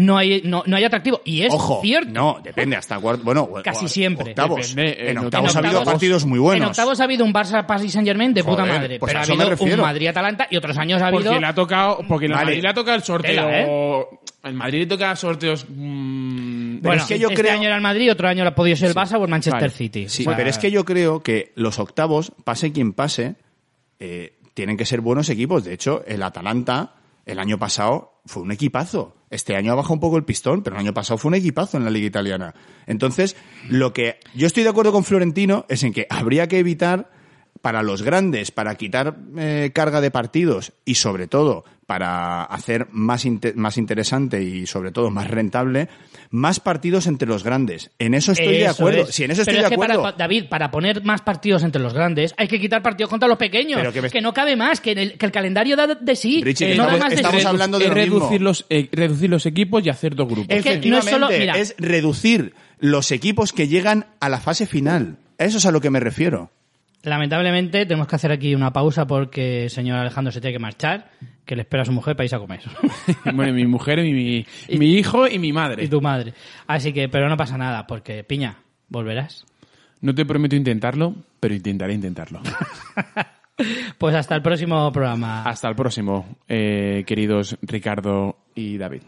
no 0.00 0.16
hay, 0.16 0.42
no, 0.44 0.62
no 0.64 0.76
hay 0.76 0.84
atractivo. 0.84 1.20
Y 1.24 1.42
es 1.42 1.52
Ojo, 1.52 1.80
cierto. 1.82 2.10
no, 2.12 2.38
depende, 2.42 2.76
hasta 2.76 2.98
cuarto. 3.00 3.24
Bueno, 3.24 3.48
Casi 3.64 3.86
o- 3.86 3.88
siempre. 3.88 4.30
Octavos. 4.30 4.74
Depende, 4.74 5.02
en 5.02 5.08
en 5.10 5.18
octavos 5.24 5.56
ha 5.56 5.58
habido 5.58 5.80
octavos- 5.80 5.92
partidos 5.94 6.24
muy 6.24 6.38
buenos. 6.38 6.64
En 6.64 6.70
octavos 6.70 7.00
ha 7.00 7.04
habido 7.04 7.24
un 7.24 7.32
Barça 7.32 7.66
Paris 7.66 7.92
Saint 7.92 8.06
Germain 8.06 8.32
de 8.32 8.44
puta 8.44 8.64
madre. 8.64 8.98
pues 9.00 9.10
pero 9.10 9.18
a 9.18 9.22
ha 9.22 9.24
eso 9.24 9.34
me 9.36 9.42
habido 9.44 9.74
un. 9.74 9.80
Madrid 9.80 10.06
Atalanta 10.06 10.46
y 10.50 10.56
otros 10.56 10.78
años 10.78 11.02
ha 11.02 11.08
habido. 11.08 11.24
Porque 11.24 11.40
le 11.40 11.46
ha 11.46 11.54
tocado, 11.54 11.98
porque 12.06 12.26
el 12.26 12.32
Vale. 12.32 12.44
Madrid 12.44 12.62
le 12.62 12.68
ha 12.68 12.74
tocado 12.74 12.96
el 12.96 13.02
sorteo. 13.02 13.30
Tela, 13.34 13.60
¿eh? 13.62 14.06
El 14.44 14.54
Madrid 14.54 14.78
le 14.78 14.86
toca 14.86 15.16
sorteos. 15.16 15.66
mm, 15.68 16.80
Bueno, 16.80 17.02
es 17.02 17.08
que 17.08 17.18
yo 17.18 17.28
este 17.28 17.42
creo- 17.42 17.54
año 17.54 17.64
era 17.66 17.74
el 17.74 17.82
Madrid, 17.82 18.12
otro 18.12 18.28
año 18.28 18.46
ha 18.46 18.54
podido 18.54 18.76
ser 18.76 18.90
el 18.90 18.94
Barça 18.94 19.18
o 19.18 19.24
el 19.24 19.30
Manchester 19.30 19.60
Vale. 19.62 19.72
City. 19.72 20.08
Sí, 20.08 20.22
O 20.22 20.26
sea, 20.26 20.36
pero 20.36 20.48
es 20.48 20.58
que 20.58 20.70
yo 20.70 20.84
creo 20.84 21.22
que 21.24 21.50
los 21.56 21.78
octavos, 21.80 22.32
pase 22.44 22.72
quien 22.72 22.92
pase, 22.92 23.34
eh, 23.98 24.34
tienen 24.54 24.76
que 24.76 24.84
ser 24.86 25.00
buenos 25.00 25.28
equipos. 25.28 25.64
De 25.64 25.74
hecho, 25.74 26.04
el 26.06 26.22
Atalanta 26.22 26.94
el 27.28 27.38
año 27.38 27.58
pasado 27.58 28.20
fue 28.24 28.42
un 28.42 28.50
equipazo. 28.50 29.14
Este 29.30 29.54
año 29.54 29.72
ha 29.72 29.76
bajado 29.76 29.94
un 29.94 30.00
poco 30.00 30.16
el 30.16 30.24
pistón, 30.24 30.62
pero 30.62 30.76
el 30.76 30.80
año 30.80 30.94
pasado 30.94 31.18
fue 31.18 31.28
un 31.28 31.34
equipazo 31.34 31.76
en 31.76 31.84
la 31.84 31.90
liga 31.90 32.06
italiana. 32.06 32.54
Entonces, 32.86 33.36
lo 33.68 33.92
que 33.92 34.18
yo 34.34 34.46
estoy 34.46 34.62
de 34.62 34.70
acuerdo 34.70 34.92
con 34.92 35.04
Florentino 35.04 35.66
es 35.68 35.82
en 35.82 35.92
que 35.92 36.06
habría 36.08 36.48
que 36.48 36.58
evitar 36.58 37.10
para 37.60 37.82
los 37.82 38.02
grandes, 38.02 38.50
para 38.50 38.74
quitar 38.76 39.18
eh, 39.36 39.72
carga 39.74 40.00
de 40.00 40.10
partidos 40.10 40.72
y 40.84 40.94
sobre 40.94 41.28
todo 41.28 41.64
para 41.88 42.42
hacer 42.44 42.86
más, 42.92 43.24
más 43.54 43.78
interesante 43.78 44.42
y 44.42 44.66
sobre 44.66 44.92
todo 44.92 45.08
más 45.10 45.26
rentable, 45.30 45.88
más 46.30 46.60
partidos 46.60 47.06
entre 47.06 47.26
los 47.26 47.42
grandes. 47.44 47.90
En 47.98 48.12
eso 48.12 48.32
estoy 48.32 48.58
de 48.58 48.68
acuerdo. 48.68 49.04
es. 49.04 49.14
Si 49.14 49.24
en 49.24 49.30
eso 49.30 49.40
estoy 49.40 49.54
Pero 49.54 49.64
de 49.64 49.68
que 49.70 49.74
acuerdo. 49.76 50.02
para, 50.02 50.14
David, 50.18 50.44
para 50.50 50.70
poner 50.70 51.02
más 51.02 51.22
partidos 51.22 51.62
entre 51.62 51.80
los 51.80 51.94
grandes, 51.94 52.34
hay 52.36 52.46
que 52.46 52.60
quitar 52.60 52.82
partidos 52.82 53.08
contra 53.08 53.26
los 53.26 53.38
pequeños. 53.38 53.80
Pero 53.80 53.90
que 53.94 54.02
me- 54.02 54.20
no 54.20 54.34
cabe 54.34 54.54
más, 54.54 54.82
que 54.82 54.92
el, 54.92 55.16
que 55.16 55.24
el 55.24 55.32
calendario 55.32 55.76
da 55.76 55.86
de 55.86 56.14
sí. 56.14 56.42
Richie, 56.44 56.74
no 56.76 56.82
da 56.84 56.92
estamos- 56.96 57.00
más 57.00 57.08
de 57.10 57.16
estamos 57.16 57.40
sí. 57.40 57.46
hablando 57.48 57.78
de 57.78 57.84
es 57.86 57.90
lo 57.90 57.96
mismo. 57.96 58.18
reducir 58.18 58.42
los, 58.42 58.66
eh, 58.68 58.88
reducir 58.92 59.30
los 59.30 59.46
equipos 59.46 59.86
y 59.86 59.88
hacer 59.88 60.14
dos 60.14 60.28
grupos. 60.28 60.54
Es 60.54 60.62
que 60.62 60.90
no 60.90 60.98
es 60.98 61.06
solo- 61.06 61.28
mira. 61.30 61.56
es 61.56 61.74
reducir 61.78 62.52
los 62.80 63.10
equipos 63.12 63.54
que 63.54 63.66
llegan 63.66 64.08
a 64.20 64.28
la 64.28 64.40
fase 64.40 64.66
final. 64.66 65.16
Eso 65.38 65.56
es 65.56 65.64
a 65.64 65.70
lo 65.70 65.80
que 65.80 65.88
me 65.88 66.00
refiero. 66.00 66.50
Lamentablemente 67.02 67.86
tenemos 67.86 68.08
que 68.08 68.16
hacer 68.16 68.32
aquí 68.32 68.54
una 68.54 68.72
pausa 68.72 69.06
porque 69.06 69.64
el 69.64 69.70
señor 69.70 69.98
Alejandro 69.98 70.32
se 70.32 70.40
tiene 70.40 70.54
que 70.54 70.58
marchar, 70.58 71.10
que 71.44 71.54
le 71.54 71.62
espera 71.62 71.82
a 71.82 71.86
su 71.86 71.92
mujer 71.92 72.16
para 72.16 72.24
irse 72.24 72.36
a 72.36 72.40
comer. 72.40 72.60
bueno, 73.34 73.52
mi 73.52 73.66
mujer, 73.66 74.02
mi, 74.02 74.12
mi, 74.12 74.46
mi 74.76 74.94
hijo 74.94 75.28
y 75.28 75.38
mi 75.38 75.52
madre. 75.52 75.84
y 75.84 75.88
tu 75.88 76.00
madre. 76.00 76.34
Así 76.66 76.92
que, 76.92 77.08
pero 77.08 77.28
no 77.28 77.36
pasa 77.36 77.56
nada, 77.56 77.86
porque, 77.86 78.24
Piña, 78.24 78.58
volverás. 78.88 79.46
No 80.00 80.14
te 80.14 80.24
prometo 80.24 80.56
intentarlo, 80.56 81.14
pero 81.40 81.54
intentaré 81.54 81.94
intentarlo. 81.94 82.40
Pues 83.98 84.14
hasta 84.14 84.36
el 84.36 84.42
próximo 84.42 84.92
programa. 84.92 85.42
Hasta 85.42 85.68
el 85.68 85.74
próximo, 85.74 86.36
eh, 86.46 87.02
queridos 87.04 87.58
Ricardo 87.60 88.36
y 88.54 88.78
David. 88.78 89.02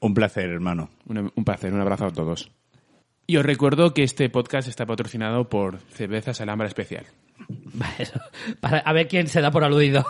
Un 0.00 0.14
placer, 0.14 0.48
hermano. 0.48 0.88
Un, 1.06 1.30
un 1.34 1.44
placer, 1.44 1.74
un 1.74 1.80
abrazo 1.82 2.06
a 2.06 2.10
todos. 2.10 2.50
Y 3.30 3.36
os 3.36 3.44
recuerdo 3.44 3.92
que 3.92 4.04
este 4.04 4.30
podcast 4.30 4.68
está 4.68 4.86
patrocinado 4.86 5.50
por 5.50 5.80
Cervezas 5.90 6.40
Alhambra 6.40 6.66
Especial. 6.66 7.04
Para, 8.60 8.78
a 8.78 8.92
ver 8.94 9.06
quién 9.06 9.28
se 9.28 9.42
da 9.42 9.50
por 9.50 9.64
aludido. 9.64 10.06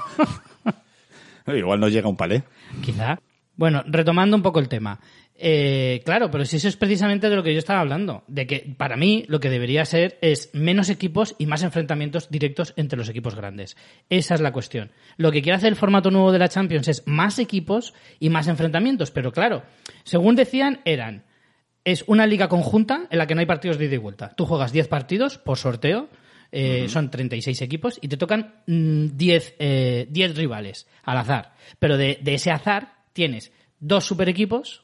Igual 1.49 1.81
nos 1.81 1.91
llega 1.91 2.09
un 2.09 2.17
palé. 2.17 2.45
Quizá. 2.81 3.19
Bueno, 3.57 3.83
retomando 3.89 4.37
un 4.37 4.43
poco 4.45 4.61
el 4.61 4.69
tema. 4.69 5.01
Eh, 5.35 6.01
claro, 6.05 6.31
pero 6.31 6.45
si 6.45 6.59
eso 6.59 6.69
es 6.69 6.77
precisamente 6.77 7.29
de 7.29 7.35
lo 7.35 7.43
que 7.43 7.53
yo 7.53 7.59
estaba 7.59 7.81
hablando. 7.81 8.23
De 8.29 8.47
que 8.47 8.73
para 8.77 8.97
mí 8.97 9.25
lo 9.27 9.41
que 9.41 9.51
debería 9.51 9.85
ser 9.85 10.17
es 10.23 10.51
menos 10.53 10.89
equipos 10.89 11.35
y 11.39 11.47
más 11.47 11.65
enfrentamientos 11.65 12.31
directos 12.31 12.73
entre 12.77 12.99
los 13.01 13.09
equipos 13.09 13.35
grandes. 13.35 13.77
Esa 14.11 14.37
es 14.37 14.41
la 14.41 14.53
cuestión. 14.53 14.93
Lo 15.17 15.33
que 15.33 15.43
quiere 15.43 15.57
hacer 15.57 15.71
el 15.71 15.77
formato 15.77 16.13
nuevo 16.13 16.31
de 16.31 16.39
la 16.39 16.49
Champions 16.49 16.87
es 16.87 17.03
más 17.09 17.41
equipos 17.41 17.95
y 18.21 18.31
más 18.31 18.47
enfrentamientos. 18.47 19.11
Pero 19.11 19.33
claro, 19.33 19.65
según 20.05 20.37
decían, 20.37 20.83
eran. 20.85 21.25
Es 21.85 22.05
una 22.07 22.27
liga 22.27 22.49
conjunta 22.49 23.07
en 23.11 23.19
la 23.19 23.27
que 23.27 23.35
no 23.35 23.41
hay 23.41 23.47
partidos 23.47 23.79
de 23.79 23.87
ida 23.87 23.95
y 23.95 23.99
vuelta. 23.99 24.31
Tú 24.37 24.45
juegas 24.47 24.73
10 24.73 24.89
partidos 24.89 25.39
por 25.39 25.57
sorteo. 25.59 26.09
eh, 26.53 26.87
Son 26.89 27.11
36 27.11 27.61
equipos 27.63 27.99
y 28.03 28.09
te 28.09 28.17
tocan 28.17 28.63
mm, 28.67 29.17
10, 29.17 29.55
eh, 29.59 30.07
10 30.11 30.37
rivales 30.37 30.87
al 31.05 31.19
azar. 31.19 31.55
Pero 31.79 31.97
de, 31.97 32.19
de 32.23 32.35
ese 32.35 32.51
azar 32.51 32.95
tienes 33.13 33.53
dos 33.81 34.05
super 34.05 34.29
equipos, 34.29 34.83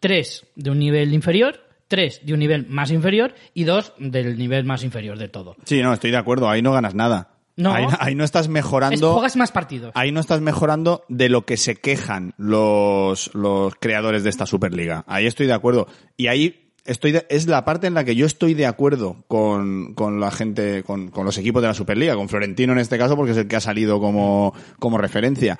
tres 0.00 0.46
de 0.56 0.70
un 0.70 0.78
nivel 0.78 1.12
inferior, 1.14 1.60
tres 1.88 2.20
de 2.24 2.32
un 2.32 2.38
nivel 2.40 2.66
más 2.66 2.90
inferior 2.90 3.34
y 3.54 3.64
dos 3.64 3.92
del 3.98 4.36
nivel 4.38 4.64
más 4.64 4.82
inferior 4.84 5.18
de 5.18 5.28
todo. 5.28 5.56
Sí, 5.64 5.80
no, 5.82 5.92
estoy 5.92 6.10
de 6.10 6.16
acuerdo. 6.16 6.48
Ahí 6.48 6.60
no 6.62 6.72
ganas 6.72 6.94
nada. 6.94 7.31
No. 7.56 7.72
Ahí, 7.74 7.86
ahí 7.98 8.14
no 8.14 8.24
estás 8.24 8.46
Es, 8.46 8.48
mejorando. 8.52 9.12
juegas 9.12 9.36
más 9.36 9.52
partidos. 9.52 9.92
Ahí 9.94 10.10
no 10.12 10.20
estás 10.20 10.40
mejorando 10.40 11.04
de 11.08 11.28
lo 11.28 11.44
que 11.44 11.56
se 11.56 11.76
quejan 11.76 12.32
los, 12.38 13.30
los 13.34 13.74
creadores 13.76 14.24
de 14.24 14.30
esta 14.30 14.46
Superliga. 14.46 15.04
Ahí 15.06 15.26
estoy 15.26 15.46
de 15.46 15.52
acuerdo. 15.52 15.86
Y 16.16 16.28
ahí 16.28 16.72
estoy 16.84 17.12
de- 17.12 17.26
es 17.28 17.46
la 17.46 17.64
parte 17.64 17.86
en 17.86 17.94
la 17.94 18.04
que 18.04 18.16
yo 18.16 18.24
estoy 18.26 18.54
de 18.54 18.66
acuerdo 18.66 19.24
con, 19.28 19.94
con 19.94 20.18
la 20.18 20.30
gente, 20.30 20.82
con, 20.82 21.08
con 21.08 21.24
los 21.26 21.36
equipos 21.38 21.60
de 21.62 21.68
la 21.68 21.74
Superliga, 21.74 22.14
con 22.16 22.28
Florentino 22.28 22.72
en 22.72 22.78
este 22.78 22.96
caso, 22.98 23.16
porque 23.16 23.32
es 23.32 23.38
el 23.38 23.46
que 23.48 23.56
ha 23.56 23.60
salido 23.60 24.00
como, 24.00 24.54
como 24.78 24.96
referencia. 24.98 25.58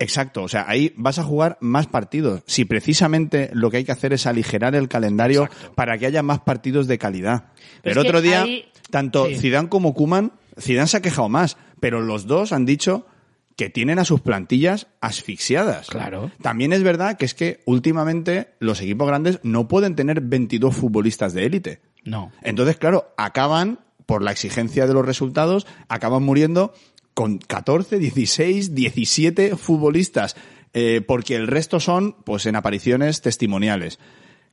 Exacto, 0.00 0.44
o 0.44 0.48
sea, 0.48 0.64
ahí 0.68 0.92
vas 0.96 1.18
a 1.18 1.24
jugar 1.24 1.58
más 1.60 1.88
partidos. 1.88 2.42
Si 2.46 2.64
precisamente 2.64 3.50
lo 3.52 3.68
que 3.70 3.78
hay 3.78 3.84
que 3.84 3.90
hacer 3.90 4.12
es 4.12 4.26
aligerar 4.28 4.76
el 4.76 4.88
calendario 4.88 5.48
para 5.74 5.98
que 5.98 6.06
haya 6.06 6.22
más 6.22 6.38
partidos 6.40 6.86
de 6.86 6.98
calidad. 6.98 7.46
Pero 7.82 8.02
el 8.02 8.06
otro 8.06 8.20
día, 8.20 8.42
ahí- 8.42 8.64
tanto 8.90 9.26
sí. 9.26 9.36
Zidane 9.38 9.68
como 9.68 9.94
Kuman, 9.94 10.32
Zidane 10.60 10.88
se 10.88 10.96
ha 10.96 11.02
quejado 11.02 11.28
más, 11.28 11.56
pero 11.80 12.00
los 12.00 12.26
dos 12.26 12.52
han 12.52 12.66
dicho 12.66 13.06
que 13.58 13.70
tienen 13.70 13.98
a 13.98 14.04
sus 14.04 14.20
plantillas 14.20 14.86
asfixiadas. 15.00 15.88
Claro. 15.88 16.30
También 16.40 16.72
es 16.72 16.84
verdad 16.84 17.16
que 17.16 17.24
es 17.24 17.34
que 17.34 17.60
últimamente 17.64 18.54
los 18.60 18.80
equipos 18.80 19.08
grandes 19.08 19.40
no 19.42 19.66
pueden 19.66 19.96
tener 19.96 20.20
22 20.20 20.76
futbolistas 20.76 21.32
de 21.32 21.44
élite. 21.44 21.80
No. 22.04 22.30
Entonces, 22.42 22.76
claro, 22.76 23.12
acaban, 23.16 23.80
por 24.06 24.22
la 24.22 24.30
exigencia 24.30 24.86
de 24.86 24.94
los 24.94 25.04
resultados, 25.04 25.66
acaban 25.88 26.22
muriendo 26.22 26.72
con 27.14 27.38
14, 27.38 27.98
16, 27.98 28.76
17 28.76 29.56
futbolistas, 29.56 30.36
eh, 30.72 31.02
porque 31.04 31.34
el 31.34 31.48
resto 31.48 31.80
son, 31.80 32.12
pues, 32.24 32.46
en 32.46 32.54
apariciones 32.54 33.22
testimoniales. 33.22 33.98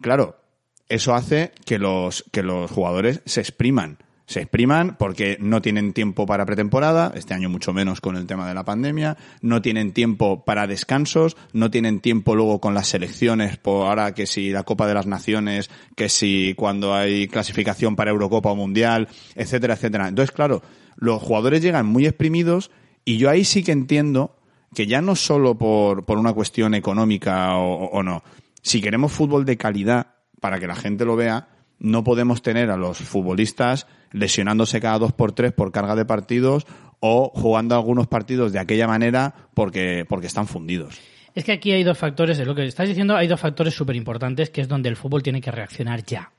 Claro, 0.02 0.42
eso 0.90 1.14
hace 1.14 1.52
que 1.66 1.78
los, 1.78 2.26
que 2.32 2.42
los 2.42 2.72
jugadores 2.72 3.22
se 3.26 3.42
expriman. 3.42 4.00
Se 4.26 4.42
expriman 4.42 4.96
porque 4.98 5.38
no 5.40 5.62
tienen 5.62 5.94
tiempo 5.94 6.26
para 6.26 6.46
pretemporada, 6.46 7.12
este 7.16 7.36
año 7.36 7.50
mucho 7.50 7.74
menos 7.74 8.02
con 8.02 8.16
el 8.16 8.26
tema 8.26 8.48
de 8.48 8.56
la 8.56 8.66
pandemia, 8.66 9.18
no 9.42 9.62
tienen 9.62 9.92
tiempo 9.94 10.44
para 10.44 10.66
descansos, 10.66 11.38
no 11.54 11.70
tienen 11.70 12.00
tiempo 12.00 12.36
luego 12.36 12.60
con 12.60 12.74
las 12.74 12.88
selecciones, 12.88 13.58
por 13.58 13.86
ahora 13.86 14.14
que 14.14 14.26
si 14.26 14.50
la 14.50 14.64
Copa 14.64 14.88
de 14.88 14.96
las 14.96 15.06
Naciones, 15.06 15.70
que 15.96 16.10
si 16.10 16.56
cuando 16.56 16.96
hay 16.96 17.28
clasificación 17.28 17.96
para 17.96 18.12
Eurocopa 18.12 18.50
o 18.50 18.56
Mundial, 18.56 19.10
etcétera, 19.36 19.76
etcétera. 19.76 20.08
Entonces, 20.08 20.32
claro, 20.34 20.64
los 20.96 21.22
jugadores 21.22 21.62
llegan 21.62 21.86
muy 21.86 22.08
exprimidos 22.08 22.72
y 23.04 23.18
yo 23.18 23.30
ahí 23.30 23.46
sí 23.46 23.64
que 23.64 23.74
entiendo 23.74 24.36
que 24.74 24.88
ya 24.88 25.02
no 25.02 25.16
solo 25.16 25.56
por, 25.56 26.04
por 26.06 26.18
una 26.18 26.34
cuestión 26.34 26.74
económica 26.74 27.58
o, 27.58 27.86
o 27.86 28.02
no, 28.02 28.24
si 28.64 28.82
queremos 28.82 29.12
fútbol 29.12 29.46
de 29.46 29.58
calidad 29.58 30.16
para 30.42 30.60
que 30.60 30.68
la 30.68 30.76
gente 30.76 31.06
lo 31.06 31.16
vea, 31.16 31.48
no 31.80 32.04
podemos 32.04 32.42
tener 32.42 32.70
a 32.70 32.78
los 32.78 32.98
futbolistas 33.00 33.88
lesionándose 34.12 34.80
cada 34.80 35.00
dos 35.00 35.14
por 35.14 35.34
tres 35.34 35.52
por 35.52 35.72
carga 35.72 35.96
de 35.96 36.06
partidos 36.06 36.66
o 37.00 37.32
jugando 37.34 37.76
algunos 37.76 38.08
partidos 38.08 38.52
de 38.54 38.60
aquella 38.60 38.88
manera 38.88 39.50
porque, 39.54 40.06
porque 40.08 40.28
están 40.28 40.48
fundidos. 40.48 41.00
Es 41.36 41.44
que 41.44 41.52
aquí 41.52 41.74
hay 41.74 41.84
dos 41.84 41.98
factores, 41.98 42.40
es 42.40 42.48
lo 42.48 42.56
que 42.56 42.66
estás 42.66 42.88
diciendo, 42.88 43.16
hay 43.16 43.28
dos 43.28 43.40
factores 43.40 43.74
súper 43.74 43.98
importantes 43.98 44.50
que 44.50 44.62
es 44.62 44.70
donde 44.70 44.88
el 44.88 44.96
fútbol 44.96 45.22
tiene 45.22 45.42
que 45.42 45.52
reaccionar 45.52 46.04
ya. 46.06 46.32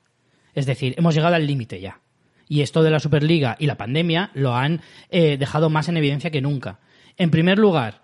Es 0.54 0.64
decir, 0.64 0.94
hemos 0.96 1.14
llegado 1.14 1.34
al 1.34 1.46
límite 1.46 1.80
ya. 1.80 2.00
Y 2.48 2.62
esto 2.62 2.82
de 2.82 2.90
la 2.90 3.00
Superliga 3.00 3.56
y 3.58 3.66
la 3.66 3.76
pandemia 3.76 4.30
lo 4.32 4.54
han 4.54 4.80
eh, 5.10 5.36
dejado 5.36 5.68
más 5.68 5.88
en 5.88 5.98
evidencia 5.98 6.30
que 6.30 6.40
nunca. 6.40 6.78
En 7.18 7.30
primer 7.30 7.58
lugar, 7.58 8.02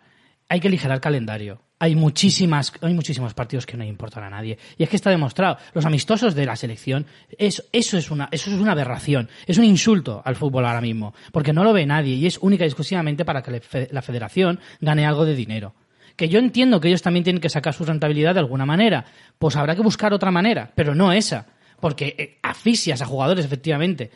hay 0.49 0.61
que 0.61 0.69
aligerar 0.69 1.01
calendario. 1.01 1.63
Hay 1.83 1.97
muchísimas, 1.97 2.73
hay 2.81 2.95
muchísimos 2.95 3.35
partidos 3.35 3.67
que 3.67 3.77
no 3.77 3.83
importan 3.83 4.23
a 4.23 4.31
nadie. 4.31 4.57
Y 4.79 4.85
es 4.85 4.89
que 4.89 4.95
está 4.95 5.11
demostrado. 5.11 5.57
Los 5.75 5.85
amistosos 5.85 6.33
de 6.37 6.47
la 6.47 6.55
selección, 6.55 7.07
eso, 7.37 7.65
eso 7.73 7.99
es 7.99 8.09
una, 8.13 8.29
eso 8.31 8.53
es 8.55 8.61
una 8.61 8.71
aberración. 8.71 9.29
Es 9.49 9.59
un 9.59 9.65
insulto 9.65 10.23
al 10.25 10.37
fútbol 10.37 10.65
ahora 10.65 10.81
mismo. 10.81 11.13
Porque 11.33 11.53
no 11.53 11.65
lo 11.65 11.73
ve 11.73 11.85
nadie 11.85 12.15
y 12.15 12.27
es 12.27 12.39
única 12.41 12.63
y 12.63 12.69
exclusivamente 12.69 13.25
para 13.25 13.43
que 13.43 13.51
la 13.51 13.61
fe- 13.61 13.89
la 13.91 14.01
federación 14.01 14.61
gane 14.81 15.05
algo 15.05 15.25
de 15.25 15.35
dinero. 15.35 15.75
Que 16.15 16.29
yo 16.29 16.39
entiendo 16.39 16.81
que 16.81 16.87
ellos 16.87 17.03
también 17.03 17.25
tienen 17.25 17.41
que 17.41 17.49
sacar 17.49 17.75
su 17.75 17.85
rentabilidad 17.85 18.35
de 18.35 18.41
alguna 18.41 18.65
manera. 18.65 19.05
Pues 19.41 19.57
habrá 19.57 19.75
que 19.75 19.83
buscar 19.83 20.13
otra 20.13 20.31
manera, 20.31 20.71
pero 20.77 20.95
no 20.95 21.11
esa. 21.13 21.47
Porque 21.81 22.15
eh, 22.17 22.39
asfixias 22.45 23.03
a 23.03 23.07
jugadores, 23.07 23.45
efectivamente. 23.45 24.13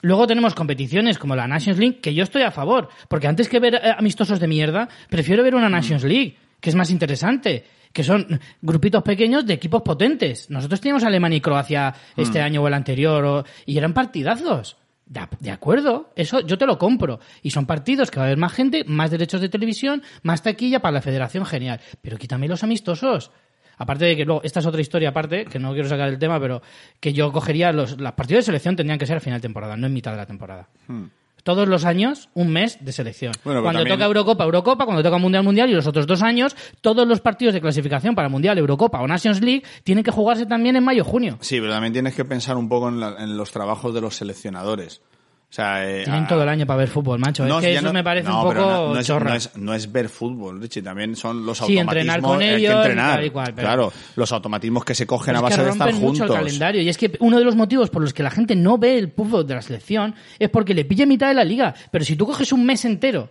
Luego 0.00 0.26
tenemos 0.26 0.54
competiciones 0.54 1.18
como 1.18 1.36
la 1.36 1.46
Nations 1.46 1.78
League, 1.78 2.00
que 2.00 2.14
yo 2.14 2.24
estoy 2.24 2.42
a 2.42 2.50
favor, 2.50 2.88
porque 3.08 3.26
antes 3.26 3.48
que 3.50 3.58
ver 3.60 3.74
eh, 3.74 3.94
amistosos 3.98 4.40
de 4.40 4.46
mierda, 4.48 4.88
prefiero 5.10 5.42
ver 5.42 5.54
una 5.54 5.68
Nations 5.68 6.04
League, 6.04 6.36
que 6.64 6.70
es 6.70 6.76
más 6.76 6.88
interesante, 6.90 7.62
que 7.92 8.02
son 8.02 8.40
grupitos 8.62 9.02
pequeños 9.02 9.44
de 9.44 9.52
equipos 9.52 9.82
potentes. 9.82 10.48
Nosotros 10.48 10.80
teníamos 10.80 11.04
Alemania 11.04 11.36
y 11.36 11.40
Croacia 11.42 11.94
este 12.16 12.40
año 12.40 12.62
o 12.62 12.66
el 12.68 12.72
anterior, 12.72 13.22
o- 13.22 13.44
y 13.66 13.76
eran 13.76 13.92
partidazos. 13.92 14.78
De, 15.04 15.20
ac- 15.20 15.36
de 15.40 15.50
acuerdo, 15.50 16.10
eso 16.16 16.40
yo 16.40 16.56
te 16.56 16.64
lo 16.64 16.78
compro. 16.78 17.20
Y 17.42 17.50
son 17.50 17.66
partidos 17.66 18.10
que 18.10 18.16
va 18.18 18.22
a 18.22 18.26
haber 18.28 18.38
más 18.38 18.54
gente, 18.54 18.82
más 18.86 19.10
derechos 19.10 19.42
de 19.42 19.50
televisión, 19.50 20.02
más 20.22 20.42
taquilla 20.42 20.80
para 20.80 20.92
la 20.92 21.02
federación, 21.02 21.44
genial. 21.44 21.80
Pero 22.00 22.16
quítame 22.16 22.48
los 22.48 22.64
amistosos. 22.64 23.30
Aparte 23.76 24.06
de 24.06 24.16
que 24.16 24.24
luego, 24.24 24.40
esta 24.42 24.60
es 24.60 24.66
otra 24.66 24.80
historia 24.80 25.10
aparte, 25.10 25.44
que 25.44 25.58
no 25.58 25.74
quiero 25.74 25.86
sacar 25.90 26.08
el 26.08 26.18
tema, 26.18 26.40
pero 26.40 26.62
que 26.98 27.12
yo 27.12 27.30
cogería 27.30 27.72
los, 27.72 28.00
los 28.00 28.12
partidos 28.12 28.38
de 28.44 28.46
selección 28.46 28.74
tendrían 28.74 28.98
que 28.98 29.04
ser 29.04 29.18
a 29.18 29.20
final 29.20 29.38
de 29.38 29.42
temporada, 29.42 29.76
no 29.76 29.86
en 29.86 29.92
mitad 29.92 30.12
de 30.12 30.16
la 30.16 30.24
temporada. 30.26 30.66
Todos 31.44 31.68
los 31.68 31.84
años, 31.84 32.28
un 32.34 32.50
mes 32.50 32.78
de 32.84 32.90
selección. 32.90 33.32
Bueno, 33.44 33.62
cuando 33.62 33.80
también- 33.80 33.96
toca 33.98 34.06
Eurocopa, 34.06 34.44
Eurocopa, 34.44 34.84
cuando 34.86 35.02
toca 35.04 35.18
Mundial, 35.18 35.44
Mundial, 35.44 35.70
y 35.70 35.74
los 35.74 35.86
otros 35.86 36.06
dos 36.06 36.22
años, 36.22 36.56
todos 36.80 37.06
los 37.06 37.20
partidos 37.20 37.54
de 37.54 37.60
clasificación 37.60 38.14
para 38.16 38.28
Mundial, 38.28 38.58
Eurocopa 38.58 39.00
o 39.00 39.06
Nations 39.06 39.40
League 39.42 39.62
tienen 39.84 40.02
que 40.02 40.10
jugarse 40.10 40.46
también 40.46 40.74
en 40.76 40.82
mayo-junio. 40.84 41.38
Sí, 41.40 41.60
pero 41.60 41.70
también 41.72 41.92
tienes 41.92 42.14
que 42.16 42.24
pensar 42.24 42.56
un 42.56 42.68
poco 42.68 42.88
en, 42.88 42.98
la- 42.98 43.16
en 43.22 43.36
los 43.36 43.50
trabajos 43.52 43.94
de 43.94 44.00
los 44.00 44.16
seleccionadores. 44.16 45.02
O 45.54 45.56
sea, 45.56 45.88
eh, 45.88 46.02
Tienen 46.02 46.24
a- 46.24 46.26
todo 46.26 46.42
el 46.42 46.48
año 46.48 46.66
para 46.66 46.78
ver 46.78 46.88
fútbol, 46.88 47.20
macho. 47.20 47.46
No, 47.46 47.60
es 47.60 47.64
que 47.64 47.74
eso 47.74 47.82
no- 47.82 47.92
me 47.92 48.02
parece 48.02 48.28
no, 48.28 48.38
un 48.42 48.48
poco 48.48 48.54
no, 48.60 48.92
no 48.94 48.98
es, 48.98 49.06
chorra. 49.06 49.36
es- 49.36 49.56
no 49.56 49.72
es 49.72 49.92
ver 49.92 50.08
fútbol, 50.08 50.60
Richie, 50.60 50.82
también 50.82 51.14
son 51.14 51.46
los 51.46 51.58
Sí, 51.58 51.62
automatismos. 51.78 51.92
entrenar 51.94 52.20
con 52.22 52.38
que 52.40 52.56
ellos 52.56 52.72
y 52.72 52.76
entrenar, 52.76 53.24
y 53.24 53.30
cual, 53.30 53.52
pero- 53.54 53.68
Claro, 53.68 53.92
los 54.16 54.32
automatismos 54.32 54.84
que 54.84 54.96
se 54.96 55.06
cogen 55.06 55.36
a 55.36 55.40
base 55.40 55.58
que 55.58 55.62
de 55.62 55.70
estar 55.70 55.86
rompen 55.90 56.02
mucho 56.04 56.18
juntos. 56.24 56.36
el 56.38 56.44
calendario. 56.46 56.82
Y 56.82 56.88
es 56.88 56.98
que 56.98 57.12
uno 57.20 57.38
de 57.38 57.44
los 57.44 57.54
motivos 57.54 57.88
por 57.88 58.02
los 58.02 58.12
que 58.12 58.24
la 58.24 58.30
gente 58.32 58.56
no 58.56 58.78
ve 58.78 58.98
el 58.98 59.12
fútbol 59.12 59.46
de 59.46 59.54
la 59.54 59.62
selección 59.62 60.16
es 60.40 60.50
porque 60.50 60.74
le 60.74 60.84
pilla 60.84 61.06
mitad 61.06 61.28
de 61.28 61.34
la 61.34 61.44
liga. 61.44 61.72
Pero 61.92 62.04
si 62.04 62.16
tú 62.16 62.26
coges 62.26 62.50
un 62.52 62.66
mes 62.66 62.84
entero 62.84 63.30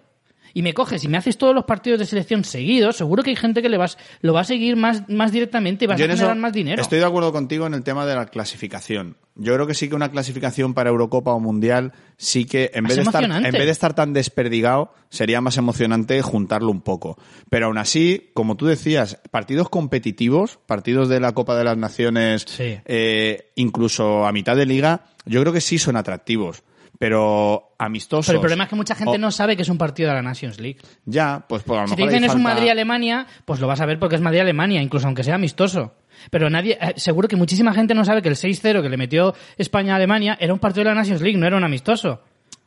y 0.53 0.61
me 0.61 0.73
coges 0.73 1.03
y 1.03 1.07
me 1.07 1.17
haces 1.17 1.37
todos 1.37 1.55
los 1.55 1.65
partidos 1.65 1.99
de 1.99 2.05
selección 2.05 2.43
seguidos, 2.43 2.97
seguro 2.97 3.23
que 3.23 3.31
hay 3.31 3.35
gente 3.35 3.61
que 3.61 3.69
le 3.69 3.77
vas, 3.77 3.97
lo 4.21 4.33
va 4.33 4.41
a 4.41 4.43
seguir 4.43 4.75
más, 4.75 5.09
más 5.09 5.31
directamente 5.31 5.85
y 5.85 5.87
vas 5.87 5.97
Yo 5.99 6.05
a 6.05 6.09
generar 6.09 6.37
más 6.37 6.53
dinero. 6.53 6.81
Estoy 6.81 6.99
de 6.99 7.05
acuerdo 7.05 7.31
contigo 7.31 7.65
en 7.65 7.73
el 7.73 7.83
tema 7.83 8.05
de 8.05 8.15
la 8.15 8.27
clasificación. 8.27 9.17
Yo 9.35 9.55
creo 9.55 9.65
que 9.65 9.73
sí 9.73 9.89
que 9.89 9.95
una 9.95 10.11
clasificación 10.11 10.75
para 10.75 10.91
Eurocopa 10.91 11.33
o 11.33 11.39
Mundial 11.39 11.91
sí 12.17 12.45
que 12.45 12.69
en 12.75 12.83
vez 12.83 12.97
de 12.97 13.01
estar 13.01 13.23
en 13.23 13.41
vez 13.41 13.65
de 13.65 13.71
estar 13.71 13.95
tan 13.95 14.13
desperdigado 14.13 14.93
sería 15.09 15.41
más 15.41 15.57
emocionante 15.57 16.21
juntarlo 16.21 16.69
un 16.69 16.81
poco. 16.81 17.17
Pero 17.49 17.65
aún 17.65 17.79
así, 17.79 18.29
como 18.35 18.55
tú 18.55 18.67
decías, 18.67 19.19
partidos 19.31 19.69
competitivos, 19.69 20.59
partidos 20.67 21.09
de 21.09 21.19
la 21.19 21.31
Copa 21.31 21.55
de 21.55 21.63
las 21.63 21.77
Naciones, 21.77 22.45
Sí. 22.47 22.77
eh, 22.85 23.51
incluso 23.55 24.27
a 24.27 24.31
mitad 24.31 24.55
de 24.55 24.67
liga, 24.67 25.05
yo 25.25 25.41
creo 25.41 25.53
que 25.53 25.61
sí 25.61 25.79
son 25.79 25.95
atractivos. 25.95 26.63
Pero 26.99 27.73
amistosos. 27.77 28.27
Pero 28.27 28.37
el 28.37 28.41
problema 28.41 28.63
es 28.63 28.69
que 28.69 28.75
mucha 28.75 28.95
gente 28.95 29.15
o- 29.15 29.17
no 29.17 29.31
sabe 29.31 29.55
que 29.55 29.63
es 29.63 29.69
un 29.69 29.77
partido 29.77 30.09
de 30.09 30.15
la 30.15 30.21
Nations 30.21 30.59
League. 30.59 30.77
Ya, 31.05 31.43
pues, 31.47 31.63
pues 31.63 31.77
a 31.79 31.81
lo 31.81 31.87
Si 31.87 31.95
te 31.95 32.01
mejor 32.01 32.11
dicen 32.11 32.23
ahí 32.23 32.29
es 32.29 32.35
un 32.35 32.41
falta- 32.43 32.55
Madrid-Alemania, 32.55 33.27
pues 33.45 33.59
lo 33.59 33.67
vas 33.67 33.81
a 33.81 33.85
ver 33.85 33.99
porque 33.99 34.15
es 34.15 34.21
Madrid-Alemania, 34.21 34.81
incluso 34.81 35.07
aunque 35.07 35.23
sea 35.23 35.35
amistoso. 35.35 35.95
Pero 36.29 36.49
nadie, 36.49 36.77
eh, 36.79 36.93
seguro 36.97 37.27
que 37.27 37.35
muchísima 37.35 37.73
gente 37.73 37.93
no 37.95 38.05
sabe 38.05 38.21
que 38.21 38.29
el 38.29 38.35
6-0 38.35 38.81
que 38.81 38.89
le 38.89 38.97
metió 38.97 39.33
España 39.57 39.93
a 39.93 39.95
Alemania 39.97 40.37
era 40.39 40.53
un 40.53 40.59
partido 40.59 40.83
de 40.85 40.89
la 40.91 40.95
Nations 41.01 41.21
League, 41.21 41.37
no 41.37 41.47
era 41.47 41.57
un 41.57 41.63
amistoso. 41.63 42.21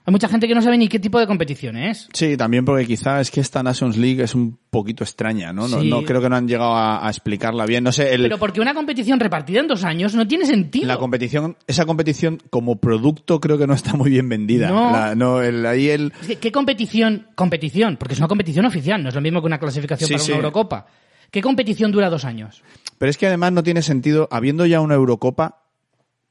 Hay 0.09 0.13
mucha 0.13 0.29
gente 0.29 0.47
que 0.47 0.55
no 0.55 0.63
sabe 0.63 0.79
ni 0.79 0.87
qué 0.89 1.01
tipo 1.01 1.19
de 1.19 1.27
competición 1.27 1.77
es. 1.77 2.09
Sí, 2.13 2.37
también 2.37 2.65
porque 2.65 2.87
quizá 2.87 3.21
es 3.21 3.31
que 3.33 3.41
esta 3.41 3.63
Nations 3.65 3.97
League 3.97 4.23
es 4.23 4.37
un 4.37 4.57
poquito 4.71 5.03
extraña, 5.03 5.53
¿no? 5.53 5.67
No, 5.67 5.81
Sí. 5.81 5.91
no 5.91 6.05
creo 6.05 6.23
que 6.23 6.29
no 6.29 6.37
han 6.37 6.47
llegado 6.47 6.75
a, 6.77 7.05
a 7.05 7.11
explicarla 7.11 7.67
bien. 7.67 7.83
No 7.83 7.91
sé, 7.91 8.15
el- 8.15 8.23
Pero 8.23 8.39
porque 8.39 8.61
una 8.61 8.73
competición 8.73 9.19
repartida 9.19 9.59
en 9.59 9.67
dos 9.67 9.83
años 9.83 10.15
no 10.15 10.25
tiene 10.29 10.47
sentido. 10.47 10.87
la 10.87 10.97
competición, 10.99 11.57
esa 11.67 11.87
competición 11.87 12.41
como 12.51 12.77
producto 12.77 13.41
creo 13.41 13.59
que 13.59 13.67
no 13.67 13.75
está 13.75 13.95
muy 13.95 14.11
bien 14.11 14.29
vendida. 14.29 14.69
No. 14.69 14.93
La- 14.93 15.15
no, 15.17 15.43
el- 15.43 15.67
ahí 15.67 15.89
el, 15.89 16.13
Es 16.21 16.29
que, 16.29 16.37
¿Qué 16.37 16.53
competición? 16.53 17.27
Competición, 17.35 17.97
porque 17.97 18.15
es 18.15 18.21
una 18.21 18.29
competición 18.29 18.65
oficial, 18.65 19.03
no 19.03 19.09
es 19.09 19.15
lo 19.17 19.21
mismo 19.21 19.41
que 19.41 19.47
una 19.47 19.59
clasificación 19.59 20.07
Sí, 20.07 20.15
para 20.15 20.25
sí. 20.25 20.31
una 20.31 20.37
Eurocopa. 20.39 20.87
¿Qué 21.33 21.43
competición 21.43 21.91
dura 21.91 22.09
dos 22.11 22.25
años? 22.25 22.63
pero 22.99 23.11
es 23.11 23.19
que 23.19 23.27
además 23.27 23.51
no 23.53 23.63
tiene 23.65 23.83
sentido, 23.83 24.29
habiendo 24.31 24.65
ya 24.67 24.81
una 24.81 24.95
Eurocopa, 24.95 25.65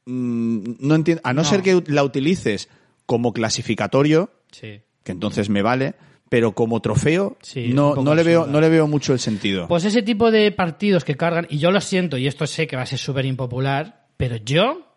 mm, 0.05 0.75
no 0.79 0.95
entiendo, 0.95 1.21
a 1.25 1.33
no, 1.33 1.41
No. 1.43 1.47
ser 1.49 1.61
que 1.61 1.83
la 1.87 2.03
utilices 2.03 2.69
como 3.05 3.33
clasificatorio, 3.33 4.31
Sí. 4.51 4.81
que 5.03 5.11
entonces 5.11 5.49
me 5.49 5.61
vale, 5.61 5.95
pero 6.29 6.53
como 6.53 6.81
trofeo, 6.81 7.37
Sí, 7.41 7.69
no, 7.73 7.95
no 7.95 8.15
le 8.15 8.23
veo, 8.23 8.47
no 8.47 8.59
le 8.61 8.69
veo 8.69 8.87
mucho 8.87 9.13
el 9.13 9.19
sentido. 9.19 9.67
Pues 9.67 9.85
ese 9.85 10.01
tipo 10.01 10.31
de 10.31 10.51
partidos 10.51 11.03
que 11.03 11.15
cargan, 11.15 11.45
y 11.49 11.59
yo 11.59 11.71
lo 11.71 11.81
siento, 11.81 12.17
y 12.17 12.27
esto 12.27 12.47
sé 12.47 12.65
que 12.67 12.75
va 12.75 12.81
a 12.83 12.87
ser 12.87 12.99
súper 12.99 13.25
impopular, 13.25 14.07
pero 14.17 14.37
yo, 14.37 14.87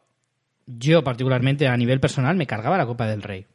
yo 0.67 1.03
particularmente 1.05 1.67
a 1.69 1.77
nivel 1.77 2.01
personal, 2.01 2.37
me 2.37 2.47
cargaba 2.47 2.79
la 2.79 2.87
Copa 2.87 3.07
del 3.07 3.23
Rey. 3.23 3.47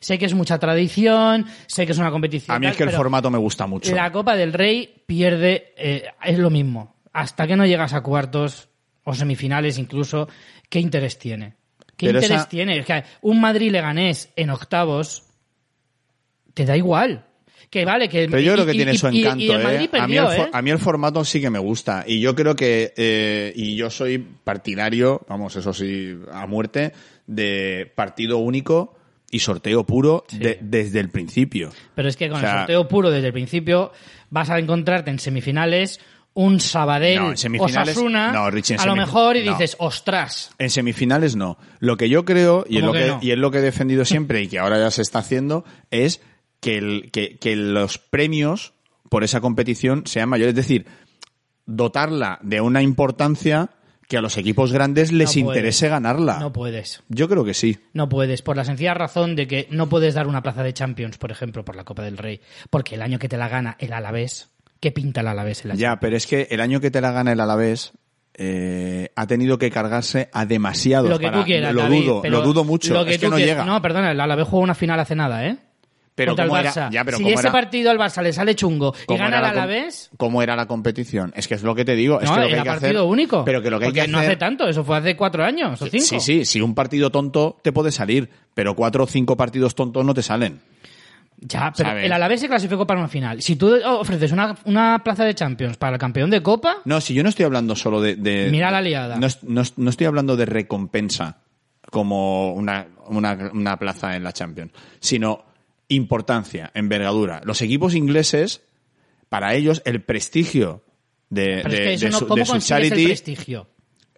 Sé 0.00 0.18
que 0.18 0.26
es 0.26 0.34
mucha 0.34 0.58
tradición, 0.58 1.46
sé 1.66 1.86
que 1.86 1.92
es 1.92 1.98
una 1.98 2.10
competición. 2.10 2.54
a 2.56 2.58
mí 2.60 2.66
es 2.66 2.76
que 2.76 2.82
el 2.84 2.90
formato 2.90 3.30
me 3.30 3.38
gusta 3.38 3.66
mucho. 3.66 3.94
La 3.94 4.12
Copa 4.12 4.36
del 4.36 4.52
Rey 4.52 5.02
pierde, 5.06 5.72
eh, 5.76 6.04
es 6.24 6.38
lo 6.38 6.50
mismo. 6.50 6.96
Hasta 7.12 7.46
que 7.46 7.56
no 7.56 7.66
llegas 7.66 7.92
a 7.94 8.02
cuartos 8.02 8.68
o 9.04 9.14
semifinales 9.14 9.78
incluso, 9.78 10.28
¿qué 10.68 10.80
interés 10.80 11.18
tiene? 11.18 11.54
¿Qué 12.00 12.06
Pero 12.06 12.18
interés 12.18 12.38
esa- 12.40 12.48
tiene? 12.48 12.78
Es 12.78 12.86
que 12.86 13.04
un 13.20 13.40
Madrid-Leganés 13.40 14.30
en 14.34 14.48
octavos, 14.50 15.24
te 16.54 16.64
da 16.64 16.76
igual. 16.76 17.26
Que 17.68 17.84
vale, 17.84 18.08
que... 18.08 18.26
Pero 18.28 18.40
yo 18.40 18.54
creo 18.54 18.66
que 18.66 18.72
y- 18.72 18.76
tiene 18.76 18.94
y- 18.94 18.98
su 18.98 19.06
encanto, 19.06 19.44
y 19.44 19.50
¿eh? 19.50 19.54
A, 20.00 20.06
mí 20.08 20.16
el, 20.16 20.24
¿eh? 20.26 20.48
a 20.52 20.62
mí 20.62 20.70
el 20.70 20.78
formato 20.78 21.24
sí 21.24 21.40
que 21.40 21.50
me 21.50 21.58
gusta. 21.60 22.02
Y 22.06 22.18
yo 22.20 22.34
creo 22.34 22.56
que, 22.56 22.92
eh, 22.96 23.52
y 23.54 23.76
yo 23.76 23.90
soy 23.90 24.18
partidario, 24.18 25.20
vamos, 25.28 25.54
eso 25.54 25.72
sí, 25.72 26.16
a 26.32 26.46
muerte, 26.48 26.92
de 27.28 27.92
partido 27.94 28.38
único 28.38 28.96
y 29.30 29.38
sorteo 29.38 29.84
puro 29.84 30.24
de- 30.32 30.58
desde 30.60 30.98
el 30.98 31.10
principio. 31.10 31.70
Pero 31.94 32.08
es 32.08 32.16
que 32.16 32.28
con 32.28 32.38
O 32.38 32.40
sea- 32.40 32.52
el 32.52 32.58
sorteo 32.60 32.88
puro 32.88 33.10
desde 33.10 33.28
el 33.28 33.32
principio 33.32 33.92
vas 34.30 34.50
a 34.50 34.58
encontrarte 34.58 35.10
en 35.12 35.20
semifinales 35.20 36.00
un 36.34 36.60
Sabadell 36.60 37.18
No, 37.20 37.30
en 37.30 37.36
semifinales- 37.36 37.90
Osasuna 37.96 38.32
no, 38.32 38.50
Richie, 38.50 38.74
en 38.74 38.80
a 38.80 38.86
lo 38.86 38.96
mejor 38.96 39.36
y 39.36 39.44
no. 39.44 39.52
dices, 39.52 39.76
ostras. 39.80 40.50
En 40.58 40.70
semifinales 40.70 41.34
no. 41.36 41.58
Lo 41.80 41.96
que 41.96 42.08
yo 42.08 42.24
creo, 42.24 42.64
y 42.68 42.76
es, 42.76 42.80
¿Cómo 42.82 42.92
lo 42.94 42.98
que 42.98 43.04
que, 43.04 43.10
no? 43.10 43.18
y 43.22 43.30
es 43.32 43.38
lo 43.38 43.50
que 43.50 43.58
he 43.58 43.62
defendido 43.62 44.04
siempre 44.04 44.42
y 44.42 44.48
que 44.48 44.58
ahora 44.58 44.78
ya 44.78 44.90
se 44.90 45.02
está 45.02 45.18
haciendo, 45.20 45.64
es 45.90 46.20
que, 46.60 46.78
el- 46.78 47.10
que, 47.10 47.36
que 47.38 47.56
los 47.56 47.98
premios 47.98 48.72
por 49.08 49.24
esa 49.24 49.40
competición 49.40 50.04
sean 50.06 50.28
mayores. 50.28 50.50
Es 50.52 50.56
decir, 50.56 50.86
dotarla 51.66 52.38
de 52.42 52.60
una 52.60 52.82
importancia 52.82 53.70
que 54.08 54.16
a 54.16 54.20
los 54.20 54.36
equipos 54.38 54.72
grandes 54.72 55.12
les 55.12 55.36
No 55.36 55.42
interese 55.48 55.88
ganarla. 55.88 56.38
No 56.40 56.52
puedes. 56.52 57.02
Yo 57.08 57.28
creo 57.28 57.44
que 57.44 57.54
sí. 57.54 57.78
No 57.92 58.08
puedes, 58.08 58.42
por 58.42 58.56
la 58.56 58.64
sencilla 58.64 58.94
razón 58.94 59.36
de 59.36 59.46
que 59.46 59.68
no 59.70 59.88
puedes 59.88 60.14
dar 60.14 60.26
una 60.26 60.42
plaza 60.42 60.62
de 60.64 60.72
Champions, 60.74 61.16
por 61.16 61.30
ejemplo, 61.30 61.64
por 61.64 61.76
la 61.76 61.84
Copa 61.84 62.02
del 62.02 62.18
Rey. 62.18 62.40
Porque 62.70 62.96
el 62.96 63.02
año 63.02 63.18
que 63.20 63.28
te 63.28 63.36
la 63.36 63.48
gana 63.48 63.76
el 63.78 63.92
Alavés, 63.92 64.50
¿qué 64.80 64.90
pinta 64.92 65.20
el 65.20 65.28
Alavés 65.28 65.62
en 65.64 65.68
la 65.70 65.74
Ya, 65.76 66.00
pero 66.00 66.16
es 66.16 66.26
que 66.26 66.48
el 66.50 66.60
año 66.60 66.80
que 66.80 66.90
te 66.90 67.00
la 67.00 67.12
gana 67.12 67.32
el 67.32 67.40
Alavés 67.40 67.92
eh, 68.34 69.10
ha 69.16 69.26
tenido 69.26 69.58
que 69.58 69.70
cargarse 69.70 70.30
a 70.32 70.46
demasiados. 70.46 71.10
Lo 71.10 71.18
que 71.18 71.26
para- 71.26 71.38
tú 71.40 71.44
quieras, 71.44 71.74
Lo 71.74 71.82
David, 71.82 72.04
dudo, 72.06 72.22
lo 72.30 72.42
dudo 72.42 72.64
mucho. 72.64 72.94
lo 72.94 73.04
que 73.04 73.12
es 73.14 73.18
que 73.18 73.28
no 73.28 73.38
llega. 73.38 73.64
No, 73.64 73.80
perdona, 73.82 74.12
el 74.12 74.20
Alavés 74.20 74.46
jugó 74.48 74.62
una 74.62 74.74
final 74.74 74.98
hace 75.00 75.14
nada, 75.14 75.46
¿eh? 75.46 75.56
pero 76.14 76.36
Contra. 76.36 76.90
Ya, 76.90 77.02
pero 77.04 77.16
si 77.16 77.22
¿cómo 77.22 77.32
ese 77.34 77.42
era? 77.46 77.52
partido 77.52 77.90
al 77.90 77.98
Barça 77.98 78.22
le 78.22 78.32
sale 78.34 78.54
chungo 78.54 78.94
y 79.02 79.06
¿Cómo 79.06 79.18
gana 79.20 79.38
el 79.38 79.44
Alavés, 79.44 80.10
¿Cómo 80.18 80.42
era 80.42 80.54
la 80.54 80.66
competición? 80.66 81.32
Es 81.34 81.48
que 81.48 81.54
es 81.54 81.62
lo 81.62 81.74
que 81.74 81.84
te 81.84 81.94
digo. 81.94 82.20
es 82.20 82.28
no, 82.28 82.34
que 82.34 82.40
lo 82.42 82.46
que 82.46 82.52
era 82.52 82.60
hay 82.62 82.64
que 82.64 82.70
partido 82.70 83.00
hacer- 83.00 83.10
único. 83.10 83.44
Pero 83.44 83.62
que 83.62 83.70
lo 83.70 83.78
que 83.78 83.84
hay 83.86 83.90
Porque 83.90 84.02
que 84.02 84.08
no 84.08 84.18
hacer- 84.18 84.30
hace 84.32 84.36
tanto, 84.36 84.68
eso 84.68 84.84
fue 84.84 84.98
hace 84.98 85.16
cuatro 85.16 85.44
años 85.44 85.80
o 85.80 85.86
cinco. 85.86 86.04
Sí, 86.04 86.20
sí, 86.20 86.44
si 86.44 86.60
un 86.60 86.74
partido 86.74 87.10
tonto 87.10 87.58
te 87.62 87.72
puede 87.72 87.90
salir, 87.90 88.28
pero 88.54 88.74
cuatro 88.76 89.04
o 89.04 89.06
cinco 89.06 89.36
partidos 89.36 89.74
tontos 89.74 90.04
no 90.04 90.12
te 90.12 90.22
salen. 90.22 90.60
Ya, 91.42 91.72
pero 91.74 91.88
¿Sabes? 91.88 92.04
el 92.04 92.12
Alavés 92.12 92.40
se 92.40 92.48
clasificó 92.48 92.86
para 92.86 93.00
una 93.00 93.08
final. 93.08 93.40
Si 93.40 93.56
tú 93.56 93.74
ofreces 93.84 94.30
una, 94.32 94.56
una 94.66 95.02
plaza 95.02 95.24
de 95.24 95.34
Champions 95.34 95.78
para 95.78 95.94
el 95.94 95.98
campeón 95.98 96.28
de 96.30 96.42
Copa, 96.42 96.78
No, 96.84 97.00
si 97.00 97.14
yo 97.14 97.22
no 97.22 97.30
estoy 97.30 97.46
hablando 97.46 97.74
solo 97.74 98.00
de... 98.02 98.16
de- 98.16 98.48
Mira 98.50 98.70
la 98.70 98.82
liada. 98.82 99.16
No, 99.16 99.26
es- 99.26 99.42
no 99.42 99.62
es- 99.62 99.78
no 99.78 99.88
estoy 99.88 100.06
hablando 100.06 100.36
de 100.36 100.44
recompensa 100.44 101.38
como 101.90 102.52
una, 102.52 102.88
una, 103.06 103.50
una 103.54 103.78
plaza 103.78 104.16
en 104.16 104.22
la 104.24 104.32
Champions, 104.32 104.72
sino 105.00 105.44
importancia, 105.88 106.70
envergadura. 106.74 107.40
Los 107.44 107.62
equipos 107.62 107.94
ingleses, 107.94 108.62
para 109.28 109.54
ellos, 109.54 109.82
el 109.84 110.02
prestigio 110.02 110.82
de, 111.30 111.60
pero 111.62 111.74
de- 111.74 111.76
es 111.76 111.80
que 111.88 111.94
eso 111.94 112.04
de 112.06 112.10
no, 112.12 112.18
su, 112.18 112.26
¿cómo 112.26 112.36
de 112.36 112.44
su 112.46 112.52
consigues 112.52 112.68
charity, 112.88 113.00
el 113.02 113.08
prestigio? 113.08 113.66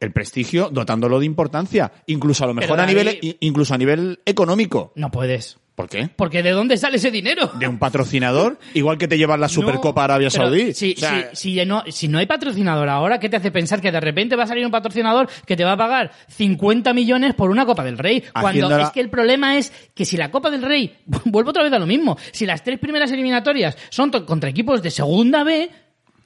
el 0.01 0.13
prestigio 0.13 0.69
dotándolo 0.71 1.21
de 1.21 1.27
importancia, 1.27 1.93
incluso 2.07 2.45
a 2.45 2.49
lo 2.49 2.55
mejor 2.55 2.81
a 2.81 2.87
nivel, 2.87 3.19
incluso 3.41 3.75
a 3.75 3.79
nivel 3.79 4.19
económico. 4.27 4.93
No 4.97 5.11
puedes. 5.11 5.59
¿Por 5.75 5.89
qué? 5.89 6.11
Porque 6.15 6.43
¿de 6.43 6.51
dónde 6.51 6.77
sale 6.77 6.97
ese 6.99 7.11
dinero? 7.11 7.51
de 7.59 7.67
un 7.67 7.79
patrocinador, 7.79 8.59
igual 8.75 8.99
que 8.99 9.09
te 9.09 9.17
llevas 9.17 9.41
la 9.41 9.49
Supercopa 9.49 10.03
No, 10.03 10.05
Arabia 10.05 10.29
Saudí. 10.31 10.75
Si, 10.75 10.93
O 10.93 11.01
sea, 11.01 11.31
si- 11.33 11.55
si 11.55 11.65
no, 11.65 11.83
si 11.89 12.09
no 12.09 12.19
hay 12.19 12.27
patrocinador 12.27 12.89
ahora, 12.91 13.19
¿qué 13.19 13.31
te 13.31 13.37
hace 13.37 13.51
pensar 13.51 13.81
que 13.81 13.91
de 13.91 13.99
repente 14.01 14.37
va 14.37 14.45
a 14.45 14.47
salir 14.47 14.67
un 14.67 14.71
patrocinador 14.71 15.29
que 15.47 15.57
te 15.57 15.65
va 15.65 15.73
a 15.73 15.77
pagar 15.79 16.13
50 16.29 16.93
millones 16.93 17.35
por 17.35 17.51
una 17.51 17.65
Copa 17.65 17.85
del 17.85 17.97
Rey? 17.97 18.23
Cuando 18.39 18.79
es 18.79 18.91
que 18.91 19.01
el 19.01 19.09
problema 19.09 19.57
es 19.57 19.73
que 19.95 20.05
si 20.05 20.17
la 20.19 20.31
Copa 20.31 20.51
del 20.51 20.63
Rey, 20.63 20.95
vuelvo 21.25 21.51
otra 21.51 21.63
vez 21.63 21.73
a 21.73 21.79
lo 21.79 21.87
mismo, 21.87 22.19
si 22.33 22.45
las 22.45 22.63
tres 22.63 22.79
primeras 22.79 23.11
eliminatorias 23.11 23.77
son 23.89 24.11
contra 24.11 24.51
equipos 24.51 24.83
de 24.83 24.91
segunda 24.91 25.43
B, 25.43 25.71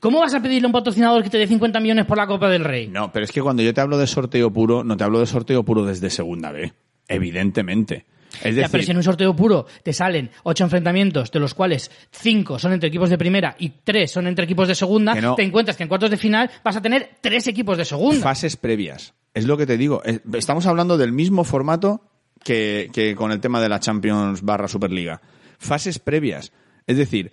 ¿cómo 0.01 0.19
vas 0.21 0.35
a 0.35 0.43
pedirle 0.43 0.67
a 0.67 0.69
un 0.69 0.73
patrocinador 0.73 1.23
que 1.23 1.31
te 1.31 1.39
dé 1.39 1.47
50 1.47 1.79
millones 1.79 2.05
por 2.05 2.17
la 2.17 2.27
Copa 2.27 2.49
del 2.49 2.65
Rey? 2.65 2.89
No, 2.89 3.13
pero 3.13 3.25
es 3.25 3.31
que 3.31 3.41
cuando 3.43 3.63
yo 3.63 3.73
te 3.73 3.81
hablo 3.81 3.97
de 3.97 4.09
sorteo 4.09 4.53
puro, 4.53 4.83
no 4.83 4.97
te 4.97 5.05
hablo 5.05 5.21
de 5.21 5.27
sorteo 5.27 5.63
puro 5.63 5.85
desde 5.85 6.11
segunda 6.11 6.51
B. 6.51 6.73
Evidentemente. 7.09 8.05
Es 8.43 8.55
Ya, 8.55 8.62
decir, 8.62 8.68
pero 8.72 8.82
si 8.84 8.91
en 8.91 8.97
un 8.99 9.03
sorteo 9.03 9.34
puro 9.37 9.66
te 9.82 9.93
salen 9.93 10.30
ocho 10.45 10.64
enfrentamientos, 10.64 11.30
de 11.30 11.41
los 11.41 11.55
cuales 11.55 11.91
cinco 12.11 12.59
son 12.59 12.72
entre 12.72 12.89
equipos 12.89 13.11
de 13.11 13.18
primera 13.18 13.57
y 13.59 13.70
tres 13.84 14.11
son 14.12 14.26
entre 14.26 14.45
equipos 14.45 14.68
de 14.68 14.74
segunda, 14.74 15.14
no. 15.14 15.34
te 15.34 15.43
encuentras 15.43 15.76
que 15.76 15.82
en 15.82 15.89
cuartos 15.89 16.11
de 16.11 16.16
final 16.16 16.51
vas 16.64 16.76
a 16.76 16.82
tener 16.82 17.11
tres 17.20 17.47
equipos 17.47 17.76
de 17.78 17.84
segunda. 17.84 18.20
fases 18.22 18.57
previas. 18.57 19.14
Es 19.34 19.45
lo 19.47 19.57
que 19.57 19.66
te 19.66 19.76
digo. 19.76 20.03
Es- 20.05 20.20
Estamos 20.34 20.66
hablando 20.66 20.97
del 20.97 21.12
mismo 21.12 21.45
formato 21.45 22.01
que, 22.45 22.89
que 22.93 23.14
con 23.14 23.32
el 23.32 23.41
tema 23.41 23.61
de 23.61 23.68
la 23.68 23.80
Champions 23.80 24.43
barra 24.43 24.68
Superliga. 24.68 25.20
Fases 25.59 25.99
previas. 25.99 26.53
Es 26.87 26.97
decir, 26.97 27.32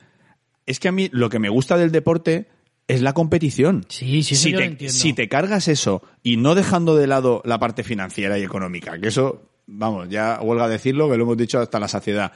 es 0.65 0.79
que 0.79 0.87
a 0.87 0.91
mí 0.91 1.09
lo 1.11 1.29
que 1.29 1.39
me 1.39 1.49
gusta 1.49 1.77
del 1.77 1.91
deporte 1.91 2.47
es 2.87 3.01
la 3.01 3.13
competición. 3.13 3.85
Sí, 3.89 4.23
sí, 4.23 4.35
si 4.35 4.51
yo 4.51 4.57
te, 4.57 4.65
lo 4.65 4.71
entiendo. 4.71 4.93
si 4.93 5.13
te 5.13 5.29
cargas 5.29 5.67
eso 5.67 6.01
y 6.23 6.37
no 6.37 6.55
dejando 6.55 6.95
de 6.97 7.07
lado 7.07 7.41
la 7.45 7.59
parte 7.59 7.83
financiera 7.83 8.37
y 8.39 8.43
económica, 8.43 8.97
que 8.99 9.07
eso, 9.07 9.41
vamos, 9.67 10.09
ya 10.09 10.39
huelga 10.41 10.67
decirlo, 10.67 11.09
que 11.09 11.17
lo 11.17 11.23
hemos 11.23 11.37
dicho 11.37 11.59
hasta 11.59 11.79
la 11.79 11.87
saciedad. 11.87 12.31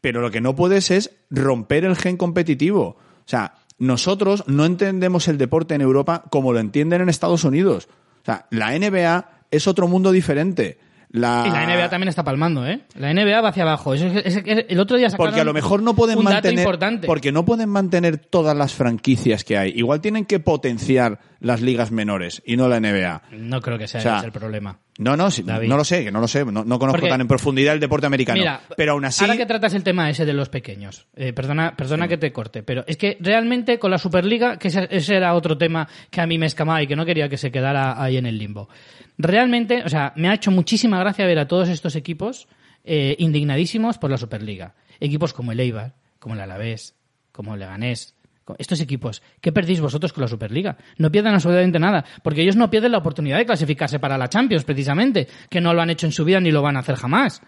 Pero 0.00 0.20
lo 0.20 0.30
que 0.30 0.40
no 0.40 0.54
puedes 0.54 0.90
es 0.90 1.10
romper 1.30 1.84
el 1.84 1.96
gen 1.96 2.16
competitivo. 2.16 2.84
O 2.86 2.96
sea, 3.26 3.54
nosotros 3.78 4.44
no 4.46 4.64
entendemos 4.64 5.28
el 5.28 5.38
deporte 5.38 5.74
en 5.74 5.80
Europa 5.80 6.24
como 6.30 6.52
lo 6.52 6.60
entienden 6.60 7.00
en 7.02 7.08
Estados 7.08 7.44
Unidos. 7.44 7.88
O 8.22 8.24
sea, 8.24 8.46
la 8.50 8.76
NBA 8.78 9.44
es 9.50 9.66
otro 9.66 9.88
mundo 9.88 10.12
diferente. 10.12 10.78
La... 11.10 11.44
Y 11.46 11.50
la 11.50 11.64
NBA 11.64 11.88
también 11.88 12.08
está 12.08 12.22
palmando, 12.22 12.66
¿eh? 12.66 12.82
La 12.94 13.10
NBA 13.14 13.40
va 13.40 13.48
hacia 13.48 13.62
abajo. 13.62 13.94
Eso 13.94 14.06
es- 14.06 14.26
es- 14.26 14.42
es- 14.44 14.66
el 14.68 14.78
otro 14.78 14.98
día 14.98 15.08
sacaron 15.08 15.30
Porque 15.30 15.40
a 15.40 15.44
lo 15.44 15.54
mejor 15.54 15.82
no 15.82 15.94
pueden 15.94 16.18
un 16.18 16.24
dato 16.24 16.34
mantener 16.34 16.58
importante. 16.58 17.06
porque 17.06 17.32
no 17.32 17.46
pueden 17.46 17.70
mantener 17.70 18.18
todas 18.18 18.54
las 18.54 18.74
franquicias 18.74 19.42
que 19.42 19.56
hay. 19.56 19.72
Igual 19.74 20.02
tienen 20.02 20.26
que 20.26 20.38
potenciar 20.38 21.18
las 21.40 21.62
ligas 21.62 21.90
menores 21.92 22.42
y 22.44 22.56
no 22.58 22.68
la 22.68 22.78
NBA. 22.78 23.22
No 23.32 23.62
creo 23.62 23.78
que 23.78 23.88
sea 23.88 24.00
O 24.00 24.02
sea, 24.02 24.16
ese 24.18 24.26
el 24.26 24.32
problema. 24.32 24.80
No, 24.98 25.16
no, 25.16 25.30
sí, 25.30 25.42
David. 25.44 25.68
no 25.68 25.76
lo 25.76 25.84
sé, 25.84 26.02
que 26.04 26.10
no 26.10 26.20
lo 26.20 26.26
sé, 26.28 26.44
no, 26.44 26.64
no 26.64 26.78
conozco 26.78 26.98
Porque- 26.98 27.08
tan 27.08 27.20
en 27.20 27.28
profundidad 27.28 27.72
el 27.74 27.80
deporte 27.80 28.06
americano. 28.06 28.38
Mira, 28.40 28.60
pero 28.76 28.92
aún 28.92 29.04
así, 29.04 29.24
ahora 29.24 29.36
que 29.36 29.46
tratas 29.46 29.72
el 29.74 29.84
tema 29.84 30.10
ese 30.10 30.26
de 30.26 30.32
los 30.32 30.48
pequeños, 30.48 31.06
eh, 31.14 31.32
perdona, 31.32 31.76
perdona 31.76 32.08
que 32.08 32.18
te 32.18 32.32
corte, 32.32 32.64
pero 32.64 32.82
es 32.86 32.96
que 32.96 33.16
realmente 33.20 33.78
con 33.78 33.90
la 33.92 33.98
Superliga, 33.98 34.58
que 34.58 34.68
ese, 34.68 34.88
ese 34.90 35.14
era 35.14 35.34
otro 35.34 35.56
tema 35.56 35.88
que 36.10 36.20
a 36.20 36.26
mí 36.26 36.36
me 36.36 36.46
escamaba 36.46 36.82
y 36.82 36.86
que 36.88 36.96
no 36.96 37.06
quería 37.06 37.28
que 37.28 37.36
se 37.36 37.52
quedara 37.52 38.02
ahí 38.02 38.16
en 38.16 38.26
el 38.26 38.36
limbo. 38.38 38.68
Realmente, 39.16 39.82
o 39.84 39.88
sea, 39.88 40.12
me 40.16 40.28
ha 40.28 40.34
hecho 40.34 40.50
muchísima 40.50 40.98
gracia 40.98 41.26
ver 41.26 41.38
a 41.38 41.46
todos 41.48 41.68
estos 41.68 41.94
equipos 41.96 42.48
eh, 42.84 43.14
indignadísimos 43.18 43.98
por 43.98 44.10
la 44.10 44.16
Superliga. 44.18 44.74
Equipos 45.00 45.32
como 45.32 45.52
el 45.52 45.60
Eibar, 45.60 45.94
como 46.18 46.34
el 46.34 46.40
Alavés, 46.40 46.96
como 47.32 47.54
el 47.54 47.60
Leganés, 47.60 48.14
estos 48.58 48.80
equipos, 48.80 49.22
¿qué 49.40 49.52
perdéis 49.52 49.80
vosotros 49.80 50.12
con 50.12 50.22
la 50.22 50.28
Superliga? 50.28 50.76
No 50.96 51.10
pierdan 51.10 51.34
absolutamente 51.34 51.78
nada, 51.78 52.04
porque 52.22 52.42
ellos 52.42 52.56
no 52.56 52.70
pierden 52.70 52.92
la 52.92 52.98
oportunidad 52.98 53.38
de 53.38 53.46
clasificarse 53.46 53.98
para 53.98 54.16
la 54.16 54.28
Champions, 54.28 54.64
precisamente, 54.64 55.28
que 55.50 55.60
no 55.60 55.74
lo 55.74 55.82
han 55.82 55.90
hecho 55.90 56.06
en 56.06 56.12
su 56.12 56.24
vida 56.24 56.40
ni 56.40 56.50
lo 56.50 56.62
van 56.62 56.76
a 56.76 56.80
hacer 56.80 56.96
jamás. 56.96 57.42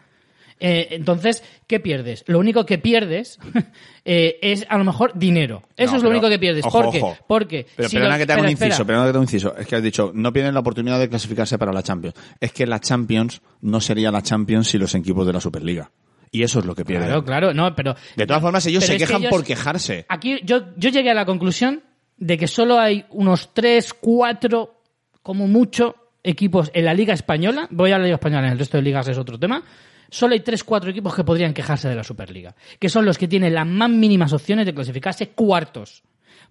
Eh, 0.63 0.89
entonces, 0.91 1.43
¿qué 1.67 1.81
pierdes? 1.81 2.23
Lo 2.27 2.39
único 2.39 2.67
que 2.67 2.77
pierdes 2.77 3.39
eh, 4.05 4.39
es 4.43 4.67
a 4.69 4.77
lo 4.77 4.85
mejor 4.85 5.13
dinero. 5.15 5.63
Eso 5.75 5.93
No, 5.93 5.97
es 5.97 6.03
lo 6.03 6.09
pero- 6.11 6.19
único 6.19 6.29
que 6.29 6.39
pierdes. 6.39 6.67
ojo, 6.67 6.83
¿Por 6.83 6.93
qué? 6.93 6.99
ojo. 7.03 7.17
Porque 7.27 7.67
Pero 7.77 7.89
si 7.89 7.97
perdona 7.97 8.19
que 8.19 8.27
te 8.27 8.33
haga 8.35 8.43
un 8.43 8.51
inciso, 8.51 8.85
perdona 8.87 9.07
que 9.07 9.13
te 9.13 9.19
un 9.19 9.25
inciso. 9.25 9.57
Es 9.57 9.67
que 9.67 9.77
has 9.77 9.83
dicho, 9.83 10.11
no 10.15 10.33
pierden 10.35 10.53
la 10.53 10.61
oportunidad 10.61 10.99
de 10.99 11.09
clasificarse 11.09 11.57
para 11.57 11.73
la 11.73 11.83
Champions. 11.83 12.15
Es 12.41 12.53
que 12.53 12.67
la 12.67 12.79
Champions 12.79 13.41
no 13.63 13.81
sería 13.81 14.11
la 14.11 14.21
Champions 14.23 14.69
sin 14.69 14.81
los 14.83 14.95
equipos 14.95 15.27
de 15.27 15.33
la 15.33 15.41
Superliga. 15.41 15.91
Y 16.33 16.43
eso 16.43 16.61
es 16.61 16.65
lo 16.65 16.75
que 16.75 16.85
pierden. 16.85 17.09
Claro, 17.09 17.25
claro, 17.25 17.55
no, 17.55 17.75
pero 17.75 17.95
De 18.17 18.27
todas 18.27 18.41
formas, 18.43 18.65
ellos 18.67 18.85
se 18.85 18.93
que 18.93 18.99
quejan 19.01 19.23
ellos- 19.23 19.31
por 19.31 19.45
quejarse. 19.45 20.07
Aquí 20.09 20.39
yo, 20.45 20.75
yo 20.77 20.91
llegué 20.91 21.11
a 21.11 21.15
la 21.15 21.25
conclusión 21.27 21.83
de 22.17 22.39
que 22.39 22.47
solo 22.47 22.79
hay 22.79 23.05
unos 23.11 23.53
tres, 23.53 23.93
cuatro, 23.95 24.83
como 25.23 25.49
mucho, 25.49 25.97
equipos 26.23 26.71
en 26.75 26.85
la 26.85 26.95
Liga 26.95 27.15
Española. 27.15 27.67
Voy 27.71 27.91
a 27.93 27.99
la 27.99 28.05
Liga 28.05 28.17
Española, 28.17 28.47
en 28.47 28.53
el 28.53 28.59
resto 28.59 28.77
de 28.77 28.83
ligas 28.83 29.09
es 29.09 29.19
otro 29.19 29.39
tema. 29.39 29.63
Solo 30.11 30.35
hay 30.35 30.41
tres, 30.41 30.63
cuatro 30.65 30.91
equipos 30.91 31.15
que 31.15 31.25
podrían 31.25 31.55
quejarse 31.55 31.89
de 31.89 31.95
la 31.95 32.05
Superliga. 32.05 32.55
Que 32.79 32.89
son 32.89 33.05
los 33.05 33.17
que 33.17 33.27
tienen 33.29 33.55
las 33.55 33.67
más 33.67 33.89
mínimas 33.91 34.33
opciones 34.33 34.67
de 34.67 34.75
clasificarse 34.75 35.29
cuartos. 35.31 36.03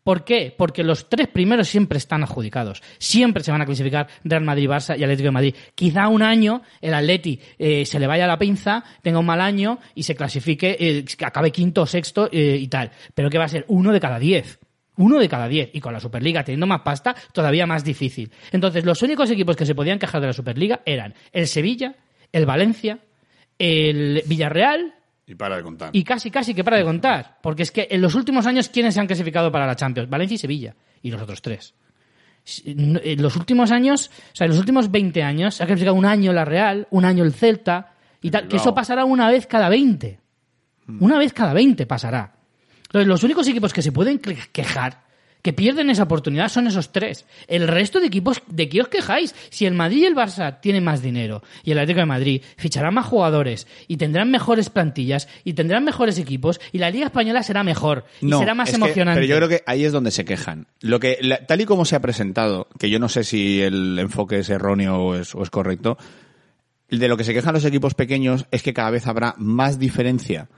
¿Por 0.03 0.23
qué? 0.23 0.53
Porque 0.55 0.83
los 0.83 1.09
tres 1.09 1.27
primeros 1.27 1.67
siempre 1.67 1.97
están 1.97 2.23
adjudicados. 2.23 2.81
Siempre 2.97 3.43
se 3.43 3.51
van 3.51 3.61
a 3.61 3.65
clasificar 3.65 4.07
Real 4.23 4.43
Madrid, 4.43 4.69
Barça 4.69 4.97
y 4.97 5.03
Atlético 5.03 5.27
de 5.27 5.31
Madrid. 5.31 5.55
Quizá 5.75 6.07
un 6.07 6.21
año 6.21 6.61
el 6.81 6.93
Atleti 6.93 7.39
eh, 7.57 7.85
se 7.85 7.99
le 7.99 8.07
vaya 8.07 8.27
la 8.27 8.39
pinza, 8.39 8.83
tenga 9.01 9.19
un 9.19 9.25
mal 9.25 9.41
año 9.41 9.79
y 9.95 10.03
se 10.03 10.15
clasifique, 10.15 10.77
eh, 10.79 11.05
acabe 11.23 11.51
quinto 11.51 11.83
o 11.83 11.85
sexto 11.85 12.29
eh, 12.31 12.57
y 12.59 12.67
tal. 12.67 12.91
Pero 13.13 13.29
que 13.29 13.37
va 13.37 13.45
a 13.45 13.49
ser 13.49 13.65
uno 13.67 13.91
de 13.91 13.99
cada 13.99 14.19
diez. 14.19 14.59
Uno 14.97 15.17
de 15.17 15.29
cada 15.29 15.47
diez. 15.47 15.69
Y 15.73 15.79
con 15.79 15.93
la 15.93 15.99
Superliga 15.99 16.43
teniendo 16.43 16.67
más 16.67 16.81
pasta, 16.81 17.15
todavía 17.31 17.65
más 17.65 17.83
difícil. 17.83 18.31
Entonces, 18.51 18.83
los 18.85 19.01
únicos 19.01 19.29
equipos 19.31 19.55
que 19.55 19.65
se 19.65 19.75
podían 19.75 19.99
quejar 19.99 20.21
de 20.21 20.27
la 20.27 20.33
Superliga 20.33 20.81
eran 20.85 21.13
el 21.31 21.47
Sevilla, 21.47 21.95
el 22.31 22.45
Valencia, 22.45 22.99
el 23.57 24.23
Villarreal 24.25 24.95
Y 25.29 25.35
para 25.35 25.55
de 25.57 25.63
contar. 25.63 25.89
y 25.93 26.03
casi, 26.03 26.31
casi 26.31 26.53
que 26.55 26.63
para 26.63 26.77
de 26.77 26.83
contar. 26.83 27.37
Porque 27.41 27.61
es 27.63 27.71
que 27.71 27.87
en 27.91 28.01
los 28.01 28.15
últimos 28.15 28.45
años, 28.47 28.67
¿quiénes 28.69 28.95
se 28.95 28.99
han 28.99 29.05
clasificado 29.07 29.51
para 29.51 29.65
la 29.67 29.75
Champions? 29.75 30.09
Valencia 30.09 30.35
y 30.35 30.37
Sevilla. 30.39 30.75
Y 31.03 31.11
los 31.11 31.21
otros 31.21 31.41
tres. 31.41 31.73
En 32.65 33.21
los 33.21 33.35
últimos 33.35 33.69
años, 33.71 34.09
o 34.33 34.35
sea, 34.35 34.45
en 34.45 34.49
los 34.51 34.59
últimos 34.59 34.89
20 34.89 35.21
años, 35.21 35.55
se 35.55 35.63
ha 35.63 35.67
clasificado 35.67 35.95
un 35.95 36.05
año 36.05 36.33
la 36.33 36.45
Real, 36.45 36.87
un 36.89 37.05
año 37.05 37.23
el 37.23 37.33
Celta 37.33 37.93
y 38.21 38.31
tal. 38.31 38.47
Que 38.47 38.55
eso 38.57 38.73
pasará 38.73 39.05
una 39.05 39.29
vez 39.29 39.45
cada 39.45 39.69
20. 39.69 40.19
Una 40.99 41.19
vez 41.19 41.31
cada 41.33 41.53
20 41.53 41.85
pasará. 41.85 42.33
Entonces, 42.87 43.07
los 43.07 43.21
únicos 43.23 43.47
equipos 43.47 43.71
que 43.71 43.83
se 43.83 43.91
pueden 43.91 44.17
que- 44.17 44.35
quejar, 44.51 45.03
que 45.41 45.53
pierden 45.53 45.89
esa 45.89 46.03
oportunidad, 46.03 46.49
son 46.49 46.67
esos 46.67 46.91
tres. 46.91 47.25
El 47.47 47.67
resto 47.67 47.99
de 47.99 48.07
equipos, 48.07 48.41
¿de 48.47 48.67
qué 48.67 48.81
os 48.81 48.89
quejáis? 48.89 49.33
Si 49.49 49.65
el 49.65 49.73
Madrid 49.73 49.99
y 49.99 50.05
el 50.05 50.15
Barça 50.15 50.59
tienen 50.61 50.83
más 50.83 51.01
dinero 51.01 51.41
y 51.63 51.71
el 51.71 51.79
Atlético 51.79 52.01
de 52.01 52.05
Madrid 52.07 52.41
ficharán 52.57 52.93
más 52.93 53.05
jugadores 53.05 53.65
y 53.87 53.97
tendrán 53.97 54.31
mejores 54.31 54.69
plantillas 54.69 55.27
y 55.45 55.53
tendrán 55.53 55.85
mejores 55.85 56.17
equipos 56.19 56.59
y 56.71 56.79
la 56.79 56.89
Liga 56.89 57.05
Española 57.05 57.41
será 57.43 57.63
mejor 57.63 58.05
y 58.21 58.25
No, 58.25 58.39
será 58.39 58.53
más 58.53 58.69
que- 58.69 58.75
emocionante. 58.75 59.21
pero 59.21 59.29
yo 59.29 59.37
creo 59.37 59.49
que 59.49 59.63
ahí 59.65 59.85
es 59.85 59.91
donde 59.93 60.11
se 60.11 60.25
quejan. 60.25 60.67
Lo 60.81 60.99
que, 60.99 61.17
la- 61.21 61.45
tal 61.45 61.61
y 61.61 61.65
como 61.65 61.85
se 61.85 61.95
ha 61.95 62.01
presentado, 62.01 62.67
que 62.77 62.89
yo 62.89 62.99
no 62.99 63.07
sé 63.07 63.23
si 63.23 63.61
el 63.61 63.97
enfoque 63.99 64.39
es 64.39 64.49
erróneo 64.49 64.97
o 64.97 65.15
es, 65.15 65.33
o 65.35 65.41
es 65.43 65.49
correcto, 65.49 65.97
de 66.89 67.07
lo 67.07 67.17
que 67.17 67.23
se 67.23 67.33
quejan 67.33 67.53
los 67.53 67.65
equipos 67.65 67.93
pequeños 67.93 68.45
es 68.51 68.63
que 68.63 68.73
cada 68.73 68.89
vez 68.89 69.05
habrá 69.07 69.35
más 69.37 69.77
diferencia 69.79 70.49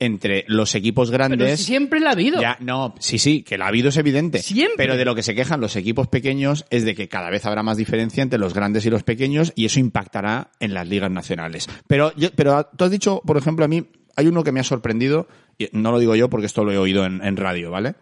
entre 0.00 0.44
los 0.48 0.74
equipos 0.74 1.10
Pero 1.10 1.18
grandes. 1.18 1.60
si 1.60 1.66
siempre 1.66 2.00
la 2.00 2.10
ha 2.10 2.12
habido. 2.14 2.40
Ya, 2.40 2.56
no, 2.60 2.94
sí, 2.98 3.18
sí, 3.18 3.42
que 3.42 3.58
la 3.58 3.66
ha 3.66 3.68
habido 3.68 3.90
es 3.90 3.96
evidente. 3.98 4.40
Siempre. 4.40 4.76
Pero 4.78 4.96
de 4.96 5.04
lo 5.04 5.14
que 5.14 5.22
se 5.22 5.34
quejan 5.34 5.60
los 5.60 5.76
equipos 5.76 6.08
pequeños 6.08 6.64
es 6.70 6.84
de 6.84 6.94
que 6.94 7.08
cada 7.08 7.30
vez 7.30 7.46
habrá 7.46 7.62
más 7.62 7.76
diferencia 7.76 8.22
entre 8.22 8.38
los 8.38 8.54
grandes 8.54 8.84
y 8.86 8.90
los 8.90 9.02
pequeños 9.04 9.52
y 9.54 9.66
eso 9.66 9.78
impactará 9.78 10.50
en 10.58 10.74
las 10.74 10.88
ligas 10.88 11.10
nacionales. 11.10 11.68
Pero, 11.86 12.12
yo, 12.16 12.30
pero 12.34 12.66
tú 12.76 12.84
has 12.84 12.90
dicho, 12.90 13.20
por 13.24 13.36
ejemplo, 13.36 13.64
a 13.64 13.68
mí 13.68 13.86
hay 14.16 14.26
uno 14.26 14.42
que 14.42 14.52
me 14.52 14.60
ha 14.60 14.64
sorprendido, 14.64 15.28
y 15.58 15.68
no 15.72 15.92
lo 15.92 15.98
digo 15.98 16.16
yo 16.16 16.28
porque 16.30 16.46
esto 16.46 16.64
lo 16.64 16.72
he 16.72 16.78
oído 16.78 17.04
en, 17.04 17.22
en 17.22 17.36
radio, 17.36 17.70
¿vale? 17.70 17.94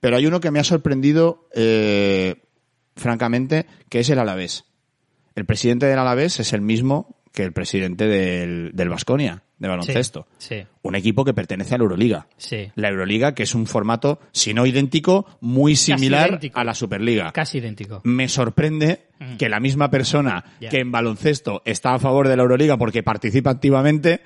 Pero 0.00 0.16
hay 0.16 0.26
uno 0.26 0.40
que 0.40 0.50
me 0.50 0.60
ha 0.60 0.64
sorprendido, 0.64 1.48
eh, 1.54 2.36
francamente, 2.96 3.66
que 3.88 4.00
es 4.00 4.10
el 4.10 4.18
Alavés. 4.18 4.64
El 5.34 5.44
presidente 5.44 5.86
del 5.86 5.98
Alavés 5.98 6.40
es 6.40 6.52
el 6.52 6.60
mismo 6.62 7.20
que 7.32 7.42
el 7.42 7.52
presidente 7.52 8.06
del, 8.06 8.70
del 8.72 8.88
Vasconia, 8.88 9.42
de 9.58 9.68
baloncesto. 9.68 10.26
Sí, 10.38 10.64
Un 10.82 10.94
equipo 10.96 11.24
que 11.24 11.32
pertenece 11.32 11.74
a 11.74 11.78
la 11.78 11.84
Euroliga. 11.84 12.26
sí. 12.36 12.70
La 12.74 12.88
Euroliga, 12.90 13.34
que 13.34 13.44
es 13.44 13.54
un 13.54 13.66
formato, 13.66 14.18
si 14.32 14.52
no 14.54 14.66
idéntico, 14.66 15.26
muy 15.40 15.76
similar 15.76 16.28
idéntico. 16.28 16.60
a 16.60 16.64
la 16.64 16.74
Superliga. 16.74 17.32
Casi 17.32 17.58
idéntico. 17.58 18.00
Me 18.04 18.28
sorprende 18.28 19.06
que 19.38 19.48
la 19.48 19.60
misma 19.60 19.90
persona 19.90 20.44
que 20.70 20.80
en 20.80 20.92
baloncesto 20.92 21.62
está 21.64 21.94
a 21.94 21.98
favor 21.98 22.28
de 22.28 22.36
la 22.36 22.42
Euroliga 22.42 22.76
porque 22.76 23.02
participa 23.02 23.50
activamente 23.50 24.20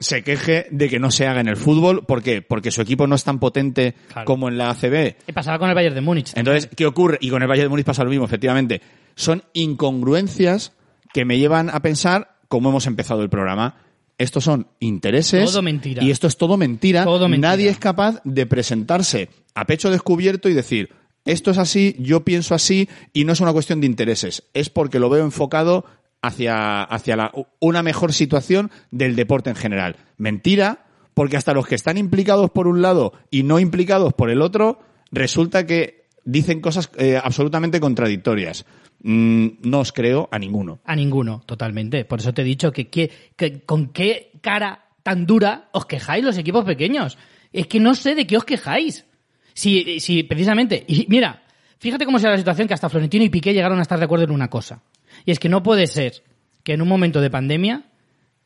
se 0.00 0.22
queje 0.22 0.66
de 0.70 0.88
que 0.88 1.00
no 1.00 1.10
se 1.10 1.26
haga 1.26 1.40
en 1.40 1.48
el 1.48 1.56
fútbol. 1.56 2.04
¿Por 2.06 2.22
qué? 2.22 2.40
Porque 2.40 2.70
su 2.70 2.80
equipo 2.80 3.08
no 3.08 3.16
es 3.16 3.24
tan 3.24 3.40
potente 3.40 3.94
Claro. 4.12 4.26
como 4.26 4.48
en 4.48 4.56
la 4.56 4.70
ACB. 4.70 5.16
Y 5.26 5.32
pasaba 5.32 5.58
con 5.58 5.68
el 5.68 5.74
Bayern 5.74 5.94
de 5.96 6.00
Múnich. 6.00 6.32
Entonces, 6.36 6.68
¿qué 6.76 6.86
ocurre? 6.86 7.18
Y 7.20 7.30
con 7.30 7.42
el 7.42 7.48
Valle 7.48 7.62
de 7.62 7.68
Múnich 7.68 7.84
pasa 7.84 8.04
lo 8.04 8.10
mismo, 8.10 8.24
efectivamente. 8.24 8.80
Son 9.16 9.42
incongruencias 9.54 10.72
que 11.12 11.24
me 11.24 11.38
llevan 11.38 11.70
a 11.70 11.80
pensar, 11.80 12.36
como 12.48 12.68
hemos 12.68 12.86
empezado 12.86 13.22
el 13.22 13.28
programa, 13.28 13.76
estos 14.18 14.44
son 14.44 14.66
intereses. 14.80 15.50
Todo 15.50 15.62
mentira. 15.62 16.02
Y 16.02 16.10
esto 16.10 16.26
es 16.26 16.36
todo 16.36 16.56
mentira. 16.56 17.04
Todo 17.04 17.28
mentira. 17.28 17.48
Nadie 17.50 17.68
es 17.70 17.78
capaz 17.78 18.20
de 18.24 18.46
presentarse 18.46 19.30
a 19.54 19.64
pecho 19.66 19.90
descubierto 19.90 20.48
y 20.48 20.54
decir, 20.54 20.90
esto 21.24 21.50
es 21.50 21.58
así, 21.58 21.94
yo 21.98 22.24
pienso 22.24 22.54
así, 22.54 22.88
y 23.12 23.24
no 23.24 23.32
es 23.32 23.40
una 23.40 23.52
cuestión 23.52 23.80
de 23.80 23.86
intereses. 23.86 24.44
Es 24.54 24.70
porque 24.70 24.98
lo 24.98 25.08
veo 25.08 25.24
enfocado 25.24 25.84
hacia, 26.22 26.82
hacia 26.82 27.16
la- 27.16 27.32
una 27.60 27.82
mejor 27.82 28.12
situación 28.12 28.70
del 28.90 29.14
deporte 29.16 29.50
en 29.50 29.56
general. 29.56 29.96
Mentira, 30.16 30.86
porque 31.14 31.36
hasta 31.36 31.54
los 31.54 31.66
que 31.66 31.74
están 31.74 31.96
implicados 31.98 32.50
por 32.50 32.66
un 32.66 32.82
lado 32.82 33.12
y 33.30 33.42
no 33.42 33.58
implicados 33.60 34.14
por 34.14 34.30
el 34.30 34.42
otro, 34.42 34.80
resulta 35.12 35.66
que 35.66 36.06
dicen 36.24 36.60
cosas 36.60 36.90
eh, 36.98 37.20
absolutamente 37.22 37.80
contradictorias. 37.80 38.66
Mm, 39.00 39.46
no 39.62 39.80
os 39.80 39.92
creo 39.92 40.28
a 40.32 40.38
ninguno. 40.38 40.80
A 40.84 40.96
ninguno, 40.96 41.42
totalmente. 41.46 42.04
Por 42.04 42.18
eso 42.20 42.34
te 42.34 42.42
he 42.42 42.44
dicho 42.44 42.72
que, 42.72 42.88
que- 42.88 43.10
que 43.36 43.60
con 43.62 43.88
qué 43.88 44.32
cara 44.40 44.86
tan 45.02 45.24
dura 45.26 45.68
os 45.72 45.86
quejáis 45.86 46.24
los 46.24 46.36
equipos 46.38 46.64
pequeños. 46.64 47.16
Es 47.52 47.66
que 47.66 47.80
no 47.80 47.94
sé 47.94 48.14
de 48.14 48.26
qué 48.26 48.36
os 48.36 48.44
quejáis. 48.44 49.06
Si, 49.54 50.00
si 50.00 50.22
precisamente, 50.24 50.84
y 50.86 51.06
mira, 51.08 51.42
fíjate 51.78 52.04
cómo 52.04 52.18
será 52.18 52.32
la 52.32 52.38
situación 52.38 52.68
que 52.68 52.74
hasta 52.74 52.88
Florentino 52.88 53.24
y 53.24 53.28
Piqué 53.30 53.52
llegaron 53.54 53.78
a 53.78 53.82
estar 53.82 53.98
de 53.98 54.04
acuerdo 54.04 54.24
en 54.24 54.30
una 54.32 54.48
cosa. 54.50 54.82
Y 55.24 55.30
es 55.30 55.38
que 55.38 55.48
no 55.48 55.62
puede 55.62 55.86
ser 55.86 56.22
que 56.62 56.74
en 56.74 56.82
un 56.82 56.88
momento 56.88 57.20
de 57.20 57.30
pandemia 57.30 57.84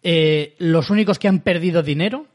eh, 0.02 0.54
los 0.58 0.90
únicos 0.90 1.18
que 1.18 1.28
han 1.28 1.40
perdido 1.40 1.82
dinero 1.82 2.26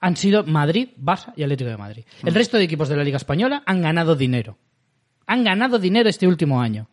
han 0.00 0.16
sido 0.16 0.44
Madrid, 0.44 0.88
Barça 0.98 1.32
y 1.36 1.42
Atlético 1.42 1.70
de 1.70 1.76
Madrid. 1.76 2.04
El 2.24 2.34
resto 2.34 2.56
de 2.56 2.64
equipos 2.64 2.88
de 2.88 2.96
la 2.96 3.04
Liga 3.04 3.16
Española 3.18 3.62
han 3.66 3.82
ganado 3.82 4.16
dinero. 4.16 4.56
Han 5.26 5.44
ganado 5.44 5.78
dinero 5.78 6.08
este 6.08 6.26
último 6.26 6.60
año. 6.60 6.88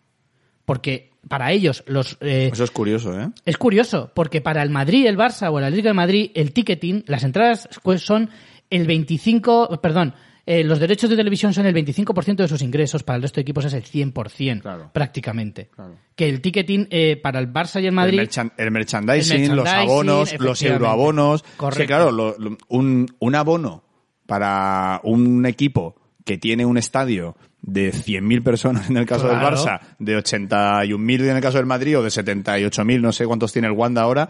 Porque 0.68 1.12
para 1.30 1.54
ellos 1.54 1.82
los... 1.88 2.18
eh, 2.20 2.50
Eso 2.52 2.66
es 2.66 2.72
curioso, 2.72 3.18
¿eh? 3.18 3.30
es 3.46 3.58
curioso, 3.58 4.12
porque 4.14 4.42
para 4.42 4.62
el 4.62 4.70
Madrid, 4.70 5.06
el 5.06 5.18
Barça 5.18 5.50
o 5.50 5.58
el 5.60 5.64
Atlético 5.64 5.88
de 5.88 5.94
Madrid, 5.94 6.32
el 6.36 6.52
ticketing, 6.52 7.06
las 7.08 7.24
entradas 7.24 7.70
pues, 7.84 8.02
son 8.02 8.30
el 8.70 8.86
25, 8.86 9.80
perdón, 9.82 10.14
eh, 10.46 10.66
los 10.66 10.80
derechos 10.80 11.10
de 11.10 11.16
televisión 11.16 11.54
son 11.54 11.66
el 11.68 11.74
25% 11.74 12.36
de 12.36 12.48
sus 12.50 12.62
ingresos, 12.62 13.04
para 13.04 13.16
el 13.16 13.22
resto 13.22 13.38
de 13.38 13.44
equipos 13.44 13.64
es 13.64 13.74
el 13.74 13.84
100%, 13.86 14.62
Claro. 14.62 14.90
prácticamente. 14.94 15.70
Claro. 15.74 15.96
Que 16.18 16.28
el 16.28 16.42
ticketing 16.42 16.88
eh, 16.92 17.16
para 17.16 17.40
el 17.40 17.48
Barça 17.52 17.82
y 17.82 17.86
el 17.86 17.94
Madrid... 17.94 18.20
El, 18.20 18.28
merchan- 18.28 18.52
el 18.58 18.72
merchandising, 18.72 19.44
El 19.52 19.56
los 19.56 19.70
abonos, 19.70 20.36
los 20.40 20.62
euroabonos. 20.62 21.44
Correcto. 21.56 21.82
que 21.82 21.88
claro, 21.88 22.12
lo- 22.12 22.36
lo- 22.38 22.58
un, 22.68 23.08
un 23.20 23.36
abono 23.36 23.84
para 24.26 25.00
un 25.04 25.46
equipo 25.46 25.96
que 26.26 26.38
tiene 26.38 26.66
un 26.66 26.78
estadio 26.78 27.38
de 27.62 27.92
100.000 27.92 28.44
personas 28.44 28.90
en 28.90 28.98
el 28.98 29.06
caso 29.06 29.28
del. 29.28 29.38
Barça, 29.38 29.80
de 30.00 30.18
81.000 30.18 31.30
en 31.30 31.36
el 31.36 31.42
caso 31.42 31.58
del 31.58 31.66
Madrid 31.66 31.98
o 31.98 32.04
de 32.04 32.10
78.000, 32.10 33.02
no 33.02 33.12
sé 33.12 33.26
cuántos 33.26 33.52
tiene 33.52 33.68
el 33.68 33.74
Wanda 33.74 34.02
ahora, 34.02 34.30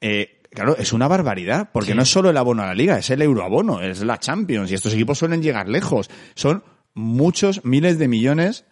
eh, 0.00 0.40
claro, 0.50 0.76
es 0.76 0.92
una 0.92 1.06
barbaridad, 1.08 1.70
porque 1.72 1.90
Sí. 1.90 1.96
no 1.96 2.02
es 2.02 2.08
solo 2.10 2.30
el 2.30 2.36
abono 2.36 2.62
a 2.62 2.66
la 2.66 2.74
liga, 2.74 2.98
es 2.98 3.08
el 3.10 3.22
euroabono, 3.22 3.80
es 3.80 4.02
la 4.02 4.18
Champions, 4.18 4.70
y 4.70 4.74
estos 4.74 4.94
equipos 4.94 5.18
suelen 5.18 5.42
llegar 5.42 5.68
lejos. 5.68 6.10
Son 6.34 6.64
muchos 6.94 7.64
miles 7.64 7.98
de 7.98 8.08
millones 8.08 8.64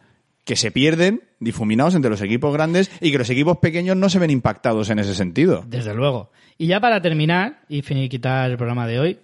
que 0.45 0.57
se 0.57 0.71
pierden 0.71 1.23
difuminados 1.39 1.95
entre 1.95 2.11
los 2.11 2.21
equipos 2.23 2.53
grandes 2.53 2.91
y 3.01 3.13
que 3.13 3.19
los 3.19 3.31
equipos 3.31 3.59
pequeños 3.59 3.97
no 3.97 4.09
se 4.09 4.19
ven 4.19 4.31
impactados 4.31 4.91
en 4.91 4.99
ese 4.99 5.15
sentido. 5.15 5.63
Desde 5.67 5.95
luego. 5.95 6.33
Y 6.59 6.67
ya 6.67 6.81
para 6.81 7.01
terminar 7.01 7.61
y 7.69 7.83
finiquitar 7.83 8.51
el 8.51 8.57
programa 8.57 8.87
de 8.87 8.99
hoy, 8.99 9.19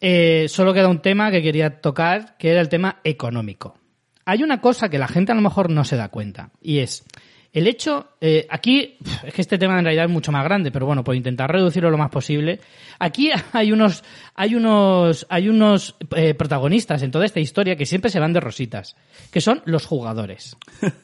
eh, 0.00 0.46
solo 0.48 0.74
queda 0.74 0.88
un 0.88 1.00
tema 1.00 1.30
que 1.30 1.42
quería 1.42 1.80
tocar, 1.80 2.36
que 2.36 2.50
era 2.50 2.60
el 2.60 2.68
tema 2.68 2.98
económico. 3.04 3.78
Hay 4.24 4.42
una 4.42 4.60
cosa 4.60 4.88
que 4.88 4.98
la 4.98 5.08
gente 5.08 5.32
a 5.32 5.34
lo 5.34 5.40
mejor 5.40 5.70
no 5.70 5.84
se 5.84 5.96
da 5.96 6.08
cuenta, 6.08 6.50
y 6.60 6.78
es 6.78 7.04
el 7.52 7.66
hecho, 7.66 8.08
eh, 8.18 8.46
aquí, 8.48 8.96
es 9.24 9.34
que 9.34 9.42
este 9.42 9.58
tema 9.58 9.78
en 9.78 9.84
realidad 9.84 10.06
es 10.06 10.10
mucho 10.10 10.32
más 10.32 10.42
grande, 10.42 10.70
pero 10.70 10.86
bueno, 10.86 11.04
por 11.04 11.14
intentar 11.14 11.52
reducirlo 11.52 11.90
lo 11.90 11.98
más 11.98 12.10
posible, 12.10 12.60
aquí 12.98 13.30
hay 13.52 13.72
unos, 13.72 14.02
hay 14.34 14.54
unos, 14.54 15.26
hay 15.28 15.50
unos 15.50 15.94
eh, 16.16 16.32
protagonistas 16.32 17.02
en 17.02 17.10
toda 17.10 17.26
esta 17.26 17.40
historia 17.40 17.76
que 17.76 17.84
siempre 17.84 18.10
se 18.10 18.20
van 18.20 18.32
de 18.32 18.40
rositas, 18.40 18.96
que 19.30 19.42
son 19.42 19.60
los 19.66 19.84
jugadores. 19.84 20.56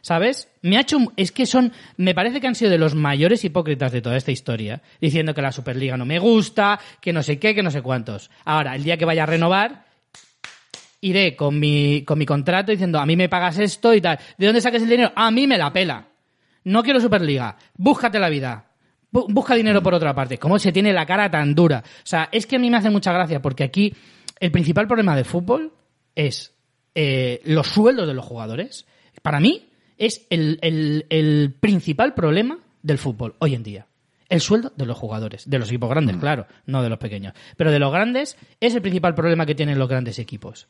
¿Sabes? 0.00 0.48
Me 0.60 0.76
ha 0.76 0.82
hecho, 0.82 0.98
es 1.16 1.32
que 1.32 1.46
son, 1.46 1.72
me 1.96 2.14
parece 2.14 2.40
que 2.40 2.46
han 2.46 2.54
sido 2.54 2.70
de 2.70 2.76
los 2.76 2.94
mayores 2.94 3.42
hipócritas 3.44 3.90
de 3.90 4.02
toda 4.02 4.16
esta 4.18 4.32
historia, 4.32 4.82
diciendo 5.00 5.34
que 5.34 5.40
la 5.40 5.52
Superliga 5.52 5.96
no 5.96 6.04
me 6.04 6.18
gusta, 6.18 6.78
que 7.00 7.12
no 7.12 7.22
sé 7.22 7.38
qué, 7.38 7.54
que 7.54 7.62
no 7.62 7.70
sé 7.70 7.80
cuántos. 7.80 8.30
Ahora, 8.44 8.74
el 8.76 8.84
día 8.84 8.98
que 8.98 9.06
vaya 9.06 9.22
a 9.22 9.26
renovar, 9.26 9.86
iré 11.06 11.36
con 11.36 11.58
mi, 11.58 12.02
con 12.04 12.18
mi 12.18 12.26
contrato 12.26 12.72
diciendo, 12.72 12.98
a 12.98 13.06
mí 13.06 13.16
me 13.16 13.28
pagas 13.28 13.58
esto 13.58 13.92
y 13.94 14.00
tal. 14.00 14.18
¿De 14.38 14.46
dónde 14.46 14.60
saques 14.60 14.82
el 14.82 14.88
dinero? 14.88 15.12
A 15.14 15.30
mí 15.30 15.46
me 15.46 15.58
la 15.58 15.72
pela. 15.72 16.08
No 16.64 16.82
quiero 16.82 17.00
Superliga. 17.00 17.56
Búscate 17.76 18.18
la 18.18 18.28
vida. 18.28 18.70
Bu- 19.12 19.26
Busca 19.28 19.54
dinero 19.54 19.82
por 19.82 19.94
otra 19.94 20.14
parte. 20.14 20.38
¿Cómo 20.38 20.58
se 20.58 20.72
tiene 20.72 20.92
la 20.92 21.06
cara 21.06 21.30
tan 21.30 21.54
dura? 21.54 21.82
O 21.84 22.06
sea, 22.06 22.28
es 22.32 22.46
que 22.46 22.56
a 22.56 22.58
mí 22.58 22.70
me 22.70 22.78
hace 22.78 22.90
mucha 22.90 23.12
gracia 23.12 23.40
porque 23.42 23.64
aquí 23.64 23.94
el 24.40 24.50
principal 24.50 24.86
problema 24.86 25.14
del 25.14 25.24
fútbol 25.24 25.72
es 26.14 26.54
eh, 26.94 27.40
los 27.44 27.66
sueldos 27.68 28.06
de 28.06 28.14
los 28.14 28.24
jugadores. 28.24 28.86
Para 29.22 29.40
mí 29.40 29.68
es 29.98 30.26
el, 30.30 30.58
el- 30.62 31.06
el 31.10 31.54
principal 31.60 32.14
problema 32.14 32.58
del 32.82 32.98
fútbol 32.98 33.34
hoy 33.40 33.54
en 33.54 33.62
día. 33.62 33.86
El 34.30 34.40
sueldo 34.40 34.72
de 34.74 34.86
los 34.86 34.96
jugadores, 34.96 35.48
de 35.48 35.58
los 35.58 35.68
equipos 35.68 35.90
grandes, 35.90 36.16
claro, 36.16 36.46
no 36.66 36.82
de 36.82 36.88
los 36.88 36.98
pequeños. 36.98 37.34
Pero 37.58 37.70
de 37.70 37.78
los 37.78 37.92
grandes 37.92 38.38
es 38.58 38.74
el 38.74 38.80
principal 38.80 39.14
problema 39.14 39.44
que 39.44 39.54
tienen 39.54 39.78
los 39.78 39.88
grandes 39.88 40.18
equipos. 40.18 40.66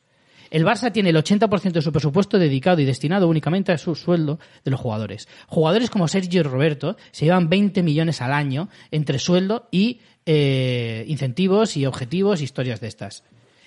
El 0.55 0.63
Barça 0.63 0.89
tiene 0.89 1.09
el 1.09 1.17
80% 1.17 1.73
de 1.73 1.81
su 1.81 1.91
presupuesto 1.91 2.39
dedicado 2.39 2.79
y 2.79 2.85
destinado 2.85 3.27
únicamente 3.27 3.73
a 3.73 3.77
su 3.77 3.93
sueldo 3.93 4.39
de 4.63 4.71
los 4.71 4.79
jugadores. 4.79 5.27
Jugadores 5.47 5.89
como 5.89 6.07
Sergio 6.07 6.39
y 6.39 6.43
Roberto 6.43 6.95
se 7.11 7.25
llevan 7.25 7.49
20 7.49 7.83
millones 7.83 8.21
al 8.21 8.31
año 8.31 8.69
entre 8.89 9.19
sueldo 9.19 9.67
y 9.69 9.99
eh, 10.25 11.03
incentivos 11.09 11.75
y 11.75 11.85
objetivos 11.85 12.39
historias 12.39 12.79
de 12.79 12.87
estas. 12.87 13.25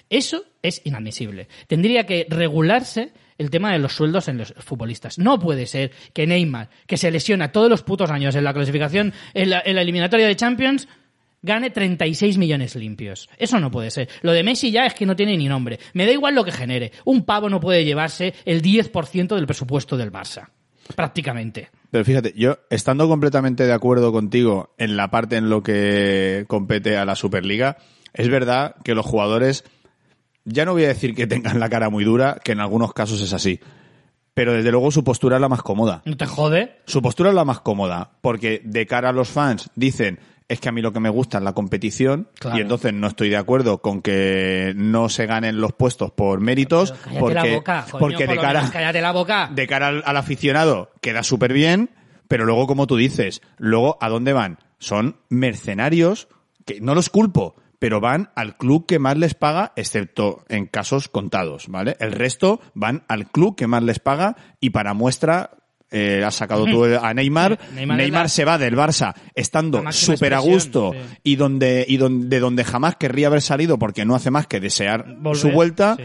Eso 0.09 0.45
es 0.63 0.81
inadmisible. 0.87 1.49
Tendría 1.67 2.07
que 2.07 2.27
regularse 2.31 3.13
el 3.37 3.51
tema 3.51 3.71
de 3.71 3.81
los 3.81 3.93
sueldos 3.93 4.27
en 4.29 4.39
los 4.39 4.55
futbolistas. 4.57 5.19
No 5.19 5.39
puede 5.39 5.67
ser 5.67 5.91
que 6.15 6.27
Neymar, 6.27 6.71
que 6.87 6.97
se 6.97 7.11
lesiona 7.11 7.53
todos 7.53 7.69
los 7.69 7.83
putos 7.83 8.11
años 8.11 8.35
en 8.35 8.45
la 8.45 8.55
clasificación, 8.55 9.13
en 9.35 9.51
la, 9.51 9.63
en 9.63 9.75
la 9.75 9.83
eliminatoria 9.83 10.27
de 10.27 10.37
Champions, 10.37 10.89
gane 11.43 11.71
36 11.71 12.39
millones 12.39 12.75
limpios. 12.77 13.29
Eso 13.39 13.61
no 13.61 13.71
puede 13.71 13.91
ser. 13.91 14.09
Lo 14.23 14.33
de 14.33 14.43
Messi 14.43 14.71
ya 14.71 14.87
es 14.87 14.95
que 14.95 15.07
no 15.07 15.17
tiene 15.17 15.37
ni 15.37 15.49
nombre. 15.49 15.79
Me 15.95 16.07
da 16.07 16.13
igual 16.13 16.35
lo 16.35 16.45
que 16.45 16.53
genere. 16.53 16.93
Un 17.05 17.25
pavo 17.25 17.49
no 17.49 17.61
puede 17.61 17.85
llevarse 17.85 18.35
el 18.45 18.63
10% 18.63 19.35
del 19.35 19.47
presupuesto 19.47 19.97
del 19.97 20.13
Barça. 20.13 20.49
Prácticamente. 20.95 21.71
Pero 21.91 22.05
fíjate, 22.05 22.33
yo 22.37 22.59
estando 22.71 23.09
completamente 23.09 23.67
de 23.67 23.73
acuerdo 23.73 24.13
contigo 24.13 24.75
en 24.79 24.97
la 24.97 25.11
parte 25.11 25.37
en 25.37 25.51
lo 25.51 25.63
que 25.63 26.45
compete 26.49 26.97
a 26.97 27.05
la 27.05 27.15
Superliga, 27.15 27.77
es 28.13 28.29
verdad 28.29 28.77
que 28.85 28.95
los 28.95 29.07
jugadores, 29.07 29.65
ya 30.45 30.65
no 30.65 30.73
voy 30.73 30.85
a 30.85 30.89
decir 30.89 31.15
que 31.15 31.27
tengan 31.27 31.61
la 31.61 31.69
cara 31.69 31.91
muy 31.91 32.05
dura, 32.05 32.41
que 32.43 32.53
en 32.53 32.61
algunos 32.61 32.93
casos 32.93 33.21
es 33.21 33.33
así, 33.33 33.61
pero 34.35 34.53
desde 34.53 34.71
luego 34.71 34.91
su 34.91 35.05
postura 35.05 35.37
es 35.37 35.43
la 35.43 35.49
más 35.49 35.63
cómoda. 35.63 36.03
¿No 36.05 36.17
te 36.17 36.27
jode? 36.27 36.79
Su 36.87 37.03
postura 37.03 37.31
es 37.31 37.35
la 37.35 37.45
más 37.45 37.61
cómoda, 37.61 38.13
porque 38.21 38.63
de 38.65 38.87
cara 38.87 39.11
a 39.11 39.13
los 39.13 39.29
fans 39.29 39.71
dicen, 39.75 40.21
es 40.49 40.61
que 40.61 40.69
a 40.69 40.73
mí 40.73 40.81
lo 40.83 40.93
que 40.93 41.01
me 41.01 41.11
gusta 41.11 41.39
es 41.39 41.45
la 41.45 41.53
competición, 41.53 42.29
Claro. 42.39 42.59
y 42.59 42.61
entonces 42.63 42.93
no 42.95 43.07
estoy 43.07 43.29
de 43.29 43.37
acuerdo 43.37 43.83
con 43.83 44.01
que 44.03 44.73
no 44.77 45.09
se 45.09 45.27
ganen 45.27 45.61
los 45.61 45.73
puestos 45.75 46.11
por 46.13 46.41
méritos, 46.41 46.93
Cállate 46.93 47.21
porque, 47.21 47.35
la 47.35 47.55
boca, 47.57 47.87
coño, 47.91 47.99
porque 48.01 48.25
por 48.27 48.35
de 48.35 48.41
cara, 48.41 48.59
menos 48.61 48.71
cállate 48.73 49.01
la 49.03 49.13
boca. 49.13 49.51
de 49.55 49.67
cara 49.67 49.89
al, 49.89 50.03
al 50.07 50.17
aficionado 50.17 50.91
queda 51.01 51.23
súper 51.23 51.53
bien, 51.53 51.91
pero 52.29 52.45
luego, 52.45 52.67
como 52.67 52.87
tú 52.87 52.97
dices, 52.97 53.43
luego, 53.59 53.99
¿a 54.01 54.09
dónde 54.09 54.33
van? 54.33 54.59
Son 54.79 55.17
mercenarios, 55.29 56.29
que 56.65 56.81
no 56.81 56.95
los 56.95 57.09
culpo, 57.11 57.57
pero 57.79 58.01
van 58.01 58.31
al 58.35 58.57
club 58.57 58.87
que 58.87 58.99
más 58.99 59.17
les 59.17 59.35
paga, 59.35 59.73
excepto 59.77 60.45
en 60.49 60.67
casos 60.67 61.09
contados, 61.09 61.67
¿vale? 61.69 61.97
El 62.01 62.13
resto 62.13 62.61
van 62.75 63.05
al 63.09 63.31
club 63.31 63.57
que 63.57 63.67
más 63.67 63.83
les 63.83 63.99
paga 63.99 64.37
y 64.61 64.71
para 64.71 64.95
muestra 64.95 65.51
eh, 65.91 66.23
has 66.25 66.35
sacado 66.35 66.65
tú 66.71 66.85
a 66.85 67.13
Neymar. 67.15 67.59
Neymar 67.75 67.97
Neymar, 67.97 68.23
la- 68.25 68.29
se 68.29 68.45
va 68.45 68.59
del 68.59 68.77
Barça 68.77 69.15
estando 69.35 69.83
súper 69.93 70.35
a 70.35 70.39
gusto 70.39 70.93
sí. 70.93 70.99
y 71.25 71.37
donde 71.37 71.85
y 71.89 71.97
donde, 71.97 72.29
de 72.29 72.41
donde 72.41 72.65
jamás 72.65 72.97
querría 72.97 73.29
haber 73.29 73.43
salido 73.43 73.79
porque 73.79 74.05
no 74.05 74.15
hace 74.15 74.31
más 74.31 74.47
que 74.47 74.61
desear 74.61 75.05
Volver, 75.19 75.41
su 75.41 75.51
vuelta 75.51 75.97
sí. 75.97 76.03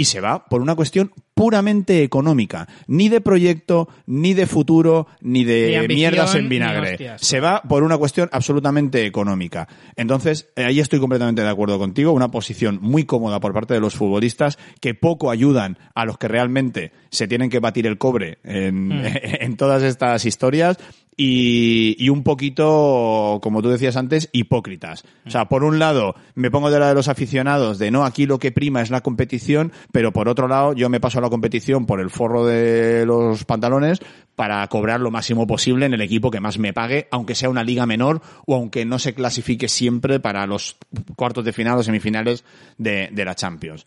Y 0.00 0.06
se 0.06 0.22
va 0.22 0.46
por 0.46 0.62
una 0.62 0.74
cuestión 0.74 1.12
puramente 1.34 2.02
económica, 2.02 2.66
ni 2.86 3.10
de 3.10 3.20
proyecto, 3.20 3.86
ni 4.06 4.32
de 4.32 4.46
futuro, 4.46 5.08
ni 5.20 5.44
de 5.44 5.68
Ni 5.68 5.74
ambición, 5.74 5.98
mierdas 5.98 6.34
en 6.36 6.48
vinagre. 6.48 7.16
Se 7.18 7.38
va 7.38 7.60
por 7.60 7.82
una 7.82 7.98
cuestión 7.98 8.30
absolutamente 8.32 9.04
económica. 9.04 9.68
Entonces, 9.96 10.48
eh, 10.56 10.64
ahí 10.64 10.80
estoy 10.80 11.00
completamente 11.00 11.42
de 11.42 11.50
acuerdo 11.50 11.78
contigo, 11.78 12.12
una 12.12 12.30
posición 12.30 12.78
muy 12.80 13.04
cómoda 13.04 13.40
por 13.40 13.52
parte 13.52 13.74
de 13.74 13.80
los 13.80 13.94
futbolistas 13.94 14.58
que 14.80 14.94
poco 14.94 15.30
ayudan 15.30 15.76
a 15.94 16.06
los 16.06 16.16
que 16.16 16.28
realmente 16.28 16.92
se 17.10 17.28
tienen 17.28 17.50
que 17.50 17.58
batir 17.58 17.86
el 17.86 17.98
cobre 17.98 18.38
en, 18.42 18.90
en 19.04 19.58
todas 19.58 19.82
estas 19.82 20.24
historias 20.24 20.78
y, 21.22 22.08
un 22.08 22.22
poquito, 22.22 23.40
como 23.42 23.60
tú 23.60 23.68
decías 23.68 23.96
antes, 23.96 24.30
hipócritas. 24.32 25.04
O 25.26 25.30
sea, 25.30 25.50
por 25.50 25.64
un 25.64 25.78
lado, 25.78 26.14
me 26.34 26.50
pongo 26.50 26.70
de 26.70 26.78
la 26.78 26.88
de 26.88 26.94
los 26.94 27.08
aficionados 27.08 27.78
de 27.78 27.90
no, 27.90 28.06
aquí 28.06 28.24
lo 28.24 28.38
que 28.38 28.52
prima 28.52 28.80
es 28.80 28.88
la 28.88 29.02
competición, 29.02 29.70
pero 29.92 30.14
por 30.14 30.30
otro 30.30 30.48
lado, 30.48 30.72
yo 30.72 30.88
me 30.88 30.98
paso 30.98 31.18
a 31.18 31.20
la 31.20 31.28
competición 31.28 31.84
por 31.84 32.00
el 32.00 32.08
forro 32.08 32.46
de 32.46 33.04
los 33.04 33.44
pantalones 33.44 34.00
para 34.34 34.66
cobrar 34.68 35.00
lo 35.00 35.10
máximo 35.10 35.46
posible 35.46 35.84
en 35.84 35.92
el 35.92 36.00
equipo 36.00 36.30
que 36.30 36.40
más 36.40 36.58
me 36.58 36.72
pague, 36.72 37.06
aunque 37.10 37.34
sea 37.34 37.50
una 37.50 37.64
liga 37.64 37.84
menor 37.84 38.22
o 38.46 38.54
aunque 38.54 38.86
no 38.86 38.98
se 38.98 39.12
clasifique 39.12 39.68
siempre 39.68 40.20
para 40.20 40.46
los 40.46 40.78
cuartos 41.16 41.44
de 41.44 41.52
final 41.52 41.76
o 41.76 41.82
semifinales 41.82 42.44
de, 42.78 43.10
de 43.12 43.24
la 43.26 43.34
Champions. 43.34 43.86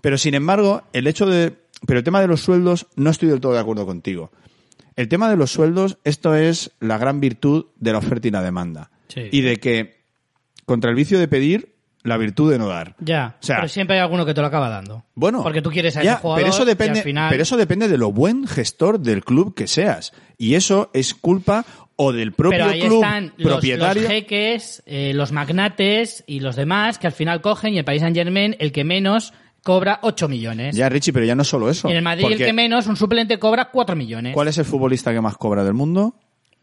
Pero 0.00 0.18
sin 0.18 0.34
embargo, 0.34 0.82
el 0.92 1.06
hecho 1.06 1.24
de, 1.26 1.54
pero 1.86 2.00
el 2.00 2.04
tema 2.04 2.20
de 2.20 2.26
los 2.26 2.40
sueldos, 2.40 2.88
no 2.96 3.10
estoy 3.10 3.28
del 3.28 3.40
todo 3.40 3.52
de 3.52 3.60
acuerdo 3.60 3.86
contigo. 3.86 4.32
El 4.96 5.08
tema 5.08 5.28
de 5.28 5.36
los 5.36 5.50
sueldos, 5.50 5.98
esto 6.04 6.34
es 6.34 6.70
la 6.80 6.98
gran 6.98 7.20
virtud 7.20 7.66
de 7.76 7.92
la 7.92 7.98
oferta 7.98 8.28
y 8.28 8.30
la 8.30 8.42
demanda. 8.42 8.90
Sí. 9.08 9.22
Y 9.30 9.40
de 9.40 9.56
que, 9.56 10.04
contra 10.66 10.90
el 10.90 10.96
vicio 10.96 11.18
de 11.18 11.28
pedir, 11.28 11.74
la 12.04 12.18
virtud 12.18 12.52
de 12.52 12.58
no 12.58 12.68
dar. 12.68 12.94
Ya, 13.00 13.36
O 13.40 13.42
sea, 13.44 13.56
pero 13.56 13.68
siempre 13.68 13.96
hay 13.96 14.02
alguno 14.02 14.26
que 14.26 14.34
te 14.34 14.40
lo 14.42 14.46
acaba 14.46 14.68
dando. 14.68 15.04
Bueno, 15.14 15.42
Porque 15.42 15.62
tú 15.62 15.70
quieres 15.70 15.96
a 15.96 16.02
ya, 16.02 16.12
ese 16.12 16.20
jugador 16.20 16.42
pero 16.42 16.54
eso 16.54 16.62
y 16.62 16.66
depende, 16.66 16.98
al 16.98 17.04
final... 17.04 17.30
pero 17.30 17.42
eso 17.42 17.56
depende 17.56 17.88
de 17.88 17.96
lo 17.98 18.12
buen 18.12 18.46
gestor 18.46 19.00
del 19.00 19.24
club 19.24 19.54
que 19.54 19.66
seas. 19.66 20.12
Y 20.36 20.54
eso 20.54 20.90
es 20.92 21.14
culpa 21.14 21.64
o 21.96 22.12
del 22.12 22.32
propio 22.32 22.58
Pero 22.58 22.70
ahí 22.70 22.80
club 22.82 23.02
están 23.02 23.32
los, 23.38 23.52
propietario. 23.52 24.02
los 24.02 24.10
jeques, 24.10 24.82
eh, 24.84 25.12
los 25.14 25.32
magnates 25.32 26.24
y 26.26 26.40
los 26.40 26.56
demás 26.56 26.98
que 26.98 27.06
al 27.06 27.12
final 27.14 27.40
cogen 27.40 27.72
y 27.72 27.78
el 27.78 27.84
Paris 27.84 28.02
Saint 28.02 28.16
Germain, 28.16 28.54
el 28.58 28.70
que 28.72 28.84
menos, 28.84 29.32
cobra 29.64 29.98
8 30.02 30.28
millones. 30.28 30.76
Ya, 30.76 30.88
Richie, 30.88 31.12
pero 31.12 31.26
ya 31.26 31.34
no 31.34 31.42
es 31.42 31.48
solo 31.48 31.68
eso. 31.68 31.88
y 31.88 31.90
en 31.90 31.96
el 31.96 32.04
Madrid, 32.04 32.26
el 32.26 32.30
Porque 32.34 32.44
que 32.44 32.52
menos, 32.52 32.86
un 32.86 32.94
suplente 32.96 33.38
cobra 33.40 33.70
4 33.72 33.96
millones. 33.96 34.32
¿Cuál 34.34 34.46
es 34.46 34.58
el 34.58 34.64
futbolista 34.64 35.12
que 35.12 35.20
más 35.20 35.36
cobra 35.36 35.64
del 35.64 35.74
mundo? 35.74 36.14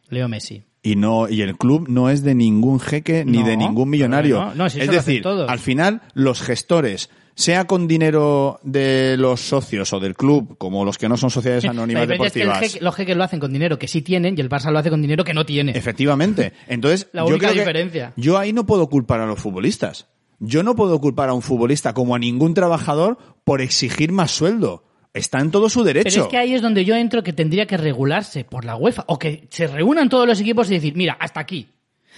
Leo 0.07 0.30
Messi. 0.30 0.64
Y 0.84 0.95
no 0.95 1.28
y 1.30 1.41
el 1.41 1.57
club 1.57 1.88
no 1.90 2.10
es 2.10 2.23
de 2.23 2.34
ningún 2.36 2.80
jeque 2.80 3.23
ni 3.26 3.40
No, 3.40 3.45
de 3.48 3.57
ningún 3.57 3.90
millonario. 3.90 4.40
no, 4.40 4.56
no, 4.56 4.69
si 4.69 4.78
es 4.80 4.84
eso 4.86 4.94
lo 4.94 4.99
hacen 4.99 5.11
decir, 5.14 5.22
todos. 5.23 5.49
al 5.49 5.60
final 5.60 6.02
los 6.15 6.41
gestores, 6.41 7.10
sea 7.36 7.65
con 7.65 7.88
dinero 7.88 8.60
de 8.64 9.15
los 9.18 9.41
socios 9.41 9.94
o 9.94 9.99
del 9.99 10.15
club, 10.15 10.57
como 10.57 10.84
los 10.84 10.98
que 10.98 11.07
no 11.07 11.18
son 11.18 11.30
sociedades 11.30 11.65
anónimas 11.69 12.07
La 12.07 12.14
diferencia 12.14 12.28
es 12.28 12.34
que 12.34 12.40
el 12.41 12.48
deportivas. 12.48 12.73
jeque- 12.76 12.82
los 12.84 12.95
jeques 12.95 13.15
lo 13.18 13.23
hacen 13.23 13.40
con 13.40 13.53
dinero 13.53 13.78
que 13.80 13.88
sí 13.88 14.02
tienen 14.02 14.36
y 14.38 14.41
el 14.41 14.49
Barça 14.49 14.72
lo 14.72 14.80
hace 14.80 14.90
con 14.90 15.02
dinero 15.02 15.23
que 15.23 15.34
no 15.36 15.45
tiene. 15.45 15.72
Efectivamente. 15.78 16.53
Entonces, 16.68 17.07
La 17.14 17.22
yo 17.22 17.28
única 17.28 17.48
creo 17.48 17.53
que 17.53 17.60
diferencia. 17.60 18.14
yo 18.18 18.38
ahí 18.40 18.52
no 18.52 18.65
puedo 18.65 18.90
culpar 18.90 19.22
a 19.22 19.26
los 19.28 19.40
futbolistas. 19.40 20.07
Yo 20.43 20.63
no 20.63 20.76
puedo 20.76 20.99
culpar 20.99 21.30
a 21.30 21.34
un 21.34 21.41
futbolista 21.43 21.93
como 21.93 22.15
a 22.15 22.19
ningún 22.19 22.53
trabajador 22.55 23.18
por 23.43 23.61
exigir 23.61 24.11
más 24.11 24.31
sueldo. 24.31 24.84
Está 25.13 25.39
en 25.39 25.51
todo 25.51 25.69
su 25.69 25.84
derecho. 25.84 26.09
Pero 26.09 26.23
es 26.23 26.27
que 26.30 26.38
ahí 26.38 26.53
es 26.55 26.61
donde 26.61 26.84
yo 26.84 26.95
entro 26.95 27.22
que 27.22 27.31
tendría 27.31 27.68
que 27.68 27.77
regularse 27.77 28.43
por 28.43 28.65
la 28.65 28.76
UEFA 28.76 29.03
o 29.07 29.19
que 29.19 29.47
se 29.51 29.68
reúnan 29.68 30.09
todos 30.09 30.26
los 30.27 30.39
equipos 30.39 30.69
y 30.72 30.73
decir, 30.73 30.95
mira, 30.95 31.15
hasta 31.19 31.39
aquí. 31.39 31.68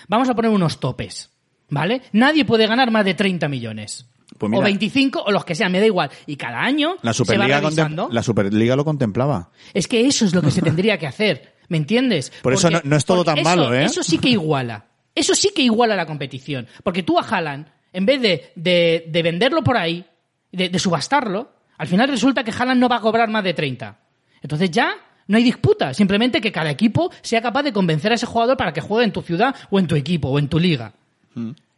Vamos 0.08 0.30
a 0.30 0.36
poner 0.36 0.52
unos 0.52 0.80
topes, 0.80 1.32
¿vale? 1.70 2.02
Nadie 2.14 2.46
puede 2.46 2.66
ganar 2.68 2.92
más 2.92 3.04
de 3.04 3.14
30 3.14 3.48
millones. 3.50 4.06
Pues 4.38 4.50
mira. 4.50 4.62
o 4.62 4.64
25 4.64 5.24
o 5.28 5.32
los 5.32 5.44
que 5.46 5.54
sean, 5.54 5.72
me 5.72 5.80
da 5.80 5.86
igual. 5.86 6.10
Y 6.26 6.38
cada 6.38 6.62
año 6.62 6.96
la 7.02 7.14
se 7.14 7.24
va 7.24 7.26
Superliga, 7.26 7.58
contem- 7.60 7.64
revisando. 7.64 8.10
la 8.12 8.24
Superliga 8.24 8.76
lo 8.76 8.86
contemplaba. 8.86 9.52
Es 9.74 9.88
que 9.88 10.08
eso 10.08 10.26
es 10.26 10.34
lo 10.34 10.42
que 10.42 10.50
se 10.52 10.62
tendría 10.62 10.98
que 10.98 11.08
hacer, 11.08 11.56
¿me 11.70 11.78
entiendes? 11.78 12.32
Por 12.42 12.54
eso 12.54 12.70
no- 12.70 12.82
no 12.84 12.96
es 12.96 13.06
todo 13.06 13.24
tan 13.24 13.44
malo, 13.44 13.74
¿eh? 13.74 13.84
Eso 13.86 14.02
sí 14.04 14.18
que 14.18 14.30
iguala. 14.30 14.86
Eso 15.16 15.36
sí 15.36 15.52
que 15.56 15.62
iguala 15.62 15.96
la 15.96 16.06
competición. 16.08 16.68
Porque 16.84 17.04
tú 17.04 17.20
a 17.20 17.22
Haaland, 17.22 17.68
en 17.94 18.06
vez 18.06 18.22
de, 18.22 18.52
de, 18.56 19.06
de 19.08 19.24
venderlo 19.24 19.64
por 19.64 19.78
ahí, 19.78 20.06
de, 20.52 20.70
de 20.70 20.80
subastarlo, 20.80 21.52
al 21.78 21.88
final 21.88 22.10
resulta 22.10 22.44
que 22.44 22.52
Haaland 22.52 22.80
no 22.80 22.90
va 22.90 22.98
a 22.98 23.02
cobrar 23.02 23.30
más 23.30 23.44
de 23.44 23.54
30. 23.54 23.98
Entonces 24.42 24.72
ya 24.72 24.96
no 25.28 25.38
hay 25.38 25.44
disputa. 25.44 25.94
Simplemente 25.94 26.42
que 26.42 26.52
cada 26.52 26.70
equipo 26.70 27.12
sea 27.22 27.42
capaz 27.42 27.64
de 27.64 27.74
convencer 27.74 28.12
a 28.12 28.16
ese 28.16 28.26
jugador 28.26 28.58
para 28.58 28.74
que 28.74 28.82
juegue 28.82 29.06
en 29.06 29.12
tu 29.12 29.22
ciudad 29.22 29.56
o 29.70 29.80
en 29.80 29.88
tu 29.88 29.96
equipo 29.96 30.30
o 30.30 30.40
en 30.40 30.50
tu 30.50 30.60
liga. 30.60 30.94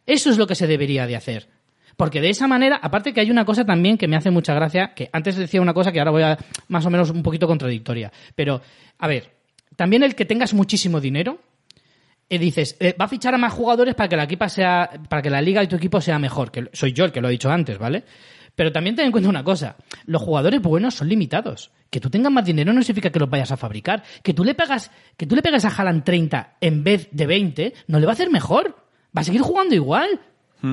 Eso 0.06 0.30
es 0.30 0.38
lo 0.38 0.46
que 0.46 0.54
se 0.54 0.66
debería 0.66 1.06
de 1.06 1.16
hacer. 1.16 1.48
Porque 1.96 2.20
de 2.20 2.28
esa 2.28 2.46
manera, 2.46 2.78
aparte 2.82 3.14
que 3.14 3.20
hay 3.20 3.30
una 3.30 3.46
cosa 3.46 3.64
también 3.64 3.96
que 3.96 4.06
me 4.06 4.16
hace 4.16 4.30
mucha 4.30 4.52
gracia, 4.52 4.92
que 4.94 5.08
antes 5.12 5.36
decía 5.36 5.62
una 5.62 5.72
cosa 5.72 5.92
que 5.92 5.98
ahora 5.98 6.10
voy 6.10 6.22
a 6.22 6.38
más 6.68 6.84
o 6.84 6.90
menos 6.90 7.10
un 7.10 7.22
poquito 7.22 7.46
contradictoria. 7.46 8.12
Pero, 8.34 8.60
a 8.98 9.08
ver, 9.08 9.32
también 9.76 10.02
el 10.02 10.14
que 10.14 10.26
tengas 10.26 10.52
muchísimo 10.52 11.00
dinero, 11.00 11.38
eh, 12.28 12.38
dices, 12.38 12.76
eh, 12.80 12.94
va 13.00 13.04
a 13.04 13.08
fichar 13.08 13.34
a 13.34 13.38
más 13.38 13.52
jugadores 13.52 13.94
para 13.94 14.08
que 14.08 14.16
la 14.16 14.24
equipa 14.24 14.48
sea, 14.48 14.90
para 15.08 15.22
que 15.22 15.30
la 15.30 15.40
liga 15.40 15.62
y 15.62 15.68
tu 15.68 15.76
equipo 15.76 16.00
sea 16.00 16.18
mejor. 16.18 16.50
Que 16.50 16.68
soy 16.72 16.92
yo 16.92 17.04
el 17.04 17.12
que 17.12 17.20
lo 17.20 17.28
he 17.28 17.32
dicho 17.32 17.50
antes, 17.50 17.78
¿vale? 17.78 18.04
Pero 18.56 18.72
también 18.72 18.96
ten 18.96 19.06
en 19.06 19.12
cuenta 19.12 19.28
una 19.28 19.44
cosa, 19.44 19.76
los 20.06 20.22
jugadores 20.22 20.60
buenos 20.62 20.94
son 20.94 21.08
limitados. 21.08 21.70
Que 21.90 22.00
tú 22.00 22.10
tengas 22.10 22.32
más 22.32 22.44
dinero 22.44 22.72
no 22.72 22.82
significa 22.82 23.10
que 23.10 23.18
los 23.18 23.28
vayas 23.28 23.52
a 23.52 23.56
fabricar. 23.56 24.02
Que 24.22 24.34
tú 24.34 24.44
le 24.44 24.54
pegas, 24.54 24.90
que 25.16 25.26
tú 25.26 25.36
le 25.36 25.42
pegas 25.42 25.64
a 25.66 25.68
Haaland 25.68 26.04
30 26.04 26.56
en 26.60 26.82
vez 26.82 27.08
de 27.12 27.26
20, 27.26 27.74
no 27.86 28.00
le 28.00 28.06
va 28.06 28.12
a 28.12 28.14
hacer 28.14 28.30
mejor. 28.30 28.74
Va 29.16 29.20
a 29.20 29.24
seguir 29.24 29.42
jugando 29.42 29.74
igual. 29.74 30.20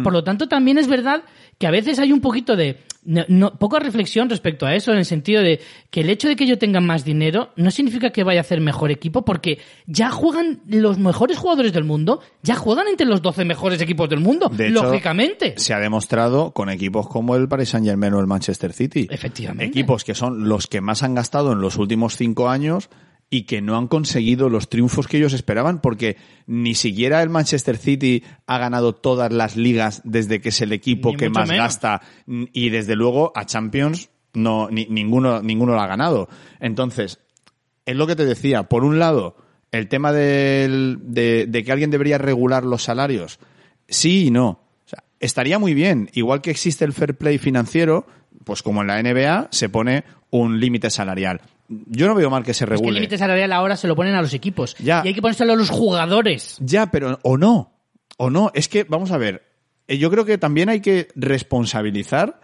Por 0.01 0.13
lo 0.13 0.23
tanto, 0.23 0.47
también 0.47 0.79
es 0.79 0.87
verdad 0.87 1.23
que 1.57 1.67
a 1.67 1.71
veces 1.71 1.99
hay 1.99 2.11
un 2.11 2.21
poquito 2.21 2.55
de 2.55 2.77
no, 3.05 3.23
no- 3.27 3.57
poca 3.59 3.79
reflexión 3.79 4.29
respecto 4.29 4.65
a 4.65 4.75
eso, 4.75 4.91
en 4.91 4.97
el 4.97 5.05
sentido 5.05 5.41
de 5.41 5.59
que 5.89 6.01
el 6.01 6.09
hecho 6.09 6.27
de 6.29 6.35
que 6.37 6.47
yo 6.47 6.57
tenga 6.57 6.79
más 6.79 7.03
dinero 7.03 7.49
no 7.57 7.69
significa 7.69 8.11
que 8.11 8.23
vaya 8.23 8.39
a 8.39 8.41
hacer 8.41 8.61
mejor 8.61 8.91
equipo, 8.91 9.25
porque 9.25 9.59
ya 9.85 10.09
juegan 10.09 10.61
los 10.67 10.97
mejores 10.99 11.37
jugadores 11.37 11.73
del 11.73 11.83
mundo, 11.83 12.21
ya 12.43 12.55
juegan 12.55 12.87
entre 12.87 13.05
los 13.05 13.21
12 13.21 13.43
mejores 13.45 13.81
equipos 13.81 14.07
del 14.09 14.19
mundo, 14.21 14.49
De 14.49 14.69
hecho, 14.69 14.83
lógicamente. 14.83 15.53
Se 15.57 15.73
ha 15.73 15.79
demostrado 15.79 16.51
con 16.51 16.69
equipos 16.69 17.07
como 17.09 17.35
el 17.35 17.47
Paris 17.49 17.69
Saint 17.69 17.85
Germain 17.85 18.13
o 18.13 18.19
el 18.21 18.27
Manchester 18.27 18.71
City. 18.71 19.07
Efectivamente. 19.09 19.65
Equipos 19.65 20.03
que 20.05 20.15
son 20.15 20.47
los 20.47 20.67
que 20.67 20.79
más 20.79 21.03
han 21.03 21.13
gastado 21.15 21.51
en 21.51 21.59
los 21.59 21.77
últimos 21.77 22.15
cinco 22.15 22.49
años 22.49 22.89
y 23.29 23.43
que 23.43 23.61
no 23.61 23.77
han 23.77 23.87
conseguido 23.87 24.47
los 24.49 24.69
triunfos 24.69 25.07
que 25.07 25.17
ellos 25.17 25.33
esperaban 25.33 25.81
porque 25.81 26.17
ni 26.45 26.75
siquiera 26.75 27.23
el 27.23 27.29
Manchester 27.29 27.77
City 27.77 28.23
ha 28.45 28.57
ganado 28.59 28.93
todas 28.93 29.31
las 29.33 29.55
ligas 29.57 30.01
desde 30.05 30.39
que 30.39 30.49
es 30.49 30.61
el 30.61 30.71
equipo 30.71 31.09
Ni 31.11 31.17
que 31.17 31.29
más 31.29 31.47
menos. 31.49 31.63
gasta 31.63 32.01
y 32.27 32.69
desde 32.69 32.95
luego 32.95 33.31
a 33.35 33.45
Champions 33.45 34.09
no 34.33 34.69
ni- 34.69 34.85
ninguno 34.89 35.41
ninguno 35.41 35.73
lo 35.73 35.81
ha 35.81 35.87
ganado. 35.87 36.27
Entonces, 36.59 37.19
es 37.85 37.95
lo 37.95 38.07
que 38.07 38.15
te 38.15 38.25
decía, 38.25 38.63
por 38.63 38.83
un 38.83 38.99
lado, 38.99 39.35
el 39.71 39.87
tema 39.87 40.11
del- 40.11 40.99
de, 41.01 41.45
de 41.47 41.63
que 41.63 41.71
alguien 41.71 41.89
debería 41.91 42.17
regular 42.19 42.63
los 42.63 42.83
salarios, 42.83 43.39
sí 43.87 44.27
y 44.27 44.31
no. 44.31 44.47
O 44.85 44.87
sea, 44.89 45.03
estaría 45.19 45.57
muy 45.59 45.73
bien, 45.73 46.09
igual 46.13 46.41
que 46.41 46.51
existe 46.51 46.85
el 46.85 46.93
fair 46.93 47.15
play 47.17 47.37
financiero, 47.39 48.05
pues 48.43 48.61
como 48.61 48.81
en 48.81 48.87
la 48.87 48.99
NBA 49.01 49.47
se 49.51 49.69
pone 49.69 50.03
un 50.29 50.59
límite 50.59 50.89
salarial. 50.89 51.41
Yo 51.87 52.07
no 52.07 52.15
veo 52.15 52.29
mal 52.29 52.43
que 52.43 52.53
se 52.53 52.63
Es 52.63 52.67
que 52.69 52.73
el 52.73 52.79
regule. 52.79 52.93
límite 52.99 53.17
salarial 53.17 53.51
ahora 53.51 53.75
se 53.77 53.87
lo 53.87 53.95
ponen 53.95 54.15
a 54.15 54.21
los 54.21 54.33
equipos. 54.33 54.75
Ya. 54.79 55.01
Y 55.03 55.09
hay 55.09 55.13
que 55.13 55.21
ponérselo 55.21 55.53
a 55.53 55.55
los 55.55 55.69
jugadores. 55.69 56.57
Ya, 56.59 56.87
pero 56.87 57.19
o 57.23 57.37
no, 57.37 57.73
o 58.17 58.29
no. 58.29 58.51
Es 58.53 58.67
que, 58.67 58.83
vamos 58.83 59.11
a 59.11 59.17
ver, 59.17 59.43
eh, 59.87 59.97
yo 59.97 60.09
creo 60.09 60.25
que 60.25 60.37
también 60.37 60.69
hay 60.69 60.81
que 60.81 61.09
responsabilizar 61.15 62.39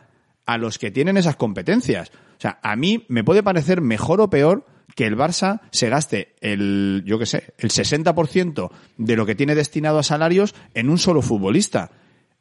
a 0.46 0.58
los 0.58 0.78
que 0.78 0.92
tienen 0.92 1.18
esas 1.18 1.36
competencias. 1.36 2.10
O 2.10 2.42
sea, 2.42 2.60
a 2.64 2.76
mí 2.76 3.06
me 3.08 3.24
puede 3.24 3.44
parecer 3.44 3.82
mejor 3.82 4.22
o 4.22 4.30
peor 4.30 4.66
que 4.96 5.06
el 5.06 5.16
Barça 5.18 5.62
se 5.72 5.90
gaste 5.90 6.36
el, 6.42 7.04
yo 7.06 7.20
qué 7.20 7.26
sé, 7.26 7.54
el 7.58 7.70
60% 7.70 8.72
de 8.98 9.16
lo 9.16 9.26
que 9.26 9.36
tiene 9.36 9.56
destinado 9.56 10.00
a 10.00 10.04
salarios 10.04 10.56
en 10.74 10.90
un 10.90 10.98
solo 10.98 11.22
futbolista. 11.22 11.92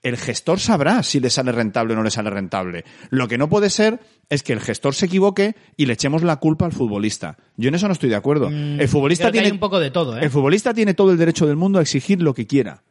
El 0.02 0.16
gestor 0.16 0.60
sabrá 0.60 1.02
si 1.02 1.18
le 1.18 1.28
sale 1.28 1.50
rentable 1.50 1.94
o 1.94 1.96
no 1.96 2.04
le 2.04 2.10
sale 2.10 2.30
rentable. 2.30 2.84
Lo 3.10 3.26
que 3.26 3.36
no 3.36 3.48
puede 3.48 3.68
ser 3.68 4.00
es 4.28 4.42
que 4.42 4.52
el 4.52 4.60
gestor 4.60 4.94
se 4.94 5.06
equivoque 5.06 5.56
y 5.76 5.86
le 5.86 5.94
echemos 5.94 6.22
la 6.22 6.36
culpa 6.36 6.66
al 6.66 6.72
futbolista. 6.72 7.36
Yo 7.56 7.68
en 7.68 7.74
eso 7.74 7.88
no 7.88 7.92
estoy 7.92 8.08
de 8.08 8.16
acuerdo. 8.16 8.48
el 8.48 8.88
futbolista 8.88 9.24
creo 9.24 9.32
que 9.32 9.38
tiene 9.38 9.46
hay 9.46 9.52
un 9.52 9.58
poco 9.58 9.80
de 9.80 9.90
todo, 9.90 10.16
¿eh? 10.16 10.20
El 10.22 10.30
futbolista 10.30 10.72
tiene 10.72 10.94
todo 10.94 11.10
el 11.10 11.18
derecho 11.18 11.46
del 11.46 11.56
mundo 11.56 11.78
a 11.80 11.82
exigir 11.82 12.22
lo 12.22 12.32
que 12.32 12.46
quiera. 12.46 12.82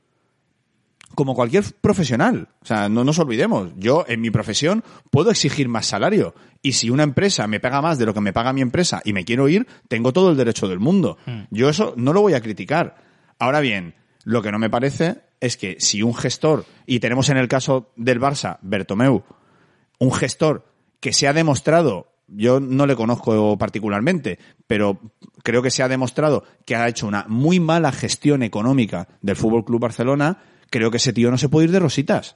Como 1.15 1.33
cualquier 1.33 1.63
profesional. 1.79 2.49
O 2.61 2.65
sea, 2.65 2.89
no 2.89 3.03
nos 3.03 3.17
olvidemos. 3.19 3.69
Yo, 3.77 4.05
en 4.07 4.19
mi 4.19 4.29
profesión, 4.29 4.83
puedo 5.09 5.31
exigir 5.31 5.69
más 5.69 5.87
salario. 5.87 6.35
Y 6.61 6.73
si 6.73 6.89
una 6.89 7.03
empresa 7.03 7.47
me 7.47 7.59
paga 7.61 7.81
más 7.81 7.97
de 7.97 8.05
lo 8.05 8.13
que 8.13 8.21
me 8.21 8.33
paga 8.33 8.53
mi 8.53 8.61
empresa 8.61 9.01
y 9.05 9.13
me 9.13 9.23
quiero 9.23 9.47
ir, 9.47 9.65
tengo 9.87 10.11
todo 10.11 10.29
el 10.29 10.37
derecho 10.37 10.67
del 10.67 10.79
mundo. 10.79 11.17
Hmm. 11.25 11.43
Yo 11.49 11.69
eso 11.69 11.93
no 11.95 12.11
lo 12.11 12.21
voy 12.21 12.33
a 12.33 12.41
criticar. 12.41 12.97
Ahora 13.39 13.61
bien, 13.61 13.95
Lo 14.27 14.41
que 14.41 14.51
no 14.51 14.59
me 14.59 14.69
parece 14.69 15.21
es 15.39 15.55
que 15.55 15.77
si 15.79 16.03
un 16.03 16.13
gestor, 16.13 16.65
y 16.85 16.99
tenemos 16.99 17.29
en 17.29 17.37
el 17.37 17.47
caso 17.47 17.93
del 17.95 18.19
Barça, 18.19 18.57
Bertomeu, 18.61 19.23
un 19.99 20.11
gestor 20.11 20.65
que 20.99 21.13
se 21.13 21.29
ha 21.29 21.33
demostrado, 21.33 22.11
yo 22.27 22.59
no 22.59 22.85
le 22.87 22.97
conozco 22.97 23.57
particularmente, 23.57 24.37
pero 24.67 24.99
creo 25.43 25.61
que 25.61 25.71
se 25.71 25.81
ha 25.81 25.87
demostrado 25.87 26.43
que 26.65 26.75
ha 26.75 26.89
hecho 26.89 27.07
una 27.07 27.23
muy 27.29 27.61
mala 27.61 27.93
gestión 27.93 28.43
económica 28.43 29.07
del 29.21 29.37
Fútbol 29.37 29.63
Club 29.63 29.79
Barcelona, 29.79 30.39
creo 30.69 30.91
que 30.91 30.97
ese 30.97 31.13
tío 31.13 31.31
no 31.31 31.37
se 31.37 31.47
puede 31.47 31.67
ir 31.67 31.71
de 31.71 31.79
rositas. 31.79 32.35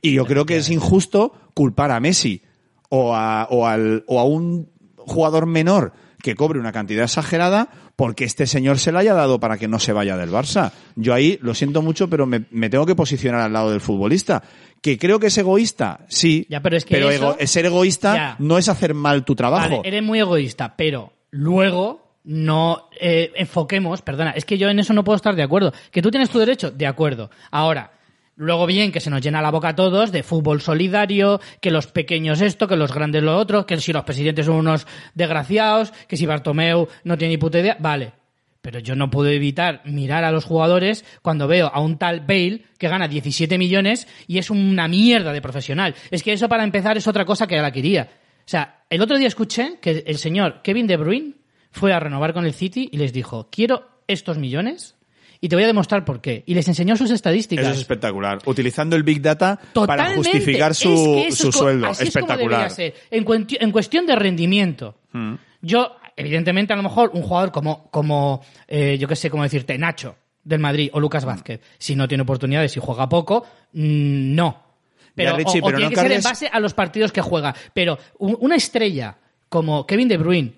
Y 0.00 0.14
yo 0.14 0.24
creo 0.24 0.46
que 0.46 0.56
es 0.56 0.70
injusto 0.70 1.34
culpar 1.52 1.90
a 1.90 2.00
Messi 2.00 2.40
o 2.88 3.14
a, 3.14 3.46
o 3.50 3.66
al, 3.66 4.02
o 4.06 4.18
a 4.18 4.24
un 4.24 4.70
jugador 4.96 5.44
menor 5.44 5.92
que 6.22 6.34
cobre 6.34 6.58
una 6.58 6.72
cantidad 6.72 7.04
exagerada 7.04 7.68
porque 7.98 8.22
este 8.24 8.46
señor 8.46 8.78
se 8.78 8.92
la 8.92 9.00
haya 9.00 9.12
dado 9.12 9.40
para 9.40 9.58
que 9.58 9.66
no 9.66 9.80
se 9.80 9.92
vaya 9.92 10.16
del 10.16 10.30
Barça. 10.30 10.70
Yo 10.94 11.14
ahí 11.14 11.36
lo 11.42 11.52
siento 11.52 11.82
mucho, 11.82 12.08
pero 12.08 12.26
me, 12.26 12.44
me 12.52 12.70
tengo 12.70 12.86
que 12.86 12.94
posicionar 12.94 13.40
al 13.40 13.52
lado 13.52 13.72
del 13.72 13.80
futbolista. 13.80 14.40
Que 14.80 14.96
creo 14.96 15.18
que 15.18 15.26
es 15.26 15.36
egoísta, 15.38 16.06
sí, 16.08 16.46
Ya, 16.48 16.62
pero 16.62 16.76
es 16.76 16.84
que 16.84 16.96
eso- 16.96 17.10
ego- 17.10 17.36
ser 17.44 17.66
egoísta 17.66 18.14
Ya. 18.14 18.36
no 18.38 18.56
es 18.56 18.68
hacer 18.68 18.94
mal 18.94 19.24
tu 19.24 19.34
trabajo. 19.34 19.78
Vale, 19.78 19.80
eres 19.88 20.04
muy 20.04 20.20
egoísta, 20.20 20.76
pero 20.76 21.12
luego 21.30 22.06
no 22.22 22.88
eh, 23.00 23.32
enfoquemos, 23.34 24.02
perdona, 24.02 24.30
es 24.30 24.44
que 24.44 24.58
yo 24.58 24.68
en 24.68 24.78
eso 24.78 24.92
no 24.92 25.02
puedo 25.02 25.16
estar 25.16 25.34
de 25.34 25.42
acuerdo. 25.42 25.72
Que 25.90 26.00
tú 26.00 26.12
tienes 26.12 26.30
tu 26.30 26.38
derecho, 26.38 26.70
de 26.70 26.86
acuerdo. 26.86 27.30
Ahora, 27.50 27.90
luego 28.38 28.66
bien 28.66 28.92
que 28.92 29.00
se 29.00 29.10
nos 29.10 29.20
llena 29.20 29.42
la 29.42 29.50
boca 29.50 29.70
a 29.70 29.76
todos 29.76 30.12
de 30.12 30.22
fútbol 30.22 30.62
solidario, 30.62 31.40
que 31.60 31.70
los 31.70 31.88
pequeños 31.88 32.40
esto, 32.40 32.68
que 32.68 32.76
los 32.76 32.94
grandes 32.94 33.22
lo 33.22 33.36
otro, 33.36 33.66
que 33.66 33.78
si 33.78 33.92
los 33.92 34.04
presidentes 34.04 34.46
son 34.46 34.56
unos 34.56 34.86
desgraciados, 35.14 35.92
que 36.06 36.16
si 36.16 36.24
Bartomeu 36.24 36.88
no 37.04 37.18
tiene 37.18 37.34
ni 37.34 37.38
puta 37.38 37.58
idea, 37.58 37.76
vale. 37.80 38.12
Pero 38.62 38.78
yo 38.78 38.94
no 38.94 39.10
puedo 39.10 39.28
evitar 39.28 39.82
mirar 39.84 40.24
a 40.24 40.32
los 40.32 40.44
jugadores 40.44 41.04
cuando 41.20 41.48
veo 41.48 41.70
a 41.72 41.80
un 41.80 41.98
tal 41.98 42.20
Bale 42.20 42.62
que 42.78 42.88
gana 42.88 43.08
17 43.08 43.58
millones 43.58 44.06
y 44.26 44.38
es 44.38 44.50
una 44.50 44.88
mierda 44.88 45.32
de 45.32 45.42
profesional. 45.42 45.94
Es 46.10 46.22
que 46.22 46.32
eso 46.32 46.48
para 46.48 46.64
empezar 46.64 46.96
es 46.96 47.08
otra 47.08 47.24
cosa 47.24 47.46
que 47.46 47.56
la 47.56 47.72
quería. 47.72 48.08
O 48.38 48.50
sea, 48.50 48.84
el 48.88 49.02
otro 49.02 49.18
día 49.18 49.28
escuché 49.28 49.78
que 49.80 50.04
el 50.06 50.18
señor 50.18 50.62
Kevin 50.62 50.86
De 50.86 50.96
Bruyne 50.96 51.34
fue 51.70 51.92
a 51.92 52.00
renovar 52.00 52.32
con 52.32 52.46
el 52.46 52.54
City 52.54 52.88
y 52.90 52.98
les 52.98 53.12
dijo, 53.12 53.48
quiero 53.50 53.88
estos 54.06 54.38
millones 54.38 54.97
y 55.40 55.48
te 55.48 55.56
voy 55.56 55.64
a 55.64 55.66
demostrar 55.68 56.04
por 56.04 56.20
qué. 56.20 56.42
Y 56.46 56.54
les 56.54 56.66
enseñó 56.68 56.96
sus 56.96 57.10
estadísticas. 57.10 57.64
Eso 57.64 57.74
es 57.74 57.80
espectacular. 57.80 58.38
Utilizando 58.46 58.96
el 58.96 59.02
Big 59.02 59.22
Data 59.22 59.58
para 59.86 60.14
justificar 60.14 60.74
su, 60.74 60.88
Es 60.88 60.98
que 60.98 61.26
eso 61.28 61.42
su 61.44 61.48
es 61.50 61.54
sueldo. 61.56 61.86
así 61.88 62.04
es 62.04 62.12
como 62.14 62.26
espectacular. 62.26 62.70
ser. 62.70 62.94
En, 63.10 63.70
cuestión 63.72 64.06
de 64.06 64.16
rendimiento. 64.16 64.96
Yo, 65.60 65.96
evidentemente, 66.16 66.72
a 66.72 66.76
lo 66.76 66.82
mejor 66.82 67.10
un 67.14 67.22
jugador 67.22 67.52
como, 67.52 67.88
como 67.90 68.42
eh, 68.66 68.96
yo 68.98 69.06
qué 69.08 69.16
sé, 69.16 69.30
cómo 69.30 69.42
decirte, 69.42 69.76
Nacho 69.78 70.16
del 70.44 70.60
Madrid 70.60 70.88
o 70.92 71.00
Lucas 71.00 71.24
Vázquez, 71.24 71.60
si 71.78 71.94
no 71.94 72.08
tiene 72.08 72.22
oportunidades 72.22 72.76
y 72.76 72.80
juega 72.80 73.08
poco, 73.08 73.44
mm, 73.72 74.34
no. 74.34 74.62
Pero, 75.14 75.32
Ya, 75.32 75.36
Richie, 75.36 75.60
o, 75.60 75.64
o 75.64 75.66
pero 75.66 75.78
tiene 75.78 75.90
no 75.90 75.90
que 75.90 76.08
ser 76.08 76.12
en 76.12 76.22
base 76.22 76.48
a 76.50 76.60
los 76.60 76.74
partidos 76.74 77.12
que 77.12 77.20
juega. 77.20 77.54
Pero 77.74 77.98
un- 78.18 78.36
una 78.40 78.54
estrella 78.56 79.18
como 79.48 79.84
Kevin 79.86 80.08
De 80.08 80.16
Bruyne, 80.16 80.52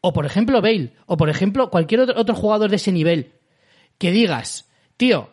o 0.00 0.12
por 0.12 0.24
ejemplo 0.26 0.60
Bale, 0.62 0.92
o 1.06 1.16
por 1.16 1.28
ejemplo 1.28 1.70
cualquier 1.70 2.00
otro, 2.00 2.18
otro 2.18 2.34
jugador 2.34 2.70
de 2.70 2.76
ese 2.76 2.90
nivel, 2.90 3.32
que 3.98 4.12
digas, 4.12 4.70
tío, 4.96 5.30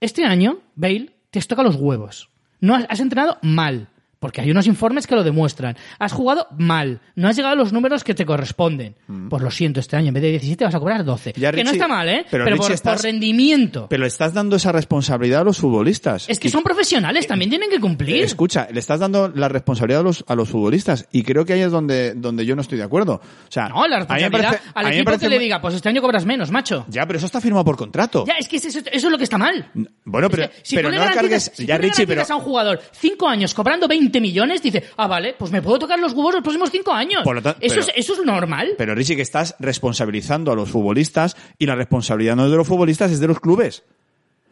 este 0.00 0.24
año, 0.24 0.60
Bale, 0.74 1.16
te 1.30 1.38
tocado 1.42 1.68
los 1.68 1.80
huevos. 1.80 2.30
No 2.60 2.74
has 2.74 3.00
entrenado 3.00 3.38
mal, 3.42 3.90
porque 4.26 4.40
hay 4.40 4.50
unos 4.50 4.66
informes 4.66 5.06
que 5.06 5.14
lo 5.14 5.22
demuestran. 5.22 5.76
Has 6.00 6.12
jugado 6.12 6.48
mal, 6.58 7.00
no 7.14 7.28
has 7.28 7.36
llegado 7.36 7.52
a 7.52 7.56
los 7.56 7.72
números 7.72 8.02
que 8.02 8.12
te 8.12 8.26
corresponden. 8.26 8.96
Pues 9.30 9.40
lo 9.40 9.52
siento, 9.52 9.78
este 9.78 9.94
año 9.96 10.08
en 10.08 10.14
vez 10.14 10.22
de 10.24 10.30
17 10.32 10.64
vas 10.64 10.74
a 10.74 10.80
cobrar 10.80 11.04
12. 11.04 11.30
Mm. 11.36 11.40
Ya, 11.40 11.52
que 11.52 11.62
no 11.62 11.70
está 11.70 11.86
mal, 11.86 12.08
¿eh? 12.08 12.26
pero, 12.28 12.44
por, 12.56 12.72
estás- 12.72 12.96
por 12.96 13.04
rendimiento. 13.04 13.86
Pero 13.88 14.02
le 14.02 14.08
estás 14.08 14.34
dando 14.34 14.56
esa 14.56 14.72
responsabilidad 14.72 15.42
a 15.42 15.44
los 15.44 15.58
futbolistas. 15.58 16.28
es 16.28 16.40
que 16.40 16.48
son 16.48 16.64
profesionales, 16.64 17.26
también 17.28 17.50
tienen 17.50 17.70
que 17.70 17.78
cumplir. 17.80 18.24
Escucha, 18.24 18.66
le 18.72 18.80
estás 18.80 18.98
dando 18.98 19.28
la 19.28 19.48
responsabilidad 19.48 20.00
a 20.00 20.04
los, 20.04 20.24
a 20.26 20.34
los 20.34 20.48
futbolistas 20.48 21.06
y 21.12 21.22
creo 21.22 21.44
que 21.44 21.52
ahí 21.52 21.60
es 21.60 21.70
donde, 21.70 22.14
donde 22.14 22.44
yo 22.44 22.56
no 22.56 22.62
estoy 22.62 22.78
de 22.78 22.84
acuerdo. 22.84 23.14
O 23.14 23.50
sea, 23.52 23.68
no, 23.68 23.86
la 23.86 23.98
responsabilidad 24.00 24.48
parece- 24.50 24.70
al 24.74 24.92
equipo 24.92 25.18
que 25.18 25.28
le 25.28 25.38
diga, 25.38 25.60
pues 25.60 25.74
este 25.74 25.88
año 25.88 26.02
cobras 26.02 26.24
menos, 26.26 26.50
macho. 26.50 26.84
Ya, 26.88 27.06
pero 27.06 27.18
eso 27.18 27.26
está 27.26 27.40
firmado 27.40 27.64
por 27.64 27.76
contrato. 27.76 28.24
Ya, 28.26 28.34
es 28.40 28.48
que 28.48 28.56
eso, 28.56 28.66
eso 28.68 28.82
es 28.90 29.04
lo 29.04 29.18
que 29.18 29.24
está 29.24 29.38
mal. 29.38 29.70
Bueno, 30.04 30.28
pero, 30.28 30.44
Es 30.44 30.50
que 30.50 30.56
si 30.64 30.76
pero 30.76 30.90
no 30.90 30.98
cargues. 31.14 31.52
si 31.54 31.64
ya, 31.66 31.78
Richie, 31.78 32.06
pero. 32.06 32.22
a 32.28 32.34
un 32.36 32.42
jugador 32.42 32.80
cinco 32.92 33.28
años 33.28 33.54
cobrando 33.54 33.86
20 33.86 34.15
millones, 34.20 34.62
dice, 34.62 34.84
ah, 34.96 35.06
vale, 35.06 35.34
pues 35.38 35.50
me 35.50 35.62
puedo 35.62 35.78
tocar 35.78 35.98
los 35.98 36.12
huevos 36.12 36.34
los 36.34 36.42
próximos 36.42 36.70
cinco 36.70 36.92
años. 36.92 37.22
Por 37.24 37.36
lo 37.36 37.42
tanto, 37.42 37.58
eso, 37.62 37.74
pero- 37.76 37.86
es, 37.86 37.92
eso 37.96 38.12
es 38.14 38.24
normal. 38.24 38.70
Pero 38.78 38.94
Richie, 38.94 39.16
que 39.16 39.22
estás 39.22 39.54
responsabilizando 39.58 40.52
a 40.52 40.54
los 40.56 40.70
futbolistas 40.70 41.36
y 41.58 41.66
la 41.66 41.74
responsabilidad 41.74 42.36
no 42.36 42.44
es 42.46 42.50
de 42.50 42.56
los 42.56 42.66
futbolistas, 42.66 43.10
es 43.12 43.20
de 43.20 43.28
los 43.28 43.40
clubes. 43.40 43.84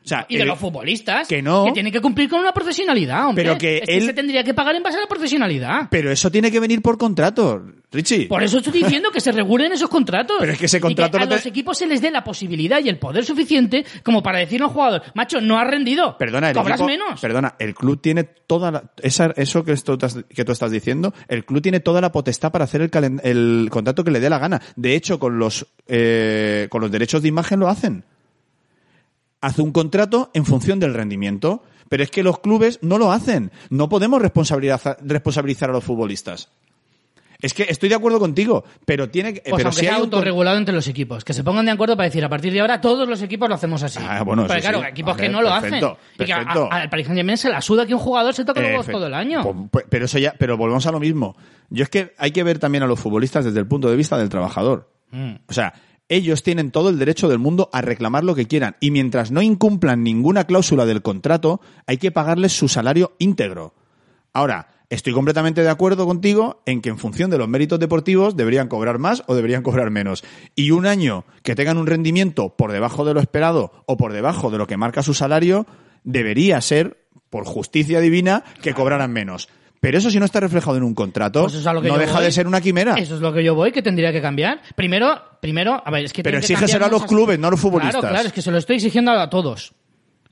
O 0.05 0.07
sea, 0.07 0.27
y 0.29 0.37
de 0.37 0.45
los 0.45 0.59
futbolistas 0.59 1.27
que 1.27 1.41
no. 1.41 1.73
tienen 1.73 1.91
que 1.91 2.01
cumplir 2.03 2.29
con 2.29 2.39
una 2.41 2.53
profesionalidad, 2.53 3.27
hombre. 3.27 3.43
Pero 3.45 3.57
que 3.57 3.79
es 3.79 3.89
él- 3.89 4.03
se 4.05 4.13
tendría 4.13 4.45
que 4.45 4.53
pagar 4.53 4.75
en 4.77 4.83
base 4.83 4.99
a 4.99 5.01
la 5.01 5.07
profesionalidad. 5.07 5.89
Pero 5.91 6.11
eso 6.13 6.31
tiene 6.31 6.51
que 6.51 6.61
venir 6.61 6.83
por 6.83 6.99
contrato, 6.99 7.63
Richie. 7.91 8.27
Por 8.27 8.43
eso 8.43 8.59
estoy 8.59 8.83
diciendo 8.83 9.11
que 9.11 9.21
se 9.21 9.33
regulen 9.33 9.73
esos 9.73 9.89
contratos. 9.89 10.37
Pero 10.41 10.53
es 10.53 10.59
que 10.59 10.67
ese 10.67 10.77
Y 10.77 10.81
contrato 10.81 11.17
a 11.17 11.21
no 11.21 11.29
te- 11.29 11.35
los 11.37 11.47
equipos 11.47 11.79
se 11.79 11.87
les 11.87 12.03
dé 12.03 12.11
la 12.11 12.23
posibilidad 12.23 12.81
y 12.85 12.91
el 12.91 12.99
poder 12.99 13.25
suficiente 13.25 13.87
como 14.03 14.23
para 14.23 14.41
decirle 14.41 14.65
a 14.65 14.69
un 14.69 14.75
jugador, 14.75 15.03
macho, 15.15 15.41
no 15.41 15.59
has 15.59 15.67
rendido. 15.71 16.19
Perdona, 16.19 16.51
el 16.51 16.55
Cobras 16.55 16.81
equipo- 16.81 16.87
menos. 16.87 17.19
Perdona, 17.21 17.55
el 17.59 17.75
club 17.75 17.99
tiene 18.03 18.25
toda 18.25 18.71
la, 18.71 18.85
esa- 19.03 19.33
eso 19.37 19.65
que, 19.65 19.73
esto 19.73 19.97
que 19.97 20.45
tú 20.45 20.53
estás 20.53 20.71
diciendo, 20.71 21.15
el 21.29 21.47
club 21.47 21.63
tiene 21.63 21.81
toda 21.81 22.03
la 22.03 22.13
potestad 22.13 22.53
para 22.53 22.65
hacer 22.65 22.83
el, 22.83 22.91
calen- 22.91 23.23
el 23.25 23.69
contrato 23.71 24.05
que 24.05 24.11
le 24.11 24.21
dé 24.21 24.29
la 24.29 24.39
gana. 24.39 24.61
De 24.77 24.95
hecho, 24.97 25.19
con 25.19 25.39
los, 25.39 25.67
eh, 25.89 26.67
con 26.71 26.83
los 26.83 26.91
derechos 26.91 27.23
de 27.23 27.29
imagen 27.29 27.59
lo 27.61 27.69
hacen. 27.69 28.05
Hace 29.45 29.63
un 29.63 29.73
contrato 29.73 30.31
en 30.35 30.45
función 30.45 30.81
del 30.81 30.95
rendimiento. 30.95 31.63
Pero 31.89 32.03
es 32.03 32.11
que 32.11 32.23
los 32.23 32.39
clubes 32.41 32.79
no 32.83 32.97
lo 32.99 33.13
hacen. 33.13 33.53
No 33.69 33.89
podemos 33.91 34.21
responsabilizar, 34.21 34.97
responsabilizar 35.03 35.69
a 35.69 35.75
los 35.75 35.85
futbolistas. 35.85 36.49
Es 37.41 37.53
que 37.53 37.67
estoy 37.69 37.91
de 37.91 37.95
acuerdo 37.95 38.19
contigo, 38.19 38.65
pero 38.87 39.11
tiene 39.11 39.35
que. 39.35 39.41
Pues 39.43 39.57
pero 39.57 39.69
aunque 39.69 39.81
si 39.81 39.81
sea 39.87 39.97
hay 39.97 39.99
un 40.01 40.05
autorregulado 40.07 40.57
entre 40.57 40.75
los 40.75 40.89
equipos, 40.89 41.25
que 41.25 41.35
se 41.35 41.45
pongan 41.45 41.67
de 41.67 41.73
acuerdo 41.73 41.95
para 41.95 42.07
decir 42.09 42.25
a 42.25 42.29
partir 42.31 42.55
de 42.55 42.61
ahora 42.61 42.81
todos 42.81 43.07
los 43.07 43.21
equipos 43.21 43.49
lo 43.51 43.55
hacemos 43.57 43.83
así. 43.83 43.99
Ah, 44.03 44.23
bueno, 44.23 44.47
eso 44.47 44.55
claro, 44.59 44.81
sí. 44.81 44.87
equipos 44.89 45.15
que 45.17 45.29
no 45.29 45.43
lo 45.43 45.51
perfecto, 45.51 45.99
hacen. 46.01 46.15
Y 46.15 46.25
que 46.25 46.35
perfecto. 46.35 46.69
al 46.73 46.89
Paris 46.89 47.07
Saint-Germain 47.07 47.37
se 47.37 47.51
la 47.51 47.61
suda 47.61 47.85
que 47.87 47.93
un 47.93 48.01
jugador 48.01 48.33
se 48.33 48.47
toque 48.47 48.61
los 48.63 48.71
huevos 48.71 48.87
todo 48.87 49.07
el 49.07 49.15
año. 49.15 49.43
Po- 49.43 49.69
po- 49.71 49.83
Pero 49.91 50.07
eso 50.07 50.19
ya, 50.19 50.33
pero 50.39 50.57
volvemos 50.57 50.87
a 50.87 50.91
lo 50.93 51.01
mismo. 51.01 51.37
Yo 51.69 51.83
es 51.83 51.91
que 51.91 52.15
hay 52.17 52.31
que 52.31 52.43
ver 52.45 52.59
también 52.59 52.83
a 52.83 52.87
los 52.87 52.99
futbolistas 52.99 53.45
desde 53.45 53.61
el 53.61 53.67
punto 53.67 53.91
de 53.91 53.97
vista 53.97 54.17
del 54.17 54.31
trabajador. 54.31 54.91
Mm. 55.11 55.35
O 55.47 55.53
sea, 55.53 55.75
ellos 56.09 56.43
tienen 56.43 56.71
todo 56.71 56.91
el 56.91 56.99
derecho 56.99 57.29
del 57.29 57.39
mundo 57.39 57.71
a 57.73 57.81
reclamar 57.81 58.25
lo 58.25 58.35
que 58.35 58.47
quieran 58.47 58.77
y 58.81 58.91
mientras 58.91 59.31
no 59.31 59.43
incumplan 59.43 60.03
ninguna 60.03 60.45
cláusula 60.45 60.87
del 60.87 61.03
contrato, 61.03 61.61
hay 61.87 61.97
que 61.97 62.13
pagarles 62.13 62.53
su 62.53 62.69
salario 62.69 63.15
íntegro. 63.19 63.75
Ahora, 64.33 64.69
estoy 64.91 65.13
completamente 65.13 65.63
de 65.63 65.71
acuerdo 65.71 66.07
contigo 66.07 66.63
en 66.67 66.81
que 66.81 66.91
en 66.91 66.99
función 66.99 67.31
de 67.31 67.39
los 67.39 67.49
méritos 67.49 67.79
deportivos 67.79 68.37
deberían 68.37 68.69
cobrar 68.69 68.99
más 68.99 69.23
o 69.27 69.35
deberían 69.35 69.63
cobrar 69.63 69.91
menos. 69.91 70.25
Y 70.55 70.73
un 70.73 70.87
año 70.87 71.25
que 71.43 71.55
tengan 71.55 71.79
un 71.79 71.87
rendimiento 71.87 72.57
por 72.57 72.73
debajo 72.73 73.05
de 73.05 73.15
lo 73.15 73.21
esperado 73.21 73.85
o 73.87 73.97
por 73.97 74.13
debajo 74.13 74.51
de 74.51 74.59
lo 74.59 74.67
que 74.67 74.77
marca 74.77 75.03
su 75.03 75.15
salario, 75.15 75.67
debería 76.03 76.61
ser, 76.61 77.07
por 77.31 77.45
justicia 77.45 78.01
divina, 78.01 78.45
que 78.63 78.75
cobraran 78.75 79.13
menos. 79.13 79.49
Pero 79.81 79.99
eso 79.99 80.11
si 80.11 80.19
no 80.19 80.25
está 80.25 80.41
reflejado 80.41 80.77
en 80.79 80.83
un 80.83 80.95
contrato, 80.95 81.43
Pues 81.43 81.53
eso 81.55 81.61
es 81.61 81.67
a 81.67 81.73
lo 81.75 81.83
que 81.83 81.89
no 81.89 81.99
deja 81.99 82.15
voy. 82.15 82.25
de 82.25 82.33
ser 82.33 82.47
una 82.47 82.61
quimera. 82.61 82.95
Eso 82.95 83.17
es 83.17 83.21
lo 83.21 83.33
que 83.33 83.45
yo 83.45 83.55
voy, 83.55 83.71
que 83.71 83.83
tendría 83.83 84.13
que 84.13 84.23
cambiar. 84.23 84.61
Primero, 84.75 85.21
primero, 85.41 85.83
a 85.85 85.91
ver, 85.91 86.05
es 86.07 86.13
que 86.13 86.23
Pero 86.23 86.39
exígeselo 86.39 86.87
a 86.87 86.89
los 86.89 87.05
clubes, 87.05 87.39
no 87.39 87.49
a 87.49 87.51
los 87.51 87.61
futbolistas. 87.61 88.01
Claro, 88.01 88.15
claro, 88.15 88.27
es 88.29 88.33
que 88.33 88.41
se 88.43 88.51
lo 88.51 88.59
estoy 88.59 88.77
exigiendo 88.77 89.13
a 89.13 89.29
todos. 89.29 89.75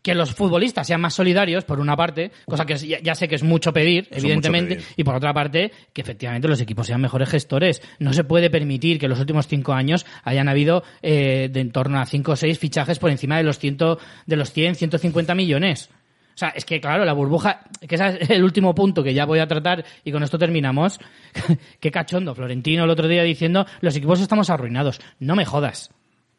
Que 0.00 0.16
los 0.16 0.34
futbolistas 0.34 0.84
sean 0.86 1.00
más 1.00 1.14
solidarios, 1.14 1.64
por 1.64 1.78
una 1.78 1.94
parte, 1.96 2.32
cosa 2.44 2.66
que 2.66 2.76
ya, 2.76 2.98
ya 3.00 3.14
sé 3.14 3.28
que 3.28 3.36
es 3.36 3.44
mucho 3.44 3.72
pedir, 3.72 4.08
evidentemente, 4.10 4.74
pedir. 4.76 4.88
y 4.96 5.04
por 5.04 5.14
otra 5.14 5.32
parte, 5.32 5.70
que 5.92 6.00
efectivamente 6.00 6.48
los 6.48 6.60
equipos 6.60 6.88
sean 6.88 7.00
mejores 7.00 7.28
gestores. 7.28 7.82
No 8.00 8.12
se 8.12 8.24
puede 8.24 8.50
permitir 8.50 8.98
que 8.98 9.06
en 9.06 9.10
los 9.10 9.20
últimos 9.20 9.46
cinco 9.46 9.74
años 9.74 10.04
hayan 10.24 10.48
habido 10.48 10.82
eh, 11.02 11.50
de 11.52 11.60
en 11.60 11.70
torno 11.70 12.00
a 12.00 12.06
cinco 12.06 12.32
o 12.32 12.36
seis 12.36 12.58
fichajes 12.58 12.98
por 12.98 13.10
encima 13.10 13.36
de 13.36 13.44
los, 13.44 13.60
ciento, 13.60 13.98
de 14.26 14.36
los 14.36 14.50
100, 14.52 14.74
150 14.74 15.34
millones. 15.36 15.88
O 16.34 16.38
sea, 16.38 16.50
es 16.50 16.64
que 16.64 16.80
claro, 16.80 17.04
la 17.04 17.12
burbuja, 17.12 17.60
que 17.86 17.94
ese 17.94 18.18
es 18.20 18.30
el 18.30 18.42
último 18.42 18.74
punto 18.74 19.02
que 19.02 19.14
ya 19.14 19.26
voy 19.26 19.38
a 19.38 19.46
tratar 19.46 19.84
y 20.04 20.12
con 20.12 20.22
esto 20.22 20.38
terminamos. 20.38 20.98
Qué 21.80 21.90
cachondo, 21.90 22.34
Florentino 22.34 22.84
el 22.84 22.90
otro 22.90 23.08
día 23.08 23.22
diciendo, 23.22 23.66
los 23.80 23.96
equipos 23.96 24.20
estamos 24.20 24.50
arruinados. 24.50 25.00
No 25.18 25.36
me 25.36 25.44
jodas. 25.44 25.90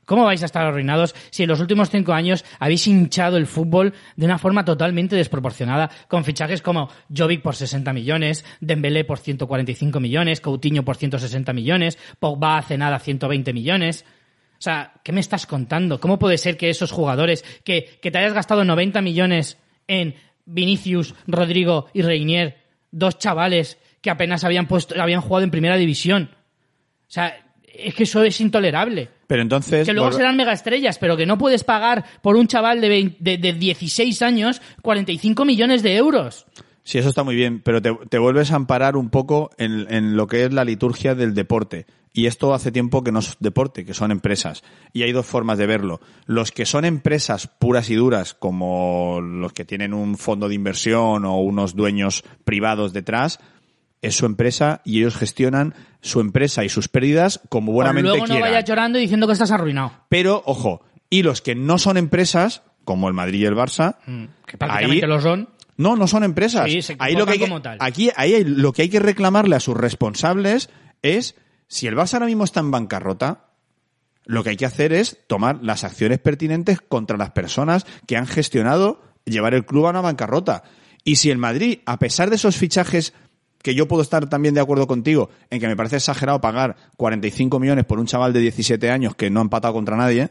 ¿Cómo 0.06 0.26
vais 0.26 0.42
a 0.44 0.48
estar 0.48 0.66
arruinados 0.66 1.16
si 1.30 1.44
en 1.44 1.50
los 1.50 1.62
últimos 1.62 1.90
cinco 1.90 2.12
años 2.12 2.44
habéis 2.60 2.88
hinchado 2.88 3.38
el 3.38 3.48
fútbol 3.48 3.94
de 4.18 4.26
una 4.26 4.38
forma 4.38 4.66
totalmente 4.66 5.16
desproporcionada, 5.16 5.90
con 6.10 6.26
fichajes 6.26 6.62
como 6.62 6.90
Jovic 7.16 7.42
por 7.42 7.56
60 7.56 7.94
millones, 7.94 8.44
Dembélé 8.60 9.06
por 9.06 9.20
145 9.20 10.00
millones, 10.02 10.42
Coutinho 10.42 10.84
por 10.84 10.98
160 10.98 11.54
millones, 11.54 11.98
Pogba 12.20 12.58
hace 12.58 12.78
nada 12.78 13.00
120 13.00 13.54
millones? 13.54 14.04
O 14.58 14.62
sea, 14.64 14.94
¿qué 15.04 15.14
me 15.14 15.22
estás 15.22 15.46
contando? 15.46 16.00
¿Cómo 16.00 16.20
puede 16.20 16.38
ser 16.38 16.58
que 16.58 16.70
esos 16.70 16.92
jugadores, 16.92 17.44
que, 17.64 17.98
que 18.02 18.12
te 18.12 18.18
hayas 18.18 18.34
gastado 18.34 18.66
90 18.66 19.02
millones 19.02 19.58
en 19.88 20.16
Vinicius, 20.46 21.16
Rodrigo 21.28 21.88
y 21.94 22.02
Reinier, 22.02 22.58
dos 22.92 23.18
chavales 23.18 23.78
que 24.02 24.10
apenas 24.10 24.44
habían 24.44 24.68
puesto, 24.68 25.02
habían 25.02 25.22
jugado 25.22 25.44
en 25.44 25.52
primera 25.52 25.78
división? 25.78 26.30
O 26.34 27.12
sea, 27.14 27.36
es 27.64 27.96
que 27.96 28.04
eso 28.04 28.24
es 28.24 28.40
intolerable. 28.42 29.10
Pero 29.28 29.42
entonces... 29.42 29.86
Que 29.86 29.94
luego 29.94 30.12
serán 30.12 30.36
mega 30.36 30.54
estrellas, 30.54 30.98
pero 31.00 31.18
que 31.18 31.26
no 31.26 31.38
puedes 31.38 31.64
pagar 31.64 32.04
por 32.22 32.36
un 32.36 32.48
chaval 32.48 32.82
de, 32.82 32.90
20 32.90 33.18
de, 33.20 33.38
de 33.38 33.54
16 33.54 34.22
años 34.22 34.62
45 34.82 35.46
millones 35.46 35.82
de 35.84 35.96
euros. 35.96 36.46
Sí, 36.84 36.98
eso 36.98 37.10
está 37.10 37.24
muy 37.24 37.36
bien, 37.36 37.62
pero 37.62 37.82
te, 37.82 37.96
te 38.10 38.18
vuelves 38.18 38.52
a 38.52 38.58
amparar 38.58 38.98
un 38.98 39.10
poco 39.10 39.52
en, 39.58 39.88
en 39.94 40.18
lo 40.18 40.28
que 40.28 40.44
es 40.44 40.54
la 40.54 40.66
liturgia 40.66 41.16
del 41.16 41.34
deporte. 41.34 41.86
Y 42.16 42.28
esto 42.28 42.54
hace 42.54 42.72
tiempo 42.72 43.04
que 43.04 43.12
no 43.12 43.20
es 43.20 43.36
deporte, 43.40 43.86
que 43.86 43.96
son 43.96 44.12
empresas. 44.12 44.64
Y 44.94 45.02
hay 45.02 45.12
dos 45.12 45.26
formas 45.26 45.58
de 45.58 45.66
verlo. 45.66 46.00
Los 46.28 46.52
que 46.52 46.66
son 46.68 46.86
empresas 46.86 47.48
puras 47.48 47.90
y 47.90 47.96
duras, 47.96 48.36
como 48.36 49.20
los 49.20 49.52
que 49.54 49.66
tienen 49.66 49.96
un 49.96 50.16
fondo 50.18 50.48
de 50.48 50.54
inversión 50.54 51.26
o 51.26 51.38
unos 51.40 51.76
dueños 51.76 52.24
privados 52.46 52.94
detrás, 52.94 53.40
es 54.04 54.16
su 54.16 54.28
empresa 54.28 54.82
y 54.86 55.00
ellos 55.00 55.16
gestionan 55.16 55.74
su 56.02 56.20
empresa 56.20 56.64
y 56.64 56.70
sus 56.70 56.88
pérdidas 56.88 57.40
como 57.50 57.72
buenamente 57.72 58.10
luego 58.10 58.28
no 58.28 58.34
quieran. 58.34 58.52
vayas 58.52 58.66
llorando 58.66 59.00
y 59.00 59.02
diciendo 59.04 59.26
que 59.26 59.34
estás 59.34 59.50
arruinado. 59.50 59.94
Pero, 60.10 60.44
ojo, 60.46 60.82
y 61.10 61.24
los 61.24 61.42
que 61.42 61.56
no 61.56 61.80
son 61.80 61.98
empresas, 61.98 62.62
como 62.86 63.08
el 63.08 63.14
Madrid 63.16 63.40
y 63.40 63.46
el 63.46 63.56
Barça, 63.56 63.96
Que 64.46 64.58
prácticamente 64.58 65.06
ahí- 65.06 65.10
lo 65.10 65.20
son. 65.22 65.50
no, 65.78 65.96
no 65.96 66.06
son 66.08 66.24
empresas. 66.26 66.70
Sí, 66.70 66.82
se 66.84 66.96
ahí 67.00 67.16
lo 67.16 67.26
que 67.26 67.32
hay 67.32 67.40
como 67.40 67.62
tal. 67.62 67.78
aquí 67.80 68.12
ahí 68.18 68.34
hay- 68.36 68.44
lo 68.44 68.72
que 68.74 68.84
hay 68.84 68.90
que 68.90 69.00
reclamarle 69.00 69.56
a 69.56 69.60
sus 69.62 69.76
responsables 69.76 70.70
es 71.02 71.36
si 71.74 71.88
el 71.88 71.96
Barça 71.96 72.14
ahora 72.14 72.28
mismo 72.28 72.44
está 72.44 72.60
en 72.60 72.70
bancarrota, 72.70 73.46
lo 74.26 74.44
que 74.44 74.52
hay 74.52 74.58
que 74.58 74.68
hacer 74.68 74.94
es 74.94 75.18
tomar 75.26 75.64
las 75.64 75.84
acciones 75.84 76.20
pertinentes 76.20 76.80
contra 76.80 77.18
las 77.18 77.32
personas 77.32 77.88
que 78.06 78.16
han 78.16 78.28
gestionado 78.28 79.02
llevar 79.26 79.56
el 79.56 79.66
club 79.66 79.88
a 79.88 79.90
una 79.90 80.02
bancarrota. 80.02 80.62
Y 81.04 81.16
si 81.16 81.32
el 81.32 81.40
Madrid, 81.40 81.80
a 81.88 81.98
pesar 81.98 82.30
de 82.30 82.36
esos 82.36 82.58
fichajes 82.58 83.16
que 83.64 83.74
yo 83.74 83.88
puedo 83.88 84.04
estar 84.04 84.30
también 84.30 84.54
de 84.54 84.62
acuerdo 84.62 84.86
contigo 84.86 85.32
en 85.50 85.60
que 85.60 85.68
me 85.68 85.76
parece 85.76 85.96
exagerado 85.96 86.40
pagar 86.42 86.76
45 86.98 87.60
millones 87.60 87.86
por 87.86 87.98
un 87.98 88.06
chaval 88.06 88.34
de 88.34 88.42
17 88.42 88.92
años 88.92 89.16
que 89.16 89.32
no 89.32 89.40
ha 89.40 89.44
empatado 89.44 89.74
contra 89.74 89.98
nadie, 89.98 90.30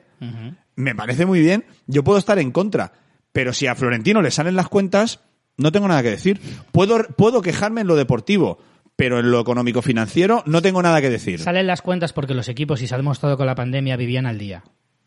me 0.76 0.94
parece 0.94 1.26
muy 1.26 1.40
bien, 1.40 1.64
yo 1.88 2.04
puedo 2.04 2.20
estar 2.20 2.38
en 2.38 2.52
contra, 2.52 2.92
pero 3.32 3.52
si 3.52 3.66
a 3.66 3.74
Florentino 3.74 4.22
le 4.22 4.30
salen 4.30 4.54
las 4.54 4.68
cuentas, 4.68 5.18
no 5.56 5.72
tengo 5.72 5.88
nada 5.88 6.04
que 6.04 6.10
decir. 6.10 6.40
Puedo, 6.70 7.02
puedo 7.16 7.42
quejarme 7.42 7.80
en 7.80 7.88
lo 7.88 7.96
deportivo, 7.96 8.58
pero 8.96 9.18
en 9.20 9.30
lo 9.30 9.40
económico 9.40 9.82
financiero 9.82 10.42
no 10.46 10.62
tengo 10.62 10.82
nada 10.82 11.00
que 11.00 11.10
decir. 11.10 11.40
Salen 11.40 11.66
las 11.66 11.82
cuentas 11.82 12.12
porque 12.12 12.34
los 12.34 12.48
equipos, 12.48 12.82
y 12.82 12.86
se 12.86 12.94
ha 12.94 12.98
demostrado 12.98 13.36
con 13.36 13.46
la 13.46 13.54
pandemia, 13.54 13.96
vivían 13.96 14.26
al 14.26 14.38
día. 14.38 14.62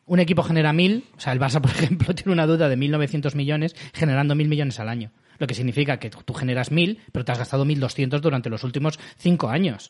Un 0.07 0.20
equipo 0.20 0.44
genera 0.44 0.72
mil, 0.74 1.06
o 1.18 1.20
sea, 1.20 1.34
el 1.34 1.40
Barça, 1.40 1.62
por 1.62 1.72
ejemplo, 1.72 2.14
tiene 2.14 2.32
una 2.34 2.48
deuda 2.48 2.70
de 2.70 2.78
1.900 2.78 3.36
millones, 3.36 3.76
generando 3.94 4.36
mil 4.36 4.48
millones 4.48 4.80
al 4.80 4.90
año. 4.90 5.12
Lo 5.38 5.48
que 5.48 5.53
significa 5.53 5.98
que 5.99 6.10
tú 6.10 6.34
generas 6.34 6.72
mil, 6.72 6.99
pero 7.12 7.26
te 7.26 7.32
has 7.32 7.40
gastado 7.40 7.66
1.200 7.66 8.20
durante 8.22 8.49
los 8.49 8.64
últimos 8.64 8.99
cinco 9.18 9.49
años. 9.49 9.90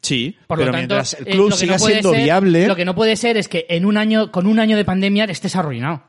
Sí, 0.00 0.36
Por 0.48 0.58
pero 0.58 0.72
lo 0.72 0.78
tanto, 0.78 0.94
mientras 0.96 1.14
el 1.20 1.28
eh, 1.28 1.30
club 1.30 1.52
siga 1.52 1.74
no 1.74 1.78
siendo 1.78 2.10
ser- 2.10 2.24
viable, 2.24 2.66
Lo 2.66 2.74
que 2.74 2.84
no 2.84 2.94
puede 2.96 3.14
ser 3.14 3.36
es 3.36 3.46
que 3.48 3.66
en 3.68 3.84
un 3.86 3.96
año, 3.96 4.32
con 4.32 4.48
un 4.48 4.58
año 4.58 4.76
de 4.76 4.84
pandemia 4.84 5.24
estés 5.26 5.54
arruinado. 5.54 6.02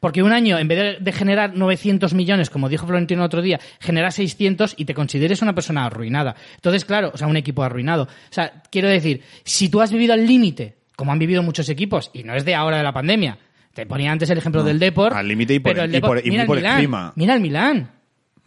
Porque 0.00 0.22
un 0.22 0.32
año, 0.32 0.58
en 0.58 0.68
vez 0.68 0.98
de, 1.00 1.12
generar 1.12 1.54
900 1.56 2.14
millones, 2.14 2.50
como 2.50 2.68
dijo 2.68 2.86
Florentino 2.86 3.22
el 3.22 3.26
otro 3.26 3.42
día, 3.42 3.60
genera 3.80 4.10
600 4.10 4.74
y 4.76 4.84
te 4.84 4.94
consideres 4.94 5.42
una 5.42 5.54
persona 5.54 5.84
arruinada. 5.86 6.34
Entonces, 6.56 6.84
claro, 6.84 7.10
o 7.14 7.16
sea, 7.18 7.26
un 7.26 7.36
equipo 7.36 7.62
arruinado. 7.62 8.04
O 8.04 8.08
sea, 8.32 8.62
quiero 8.70 8.88
decir, 8.88 9.22
si 9.44 9.68
tú 9.68 9.80
has 9.80 9.92
vivido 9.92 10.12
al 10.14 10.26
límite, 10.26 10.76
como 10.96 11.12
han 11.12 11.18
vivido 11.18 11.42
muchos 11.42 11.68
equipos, 11.68 12.10
y 12.12 12.22
no 12.24 12.34
es 12.34 12.44
de 12.44 12.54
ahora 12.54 12.76
de 12.78 12.82
la 12.82 12.92
pandemia, 12.92 13.38
te 13.74 13.86
ponía 13.86 14.12
antes 14.12 14.28
el 14.30 14.38
ejemplo 14.38 14.62
del 14.62 14.78
Depor. 14.78 15.14
al 15.14 15.26
límite 15.28 15.54
y 15.54 15.58
por- 15.60 15.72
pero 15.72 15.84
el 15.84 15.94
y 15.94 15.98
Depor- 15.98 16.06
por- 16.06 16.26
y 16.26 16.30
mira 16.30 16.42
el 16.42 16.46
por 16.46 16.58
encima. 16.58 17.12
Mira 17.16 17.34
el 17.34 17.40
Milán. 17.40 17.90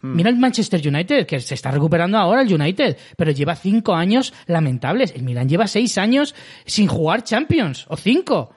Mira 0.02 0.30
el 0.30 0.36
Manchester 0.36 0.80
United, 0.86 1.26
que 1.26 1.40
se 1.40 1.54
está 1.54 1.72
recuperando 1.72 2.16
ahora 2.16 2.42
el 2.42 2.52
United, 2.54 2.96
pero 3.16 3.32
lleva 3.32 3.56
cinco 3.56 3.92
años 3.92 4.32
lamentables. 4.46 5.12
El 5.16 5.24
Milan 5.24 5.48
lleva 5.48 5.66
seis 5.66 5.98
años 5.98 6.32
sin 6.64 6.86
jugar 6.86 7.24
Champions, 7.24 7.86
o 7.88 7.96
cinco. 7.96 8.54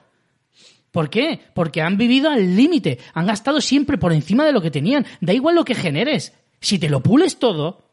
¿Por 0.90 1.10
qué? 1.10 1.40
Porque 1.54 1.82
han 1.82 1.96
vivido 1.96 2.30
al 2.30 2.56
límite, 2.56 2.98
han 3.14 3.26
gastado 3.26 3.60
siempre 3.60 3.98
por 3.98 4.12
encima 4.12 4.44
de 4.44 4.52
lo 4.52 4.60
que 4.60 4.70
tenían. 4.70 5.06
Da 5.20 5.32
igual 5.32 5.54
lo 5.54 5.64
que 5.64 5.74
generes. 5.74 6.32
Si 6.60 6.78
te 6.78 6.90
lo 6.90 7.00
pules 7.00 7.38
todo, 7.38 7.89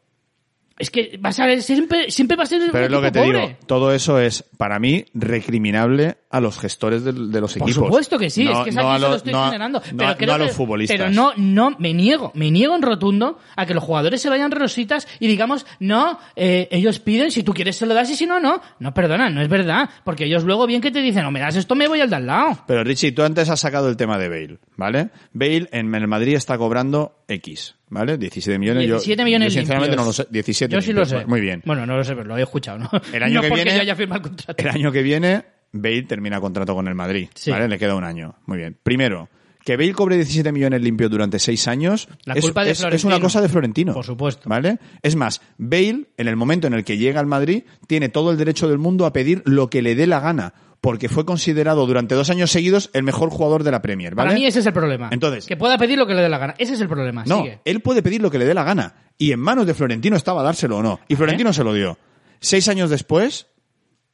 es 0.78 0.90
que 0.90 1.18
vas 1.20 1.38
a 1.40 1.46
ver, 1.46 1.62
siempre, 1.62 2.10
siempre 2.10 2.36
va 2.36 2.44
a 2.44 2.46
ser 2.46 2.62
pero 2.72 2.84
es 2.86 2.90
lo 2.90 3.02
que 3.02 3.10
te 3.10 3.20
pobre. 3.20 3.40
digo, 3.40 3.56
todo 3.66 3.92
eso 3.92 4.18
es, 4.18 4.44
para 4.56 4.78
mí, 4.78 5.04
recriminable 5.14 6.18
a 6.30 6.40
los 6.40 6.58
gestores 6.58 7.04
de, 7.04 7.12
los 7.12 7.54
Por 7.54 7.68
equipos. 7.68 7.74
supuesto 7.86 8.18
que 8.18 8.30
sí, 8.30 8.44
No- 8.44 8.52
es 8.52 8.58
que 8.64 8.70
es 8.70 8.76
no 8.76 8.92
aquí 8.92 9.04
a 9.04 9.08
lo 9.08 9.14
estoy 9.16 9.32
no 9.32 9.44
generando. 9.46 9.82
pero 9.96 10.08
a- 10.10 10.16
creo 10.16 10.34
que- 10.34 10.44
los 10.44 10.52
futbolistas. 10.52 10.96
Pero 10.98 11.10
no, 11.10 11.32
no, 11.36 11.74
me 11.78 11.94
niego, 11.94 12.32
me 12.34 12.50
niego 12.50 12.74
en 12.74 12.82
rotundo 12.82 13.38
a 13.56 13.66
que 13.66 13.74
los 13.74 13.82
jugadores 13.82 14.20
se 14.20 14.28
vayan 14.28 14.50
rositas 14.50 15.08
y 15.20 15.26
digamos, 15.26 15.66
no, 15.80 16.18
eh, 16.36 16.68
ellos 16.70 16.98
piden, 17.00 17.30
si 17.30 17.42
tú 17.42 17.52
quieres 17.54 17.76
se 17.76 17.86
lo 17.86 17.94
das 17.94 18.10
y 18.10 18.14
si 18.16 18.26
no, 18.26 18.40
no. 18.40 18.60
No, 18.78 18.92
perdona, 18.94 19.30
no 19.30 19.40
es 19.40 19.48
verdad. 19.48 19.88
Porque 20.04 20.24
ellos 20.24 20.44
luego 20.44 20.66
bien 20.66 20.80
que 20.80 20.90
te 20.90 21.00
dicen, 21.00 21.22
no 21.22 21.30
me 21.30 21.40
das 21.40 21.56
esto, 21.56 21.74
me 21.74 21.88
voy 21.88 22.00
al 22.00 22.10
de 22.10 22.16
al 22.16 22.26
lado. 22.26 22.58
Pero 22.66 22.84
Richie, 22.84 23.12
tú 23.12 23.22
antes 23.22 23.48
has 23.48 23.60
sacado 23.60 23.88
el 23.88 23.96
tema 23.96 24.18
de 24.18 24.28
Bale, 24.28 24.58
¿vale? 24.76 25.10
Bale 25.32 25.68
en 25.72 25.94
el 25.94 26.06
Madrid 26.08 26.34
está 26.34 26.58
cobrando 26.58 27.24
X, 27.28 27.74
¿vale? 27.90 28.18
17 28.18 28.58
millones. 28.58 28.84
Yo- 28.86 28.94
17 28.96 29.24
millones 29.24 29.54
Yo, 29.54 29.60
sinceramente 29.60 29.96
limpios. 29.96 30.04
no 30.04 30.08
lo 30.08 30.12
sé. 30.12 30.26
17 30.30 30.74
Yo 30.74 30.80
sí 30.82 30.92
lo 30.92 31.04
sé. 31.06 31.26
Muy 31.26 31.40
bien. 31.40 31.62
Bueno, 31.64 31.86
no 31.86 31.96
lo 31.96 32.04
sé, 32.04 32.14
pero 32.14 32.26
lo 32.28 32.36
he 32.36 32.42
escuchado, 32.42 32.78
¿no? 32.78 32.90
El 33.12 33.22
año 33.22 33.34
no 33.36 33.40
que 33.42 33.48
porque 33.48 33.64
viene- 33.64 33.76
yo 33.78 33.82
haya 33.82 33.96
firmado 33.96 34.18
el 34.22 34.28
contrato. 34.28 34.62
El 34.62 34.68
año 34.70 34.92
que 34.92 35.02
viene, 35.02 35.44
Bale 35.72 36.02
termina 36.04 36.40
contrato 36.40 36.74
con 36.74 36.88
el 36.88 36.94
Madrid, 36.94 37.28
Sí. 37.34 37.50
¿vale? 37.50 37.68
Le 37.68 37.78
queda 37.78 37.94
un 37.94 38.04
año. 38.04 38.36
Muy 38.46 38.58
bien. 38.58 38.76
Primero, 38.82 39.28
que 39.64 39.76
Bale 39.76 39.92
cobre 39.92 40.16
17 40.16 40.50
millones 40.50 40.80
limpios 40.80 41.10
durante 41.10 41.38
6 41.38 41.68
años 41.68 42.08
La 42.24 42.34
es, 42.34 42.40
culpa 42.42 42.64
de 42.64 42.70
es- 42.70 42.82
es 42.82 43.04
una 43.04 43.20
cosa 43.20 43.42
de 43.42 43.48
Florentino. 43.50 43.92
Por 43.92 44.04
supuesto. 44.04 44.48
¿Vale? 44.48 44.78
Es 45.02 45.14
más, 45.16 45.42
Bale, 45.58 46.06
en 46.16 46.28
el 46.28 46.36
momento 46.36 46.66
en 46.68 46.74
el 46.74 46.84
que 46.84 46.96
llega 46.96 47.20
al 47.20 47.26
Madrid, 47.26 47.64
tiene 47.86 48.08
todo 48.08 48.30
el 48.30 48.38
derecho 48.38 48.68
del 48.68 48.78
mundo 48.78 49.04
a 49.04 49.12
pedir 49.12 49.42
lo 49.44 49.68
que 49.68 49.82
le 49.82 49.94
dé 49.94 50.06
la 50.06 50.20
gana, 50.20 50.54
porque 50.80 51.08
fue 51.08 51.24
considerado 51.24 51.86
durante 51.86 52.14
dos 52.14 52.30
años 52.30 52.50
seguidos 52.50 52.90
el 52.92 53.02
mejor 53.02 53.30
jugador 53.30 53.64
de 53.64 53.70
la 53.70 53.82
Premier, 53.82 54.14
¿vale? 54.14 54.28
Para 54.28 54.38
mí 54.38 54.46
ese 54.46 54.60
es 54.60 54.66
el 54.66 54.72
problema. 54.72 55.08
Entonces- 55.12 55.46
que 55.46 55.56
pueda 55.56 55.76
pedir 55.78 55.98
lo 55.98 56.06
que 56.06 56.14
le 56.14 56.22
dé 56.22 56.28
la 56.28 56.38
gana. 56.38 56.54
Ese 56.58 56.74
es 56.74 56.80
el 56.80 56.88
problema. 56.88 57.24
No, 57.26 57.42
Sigue. 57.42 57.60
él 57.64 57.80
puede 57.80 58.02
pedir 58.02 58.22
lo 58.22 58.30
que 58.30 58.38
le 58.38 58.44
dé 58.44 58.54
la 58.54 58.64
gana. 58.64 58.94
Y 59.18 59.32
en 59.32 59.40
manos 59.40 59.66
de 59.66 59.74
Florentino 59.74 60.16
estaba 60.16 60.42
dárselo 60.42 60.78
o 60.78 60.82
no. 60.82 61.00
Y 61.08 61.16
Florentino 61.16 61.52
se 61.52 61.64
lo 61.64 61.72
dio. 61.74 61.98
Seis 62.40 62.68
años 62.68 62.90
después, 62.90 63.48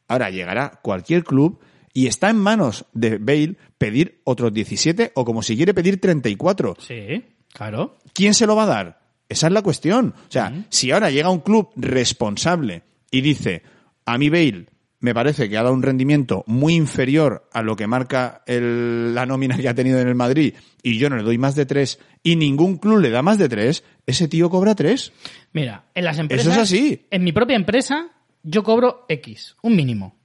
ahora 0.09 0.31
llegará 0.31 0.81
cualquier 0.82 1.24
club 1.24 1.61
y 1.93 2.07
está 2.07 2.31
en 2.31 2.36
manos 2.36 2.86
de 2.95 3.19
Bale 3.19 3.57
pedir 3.77 4.20
otros 4.24 4.53
17 4.53 5.12
o 5.15 5.24
como 5.27 5.43
si 5.43 5.57
quiere 5.57 5.74
pedir 5.74 6.01
34. 6.01 6.77
Sí, 6.81 7.23
claro. 7.53 7.99
¿Quién 8.15 8.32
se 8.32 8.47
lo 8.47 8.57
va 8.57 8.62
a 8.62 8.66
dar? 8.66 9.01
Esa 9.28 9.49
es 9.49 9.53
la 9.53 9.62
cuestión. 9.62 10.15
O 10.28 10.31
sea, 10.32 10.65
si 10.70 10.91
ahora 10.91 11.11
llega 11.11 11.28
un 11.31 11.41
club 11.41 11.70
responsable 11.77 12.82
y 13.11 13.20
dice, 13.20 13.62
a 14.07 14.16
mí 14.19 14.31
Bale 14.31 14.66
me 15.05 15.12
parece 15.12 15.51
que 15.51 15.59
ha 15.59 15.62
dado 15.62 15.74
un 15.74 15.82
rendimiento 15.82 16.44
muy 16.47 16.74
inferior 16.74 17.47
a 17.52 17.60
lo 17.62 17.76
que 17.76 17.86
marca 17.86 18.43
el- 18.47 19.14
la 19.14 19.26
nómina 19.26 19.59
que 19.59 19.68
ha 19.68 19.74
tenido 19.74 20.01
en 20.01 20.09
el 20.09 20.14
Madrid 20.14 20.55
y 20.82 20.97
yo 20.98 21.10
no 21.10 21.16
le 21.16 21.22
doy 21.22 21.36
más 21.36 21.55
de 21.55 21.66
tres 21.66 22.01
y 22.22 22.36
ningún 22.36 22.78
club 22.78 23.01
le 23.01 23.10
da 23.10 23.20
más 23.20 23.36
de 23.36 23.51
tres, 23.51 23.85
ese 24.06 24.28
tío 24.28 24.48
cobra 24.48 24.74
tres. 24.74 25.12
Mira, 25.52 25.85
en 25.94 26.05
las 26.05 26.18
empresas. 26.18 26.47
Eso 26.47 26.55
es 26.55 26.59
así. 26.62 27.06
En 27.10 27.22
mi 27.22 27.32
propia 27.32 27.55
empresa, 27.55 28.09
yo 28.43 28.62
cobro 28.62 29.05
X, 29.10 29.56
un 29.62 29.76
mínimo. 29.76 30.16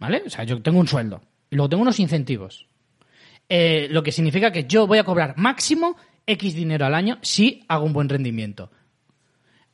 ¿Vale? 0.00 0.22
O 0.26 0.30
sea, 0.30 0.42
yo 0.44 0.60
tengo 0.60 0.80
un 0.80 0.88
sueldo. 0.88 1.20
Y 1.48 1.54
luego 1.56 1.68
tengo 1.68 1.82
unos 1.82 2.00
incentivos. 2.00 2.66
Eh, 3.48 3.86
lo 3.90 4.02
que 4.02 4.10
significa 4.12 4.50
que 4.50 4.64
yo 4.64 4.88
voy 4.88 4.98
a 4.98 5.04
cobrar 5.04 5.34
máximo 5.36 5.96
X 6.26 6.54
dinero 6.54 6.84
al 6.86 6.94
año 6.94 7.18
si 7.22 7.62
hago 7.68 7.84
un 7.84 7.92
buen 7.92 8.08
rendimiento. 8.08 8.72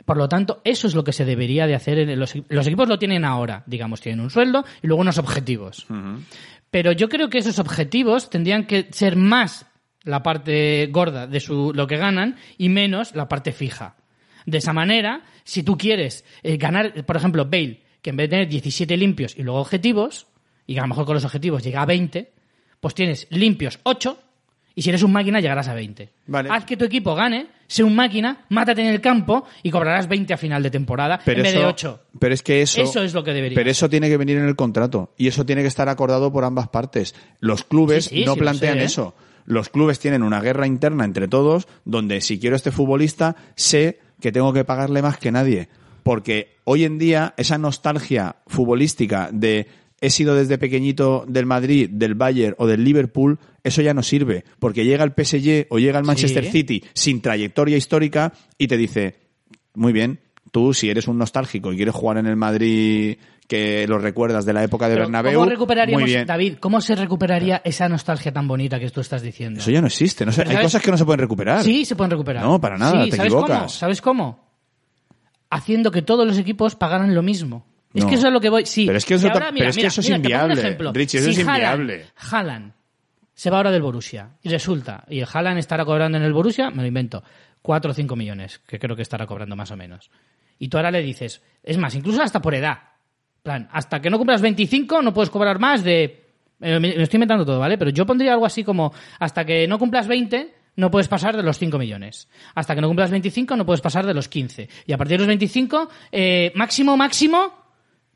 Por 0.07 0.17
lo 0.17 0.29
tanto, 0.29 0.63
eso 0.65 0.87
es 0.87 0.95
lo 0.95 1.05
que 1.05 1.13
se 1.13 1.25
debería 1.25 1.67
de 1.67 1.75
hacer. 1.75 1.99
En 1.99 2.19
los, 2.19 2.35
los 2.49 2.67
equipos 2.67 2.89
lo 2.89 2.99
tienen 2.99 3.25
ahora, 3.25 3.65
digamos, 3.67 4.01
tienen 4.01 4.21
un 4.21 4.31
sueldo 4.31 4.65
y 4.81 4.87
luego 4.87 5.03
unos 5.03 5.19
objetivos. 5.19 5.87
Pero 6.71 6.93
yo 6.93 7.09
creo 7.09 7.29
que 7.29 7.39
esos 7.39 7.59
objetivos 7.59 8.31
tendrían 8.31 8.67
que 8.67 8.89
ser 8.93 9.17
más 9.17 9.67
la 10.05 10.23
parte 10.23 10.87
gorda 10.93 11.27
de 11.27 11.41
su, 11.41 11.73
lo 11.75 11.89
que 11.89 11.97
ganan 11.97 12.37
y 12.57 12.69
menos 12.69 13.17
la 13.17 13.29
parte 13.29 13.53
fija. 13.53 13.97
De 14.47 14.59
esa 14.59 14.73
manera, 14.73 15.25
si 15.43 15.65
tú 15.65 15.77
quieres 15.77 16.25
eh, 16.45 16.57
ganar, 16.57 17.05
por 17.05 17.17
ejemplo, 17.17 17.45
Bale, 17.45 17.83
que 18.01 18.11
en 18.11 18.17
vez 18.17 18.31
de 18.31 18.37
tener 18.37 18.49
17 18.49 18.97
limpios 18.97 19.37
y 19.37 19.43
luego 19.43 19.59
objetivos, 19.59 20.29
y 20.69 20.79
a 20.79 20.83
lo 20.83 20.89
mejor 20.89 21.05
con 21.05 21.15
los 21.15 21.25
objetivos 21.25 21.65
llega 21.65 21.83
a 21.83 21.87
20, 21.87 22.33
pues 22.79 22.95
tienes 22.95 23.27
limpios 23.31 23.81
8 23.83 24.17
y 24.77 24.83
si 24.83 24.91
eres 24.91 25.03
un 25.03 25.11
máquina 25.11 25.41
llegarás 25.41 25.67
a 25.67 25.75
20. 25.75 26.11
Vale. 26.29 26.49
Haz 26.53 26.65
que 26.65 26.77
tu 26.77 26.85
equipo 26.85 27.17
gane, 27.17 27.49
sé 27.67 27.85
un 27.85 27.95
máquina, 27.95 28.45
mátate 28.49 28.83
en 28.83 28.89
el 28.89 29.01
campo 29.01 29.45
y 29.63 29.71
cobrarás 29.71 30.09
20 30.09 30.35
a 30.35 30.37
final 30.37 30.63
de 30.63 30.71
temporada 30.71 31.21
Pero 31.25 31.39
en 31.39 31.43
vez 31.45 31.53
eso, 31.53 31.61
de 31.61 31.67
8. 31.67 32.01
Pero 32.19 32.35
es 32.35 32.43
que 32.43 32.63
eso, 32.63 32.81
Eso 32.81 33.03
es 33.03 33.15
lo 33.15 33.25
que 33.25 33.33
debería. 33.33 33.57
Pero 33.57 33.71
eso 33.71 33.89
tiene 33.89 34.09
que 34.09 34.17
venir 34.17 34.39
en 34.39 34.47
el 34.47 34.57
contrato 34.57 35.13
y 35.17 35.29
eso 35.29 35.45
tiene 35.47 35.63
que 35.63 35.69
estar 35.69 35.89
acordado 35.89 36.33
por 36.33 36.45
ambas 36.45 36.69
partes. 36.69 37.15
Los 37.41 37.65
clubes 37.65 38.07
Sí, 38.07 38.19
sí, 38.19 38.25
no 38.25 38.35
sí, 38.35 38.41
plantean 38.41 38.75
sé, 38.77 38.83
¿eh? 38.83 38.87
eso. 38.87 39.15
Los 39.45 39.69
clubes 39.69 39.99
tienen 39.99 40.23
una 40.23 40.41
guerra 40.41 40.67
interna 40.67 41.05
entre 41.05 41.29
todos 41.29 41.69
donde 41.85 42.21
si 42.21 42.39
quiero 42.39 42.57
este 42.57 42.73
futbolista 42.73 43.37
sé 43.55 44.01
que 44.21 44.33
tengo 44.33 44.53
que 44.53 44.65
pagarle 44.65 45.03
más 45.03 45.19
que 45.19 45.31
nadie. 45.31 45.69
Porque 46.03 46.57
hoy 46.65 46.85
en 46.85 46.99
día 46.99 47.35
esa 47.37 47.59
nostalgia 47.59 48.37
futbolística 48.47 49.29
de 49.33 49.67
he 50.01 50.11
sido 50.11 50.35
desde 50.35 50.59
pequeñito 50.59 51.25
del 51.27 51.47
Madrid, 51.47 51.89
del 51.91 52.15
Bayern 52.15 52.55
o 52.59 52.67
del 52.67 52.85
Liverpool, 52.85 53.39
eso 53.65 53.81
ya 53.83 53.95
no 53.95 54.03
sirve. 54.03 54.45
Porque 54.59 54.85
llega 54.85 55.05
el 55.05 55.13
PSG 55.13 55.67
o 55.71 55.79
llega 55.79 55.99
el 55.99 56.05
Manchester 56.05 56.45
Sí. 56.45 56.51
City 56.51 56.85
sin 56.95 57.21
trayectoria 57.23 57.77
histórica 57.77 58.33
y 58.59 58.69
te 58.69 58.77
dice, 58.77 59.17
muy 59.75 59.93
bien, 59.93 60.21
tú 60.53 60.75
si 60.75 60.91
eres 60.91 61.09
un 61.09 61.19
nostálgico 61.19 61.73
y 61.73 61.77
quieres 61.77 61.95
jugar 61.95 62.19
en 62.19 62.27
el 62.27 62.37
Madrid 62.37 63.17
que 63.49 63.87
lo 63.87 63.99
recuerdas 63.99 64.45
de 64.45 64.53
la 64.53 64.65
época 64.65 64.89
de 64.89 64.95
Pero 64.97 65.05
Bernabéu. 65.07 65.39
¿Cómo 65.39 65.51
recuperaríamos, 65.51 66.03
Muy 66.03 66.11
bien. 66.11 66.27
David, 66.27 66.55
cómo 66.59 66.81
se 66.81 66.97
recuperaría 66.97 67.63
esa 67.65 67.89
nostalgia 67.89 68.33
tan 68.33 68.49
bonita 68.49 68.81
que 68.81 68.91
tú 68.91 69.01
estás 69.01 69.23
diciendo? 69.23 69.61
Eso 69.61 69.71
ya 69.71 69.81
no 69.81 69.87
existe. 69.87 70.27
No 70.27 70.33
sé, 70.33 70.43
hay 70.43 70.49
¿sabes? 70.49 70.63
cosas 70.65 70.83
que 70.83 70.91
no 70.91 70.99
se 70.99 71.05
pueden 71.05 71.21
recuperar. 71.21 71.63
Sí, 71.63 71.85
se 71.85 71.95
pueden 71.95 72.11
recuperar. 72.11 72.43
No, 72.45 72.61
para 72.61 72.77
nada, 72.77 73.05
Sí, 73.05 73.11
te 73.11 73.17
¿sabes 73.17 73.33
cómo? 73.33 73.45
equivocas. 73.47 73.73
¿Sabes 73.73 74.03
cómo? 74.03 74.47
Haciendo 75.49 75.91
que 75.93 76.03
todos 76.03 76.27
los 76.27 76.39
equipos 76.39 76.75
pagaran 76.75 77.15
lo 77.15 77.23
mismo. 77.23 77.65
Es 77.97 78.05
No. 78.05 78.09
que 78.11 78.15
eso 78.17 78.27
es 78.29 78.33
lo 78.33 78.41
que 78.41 78.49
voy. 78.51 78.67
Sí. 78.67 78.87
Pero 78.87 78.99
es 78.99 79.05
que 79.05 79.15
eso 79.15 79.27
ahora, 79.29 79.41
pero 79.47 79.53
mira, 79.55 79.69
es 79.71 79.77
que 79.77 79.81
mira, 79.81 79.89
eso 79.89 80.01
es 80.01 80.07
mira, 80.07 80.17
un 80.19 80.23
inviable. 80.25 80.61
ejemplo. 80.61 80.93
Richie, 80.93 81.19
eso 81.19 81.27
Si 81.33 81.41
es 81.41 81.47
inviable. 81.47 82.07
Haaland 82.31 82.73
se 83.35 83.51
va 83.51 83.57
ahora 83.59 83.71
del 83.71 83.83
Borussia 83.83 84.31
y 84.43 84.49
resulta, 84.49 85.05
y 85.09 85.21
el 85.21 85.27
Haaland 85.33 85.59
estará 85.59 85.85
cobrando 85.85 86.17
en 86.19 86.25
el 86.25 86.33
Borussia, 86.33 86.71
me 86.71 86.83
lo 86.83 86.89
invento, 86.89 87.23
4 87.63 87.91
o 87.91 87.95
5 87.95 88.17
millones, 88.17 88.61
que 88.67 88.79
creo 88.79 88.95
que 88.97 89.03
estará 89.03 89.27
cobrando 89.27 89.57
más 89.57 89.71
o 89.71 89.77
menos. 89.77 90.11
Y 90.59 90.69
tú 90.69 90.77
ahora 90.79 90.91
le 90.91 91.03
dices, 91.03 91.43
es 91.63 91.77
más, 91.79 91.95
incluso 91.95 92.23
hasta 92.23 92.41
por 92.41 92.55
edad. 92.55 92.79
plan, 93.43 93.69
hasta 93.73 94.01
que 94.01 94.09
no 94.11 94.19
cumplas 94.19 94.41
25 94.41 95.03
no 95.03 95.13
puedes 95.15 95.31
cobrar 95.31 95.59
más 95.59 95.85
de... 95.85 96.03
eh, 96.61 96.81
Me 96.81 96.81
me 96.81 97.03
estoy 97.03 97.19
inventando 97.19 97.45
todo, 97.45 97.59
¿vale? 97.61 97.77
Pero 97.79 97.91
yo 97.91 98.05
pondría 98.07 98.33
algo 98.33 98.47
así 98.47 98.65
como, 98.65 98.93
hasta 99.19 99.45
que 99.45 99.67
no 99.69 99.79
cumplas 99.79 100.09
20 100.09 100.55
no 100.77 100.91
puedes 100.91 101.09
pasar 101.09 101.37
de 101.37 101.43
los 101.43 101.59
5 101.59 101.79
millones. 101.79 102.29
Hasta 102.55 102.75
que 102.75 102.81
no 102.81 102.89
cumplas 102.89 103.11
25 103.11 103.57
no 103.57 103.65
puedes 103.67 103.81
pasar 103.81 104.05
de 104.07 104.13
los 104.15 104.29
15. 104.29 104.69
Y 104.87 104.93
a 104.93 104.99
partir 104.99 105.15
de 105.17 105.19
los 105.21 105.29
25, 105.29 105.89
eh, 106.13 106.53
máximo, 106.55 106.97
máximo, 106.97 107.66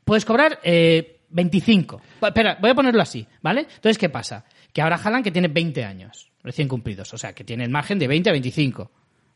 puedes 0.03 0.25
cobrar 0.25 0.59
eh, 0.63 1.21
25. 1.29 2.01
Pa- 2.19 2.27
Espera, 2.29 2.57
voy 2.61 2.71
a 2.71 2.75
ponerlo 2.75 3.01
así, 3.01 3.25
¿vale? 3.41 3.61
Entonces, 3.61 3.97
¿qué 3.97 4.09
pasa? 4.09 4.45
Que 4.73 4.81
ahora 4.81 4.95
Haaland 4.97 5.23
que 5.23 5.31
tiene 5.31 5.47
20 5.47 5.83
años, 5.83 6.31
recién 6.43 6.67
cumplidos, 6.67 7.13
o 7.13 7.17
sea, 7.17 7.33
que 7.33 7.43
tiene 7.43 7.63
el 7.63 7.69
margen 7.69 7.99
de 7.99 8.07
20 8.07 8.29
a 8.29 8.33
25 8.33 8.91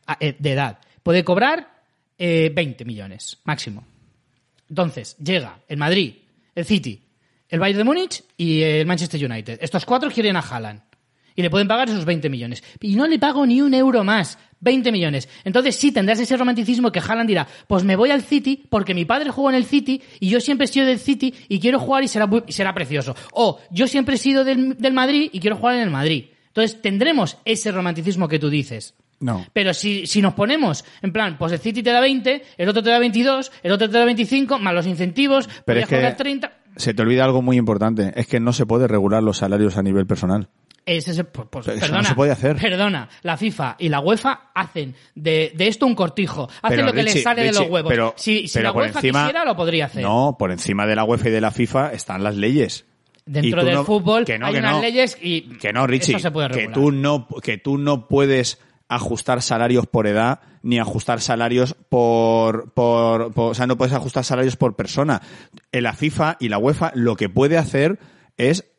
a- 0.06 0.16
eh, 0.20 0.36
de 0.38 0.52
edad, 0.52 0.78
puede 1.02 1.24
cobrar 1.24 1.82
eh, 2.18 2.50
20 2.54 2.84
millones, 2.84 3.38
máximo. 3.44 3.84
Entonces, 4.68 5.16
llega 5.18 5.60
el 5.68 5.76
Madrid, 5.76 6.14
el 6.54 6.64
City, 6.64 7.02
el 7.48 7.60
Bayern 7.60 7.78
de 7.78 7.84
Múnich 7.84 8.24
y 8.36 8.62
el 8.62 8.86
Manchester 8.86 9.24
United. 9.30 9.58
Estos 9.62 9.84
cuatro 9.84 10.10
quieren 10.10 10.36
a 10.36 10.40
Haaland. 10.40 10.82
Y 11.38 11.42
le 11.42 11.50
pueden 11.50 11.68
pagar 11.68 11.88
esos 11.88 12.06
20 12.06 12.30
millones. 12.30 12.64
Y 12.80 12.96
no 12.96 13.06
le 13.06 13.18
pago 13.18 13.44
ni 13.46 13.60
un 13.60 13.74
euro 13.74 14.02
más. 14.02 14.38
20 14.60 14.92
millones. 14.92 15.28
Entonces 15.44 15.76
sí 15.76 15.92
tendrás 15.92 16.18
ese 16.20 16.36
romanticismo 16.36 16.90
que 16.92 17.00
Haaland 17.00 17.28
dirá, 17.28 17.46
pues 17.66 17.84
me 17.84 17.96
voy 17.96 18.10
al 18.10 18.22
City 18.22 18.64
porque 18.68 18.94
mi 18.94 19.04
padre 19.04 19.30
jugó 19.30 19.50
en 19.50 19.56
el 19.56 19.64
City 19.64 20.02
y 20.20 20.28
yo 20.28 20.40
siempre 20.40 20.64
he 20.64 20.68
sido 20.68 20.86
del 20.86 20.98
City 20.98 21.34
y 21.48 21.60
quiero 21.60 21.78
jugar 21.78 22.04
y 22.04 22.08
será, 22.08 22.28
y 22.46 22.52
será 22.52 22.74
precioso. 22.74 23.14
O 23.32 23.58
yo 23.70 23.86
siempre 23.86 24.14
he 24.16 24.18
sido 24.18 24.44
del, 24.44 24.76
del 24.78 24.92
Madrid 24.92 25.30
y 25.32 25.40
quiero 25.40 25.56
jugar 25.56 25.76
en 25.76 25.82
el 25.82 25.90
Madrid. 25.90 26.26
Entonces 26.48 26.80
tendremos 26.80 27.36
ese 27.44 27.70
romanticismo 27.70 28.28
que 28.28 28.38
tú 28.38 28.48
dices. 28.48 28.94
No. 29.20 29.46
Pero 29.52 29.72
si, 29.72 30.06
si 30.06 30.20
nos 30.20 30.34
ponemos, 30.34 30.84
en 31.02 31.12
plan, 31.12 31.38
pues 31.38 31.52
el 31.52 31.58
City 31.58 31.82
te 31.82 31.90
da 31.90 32.00
20, 32.00 32.42
el 32.58 32.68
otro 32.68 32.82
te 32.82 32.90
da 32.90 32.98
22, 32.98 33.50
el 33.62 33.72
otro 33.72 33.88
te 33.90 33.98
da 33.98 34.04
25, 34.04 34.58
más 34.58 34.74
los 34.74 34.86
incentivos, 34.86 35.46
Pero 35.46 35.64
podrías 35.64 35.84
es 35.84 35.88
que 35.88 35.96
cobrar 35.96 36.16
30. 36.16 36.52
se 36.76 36.92
te 36.94 37.02
olvida 37.02 37.24
algo 37.24 37.40
muy 37.40 37.56
importante. 37.56 38.12
Es 38.16 38.26
que 38.26 38.40
no 38.40 38.52
se 38.52 38.66
puede 38.66 38.86
regular 38.88 39.22
los 39.22 39.38
salarios 39.38 39.76
a 39.78 39.82
nivel 39.82 40.06
personal. 40.06 40.48
Es 40.86 41.08
ese- 41.08 41.24
pues, 41.24 41.48
pues, 41.50 41.66
Pero 41.66 41.78
eso 41.78 41.86
no 41.86 41.92
perdona, 41.94 42.08
se 42.08 42.14
puede 42.14 42.30
hacer. 42.32 42.56
Perdona, 42.56 43.08
la 43.22 43.36
FIFA 43.36 43.74
y 43.80 43.88
la 43.88 43.98
UEFA 44.00 44.50
hacen 44.54 44.94
de, 45.16 45.52
de 45.56 45.66
esto 45.66 45.84
un 45.84 45.96
cortijo. 45.96 46.44
Hacen 46.62 46.76
Pero, 46.76 46.84
lo 46.86 46.92
que 46.92 47.02
Richie, 47.02 47.14
les 47.14 47.22
sale 47.24 47.42
de 47.42 47.52
los 47.52 47.68
huevos. 47.68 47.90
Pero, 47.90 48.14
si 48.16 48.46
si 48.46 48.54
pero 48.58 48.68
la 48.70 48.72
UEFA 48.72 48.98
encima, 49.00 49.20
quisiera, 49.24 49.44
lo 49.44 49.56
podría 49.56 49.86
hacer. 49.86 50.02
No, 50.04 50.36
por 50.38 50.52
encima 50.52 50.86
de 50.86 50.94
la 50.94 51.02
UEFA 51.04 51.28
y 51.28 51.32
de 51.32 51.40
la 51.40 51.50
FIFA 51.50 51.92
están 51.92 52.22
las 52.22 52.36
leyes. 52.36 52.86
Dentro 53.24 53.64
del 53.64 53.74
no- 53.74 53.84
fútbol 53.84 54.24
que 54.24 54.38
no, 54.38 54.46
hay 54.46 54.52
que 54.52 54.58
unas 54.60 54.80
leyes 54.80 55.18
y 55.20 55.40
Que 55.58 55.72
no, 55.72 55.88
Richie. 55.88 56.12
eso 56.14 56.20
se 56.22 56.30
puede 56.30 56.50
que 56.50 56.68
tú 56.68 56.92
no, 56.92 57.26
que 57.42 57.58
tú 57.58 57.76
no 57.78 58.06
puedes 58.06 58.60
ajustar 58.88 59.42
salarios 59.42 59.88
por 59.88 60.06
edad 60.06 60.38
ni 60.62 60.78
ajustar 60.78 61.20
salarios 61.20 61.74
por, 61.88 62.70
por, 62.74 63.32
por- 63.34 63.50
o 63.50 63.54
sea, 63.54 63.66
no 63.66 63.76
puedes 63.76 63.92
ajustar 63.92 64.22
salarios 64.22 64.54
por 64.54 64.76
persona. 64.76 65.20
En 65.72 65.82
la 65.82 65.92
FIFA 65.94 66.36
y 66.38 66.48
la 66.48 66.58
UEFA 66.58 66.92
lo 66.94 67.16
que 67.16 67.28
puede 67.28 67.58
hacer 67.58 67.98
es 68.36 68.70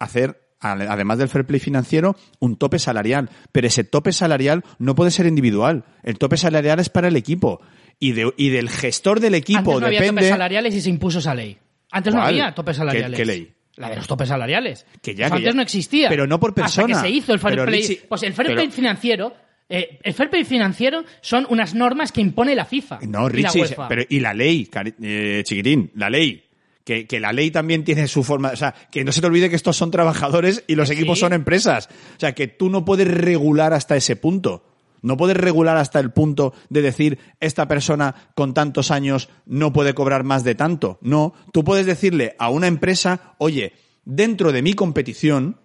hacer 0.00 0.40
además 0.72 1.18
del 1.18 1.28
fair 1.28 1.44
play 1.46 1.60
financiero, 1.60 2.16
un 2.40 2.56
tope 2.56 2.78
salarial. 2.78 3.30
Pero 3.52 3.66
ese 3.66 3.84
tope 3.84 4.12
salarial 4.12 4.64
no 4.78 4.94
puede 4.94 5.10
ser 5.10 5.26
individual. 5.26 5.84
El 6.02 6.18
tope 6.18 6.36
salarial 6.36 6.80
es 6.80 6.88
para 6.88 7.08
el 7.08 7.16
equipo. 7.16 7.60
Y, 8.00 8.12
de- 8.12 8.32
y 8.36 8.48
del 8.48 8.68
gestor 8.70 9.20
del 9.20 9.34
equipo 9.36 9.58
Antes 9.58 9.80
no 9.80 9.86
había 9.86 10.06
topes 10.08 10.28
salariales 10.28 10.74
y 10.74 10.80
se 10.80 10.90
impuso 10.90 11.20
esa 11.20 11.34
ley. 11.34 11.56
Antes 11.92 12.12
no 12.14 12.22
había 12.22 12.52
topes 12.54 12.74
¿Qué- 12.74 12.78
salariales. 12.78 13.16
qué 13.18 13.24
ley? 13.24 13.52
La 13.76 13.90
de 13.90 13.96
los 13.96 14.06
topes 14.06 14.28
salariales. 14.28 14.86
Que 15.02 15.14
ya, 15.14 15.26
que 15.28 15.32
antes 15.34 15.44
ya. 15.46 15.52
no 15.52 15.62
existía. 15.62 16.08
Pero 16.08 16.26
no 16.26 16.38
por 16.40 16.50
Hasta 16.50 16.62
persona. 16.62 16.86
que 17.02 17.08
se 17.08 17.10
hizo 17.10 17.32
el 17.32 17.38
fair 17.40 17.54
Pero, 17.54 17.66
play. 17.66 17.80
Richie, 17.80 18.02
pues 18.08 18.22
el 18.22 18.32
fair 18.32 18.46
pero- 18.48 18.56
play 18.60 18.70
financiero. 18.70 19.34
eh, 19.68 19.98
el 20.02 20.12
fair 20.14 20.28
play 20.30 20.44
financiero 20.44 21.04
son 21.22 21.46
unas 21.48 21.74
normas 21.74 22.12
que 22.12 22.20
impone 22.20 22.54
la 22.54 22.64
FIFA. 22.66 22.98
No, 23.08 23.20
y 23.30 23.42
la 23.42 23.48
Richie, 23.48 23.60
UEFA. 23.62 23.88
pero 23.88 24.02
y 24.08 24.20
la 24.20 24.34
ley, 24.34 24.68
eh, 25.02 25.42
chiquitín, 25.44 25.90
la 25.96 26.10
ley. 26.10 26.43
Que, 26.84 27.06
que 27.06 27.18
la 27.18 27.32
ley 27.32 27.50
también 27.50 27.82
tiene 27.82 28.06
su 28.08 28.22
forma, 28.22 28.50
o 28.50 28.56
sea, 28.56 28.74
que 28.90 29.04
no 29.04 29.12
se 29.12 29.22
te 29.22 29.26
olvide 29.26 29.48
que 29.48 29.56
estos 29.56 29.74
son 29.76 29.90
trabajadores 29.90 30.64
y 30.66 30.74
los 30.74 30.88
Sí. 30.88 30.94
equipos 30.94 31.18
son 31.18 31.32
empresas. 31.32 31.88
O 32.16 32.20
sea, 32.20 32.34
que 32.34 32.46
tú 32.46 32.68
no 32.68 32.84
puedes 32.84 33.08
regular 33.08 33.72
hasta 33.72 33.96
ese 33.96 34.16
punto. 34.16 34.64
No 35.00 35.16
puedes 35.16 35.36
regular 35.36 35.76
hasta 35.78 35.98
el 36.00 36.12
punto 36.12 36.52
de 36.70 36.82
decir, 36.82 37.18
esta 37.40 37.68
persona 37.68 38.14
con 38.34 38.52
tantos 38.54 38.90
años 38.90 39.28
no 39.46 39.72
puede 39.72 39.94
cobrar 39.94 40.24
más 40.24 40.44
de 40.44 40.54
tanto. 40.54 40.98
No, 41.02 41.34
tú 41.52 41.64
puedes 41.64 41.86
decirle 41.86 42.36
a 42.38 42.48
una 42.50 42.66
empresa, 42.66 43.34
oye, 43.38 43.72
dentro 44.04 44.52
de 44.52 44.62
mi 44.62 44.74
competición, 44.74 45.58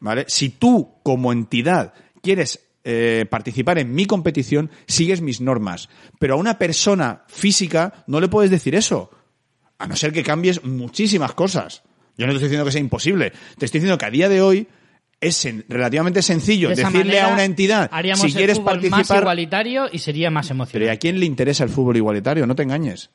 ¿vale? 0.00 0.24
Si 0.28 0.50
tú 0.50 0.94
como 1.02 1.32
entidad 1.32 1.94
quieres 2.22 2.60
eh, 2.84 3.24
participar 3.28 3.78
en 3.80 3.92
mi 3.94 4.06
competición, 4.06 4.70
sigues 4.86 5.20
mis 5.20 5.40
normas. 5.40 5.88
Pero 6.20 6.34
a 6.34 6.38
una 6.38 6.56
persona 6.58 7.24
física 7.26 8.04
no 8.06 8.20
le 8.20 8.28
puedes 8.28 8.50
decir 8.52 8.74
eso. 8.76 9.10
A 9.78 9.86
no 9.86 9.96
ser 9.96 10.12
que 10.12 10.22
cambies 10.22 10.64
muchísimas 10.64 11.32
cosas. 11.34 11.82
Yo 12.16 12.26
no 12.26 12.32
te 12.32 12.36
estoy 12.36 12.48
diciendo 12.48 12.64
que 12.64 12.72
sea 12.72 12.80
imposible. 12.80 13.32
Te 13.58 13.66
estoy 13.66 13.80
diciendo 13.80 13.98
que 13.98 14.06
a 14.06 14.10
día 14.10 14.28
de 14.28 14.40
hoy 14.40 14.66
es 15.20 15.48
relativamente 15.68 16.20
sencillo 16.22 16.68
De 16.68 16.74
decirle 16.76 17.20
a 17.20 17.28
una 17.28 17.44
entidad 17.44 17.88
haríamos 17.90 18.20
si 18.20 18.26
el 18.28 18.34
quieres 18.34 18.58
fútbol 18.58 18.76
más 18.82 18.90
participar. 18.90 19.22
igualitario 19.22 19.86
y 19.90 19.98
sería 19.98 20.30
más 20.30 20.46
Pero 20.48 20.54
¿y 20.54 20.60
emocionante. 20.62 20.90
a 20.90 20.96
quién 20.98 21.20
le 21.20 21.26
interesa 21.26 21.64
el 21.64 21.70
fútbol 21.70 21.96
igualitario? 21.96 22.46
No 22.46 22.54
te 22.54 22.62
engañes. 22.64 23.10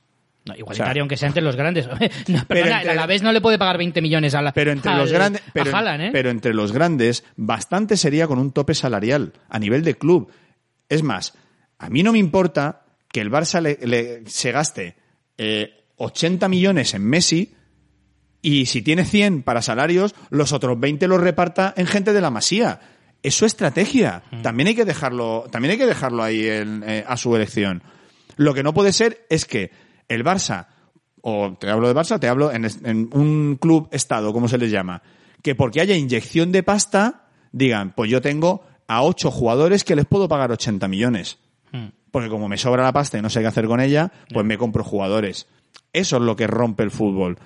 No, 0.45 0.55
igualitario, 0.55 0.91
O 0.91 0.93
sea, 0.95 1.01
aunque 1.01 1.17
sea 1.17 1.27
entre 1.27 1.43
los 1.43 1.55
grandes. 1.55 1.87
no, 2.27 2.45
perdona, 2.47 2.77
entre- 2.77 2.91
el 2.93 2.97
Alavés 2.97 3.21
no 3.21 3.31
le 3.31 3.41
puede 3.41 3.59
pagar 3.59 3.77
20 3.77 4.01
millones 4.01 4.33
a 4.33 4.41
la 4.41 4.51
Pero 4.51 4.71
entre 4.71 4.91
al- 4.91 4.97
los 4.99 5.11
grandes, 5.11 5.41
pero, 5.53 5.71
a 5.75 5.77
Haaland, 5.77 6.01
¿eh? 6.05 6.09
pero 6.11 6.31
entre 6.31 6.53
los 6.55 6.71
grandes, 6.71 7.23
bastante 7.35 7.95
sería 7.97 8.25
con 8.27 8.39
un 8.39 8.51
tope 8.51 8.73
salarial 8.73 9.33
a 9.49 9.59
nivel 9.59 9.83
de 9.83 9.95
club. 9.95 10.31
Es 10.89 11.03
más, 11.03 11.35
a 11.77 11.89
mí 11.89 12.01
no 12.01 12.11
me 12.11 12.17
importa 12.19 12.85
que 13.11 13.21
el 13.21 13.29
Barça 13.31 13.61
le- 13.61 13.77
le- 13.85 14.23
se 14.27 14.51
gaste 14.51 14.95
eh, 15.37 15.80
80 16.03 16.47
millones 16.49 16.93
en 16.93 17.03
Messi 17.05 17.53
y 18.41 18.65
si 18.65 18.81
tiene 18.81 19.05
100 19.05 19.43
para 19.43 19.61
salarios, 19.61 20.15
los 20.29 20.51
otros 20.51 20.79
20 20.79 21.07
los 21.07 21.21
reparta 21.21 21.73
en 21.77 21.85
gente 21.87 22.11
de 22.13 22.21
la 22.21 22.31
Masía. 22.31 22.79
Es 23.23 23.35
su 23.35 23.45
estrategia. 23.45 24.23
También 24.41 24.67
hay 24.67 24.75
que 24.75 24.85
dejarlo, 24.85 25.45
también 25.51 25.73
hay 25.73 25.77
que 25.77 25.85
dejarlo 25.85 26.23
ahí 26.23 26.47
en- 26.47 26.83
eh, 26.87 27.03
a 27.07 27.17
su 27.17 27.35
elección. 27.35 27.83
Lo 28.37 28.53
que 28.55 28.63
no 28.63 28.73
puede 28.73 28.93
ser 28.93 29.25
es 29.29 29.45
que 29.45 29.71
el 30.07 30.23
Barça, 30.23 30.67
o 31.21 31.55
te 31.59 31.69
hablo 31.69 31.87
de 31.87 31.93
Barça, 31.93 32.19
te 32.19 32.27
hablo 32.27 32.51
en, 32.51 32.65
un 33.13 33.57
club 33.61 33.87
estado, 33.91 34.33
como 34.33 34.47
se 34.47 34.57
les 34.57 34.71
llama, 34.71 35.03
que 35.43 35.53
porque 35.53 35.81
haya 35.81 35.95
inyección 35.95 36.51
de 36.51 36.63
pasta, 36.63 37.27
digan, 37.51 37.93
pues 37.95 38.09
yo 38.09 38.21
tengo 38.21 38.65
a 38.87 39.03
ocho 39.03 39.29
jugadores 39.29 39.83
que 39.83 39.95
les 39.95 40.05
puedo 40.05 40.27
pagar 40.27 40.51
80 40.51 40.87
millones. 40.87 41.37
Porque 42.09 42.27
como 42.27 42.49
me 42.49 42.57
sobra 42.57 42.83
la 42.83 42.91
pasta 42.91 43.17
y 43.17 43.21
no 43.21 43.29
sé 43.29 43.39
qué 43.41 43.47
hacer 43.47 43.67
con 43.67 43.79
ella, 43.79 44.11
pues 44.33 44.45
me 44.45 44.57
compro 44.57 44.83
jugadores. 44.83 45.47
Eso 45.93 46.17
es 46.17 46.21
lo 46.23 46.35
que 46.35 46.47
rompe 46.47 46.83
el 46.83 46.91
fútbol. 46.91 47.37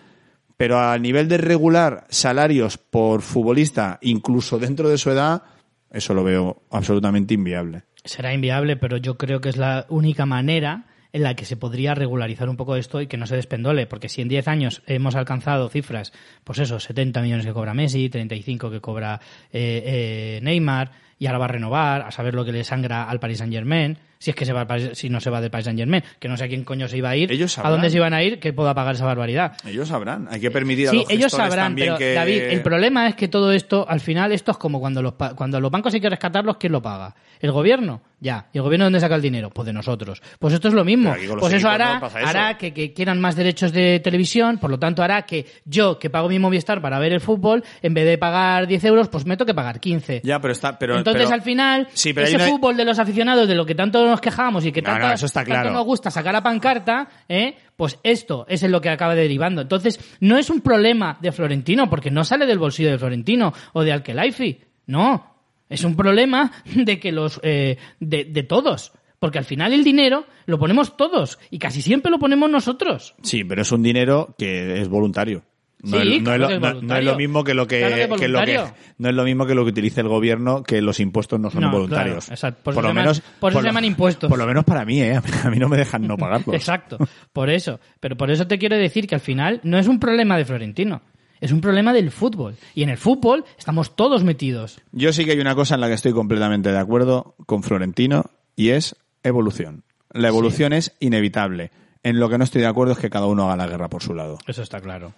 Pero 0.58 0.80
a 0.80 0.98
nivel 0.98 1.28
de 1.28 1.38
regular 1.38 2.06
salarios 2.10 2.78
por 2.78 3.22
futbolista, 3.22 4.00
incluso 4.02 4.58
dentro 4.58 4.88
de 4.88 4.98
su 4.98 5.12
edad, 5.12 5.44
eso 5.92 6.14
lo 6.14 6.24
veo 6.24 6.64
absolutamente 6.72 7.34
inviable. 7.34 7.84
Será 8.04 8.34
inviable, 8.34 8.78
pero 8.78 8.98
yo 8.98 9.18
creo 9.18 9.42
que 9.42 9.50
es 9.50 9.58
la 9.58 9.86
única 9.90 10.26
manera 10.26 10.86
en 11.16 11.24
la 11.24 11.34
que 11.34 11.46
se 11.46 11.56
podría 11.56 11.96
regularizar 11.96 12.50
un 12.50 12.58
poco 12.58 12.76
esto 12.76 13.00
y 13.00 13.08
que 13.08 13.16
no 13.16 13.26
se 13.26 13.38
despendole, 13.38 13.88
porque 13.88 14.10
si 14.10 14.22
en 14.22 14.28
10 14.28 14.50
años 14.50 14.84
hemos 14.86 15.16
alcanzado 15.16 15.70
cifras, 15.70 16.12
pues 16.44 16.60
eso, 16.60 16.78
70 16.78 17.22
millones 17.22 17.46
que 17.46 17.54
cobra 17.54 17.74
Messi, 17.74 18.10
35 18.10 18.70
que 18.70 18.82
cobra 18.82 19.22
eh, 19.54 19.82
eh, 19.86 20.40
Neymar, 20.44 20.92
y 21.18 21.28
ahora 21.28 21.40
va 21.40 21.46
a 21.46 21.48
renovar, 21.48 22.02
a 22.02 22.12
saber 22.12 22.34
lo 22.34 22.44
que 22.44 22.52
le 22.52 22.66
sangra 22.66 23.10
al 23.10 23.22
Paris 23.22 23.38
Saint 23.38 23.54
Germain, 23.54 23.98
si 24.26 24.32
es 24.32 24.36
que 24.36 24.44
se 24.44 24.54
va 24.54 24.66
si 24.94 25.08
no 25.08 25.22
se 25.22 25.30
va 25.30 25.40
del 25.40 25.52
Paris 25.52 25.66
Saint 25.66 25.78
Germain, 25.78 26.04
que 26.18 26.28
no 26.28 26.36
sé 26.36 26.46
a 26.46 26.48
quién 26.48 26.64
coño 26.64 26.88
se 26.88 26.98
iba 26.98 27.12
a 27.12 27.16
ir, 27.16 27.32
Ellos 27.32 27.60
a 27.60 27.70
dónde 27.70 27.92
se 27.92 27.98
iban 27.98 28.12
a 28.12 28.24
ir, 28.24 28.40
que 28.40 28.54
pueda 28.54 28.74
pagar 28.74 28.96
esa 28.96 29.06
barbaridad. 29.06 29.56
Ellos 29.68 29.88
sabrán. 29.88 30.28
Hay 30.32 30.40
que 30.40 30.50
permitir 30.50 30.88
a 30.88 30.92
Sí, 30.92 30.98
los 30.98 31.12
ellos 31.12 31.32
sabrán, 31.32 31.66
también 31.68 31.90
pero 31.90 31.98
que... 32.00 32.14
David, 32.16 32.42
el 32.42 32.64
problema 32.64 33.08
es 33.08 33.14
que 33.14 33.28
todo 33.28 33.52
esto, 33.52 33.86
al 33.88 34.00
final, 34.00 34.32
esto 34.32 34.50
es 34.50 34.58
como 34.58 34.80
cuando 34.80 35.04
los, 35.04 35.14
cuando 35.36 35.62
los 35.62 35.70
bancos 35.70 35.94
hay 35.94 36.02
que 36.02 36.10
rescatarlos, 36.10 36.58
¿quién 36.58 36.72
lo 36.72 36.82
paga? 36.82 37.14
¿El 37.40 37.52
gobierno? 37.52 38.02
Ya. 38.20 38.48
¿Y 38.54 38.58
el 38.58 38.64
gobierno 38.64 38.86
dónde 38.86 39.00
saca 39.00 39.16
el 39.16 39.22
dinero? 39.22 39.50
Pues 39.50 39.66
de 39.66 39.74
nosotros. 39.74 40.22
Pues 40.40 40.54
esto 40.54 40.68
es 40.70 40.74
lo 40.74 40.84
mismo. 40.86 41.14
Pues 41.40 41.54
eso 41.54 41.70
hará, 41.70 41.96
no 41.96 42.00
pasa 42.00 42.20
eso. 42.22 42.30
hará 42.30 42.58
que, 42.58 42.74
que 42.74 42.94
quieran 42.94 43.20
más 43.20 43.36
derechos 43.36 43.72
de 43.72 44.00
televisión, 44.00 44.58
por 44.58 44.70
lo 44.72 44.80
tanto 44.80 45.04
hará 45.04 45.24
que 45.24 45.46
yo, 45.66 46.00
que 46.00 46.10
pago 46.10 46.30
mi 46.30 46.40
Movistar 46.40 46.82
para 46.82 46.98
ver 47.00 47.14
el 47.14 47.22
fútbol, 47.22 47.64
en 47.82 47.94
vez 47.94 48.06
de 48.06 48.18
pagar 48.18 48.68
10 48.68 48.84
euros, 48.86 49.10
pues 49.10 49.26
me 49.26 49.38
toque 49.38 49.54
pagar 49.54 49.80
15. 49.80 50.22
Ya, 50.24 50.40
pero 50.40 50.54
está, 50.54 50.80
pero, 50.80 50.98
Entonces, 50.98 51.24
pero- 51.26 51.36
al 51.36 51.42
final, 51.42 51.88
Sí, 51.94 52.14
pero 52.14 52.26
hay 52.28 52.34
ese 52.34 52.44
una- 52.44 52.52
fútbol 52.52 52.78
de 52.78 52.86
los 52.86 52.98
aficionados, 53.00 53.48
de 53.48 53.56
lo 53.56 53.66
que 53.66 53.76
tanto 53.76 54.06
nos 54.08 54.22
quejamos 54.22 54.66
y 54.66 54.72
que 54.72 54.82
No, 54.82 54.90
tanto, 54.92 55.08
no, 55.08 55.14
eso 55.14 55.26
está 55.26 55.44
claro. 55.44 55.64
tanto 55.64 55.78
nos 55.78 55.86
gusta 55.86 56.10
sacar 56.10 56.36
a 56.36 56.42
pancarta, 56.42 57.08
¿eh? 57.30 57.56
pues 57.76 58.00
esto 58.04 58.46
es 58.48 58.64
en 58.64 58.72
lo 58.72 58.80
que 58.82 58.90
acaba 58.90 59.14
derivando. 59.16 59.62
Entonces, 59.62 60.00
no 60.22 60.38
es 60.38 60.50
un 60.50 60.62
problema 60.62 61.18
de 61.22 61.32
Florentino, 61.34 61.90
porque 61.90 62.10
no 62.10 62.24
sale 62.24 62.46
del 62.46 62.58
bolsillo 62.60 62.90
de 62.92 62.98
Florentino 62.98 63.54
o 63.74 63.84
de 63.84 63.92
Alkelaifi. 63.92 64.62
No. 64.88 65.35
Es 65.70 65.84
un 65.84 65.96
problema 65.96 66.52
de 66.76 67.00
que 67.00 67.12
los 67.12 67.40
eh, 67.44 67.78
de, 68.00 68.26
de 68.26 68.44
todos. 68.44 68.92
Porque 69.20 69.38
al 69.40 69.46
final 69.46 69.74
el 69.74 69.84
dinero 69.84 70.26
lo 70.46 70.60
ponemos 70.60 70.98
todos 70.98 71.40
y 71.50 71.58
casi 71.58 71.82
siempre 71.82 72.12
lo 72.12 72.20
ponemos 72.20 72.50
nosotros. 72.50 73.16
Sí, 73.24 73.44
pero 73.44 73.62
es 73.64 73.72
un 73.72 73.82
dinero 73.82 74.36
que 74.38 74.82
es 74.82 74.88
voluntario. 74.90 75.44
No, 75.82 76.00
Sí, 76.02 76.16
es, 76.16 76.22
no 76.22 76.24
claro 76.26 76.36
es 76.36 76.40
lo, 76.42 76.48
que 76.48 76.54
es 76.56 76.60
no- 76.62 76.62
no 76.62 76.68
es 76.70 76.74
voluntario. 76.76 77.12
lo 77.12 77.18
mismo 77.18 77.44
que 77.44 77.54
lo 77.54 77.68
que, 77.68 77.80
Claro 77.80 77.96
que 77.96 78.02
es 78.02 78.08
que 78.08 78.28
lo 78.28 78.40
que 78.40 78.46
voluntario. 78.58 78.76
no 78.98 79.10
es 79.10 79.16
lo 79.16 79.24
mismo 79.24 79.46
que 79.46 79.56
lo 79.56 79.64
que 79.64 79.70
utilice 79.70 80.02
el 80.02 80.08
gobierno 80.08 80.64
que 80.64 80.82
los 80.82 81.00
impuestos 81.00 81.40
no 81.40 81.50
son 81.50 81.70
voluntarios. 81.72 82.26
claro, 82.26 82.34
exacto. 82.36 82.64
Por 82.64 82.74
eso 82.74 82.82
lo 82.82 82.88
se 82.88 82.90
llaman- 82.92 83.04
menos 83.04 83.22
por 83.40 83.52
eso 83.52 83.60
se 83.60 83.64
lo- 83.64 83.70
llaman 83.70 83.86
impuestos. 83.86 84.30
Por 84.30 84.40
lo 84.40 84.46
menos 84.48 84.64
para 84.66 84.86
mí, 84.86 85.02
eh, 85.02 85.16
a 85.44 85.50
mí 85.50 85.58
no 85.60 85.70
me 85.70 85.78
dejan 85.78 86.06
no 86.08 86.18
pagarlos. 86.18 86.56
Exacto, 86.56 86.98
por 87.34 87.50
eso. 87.50 87.80
Pero 88.00 88.18
por 88.18 88.30
eso 88.32 88.48
te 88.48 88.58
quiero 88.58 88.78
decir 88.78 89.08
que 89.08 89.16
al 89.16 89.22
final 89.22 89.60
no 89.64 89.78
es 89.80 89.88
un 89.88 90.00
problema 90.00 90.38
de 90.38 90.46
Florentino, 90.46 91.02
es 91.46 91.52
un 91.52 91.62
problema 91.62 91.94
del 91.94 92.12
fútbol. 92.12 92.56
Y 92.74 92.84
en 92.84 92.90
el 92.90 92.98
fútbol 92.98 93.46
estamos 93.58 93.96
todos 93.96 94.24
metidos. 94.24 94.82
Yo 94.92 95.14
sí 95.14 95.26
que 95.26 95.32
hay 95.32 95.40
una 95.40 95.56
cosa 95.56 95.76
en 95.76 95.82
la 95.82 95.88
que 95.88 95.94
estoy 95.94 96.12
completamente 96.14 96.72
de 96.72 96.78
acuerdo 96.80 97.36
con 97.46 97.64
Florentino 97.64 98.26
y 98.56 98.70
es 98.70 98.96
evolución. 99.24 99.84
La 100.12 100.28
evolución 100.30 100.74
es 100.74 100.96
inevitable. 101.00 101.72
En 102.04 102.20
lo 102.20 102.30
que 102.30 102.38
no 102.38 102.44
estoy 102.44 102.62
de 102.62 102.68
acuerdo 102.68 102.94
es 102.94 103.00
que 103.00 103.10
cada 103.10 103.26
uno 103.28 103.44
haga 103.46 103.56
la 103.58 103.68
guerra 103.68 103.90
por 103.90 104.04
su 104.04 104.14
lado. 104.14 104.38
Eso 104.48 104.62
está 104.62 104.80
claro. 104.82 105.14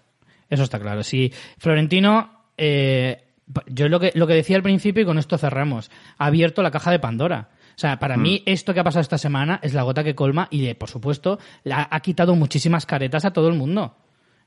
Eso 0.50 0.64
está 0.64 0.80
claro. 0.80 1.04
Si 1.04 1.34
Florentino, 1.58 2.46
eh, 2.58 3.24
yo 3.68 3.90
lo 3.90 4.00
que, 4.00 4.12
lo 4.16 4.26
que 4.28 4.34
decía 4.34 4.56
al 4.56 4.64
principio 4.64 5.04
y 5.04 5.06
con 5.06 5.18
esto 5.18 5.38
cerramos, 5.38 5.92
ha 6.18 6.26
abierto 6.28 6.62
la 6.64 6.72
caja 6.72 6.92
de 6.92 7.00
Pandora. 7.00 7.50
O 7.76 7.80
sea, 7.80 8.00
para 8.00 8.18
mí 8.18 8.42
esto 8.48 8.74
que 8.74 8.80
ha 8.80 8.84
pasado 8.84 9.02
esta 9.02 9.18
semana 9.20 9.60
es 9.62 9.74
la 9.76 9.84
gota 9.84 10.04
que 10.04 10.16
colma 10.16 10.48
y, 10.50 10.74
por 10.74 10.90
supuesto, 10.90 11.38
la- 11.64 11.88
ha 11.92 12.00
quitado 12.00 12.34
muchísimas 12.36 12.86
caretas 12.88 13.24
a 13.26 13.32
todo 13.34 13.50
el 13.50 13.54
mundo. 13.56 13.96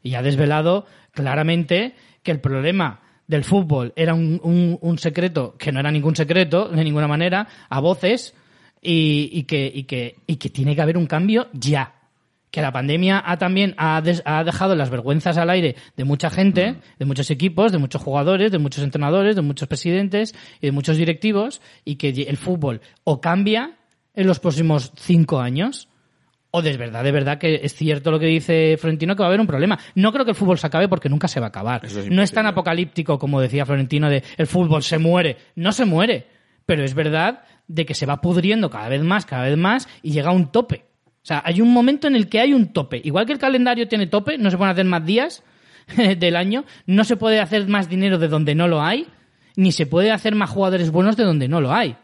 Y 0.02 0.14
ha 0.14 0.22
desvelado 0.22 0.86
claramente 1.12 1.94
que 2.22 2.30
el 2.30 2.40
problema 2.40 3.00
del 3.26 3.44
fútbol 3.44 3.92
era 3.96 4.14
un, 4.14 4.40
un- 4.42 4.78
un 4.80 4.98
secreto 4.98 5.54
que 5.58 5.70
no 5.72 5.80
era 5.80 5.90
ningún 5.90 6.16
secreto 6.16 6.68
de 6.68 6.82
ninguna 6.84 7.06
manera, 7.08 7.46
a 7.68 7.80
voces, 7.80 8.34
y, 8.82 9.28
y 9.32 9.42
que, 9.44 9.70
y, 9.72 9.84
que, 9.84 10.16
y 10.26 10.36
que 10.36 10.48
tiene 10.50 10.74
que 10.74 10.82
haber 10.82 10.96
un 10.96 11.06
cambio 11.06 11.48
ya. 11.52 11.94
Que 12.50 12.62
la 12.62 12.72
pandemia 12.72 13.22
ha 13.24 13.36
también 13.36 13.74
ha, 13.76 14.00
des- 14.00 14.22
ha 14.24 14.42
dejado 14.42 14.74
las 14.74 14.90
vergüenzas 14.90 15.36
al 15.38 15.50
aire 15.50 15.76
de 15.96 16.04
mucha 16.04 16.30
gente, 16.30 16.76
de 16.98 17.04
muchos 17.04 17.30
equipos, 17.30 17.70
de 17.70 17.78
muchos 17.78 18.02
jugadores, 18.02 18.50
de 18.50 18.58
muchos 18.58 18.82
entrenadores, 18.82 19.36
de 19.36 19.42
muchos 19.42 19.68
presidentes 19.68 20.34
y 20.60 20.66
de 20.66 20.72
muchos 20.72 20.96
directivos, 20.96 21.60
y 21.84 21.94
que 21.96 22.08
el 22.08 22.36
fútbol 22.36 22.80
o 23.04 23.20
cambia 23.20 23.76
en 24.14 24.26
los 24.26 24.40
próximos 24.40 24.92
cinco 24.96 25.38
años, 25.38 25.88
o 26.52 26.62
de 26.62 26.76
verdad, 26.76 27.04
de 27.04 27.12
verdad 27.12 27.38
que 27.38 27.60
es 27.62 27.74
cierto 27.74 28.10
lo 28.10 28.18
que 28.18 28.26
dice 28.26 28.76
Florentino 28.78 29.14
que 29.14 29.20
va 29.20 29.26
a 29.26 29.28
haber 29.28 29.40
un 29.40 29.46
problema. 29.46 29.78
No 29.94 30.12
creo 30.12 30.24
que 30.24 30.32
el 30.32 30.36
fútbol 30.36 30.58
se 30.58 30.66
acabe 30.66 30.88
porque 30.88 31.08
nunca 31.08 31.28
se 31.28 31.38
va 31.40 31.46
a 31.46 31.48
acabar. 31.50 31.84
Es 31.84 32.10
no 32.10 32.22
es 32.22 32.32
tan 32.32 32.46
apocalíptico 32.46 33.18
como 33.18 33.40
decía 33.40 33.64
Florentino 33.66 34.10
de 34.10 34.22
el 34.36 34.46
fútbol 34.46 34.82
se 34.82 34.98
muere. 34.98 35.36
No 35.54 35.72
se 35.72 35.84
muere. 35.84 36.26
Pero 36.66 36.82
es 36.84 36.94
verdad 36.94 37.42
de 37.68 37.86
que 37.86 37.94
se 37.94 38.06
va 38.06 38.20
pudriendo 38.20 38.68
cada 38.70 38.88
vez 38.88 39.02
más, 39.02 39.26
cada 39.26 39.44
vez 39.44 39.56
más 39.56 39.88
y 40.02 40.10
llega 40.12 40.30
a 40.30 40.32
un 40.32 40.50
tope. 40.52 40.86
O 41.22 41.24
sea, 41.26 41.42
hay 41.44 41.60
un 41.60 41.72
momento 41.72 42.08
en 42.08 42.16
el 42.16 42.28
que 42.28 42.40
hay 42.40 42.52
un 42.54 42.72
tope. 42.72 43.00
Igual 43.04 43.26
que 43.26 43.32
el 43.32 43.38
calendario 43.38 43.86
tiene 43.86 44.06
tope, 44.06 44.38
no 44.38 44.50
se 44.50 44.56
pueden 44.56 44.72
hacer 44.72 44.86
más 44.86 45.04
días 45.04 45.44
del 46.18 46.34
año, 46.36 46.64
no 46.86 47.04
se 47.04 47.16
puede 47.16 47.40
hacer 47.40 47.68
más 47.68 47.88
dinero 47.88 48.18
de 48.18 48.28
donde 48.28 48.54
no 48.54 48.66
lo 48.68 48.82
hay, 48.82 49.06
ni 49.56 49.70
se 49.72 49.86
puede 49.86 50.10
hacer 50.10 50.34
más 50.34 50.50
jugadores 50.50 50.90
buenos 50.90 51.16
de 51.16 51.24
donde 51.24 51.46
no 51.48 51.60
lo 51.60 51.72
hay. 51.72 51.96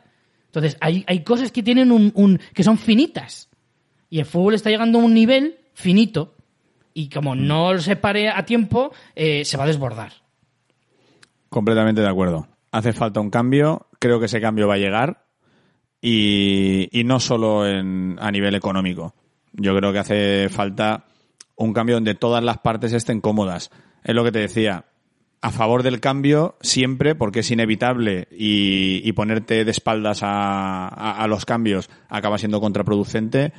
Entonces, 0.46 0.76
hay, 0.80 1.04
hay 1.06 1.22
cosas 1.24 1.50
que 1.52 1.62
tienen 1.62 1.90
un, 1.92 2.12
un- 2.14 2.38
que 2.54 2.62
son 2.62 2.78
finitas. 2.78 3.48
Y 4.10 4.18
el 4.20 4.26
fútbol 4.26 4.54
está 4.54 4.70
llegando 4.70 4.98
a 4.98 5.02
un 5.04 5.14
nivel 5.14 5.58
finito. 5.74 6.34
Y 6.94 7.08
como 7.10 7.34
no 7.34 7.78
se 7.78 7.96
pare 7.96 8.30
a 8.30 8.44
tiempo, 8.46 8.92
eh, 9.14 9.44
se 9.44 9.56
va 9.56 9.64
a 9.64 9.66
desbordar. 9.66 10.12
Completamente 11.48 12.00
de 12.00 12.08
acuerdo. 12.08 12.48
Hace 12.72 12.92
falta 12.92 13.20
un 13.20 13.30
cambio, 13.30 13.86
creo 13.98 14.18
que 14.18 14.26
ese 14.26 14.40
cambio 14.40 14.66
va 14.68 14.74
a 14.74 14.78
llegar 14.78 15.24
y, 16.00 16.88
y 16.92 17.04
no 17.04 17.20
solo 17.20 17.66
en, 17.66 18.16
a 18.20 18.30
nivel 18.30 18.54
económico. 18.54 19.14
Yo 19.52 19.74
creo 19.76 19.92
que 19.92 19.98
hace 19.98 20.48
falta 20.50 21.04
un 21.56 21.72
cambio 21.72 21.96
donde 21.96 22.14
todas 22.14 22.42
las 22.44 22.58
partes 22.58 22.92
estén 22.92 23.20
cómodas. 23.20 23.70
Es 24.04 24.14
lo 24.14 24.24
que 24.24 24.32
te 24.32 24.40
decía, 24.40 24.84
a 25.40 25.50
favor 25.50 25.82
del 25.82 26.00
cambio 26.00 26.56
siempre 26.60 27.14
porque 27.14 27.40
es 27.40 27.50
inevitable 27.50 28.28
y, 28.30 29.00
y 29.04 29.12
ponerte 29.12 29.64
de 29.64 29.70
espaldas 29.70 30.22
a, 30.22 30.88
a- 30.88 31.22
a 31.22 31.26
los 31.28 31.44
cambios 31.46 31.88
acaba 32.08 32.38
siendo 32.38 32.60
contraproducente. 32.60 33.52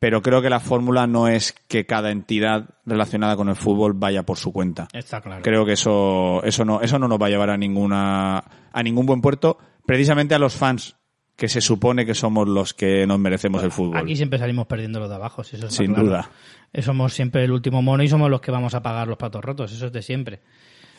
Pero 0.00 0.22
creo 0.22 0.40
que 0.40 0.50
la 0.50 0.60
fórmula 0.60 1.06
no 1.06 1.26
es 1.26 1.52
que 1.66 1.84
cada 1.84 2.10
entidad 2.10 2.68
relacionada 2.86 3.36
con 3.36 3.48
el 3.48 3.56
fútbol 3.56 3.94
vaya 3.94 4.22
por 4.22 4.38
su 4.38 4.52
cuenta. 4.52 4.86
Está 4.92 5.20
claro. 5.20 5.42
Creo 5.42 5.66
que 5.66 5.72
eso, 5.72 6.42
eso 6.44 6.64
no, 6.64 6.80
eso 6.80 6.98
no 6.98 7.08
nos 7.08 7.20
va 7.20 7.26
a 7.26 7.30
llevar 7.30 7.50
a 7.50 7.56
ninguna, 7.56 8.38
a 8.72 8.82
ningún 8.82 9.06
buen 9.06 9.20
puerto, 9.20 9.58
precisamente 9.86 10.36
a 10.36 10.38
los 10.38 10.54
fans, 10.54 10.94
que 11.34 11.48
se 11.48 11.60
supone 11.60 12.06
que 12.06 12.14
somos 12.14 12.48
los 12.48 12.74
que 12.74 13.06
nos 13.06 13.18
merecemos 13.18 13.62
el 13.62 13.72
fútbol. 13.72 13.96
Aquí 13.96 14.14
siempre 14.16 14.38
salimos 14.38 14.66
perdiendo 14.66 15.00
los 15.00 15.08
de 15.08 15.14
abajo, 15.16 15.42
si 15.42 15.56
eso 15.56 15.70
Sin 15.70 15.94
claro. 15.94 16.04
duda. 16.04 16.30
Eh, 16.72 16.82
Somos 16.82 17.12
siempre 17.14 17.44
el 17.44 17.52
último 17.52 17.80
mono 17.80 18.02
y 18.02 18.08
somos 18.08 18.30
los 18.30 18.40
que 18.40 18.50
vamos 18.50 18.74
a 18.74 18.82
pagar 18.82 19.08
los 19.08 19.16
platos 19.16 19.44
rotos, 19.44 19.72
eso 19.72 19.86
es 19.86 19.92
de 19.92 20.02
siempre. 20.02 20.40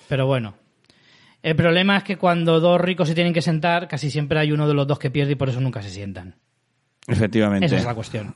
Pero 0.07 0.25
bueno, 0.25 0.55
el 1.41 1.55
problema 1.55 1.97
es 1.97 2.03
que 2.03 2.17
cuando 2.17 2.59
dos 2.59 2.81
ricos 2.81 3.07
se 3.07 3.15
tienen 3.15 3.33
que 3.33 3.41
sentar, 3.41 3.87
casi 3.87 4.09
siempre 4.09 4.39
hay 4.39 4.51
uno 4.51 4.67
de 4.67 4.73
los 4.73 4.87
dos 4.87 4.99
que 4.99 5.11
pierde 5.11 5.33
y 5.33 5.35
por 5.35 5.49
eso 5.49 5.61
nunca 5.61 5.81
se 5.81 5.89
sientan. 5.89 6.35
Efectivamente. 7.07 7.65
Esa 7.65 7.77
es 7.77 7.85
la 7.85 7.95
cuestión. 7.95 8.35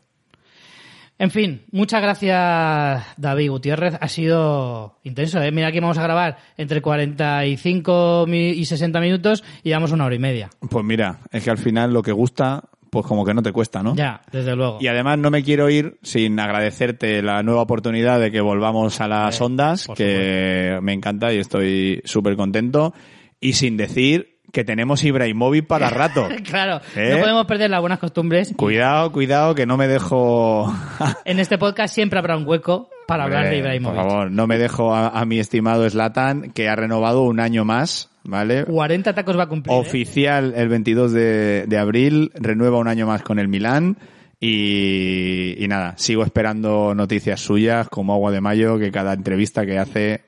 En 1.23 1.31
fin, 1.31 1.61
muchas 1.71 2.01
gracias 2.01 3.01
David 3.15 3.49
Gutiérrez. 3.49 3.93
Ha 4.01 4.09
sido 4.09 4.97
intenso. 5.03 5.41
¿eh? 5.41 5.53
Mira 5.53 5.71
que 5.71 5.79
vamos 5.79 5.97
a 5.97 6.03
grabar 6.03 6.37
entre 6.57 6.81
45 6.81 8.25
mi- 8.27 8.49
y 8.49 8.65
60 8.65 8.99
minutos 8.99 9.41
y 9.63 9.69
llevamos 9.69 9.93
una 9.93 10.03
hora 10.03 10.15
y 10.15 10.19
media. 10.19 10.49
Pues 10.69 10.83
mira, 10.83 11.19
es 11.31 11.41
que 11.41 11.49
al 11.49 11.57
final 11.57 11.93
lo 11.93 12.01
que 12.01 12.11
gusta, 12.11 12.65
pues 12.89 13.05
como 13.05 13.23
que 13.23 13.33
no 13.33 13.41
te 13.41 13.53
cuesta, 13.53 13.81
¿no? 13.81 13.95
Ya, 13.95 14.21
desde 14.33 14.53
luego. 14.53 14.79
Y 14.81 14.87
además 14.87 15.17
no 15.17 15.31
me 15.31 15.43
quiero 15.43 15.69
ir 15.69 15.97
sin 16.03 16.37
agradecerte 16.41 17.21
la 17.21 17.41
nueva 17.41 17.61
oportunidad 17.61 18.19
de 18.19 18.29
que 18.29 18.41
volvamos 18.41 18.99
a 18.99 19.07
las 19.07 19.39
Eh, 19.39 19.43
ondas, 19.45 19.87
que 19.95 20.77
me 20.81 20.91
encanta 20.91 21.33
y 21.33 21.37
estoy 21.37 22.01
súper 22.03 22.35
contento. 22.35 22.93
Y 23.39 23.53
sin 23.53 23.77
decir 23.77 24.32
que 24.53 24.63
tenemos 24.63 25.03
Ibrahimovic 25.03 25.65
para 25.65 25.89
rato. 25.89 26.29
Claro, 26.45 26.79
¿Eh? 26.95 27.09
no 27.11 27.17
podemos 27.19 27.45
perder 27.47 27.71
las 27.71 27.81
buenas 27.81 27.97
costumbres. 27.97 28.53
Cuidado, 28.55 29.11
cuidado, 29.11 29.55
que 29.55 29.65
no 29.65 29.75
me 29.75 29.87
dejo... 29.87 30.71
En 31.25 31.39
este 31.39 31.57
podcast 31.57 31.93
siempre 31.93 32.19
habrá 32.19 32.37
un 32.37 32.47
hueco 32.47 32.89
para 33.07 33.23
hablar 33.23 33.49
de 33.49 33.57
Ibrahimovic. 33.57 33.99
Por 33.99 34.09
favor, 34.09 34.31
no 34.31 34.45
me 34.45 34.59
dejo 34.59 34.93
a, 34.93 35.09
a 35.09 35.25
mi 35.25 35.39
estimado 35.39 35.89
Slatan, 35.89 36.51
que 36.51 36.69
ha 36.69 36.75
renovado 36.75 37.23
un 37.23 37.39
año 37.39 37.65
más, 37.65 38.11
¿vale? 38.23 38.63
40 38.65 39.13
tacos 39.15 39.37
va 39.37 39.43
a 39.43 39.47
cumplir. 39.47 39.75
¿eh? 39.75 39.79
Oficial 39.79 40.53
el 40.55 40.69
22 40.69 41.11
de, 41.11 41.65
de 41.67 41.77
abril, 41.79 42.31
renueva 42.35 42.77
un 42.77 42.87
año 42.87 43.07
más 43.07 43.23
con 43.23 43.39
el 43.39 43.47
Milán. 43.47 43.97
Y, 44.39 45.55
y 45.57 45.67
nada, 45.67 45.95
sigo 45.97 46.23
esperando 46.23 46.93
noticias 46.93 47.41
suyas 47.41 47.89
como 47.89 48.13
agua 48.13 48.31
de 48.31 48.41
mayo, 48.41 48.77
que 48.77 48.91
cada 48.91 49.13
entrevista 49.13 49.65
que 49.65 49.79
hace, 49.79 50.25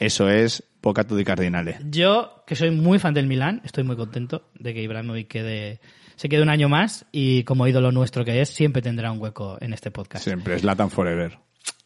eso 0.00 0.28
es 0.28 0.64
Pocato 0.82 1.16
di 1.16 1.24
Cardinale. 1.24 1.78
Yo, 1.88 2.42
que 2.46 2.56
soy 2.56 2.72
muy 2.72 2.98
fan 2.98 3.14
del 3.14 3.26
Milán, 3.26 3.62
estoy 3.64 3.84
muy 3.84 3.96
contento 3.96 4.50
de 4.58 4.74
que 4.74 4.82
Ibrahimovic 4.82 5.28
quede, 5.28 5.80
se 6.16 6.28
quede 6.28 6.42
un 6.42 6.50
año 6.50 6.68
más 6.68 7.06
y 7.12 7.44
como 7.44 7.66
ídolo 7.68 7.92
nuestro 7.92 8.24
que 8.24 8.40
es, 8.40 8.50
siempre 8.50 8.82
tendrá 8.82 9.12
un 9.12 9.20
hueco 9.20 9.56
en 9.60 9.72
este 9.72 9.90
podcast. 9.92 10.24
Siempre, 10.24 10.58
Slatan 10.58 10.90
Forever. 10.90 11.38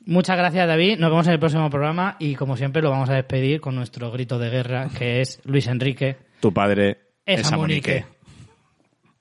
Muchas 0.06 0.39
gracias, 0.39 0.66
David. 0.66 0.98
Nos 0.98 1.10
vemos 1.10 1.27
en 1.27 1.35
el 1.35 1.39
próximo 1.39 1.68
programa 1.68 2.16
y, 2.18 2.36
como 2.36 2.56
siempre, 2.56 2.81
lo 2.81 2.90
vamos 2.90 3.10
a 3.10 3.14
despedir 3.14 3.60
con 3.60 3.74
nuestro 3.74 4.10
grito 4.10 4.39
de 4.39 4.48
guerra, 4.51 4.89
que 4.89 5.20
es 5.20 5.40
Luis 5.44 5.66
Enrique. 5.66 6.16
Tu 6.40 6.52
padre 6.52 6.98
Es 7.27 7.40
es 7.40 7.52
Amunique. 7.52 8.06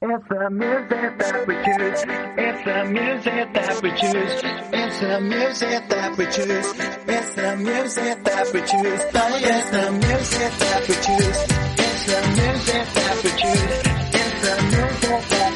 It's 0.07 0.27
the 0.29 0.49
music 0.51 1.17
that 1.17 1.47
we 1.47 1.55
choose. 1.65 2.05
It's 2.37 2.63
the 2.63 2.85
music 2.93 3.53
that 3.53 3.81
we 3.81 3.89
choose. 3.89 4.41
It's 4.71 4.99
the 5.01 5.19
music 5.21 5.89
that 5.89 6.15
we 6.15 6.25
choose. 6.25 6.73
It's 7.09 7.33
the 7.33 7.55
music 7.57 8.23
that 8.23 8.53
we 8.53 8.61
choose. 8.61 9.01
It's 9.17 9.71
the 9.71 9.91
music 9.97 10.51
that 10.61 10.85
we 10.85 10.93
choose. 10.93 11.39
It's 11.81 12.05
the 12.05 12.21
music 12.37 12.85
that 12.93 13.17
we 13.23 13.31
choose. 13.41 13.81
It's 14.13 14.41
the 14.45 14.55
music 14.69 15.25
that 15.25 15.53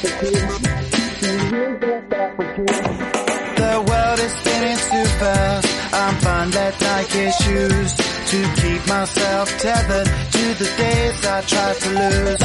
we 2.40 2.46
choose. 2.56 2.80
The 3.54 3.70
choose. 3.70 3.88
World 3.88 4.20
is 4.20 4.34
spinning 4.34 4.78
too 4.78 5.06
fast. 5.20 5.94
I'm 5.94 6.16
fine, 6.22 6.50
let 6.50 6.82
Nike 6.82 7.32
shoes 7.44 7.99
to 8.30 8.42
keep 8.62 8.86
myself 8.88 9.50
tethered 9.58 10.06
to 10.06 10.54
the 10.62 10.70
days 10.78 11.26
I 11.26 11.42
tried 11.42 11.78
to 11.78 11.90
lose. 11.90 12.40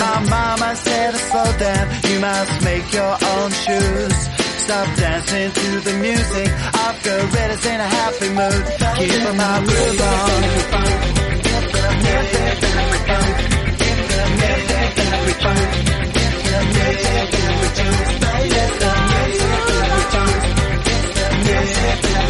My 0.00 0.20
mama 0.24 0.74
said 0.74 1.10
to 1.10 1.18
slow 1.18 1.52
down, 1.58 1.84
you 2.08 2.18
must 2.20 2.64
make 2.64 2.90
your 2.94 3.12
own 3.12 3.50
shoes. 3.52 4.16
Stop 4.64 4.88
dancing 4.96 5.52
to 5.52 5.80
the 5.80 5.94
music, 6.00 6.48
I've 6.72 7.02
got 7.04 7.22
readers 7.34 7.66
in 7.66 7.78
a 7.78 7.88
happy 8.00 8.30
mood. 8.30 8.64
Keep 8.96 9.36
my 9.36 9.64
groove 9.68 10.00
on. 10.00 10.68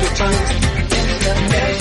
the 0.01 0.17
time. 0.17 1.78